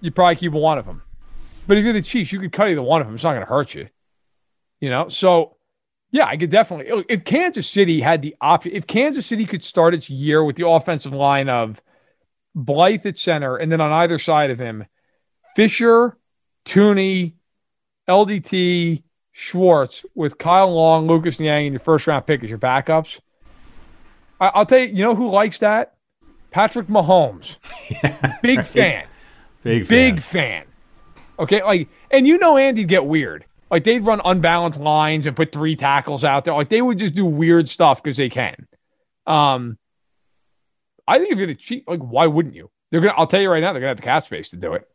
You 0.02 0.12
probably 0.12 0.36
keep 0.36 0.52
one 0.52 0.78
of 0.78 0.86
them. 0.86 1.02
But 1.68 1.78
if 1.78 1.84
you're 1.84 1.94
the 1.94 2.02
Chiefs, 2.02 2.32
you 2.32 2.40
could 2.40 2.52
cut 2.52 2.68
either 2.68 2.82
one 2.82 3.02
of 3.02 3.08
them. 3.08 3.16
It's 3.16 3.24
not 3.24 3.32
going 3.32 3.42
to 3.42 3.50
hurt 3.50 3.74
you. 3.74 3.88
You 4.80 4.90
know? 4.90 5.10
So 5.10 5.56
yeah, 6.12 6.28
I 6.28 6.38
could 6.38 6.50
definitely. 6.50 7.06
If 7.10 7.26
Kansas 7.26 7.68
City 7.68 8.00
had 8.00 8.22
the 8.22 8.36
option, 8.40 8.72
if 8.74 8.88
Kansas 8.88 9.26
City 9.26 9.46
could 9.46 9.64
start 9.64 9.94
its 9.94 10.10
year 10.10 10.44
with 10.44 10.56
the 10.56 10.68
offensive 10.68 11.14
line 11.14 11.50
of 11.50 11.82
Blythe 12.54 13.06
at 13.06 13.18
center, 13.18 13.58
and 13.58 13.70
then 13.72 13.82
on 13.82 13.92
either 13.92 14.18
side 14.18 14.50
of 14.50 14.60
him, 14.60 14.86
Fisher, 15.56 16.18
Thuney, 16.66 17.34
LDT, 18.08 19.04
Schwartz 19.32 20.06
with 20.16 20.38
Kyle 20.38 20.74
Long, 20.74 21.08
Lucas 21.08 21.40
Niang, 21.40 21.66
and 21.66 21.74
your 21.74 21.80
first 21.80 22.08
round 22.08 22.26
pick 22.26 22.44
as 22.44 22.50
your 22.50 22.60
backups. 22.60 23.20
I, 24.40 24.60
will 24.60 24.66
tell 24.66 24.80
you, 24.80 24.88
you 24.88 25.04
know 25.04 25.16
who 25.16 25.30
likes 25.30 25.60
that? 25.60 25.96
Patrick 26.52 26.88
Mahomes. 26.88 27.58
Yeah, 27.90 28.38
Big 28.42 28.58
right. 28.60 28.68
fan. 28.68 29.08
Big 29.64 29.88
Big 29.88 30.22
fan. 30.22 30.64
fan. 30.66 30.66
Okay, 31.40 31.64
like, 31.64 31.90
and 32.12 32.26
you 32.28 32.38
know 32.38 32.58
Andy'd 32.58 32.88
get 32.88 33.06
weird. 33.06 33.46
Like 33.72 33.84
they'd 33.84 34.06
run 34.06 34.22
unbalanced 34.24 34.80
lines 34.80 35.28
and 35.28 35.36
put 35.36 35.52
three 35.52 35.76
tackles 35.76 36.24
out 36.24 36.46
there. 36.46 36.54
Like 36.54 36.70
they 36.70 36.82
would 36.82 37.00
just 37.00 37.16
do 37.16 37.26
weird 37.26 37.68
stuff 37.68 38.02
because 38.02 38.16
they 38.16 38.30
can. 38.30 38.68
Um, 39.26 39.78
I 41.08 41.18
think 41.18 41.32
if 41.32 41.38
you're 41.38 41.48
the 41.48 41.56
Chiefs, 41.56 41.86
like 41.88 42.00
why 42.00 42.28
wouldn't 42.28 42.56
you? 42.56 42.70
They're 42.92 43.02
gonna. 43.02 43.16
I'll 43.18 43.28
tell 43.28 43.42
you 43.42 43.50
right 43.50 43.60
now, 43.60 43.74
they're 43.74 43.82
gonna 43.82 43.90
have 43.90 43.98
the 43.98 44.04
cap 44.04 44.24
space 44.24 44.50
to 44.50 44.56
do 44.56 44.74
it. 44.74 44.88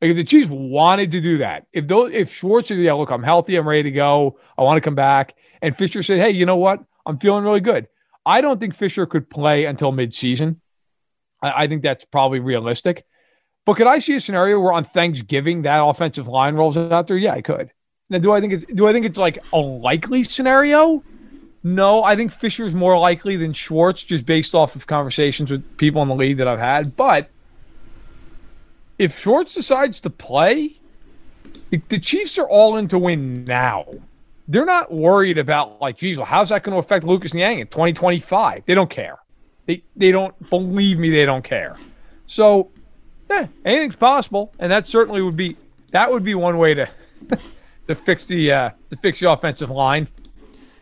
Like 0.00 0.12
if 0.12 0.16
the 0.16 0.24
Chiefs 0.24 0.48
wanted 0.50 1.10
to 1.12 1.20
do 1.20 1.38
that, 1.38 1.66
if 1.72 1.86
those, 1.86 2.12
if 2.12 2.32
Schwartz 2.32 2.68
said, 2.68 2.78
"Yeah, 2.78 2.94
look, 2.94 3.10
I'm 3.10 3.22
healthy, 3.22 3.56
I'm 3.56 3.68
ready 3.68 3.84
to 3.84 3.90
go, 3.90 4.38
I 4.56 4.62
want 4.62 4.78
to 4.78 4.80
come 4.80 4.94
back," 4.94 5.34
and 5.60 5.76
Fisher 5.76 6.02
said, 6.02 6.18
"Hey, 6.20 6.30
you 6.30 6.46
know 6.46 6.56
what? 6.56 6.80
I'm 7.04 7.18
feeling 7.18 7.44
really 7.44 7.60
good." 7.60 7.86
I 8.24 8.40
don't 8.40 8.58
think 8.58 8.74
Fisher 8.74 9.06
could 9.06 9.28
play 9.28 9.64
until 9.66 9.92
midseason. 9.92 10.56
I, 11.42 11.64
I 11.64 11.66
think 11.66 11.82
that's 11.82 12.04
probably 12.04 12.40
realistic. 12.40 13.04
But 13.66 13.76
could 13.76 13.86
I 13.86 13.98
see 13.98 14.16
a 14.16 14.20
scenario 14.20 14.58
where 14.58 14.72
on 14.72 14.84
Thanksgiving 14.84 15.62
that 15.62 15.84
offensive 15.84 16.26
line 16.26 16.54
rolls 16.54 16.76
out 16.76 17.06
there? 17.06 17.18
Yeah, 17.18 17.34
I 17.34 17.42
could. 17.42 17.70
Now, 18.08 18.18
do 18.18 18.32
I 18.32 18.40
think 18.40 18.74
do 18.74 18.88
I 18.88 18.92
think 18.92 19.06
it's 19.06 19.18
like 19.18 19.38
a 19.52 19.58
likely 19.58 20.24
scenario? 20.24 21.04
No, 21.62 22.02
I 22.02 22.16
think 22.16 22.32
Fisher's 22.32 22.74
more 22.74 22.98
likely 22.98 23.36
than 23.36 23.52
Schwartz, 23.52 24.02
just 24.02 24.24
based 24.24 24.54
off 24.54 24.74
of 24.76 24.86
conversations 24.86 25.50
with 25.50 25.76
people 25.76 26.00
in 26.00 26.08
the 26.08 26.14
league 26.14 26.38
that 26.38 26.48
I've 26.48 26.58
had. 26.58 26.96
But 26.96 27.30
if 29.00 29.18
Schwartz 29.18 29.54
decides 29.54 29.98
to 30.00 30.10
play, 30.10 30.78
the 31.88 31.98
Chiefs 31.98 32.36
are 32.36 32.46
all 32.46 32.76
in 32.76 32.86
to 32.88 32.98
win 32.98 33.46
now. 33.46 33.86
They're 34.46 34.66
not 34.66 34.92
worried 34.92 35.38
about 35.38 35.80
like, 35.80 35.96
geez, 35.96 36.18
well, 36.18 36.26
how's 36.26 36.50
that 36.50 36.64
going 36.64 36.74
to 36.74 36.78
affect 36.78 37.06
Lucas 37.06 37.32
Niang 37.32 37.60
in 37.60 37.66
2025? 37.68 38.64
They 38.66 38.74
don't 38.74 38.90
care. 38.90 39.18
They 39.64 39.82
they 39.96 40.12
don't 40.12 40.34
believe 40.50 40.98
me. 40.98 41.08
They 41.08 41.24
don't 41.24 41.42
care. 41.42 41.78
So, 42.26 42.70
yeah, 43.30 43.46
anything's 43.64 43.96
possible, 43.96 44.52
and 44.58 44.70
that 44.70 44.86
certainly 44.86 45.22
would 45.22 45.36
be 45.36 45.56
that 45.92 46.10
would 46.10 46.24
be 46.24 46.34
one 46.34 46.58
way 46.58 46.74
to 46.74 46.88
to 47.88 47.94
fix 47.94 48.26
the 48.26 48.52
uh, 48.52 48.70
to 48.90 48.96
fix 48.96 49.20
the 49.20 49.30
offensive 49.30 49.70
line. 49.70 50.08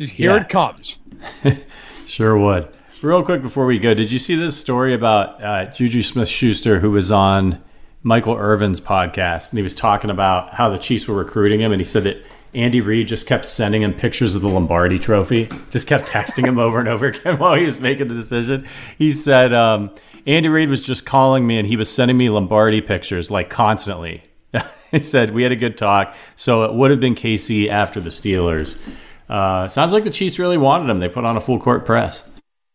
Just 0.01 0.15
here 0.15 0.31
yeah. 0.31 0.43
it 0.43 0.49
comes. 0.49 0.99
sure 2.07 2.37
would. 2.37 2.69
Real 3.01 3.23
quick 3.23 3.43
before 3.43 3.67
we 3.67 3.79
go, 3.79 3.95
did 3.95 4.11
you 4.11 4.19
see 4.19 4.35
this 4.35 4.59
story 4.59 4.93
about 4.93 5.41
uh, 5.43 5.67
Juju 5.67 6.03
Smith 6.03 6.29
Schuster 6.29 6.81
who 6.81 6.91
was 6.91 7.13
on 7.13 7.63
Michael 8.09 8.37
Irvin's 8.37 8.81
podcast, 8.81 9.51
and 9.51 9.59
he 9.59 9.63
was 9.63 9.75
talking 9.75 10.09
about 10.09 10.55
how 10.55 10.71
the 10.71 10.79
Chiefs 10.79 11.07
were 11.07 11.15
recruiting 11.15 11.61
him, 11.61 11.73
and 11.73 11.81
he 11.81 11.85
said 11.85 12.05
that 12.05 12.25
Andy 12.55 12.81
Reid 12.81 13.07
just 13.07 13.27
kept 13.27 13.45
sending 13.45 13.83
him 13.83 13.93
pictures 13.93 14.35
of 14.35 14.41
the 14.41 14.49
Lombardi 14.49 14.99
Trophy, 14.99 15.47
just 15.69 15.87
kept 15.87 16.09
texting 16.09 16.47
him 16.47 16.59
over 16.59 16.81
and 16.81 16.89
over 16.89 17.09
again 17.09 17.39
while 17.39 17.55
he 17.55 17.67
was 17.67 17.79
making 17.79 18.09
the 18.09 18.15
decision. 18.15 18.67
He 18.97 19.13
said 19.13 19.53
um, 19.53 19.91
Andy 20.27 20.49
Reid 20.49 20.71
was 20.71 20.81
just 20.81 21.05
calling 21.05 21.47
me, 21.47 21.59
and 21.59 21.69
he 21.69 21.77
was 21.77 21.93
sending 21.93 22.17
me 22.17 22.31
Lombardi 22.31 22.81
pictures 22.81 23.31
like 23.31 23.51
constantly. 23.51 24.23
he 24.91 25.01
said 25.01 25.35
we 25.35 25.43
had 25.43 25.53
a 25.53 25.57
good 25.57 25.77
talk, 25.77 26.17
so 26.35 26.65
it 26.65 26.73
would 26.73 26.91
have 26.91 27.01
been 27.01 27.15
KC 27.15 27.69
after 27.69 28.01
the 28.01 28.09
Steelers. 28.09 28.81
Uh, 29.29 29.69
sounds 29.69 29.93
like 29.93 30.05
the 30.05 30.11
Chiefs 30.11 30.39
really 30.39 30.57
wanted 30.57 30.89
him. 30.89 30.99
They 30.99 31.11
put 31.11 31.27
on 31.27 31.37
a 31.37 31.41
full 31.41 31.61
court 31.61 31.85
press. 31.85 32.27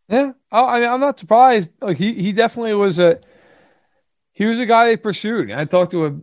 Yeah, 0.08 0.34
oh, 0.52 0.68
I 0.68 0.80
mean, 0.80 0.90
I'm 0.90 1.00
not 1.00 1.18
surprised. 1.18 1.72
Like 1.82 1.98
he 1.98 2.14
he 2.14 2.34
definitely 2.34 2.76
was 2.76 3.00
a 3.00 3.20
he 4.34 4.46
was 4.46 4.60
a 4.60 4.66
guy 4.66 4.88
they 4.88 4.98
pursued. 4.98 5.52
I 5.52 5.66
talked 5.66 5.92
to 5.92 6.06
a, 6.08 6.14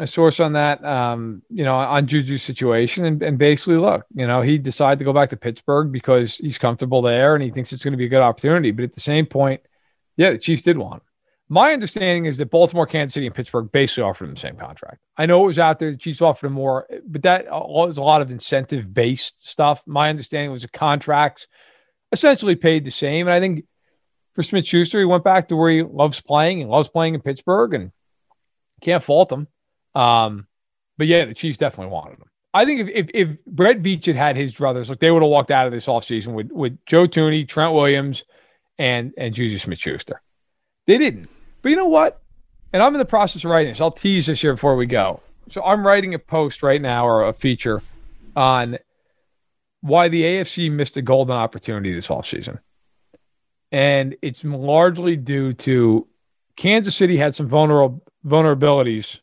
a 0.00 0.06
source 0.06 0.40
on 0.40 0.52
that, 0.54 0.84
um, 0.84 1.42
you 1.48 1.64
know, 1.64 1.74
on 1.74 2.06
Juju's 2.06 2.42
situation, 2.42 3.04
and, 3.04 3.22
and 3.22 3.38
basically, 3.38 3.76
look, 3.76 4.04
you 4.14 4.26
know, 4.26 4.42
he 4.42 4.58
decided 4.58 4.98
to 4.98 5.04
go 5.04 5.12
back 5.12 5.30
to 5.30 5.36
Pittsburgh 5.36 5.92
because 5.92 6.36
he's 6.36 6.58
comfortable 6.58 7.00
there 7.00 7.34
and 7.34 7.42
he 7.42 7.50
thinks 7.50 7.72
it's 7.72 7.84
going 7.84 7.92
to 7.92 7.98
be 7.98 8.06
a 8.06 8.10
good 8.10 8.20
opportunity. 8.20 8.72
But 8.72 8.84
at 8.84 8.92
the 8.92 9.00
same 9.00 9.26
point, 9.26 9.60
yeah, 10.16 10.30
the 10.30 10.38
Chiefs 10.38 10.62
did 10.62 10.76
want 10.76 10.94
him. 10.94 11.00
My 11.48 11.72
understanding 11.72 12.24
is 12.24 12.38
that 12.38 12.50
Baltimore, 12.50 12.86
Kansas 12.86 13.12
City, 13.12 13.26
and 13.26 13.34
Pittsburgh 13.34 13.70
basically 13.70 14.04
offered 14.04 14.24
him 14.24 14.34
the 14.34 14.40
same 14.40 14.56
contract. 14.56 15.02
I 15.18 15.26
know 15.26 15.44
it 15.44 15.48
was 15.48 15.58
out 15.58 15.78
there; 15.78 15.90
the 15.90 15.98
Chiefs 15.98 16.22
offered 16.22 16.46
him 16.46 16.54
more, 16.54 16.86
but 17.06 17.22
that 17.24 17.44
was 17.50 17.98
a 17.98 18.02
lot 18.02 18.22
of 18.22 18.30
incentive-based 18.30 19.46
stuff. 19.46 19.82
My 19.86 20.08
understanding 20.08 20.50
was 20.50 20.62
the 20.62 20.68
contracts 20.68 21.46
essentially 22.10 22.56
paid 22.56 22.86
the 22.86 22.90
same, 22.90 23.26
and 23.26 23.34
I 23.34 23.40
think 23.40 23.66
for 24.34 24.42
Smith 24.42 24.66
Schuster. 24.66 24.98
He 24.98 25.04
went 25.04 25.24
back 25.24 25.48
to 25.48 25.56
where 25.56 25.70
he 25.70 25.82
loves 25.82 26.20
playing 26.20 26.62
and 26.62 26.70
loves 26.70 26.88
playing 26.88 27.14
in 27.14 27.20
Pittsburgh 27.20 27.74
and 27.74 27.92
can't 28.80 29.02
fault 29.02 29.32
him. 29.32 29.46
Um, 29.94 30.46
but 30.98 31.06
yeah, 31.06 31.24
the 31.24 31.34
Chiefs 31.34 31.58
definitely 31.58 31.92
wanted 31.92 32.18
him. 32.18 32.28
I 32.54 32.64
think 32.66 32.88
if, 32.88 32.88
if, 32.88 33.10
if 33.14 33.44
Brett 33.46 33.82
Veach 33.82 34.06
had 34.06 34.16
had 34.16 34.36
his 34.36 34.54
druthers, 34.54 34.88
like 34.88 34.98
they 34.98 35.10
would 35.10 35.22
have 35.22 35.30
walked 35.30 35.50
out 35.50 35.66
of 35.66 35.72
this 35.72 35.86
offseason 35.86 36.34
with, 36.34 36.50
with 36.52 36.78
Joe 36.86 37.06
Thuney, 37.06 37.48
Trent 37.48 37.72
Williams, 37.72 38.24
and, 38.78 39.12
and 39.16 39.34
Juju 39.34 39.58
Smith 39.58 39.78
Schuster. 39.78 40.20
They 40.86 40.98
didn't. 40.98 41.28
But 41.62 41.70
you 41.70 41.76
know 41.76 41.86
what? 41.86 42.20
And 42.72 42.82
I'm 42.82 42.94
in 42.94 42.98
the 42.98 43.04
process 43.04 43.44
of 43.44 43.50
writing 43.50 43.72
this. 43.72 43.80
I'll 43.80 43.90
tease 43.90 44.26
this 44.26 44.40
here 44.40 44.54
before 44.54 44.76
we 44.76 44.86
go. 44.86 45.20
So 45.50 45.62
I'm 45.62 45.86
writing 45.86 46.14
a 46.14 46.18
post 46.18 46.62
right 46.62 46.80
now 46.80 47.06
or 47.06 47.28
a 47.28 47.32
feature 47.32 47.82
on 48.34 48.78
why 49.80 50.08
the 50.08 50.22
AFC 50.22 50.70
missed 50.70 50.96
a 50.96 51.02
golden 51.02 51.36
opportunity 51.36 51.92
this 51.92 52.06
offseason. 52.06 52.58
And 53.72 54.16
it's 54.22 54.44
largely 54.44 55.16
due 55.16 55.54
to 55.54 56.06
Kansas 56.56 56.94
City 56.94 57.16
had 57.16 57.34
some 57.34 57.48
vulnerable 57.48 58.02
vulnerabilities 58.24 59.18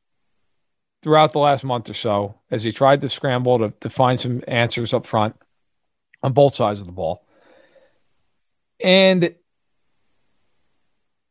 throughout 1.02 1.32
the 1.32 1.40
last 1.40 1.64
month 1.64 1.90
or 1.90 1.94
so 1.94 2.36
as 2.52 2.64
he 2.64 2.72
tried 2.72 3.00
to 3.00 3.08
scramble 3.08 3.60
to, 3.60 3.74
to 3.80 3.90
find 3.90 4.20
some 4.20 4.44
answers 4.48 4.94
up 4.94 5.06
front 5.06 5.36
on 6.22 6.34
both 6.34 6.56
sides 6.56 6.82
of 6.82 6.86
the 6.86 6.92
ball. 6.92 7.24
And 8.82 9.36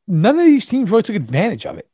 none 0.07 0.39
of 0.39 0.45
these 0.47 0.65
teams 0.65 0.91
really 0.91 1.03
took 1.03 1.17
advantage 1.17 1.67
of 1.67 1.77
it. 1.77 1.89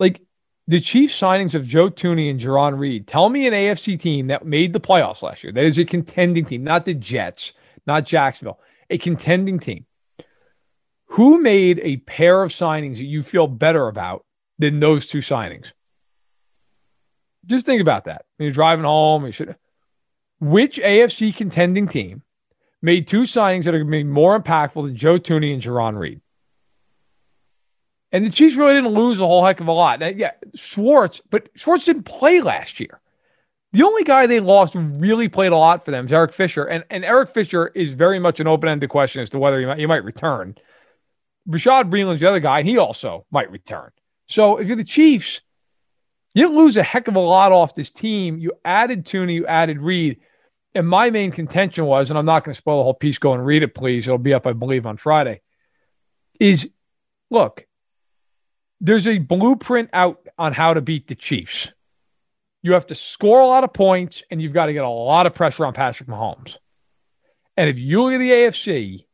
Like 0.00 0.22
the 0.66 0.80
Chiefs 0.80 1.18
signings 1.20 1.54
of 1.54 1.66
Joe 1.66 1.90
Thuney 1.90 2.30
and 2.30 2.40
Jarran 2.40 2.78
Reed. 2.78 3.06
Tell 3.06 3.28
me 3.28 3.46
an 3.46 3.52
AFC 3.52 4.00
team 4.00 4.28
that 4.28 4.46
made 4.46 4.72
the 4.72 4.80
playoffs 4.80 5.22
last 5.22 5.44
year. 5.44 5.52
That 5.52 5.64
is 5.64 5.78
a 5.78 5.84
contending 5.84 6.46
team, 6.46 6.64
not 6.64 6.84
the 6.86 6.94
Jets, 6.94 7.52
not 7.86 8.06
Jacksonville, 8.06 8.58
a 8.88 8.98
contending 8.98 9.58
team. 9.58 9.84
Who 11.14 11.40
made 11.40 11.80
a 11.84 11.98
pair 11.98 12.42
of 12.42 12.50
signings 12.50 12.96
that 12.96 13.04
you 13.04 13.22
feel 13.22 13.46
better 13.46 13.86
about 13.86 14.24
than 14.58 14.80
those 14.80 15.06
two 15.06 15.18
signings? 15.18 15.70
Just 17.46 17.66
think 17.66 17.80
about 17.80 18.06
that. 18.06 18.24
When 18.36 18.46
you're 18.46 18.52
driving 18.52 18.84
home, 18.84 19.24
you 19.24 19.30
should. 19.30 19.54
Which 20.40 20.78
AFC 20.78 21.32
contending 21.36 21.86
team 21.86 22.22
made 22.82 23.06
two 23.06 23.22
signings 23.22 23.62
that 23.62 23.76
are 23.76 23.78
going 23.78 23.92
to 23.92 23.98
be 23.98 24.02
more 24.02 24.40
impactful 24.40 24.84
than 24.84 24.96
Joe 24.96 25.20
Thuney 25.20 25.54
and 25.54 25.62
Jarran 25.62 25.96
Reed? 25.96 26.20
And 28.10 28.26
the 28.26 28.30
Chiefs 28.30 28.56
really 28.56 28.74
didn't 28.74 28.94
lose 28.94 29.20
a 29.20 29.26
whole 29.26 29.44
heck 29.44 29.60
of 29.60 29.68
a 29.68 29.72
lot. 29.72 30.00
Now, 30.00 30.08
yeah, 30.08 30.32
Schwartz, 30.56 31.22
but 31.30 31.48
Schwartz 31.54 31.84
didn't 31.84 32.06
play 32.06 32.40
last 32.40 32.80
year. 32.80 33.00
The 33.70 33.84
only 33.84 34.02
guy 34.02 34.26
they 34.26 34.40
lost 34.40 34.74
really 34.74 35.28
played 35.28 35.52
a 35.52 35.56
lot 35.56 35.84
for 35.84 35.92
them 35.92 36.06
is 36.06 36.12
Eric 36.12 36.32
Fisher. 36.32 36.64
And, 36.64 36.82
and 36.90 37.04
Eric 37.04 37.30
Fisher 37.30 37.68
is 37.68 37.94
very 37.94 38.18
much 38.18 38.40
an 38.40 38.48
open 38.48 38.68
ended 38.68 38.90
question 38.90 39.22
as 39.22 39.30
to 39.30 39.38
whether 39.38 39.60
he 39.60 39.66
might, 39.66 39.78
he 39.78 39.86
might 39.86 40.02
return. 40.02 40.56
Bashaud 41.48 41.90
Breeland's 41.90 42.20
the 42.20 42.28
other 42.28 42.40
guy, 42.40 42.60
and 42.60 42.68
he 42.68 42.78
also 42.78 43.26
might 43.30 43.50
return. 43.50 43.90
So 44.26 44.56
if 44.56 44.66
you're 44.66 44.76
the 44.76 44.84
Chiefs, 44.84 45.40
you 46.34 46.42
didn't 46.42 46.56
lose 46.56 46.76
a 46.76 46.82
heck 46.82 47.08
of 47.08 47.16
a 47.16 47.20
lot 47.20 47.52
off 47.52 47.74
this 47.74 47.90
team. 47.90 48.38
You 48.38 48.52
added 48.64 49.04
Thuney, 49.04 49.34
you 49.34 49.46
added 49.46 49.80
Reed. 49.80 50.20
And 50.74 50.88
my 50.88 51.10
main 51.10 51.30
contention 51.30 51.84
was, 51.86 52.10
and 52.10 52.18
I'm 52.18 52.24
not 52.24 52.44
going 52.44 52.54
to 52.54 52.58
spoil 52.58 52.78
the 52.78 52.84
whole 52.84 52.94
piece, 52.94 53.18
go 53.18 53.32
and 53.32 53.46
read 53.46 53.62
it, 53.62 53.74
please. 53.74 54.08
It'll 54.08 54.18
be 54.18 54.34
up, 54.34 54.46
I 54.46 54.52
believe, 54.52 54.86
on 54.86 54.96
Friday. 54.96 55.40
Is 56.40 56.68
look, 57.30 57.64
there's 58.80 59.06
a 59.06 59.18
blueprint 59.18 59.90
out 59.92 60.26
on 60.36 60.52
how 60.52 60.74
to 60.74 60.80
beat 60.80 61.06
the 61.06 61.14
Chiefs. 61.14 61.68
You 62.62 62.72
have 62.72 62.86
to 62.86 62.94
score 62.94 63.40
a 63.40 63.46
lot 63.46 63.62
of 63.62 63.72
points 63.72 64.22
and 64.30 64.42
you've 64.42 64.52
got 64.52 64.66
to 64.66 64.72
get 64.72 64.84
a 64.84 64.88
lot 64.88 65.26
of 65.26 65.34
pressure 65.34 65.66
on 65.66 65.74
Patrick 65.74 66.08
Mahomes. 66.08 66.56
And 67.56 67.68
if 67.68 67.78
you 67.78 68.02
look 68.02 68.14
at 68.14 68.18
the 68.18 68.30
AFC, 68.30 69.04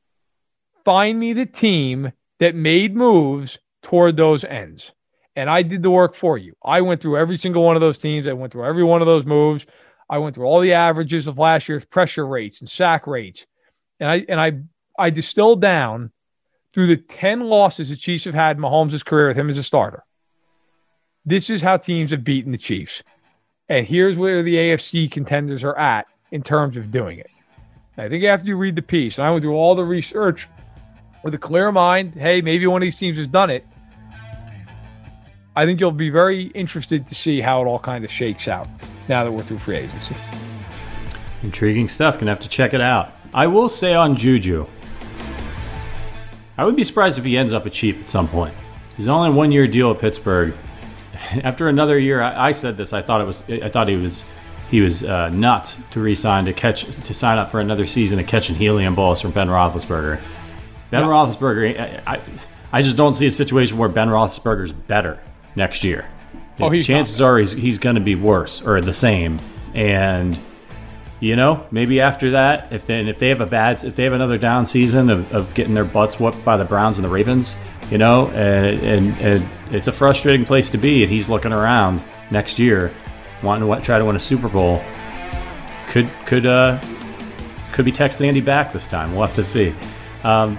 find 0.84 1.18
me 1.18 1.34
the 1.34 1.46
team 1.46 2.12
that 2.40 2.54
made 2.54 2.96
moves 2.96 3.58
toward 3.82 4.16
those 4.16 4.44
ends. 4.44 4.92
And 5.36 5.48
I 5.48 5.62
did 5.62 5.82
the 5.82 5.90
work 5.90 6.16
for 6.16 6.36
you. 6.36 6.54
I 6.64 6.80
went 6.80 7.00
through 7.00 7.18
every 7.18 7.36
single 7.36 7.62
one 7.62 7.76
of 7.76 7.80
those 7.80 7.98
teams. 7.98 8.26
I 8.26 8.32
went 8.32 8.52
through 8.52 8.64
every 8.64 8.82
one 8.82 9.00
of 9.00 9.06
those 9.06 9.24
moves. 9.24 9.66
I 10.08 10.18
went 10.18 10.34
through 10.34 10.46
all 10.46 10.60
the 10.60 10.72
averages 10.72 11.28
of 11.28 11.38
last 11.38 11.68
year's 11.68 11.84
pressure 11.84 12.26
rates 12.26 12.60
and 12.60 12.68
sack 12.68 13.06
rates. 13.06 13.46
And 14.00 14.10
I 14.10 14.24
and 14.28 14.40
I 14.40 14.52
I 14.98 15.10
distilled 15.10 15.62
down 15.62 16.10
through 16.72 16.88
the 16.88 16.96
10 16.96 17.40
losses 17.40 17.90
the 17.90 17.96
Chiefs 17.96 18.24
have 18.24 18.34
had 18.34 18.56
in 18.56 18.62
Mahomes' 18.62 19.04
career 19.04 19.28
with 19.28 19.36
him 19.36 19.48
as 19.48 19.58
a 19.58 19.62
starter. 19.62 20.04
This 21.24 21.50
is 21.50 21.62
how 21.62 21.76
teams 21.76 22.10
have 22.10 22.24
beaten 22.24 22.52
the 22.52 22.58
Chiefs. 22.58 23.02
And 23.68 23.86
here's 23.86 24.18
where 24.18 24.42
the 24.42 24.56
AFC 24.56 25.10
contenders 25.10 25.62
are 25.62 25.78
at 25.78 26.06
in 26.32 26.42
terms 26.42 26.76
of 26.76 26.90
doing 26.90 27.18
it. 27.18 27.30
I 27.96 28.08
think 28.08 28.24
after 28.24 28.46
you 28.46 28.56
read 28.56 28.76
the 28.76 28.82
piece, 28.82 29.18
and 29.18 29.26
I 29.26 29.30
went 29.30 29.42
through 29.42 29.56
all 29.56 29.74
the 29.74 29.84
research 29.84 30.48
with 31.22 31.34
a 31.34 31.38
clear 31.38 31.70
mind, 31.72 32.14
hey, 32.14 32.40
maybe 32.40 32.66
one 32.66 32.82
of 32.82 32.86
these 32.86 32.96
teams 32.96 33.18
has 33.18 33.28
done 33.28 33.50
it. 33.50 33.66
I 35.56 35.66
think 35.66 35.80
you'll 35.80 35.90
be 35.90 36.10
very 36.10 36.44
interested 36.48 37.06
to 37.08 37.14
see 37.14 37.40
how 37.40 37.62
it 37.62 37.66
all 37.66 37.78
kind 37.78 38.04
of 38.04 38.10
shakes 38.10 38.48
out 38.48 38.68
now 39.08 39.24
that 39.24 39.32
we're 39.32 39.42
through 39.42 39.58
free 39.58 39.76
agency. 39.78 40.14
Intriguing 41.42 41.88
stuff. 41.88 42.18
Gonna 42.18 42.30
have 42.30 42.40
to 42.40 42.48
check 42.48 42.74
it 42.74 42.80
out. 42.80 43.12
I 43.34 43.46
will 43.46 43.68
say 43.68 43.94
on 43.94 44.16
Juju, 44.16 44.66
I 46.56 46.64
would 46.64 46.76
be 46.76 46.84
surprised 46.84 47.18
if 47.18 47.24
he 47.24 47.36
ends 47.36 47.52
up 47.52 47.66
a 47.66 47.70
Chief 47.70 48.00
at 48.02 48.10
some 48.10 48.28
point. 48.28 48.54
He's 48.96 49.08
only 49.08 49.34
one 49.34 49.50
year 49.50 49.66
deal 49.66 49.90
at 49.90 49.98
Pittsburgh. 49.98 50.54
After 51.42 51.68
another 51.68 51.98
year, 51.98 52.20
I, 52.20 52.48
I, 52.48 52.52
said 52.52 52.76
this. 52.76 52.92
I 52.92 53.02
thought 53.02 53.20
it 53.20 53.24
was. 53.24 53.42
I 53.48 53.68
thought 53.68 53.88
he 53.88 53.96
was. 53.96 54.24
He 54.70 54.80
was 54.80 55.02
uh, 55.02 55.30
nuts 55.30 55.76
to 55.90 56.00
resign 56.00 56.44
to 56.44 56.52
catch 56.52 56.84
to 56.84 57.14
sign 57.14 57.38
up 57.38 57.50
for 57.50 57.60
another 57.60 57.86
season 57.86 58.20
of 58.20 58.26
catching 58.28 58.54
helium 58.54 58.94
balls 58.94 59.20
from 59.20 59.32
Ben 59.32 59.48
Roethlisberger. 59.48 60.22
Ben 60.90 61.02
yeah. 61.02 61.08
Roethlisberger. 61.08 61.80
I, 62.06 62.14
I, 62.14 62.20
I 62.72 62.82
just 62.82 62.96
don't 62.96 63.14
see 63.14 63.26
a 63.26 63.30
situation 63.30 63.78
where 63.78 63.88
Ben 63.88 64.08
Roethlisberger's 64.08 64.72
better 64.72 65.18
next 65.56 65.84
year. 65.84 66.06
Oh, 66.60 66.80
chances 66.80 67.20
are 67.20 67.38
he's 67.38 67.52
he's 67.52 67.78
going 67.78 67.94
to 67.94 68.00
be 68.02 68.14
worse 68.14 68.66
or 68.66 68.80
the 68.80 68.94
same. 68.94 69.40
And 69.74 70.38
you 71.20 71.36
know, 71.36 71.66
maybe 71.70 72.00
after 72.00 72.32
that, 72.32 72.72
if 72.72 72.86
they 72.86 73.00
if 73.06 73.18
they 73.18 73.28
have 73.28 73.40
a 73.40 73.46
bad 73.46 73.82
if 73.84 73.96
they 73.96 74.04
have 74.04 74.12
another 74.12 74.38
down 74.38 74.66
season 74.66 75.10
of, 75.10 75.32
of 75.32 75.52
getting 75.54 75.74
their 75.74 75.84
butts 75.84 76.20
whooped 76.20 76.44
by 76.44 76.56
the 76.56 76.64
Browns 76.64 76.98
and 76.98 77.04
the 77.04 77.10
Ravens, 77.10 77.56
you 77.90 77.98
know, 77.98 78.28
and, 78.28 78.78
and, 78.80 79.18
and 79.18 79.48
it's 79.70 79.86
a 79.86 79.92
frustrating 79.92 80.44
place 80.44 80.70
to 80.70 80.78
be. 80.78 81.02
And 81.02 81.10
he's 81.12 81.28
looking 81.28 81.52
around 81.52 82.02
next 82.30 82.58
year, 82.58 82.92
wanting 83.42 83.68
to 83.68 83.80
try 83.82 83.98
to 83.98 84.04
win 84.04 84.16
a 84.16 84.20
Super 84.20 84.48
Bowl. 84.48 84.82
Could 85.88 86.10
could 86.26 86.46
uh 86.46 86.80
could 87.72 87.84
be 87.84 87.92
texting 87.92 88.26
Andy 88.26 88.40
back 88.40 88.72
this 88.72 88.86
time. 88.86 89.12
We'll 89.12 89.26
have 89.26 89.36
to 89.36 89.44
see. 89.44 89.74
Um, 90.24 90.58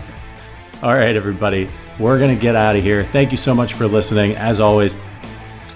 all 0.83 0.95
right, 0.95 1.15
everybody, 1.15 1.69
we're 1.99 2.19
gonna 2.19 2.35
get 2.35 2.55
out 2.55 2.75
of 2.75 2.81
here. 2.81 3.03
Thank 3.03 3.31
you 3.31 3.37
so 3.37 3.53
much 3.53 3.73
for 3.73 3.87
listening. 3.87 4.35
As 4.35 4.59
always, 4.59 4.95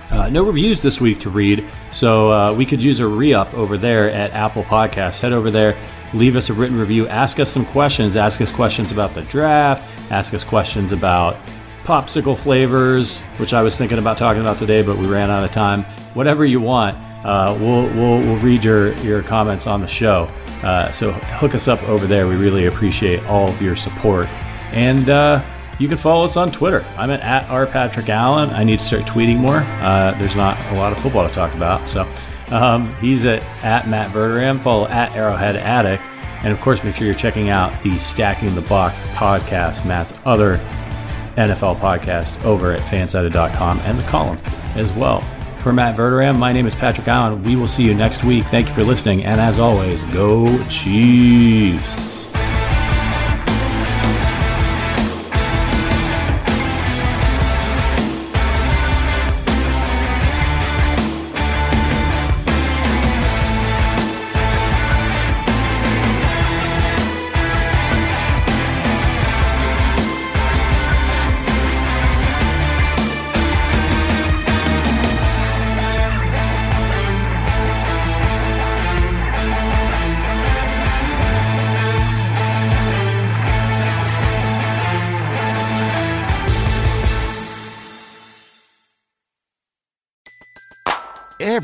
uh, 0.10 0.30
no 0.30 0.44
reviews 0.44 0.82
this 0.82 1.00
week 1.00 1.20
to 1.20 1.30
read, 1.30 1.64
so 1.92 2.32
uh, 2.32 2.54
we 2.54 2.66
could 2.66 2.82
use 2.82 3.00
a 3.00 3.08
re 3.08 3.32
up 3.32 3.54
over 3.54 3.78
there 3.78 4.10
at 4.10 4.32
Apple 4.32 4.64
Podcasts. 4.64 5.20
Head 5.20 5.32
over 5.32 5.52
there, 5.52 5.78
leave 6.16 6.36
us 6.36 6.50
a 6.50 6.54
written 6.54 6.80
review, 6.80 7.08
ask 7.08 7.40
us 7.40 7.52
some 7.52 7.66
questions, 7.68 8.16
ask 8.16 8.42
us 8.42 8.52
questions 8.52 8.92
about 8.92 9.14
the 9.14 9.22
draft, 9.24 9.84
ask 10.12 10.34
us 10.34 10.44
questions 10.44 10.92
about 10.92 11.38
popsicle 11.84 12.36
flavors, 12.36 13.22
which 13.38 13.54
I 13.54 13.62
was 13.62 13.78
thinking 13.78 14.00
about 14.00 14.18
talking 14.18 14.42
about 14.42 14.58
today, 14.58 14.82
but 14.82 14.98
we 14.98 15.06
ran 15.06 15.30
out 15.30 15.44
of 15.44 15.52
time. 15.52 15.84
Whatever 16.16 16.46
you 16.46 16.60
want, 16.60 16.98
uh, 17.24 17.56
we'll, 17.60 17.84
we'll, 17.94 18.20
we'll, 18.22 18.40
read 18.40 18.64
your, 18.64 18.94
your 19.04 19.22
comments 19.22 19.68
on 19.68 19.82
the 19.82 19.88
show. 19.88 20.28
Uh, 20.64 20.92
so 20.92 21.12
hook 21.12 21.54
us 21.54 21.68
up 21.68 21.84
over 21.84 22.08
there. 22.08 22.28
We 22.28 22.36
really 22.38 22.66
appreciate 22.66 23.24
all 23.26 23.48
of 23.48 23.62
your 23.62 23.76
support. 23.76 24.28
And 24.76 25.10
uh, 25.10 25.44
you 25.80 25.88
can 25.88 25.98
follow 25.98 26.26
us 26.26 26.38
on 26.38 26.52
Twitter. 26.52 26.86
I'm 26.98 27.10
at, 27.10 27.22
at 27.22 27.50
R. 27.50 27.66
Patrick 27.66 28.10
Allen. 28.10 28.50
I 28.52 28.64
need 28.64 28.80
to 28.80 28.86
start 28.86 29.04
tweeting 29.04 29.38
more. 29.38 29.58
Uh, 29.82 30.16
there's 30.20 30.36
not 30.36 30.60
a 30.72 30.76
lot 30.76 30.92
of 30.92 31.00
football 31.00 31.28
to 31.28 31.34
talk 31.34 31.54
about. 31.56 31.88
So 31.88 32.08
um, 32.52 32.94
he's 32.96 33.26
at, 33.26 33.42
at 33.64 33.88
Matt 33.88 34.12
Verderame. 34.12 34.60
Follow 34.60 34.88
at 34.88 35.16
Arrowhead 35.16 35.56
Addict. 35.56 36.04
And 36.44 36.54
of 36.54 36.62
course, 36.62 36.84
make 36.84 36.96
sure 36.96 37.08
you're 37.08 37.16
checking 37.16 37.50
out 37.50 37.82
the 37.82 37.98
Stacking 37.98 38.54
the 38.54 38.62
Box 38.62 39.02
podcast, 39.14 39.86
Matt's 39.86 40.14
other 40.26 40.58
NFL 41.36 41.80
podcast 41.80 42.44
over 42.46 42.72
at 42.72 42.82
fansided.com 42.82 43.80
and 43.80 43.98
the 43.98 44.04
column 44.04 44.38
as 44.76 44.92
well. 44.94 45.22
For 45.60 45.74
Matt 45.74 45.98
Verderame, 45.98 46.38
my 46.38 46.54
name 46.54 46.68
is 46.68 46.76
Patrick 46.76 47.08
Allen. 47.08 47.44
We 47.44 47.56
will 47.56 47.68
see 47.68 47.84
you 47.84 47.96
next 47.96 48.24
week. 48.24 48.46
Thank 48.46 48.68
you 48.68 48.74
for 48.74 48.84
listening. 48.84 49.24
And 49.26 49.42
as 49.42 49.58
always, 49.58 50.04
go 50.06 50.46
Chiefs. 50.68 52.15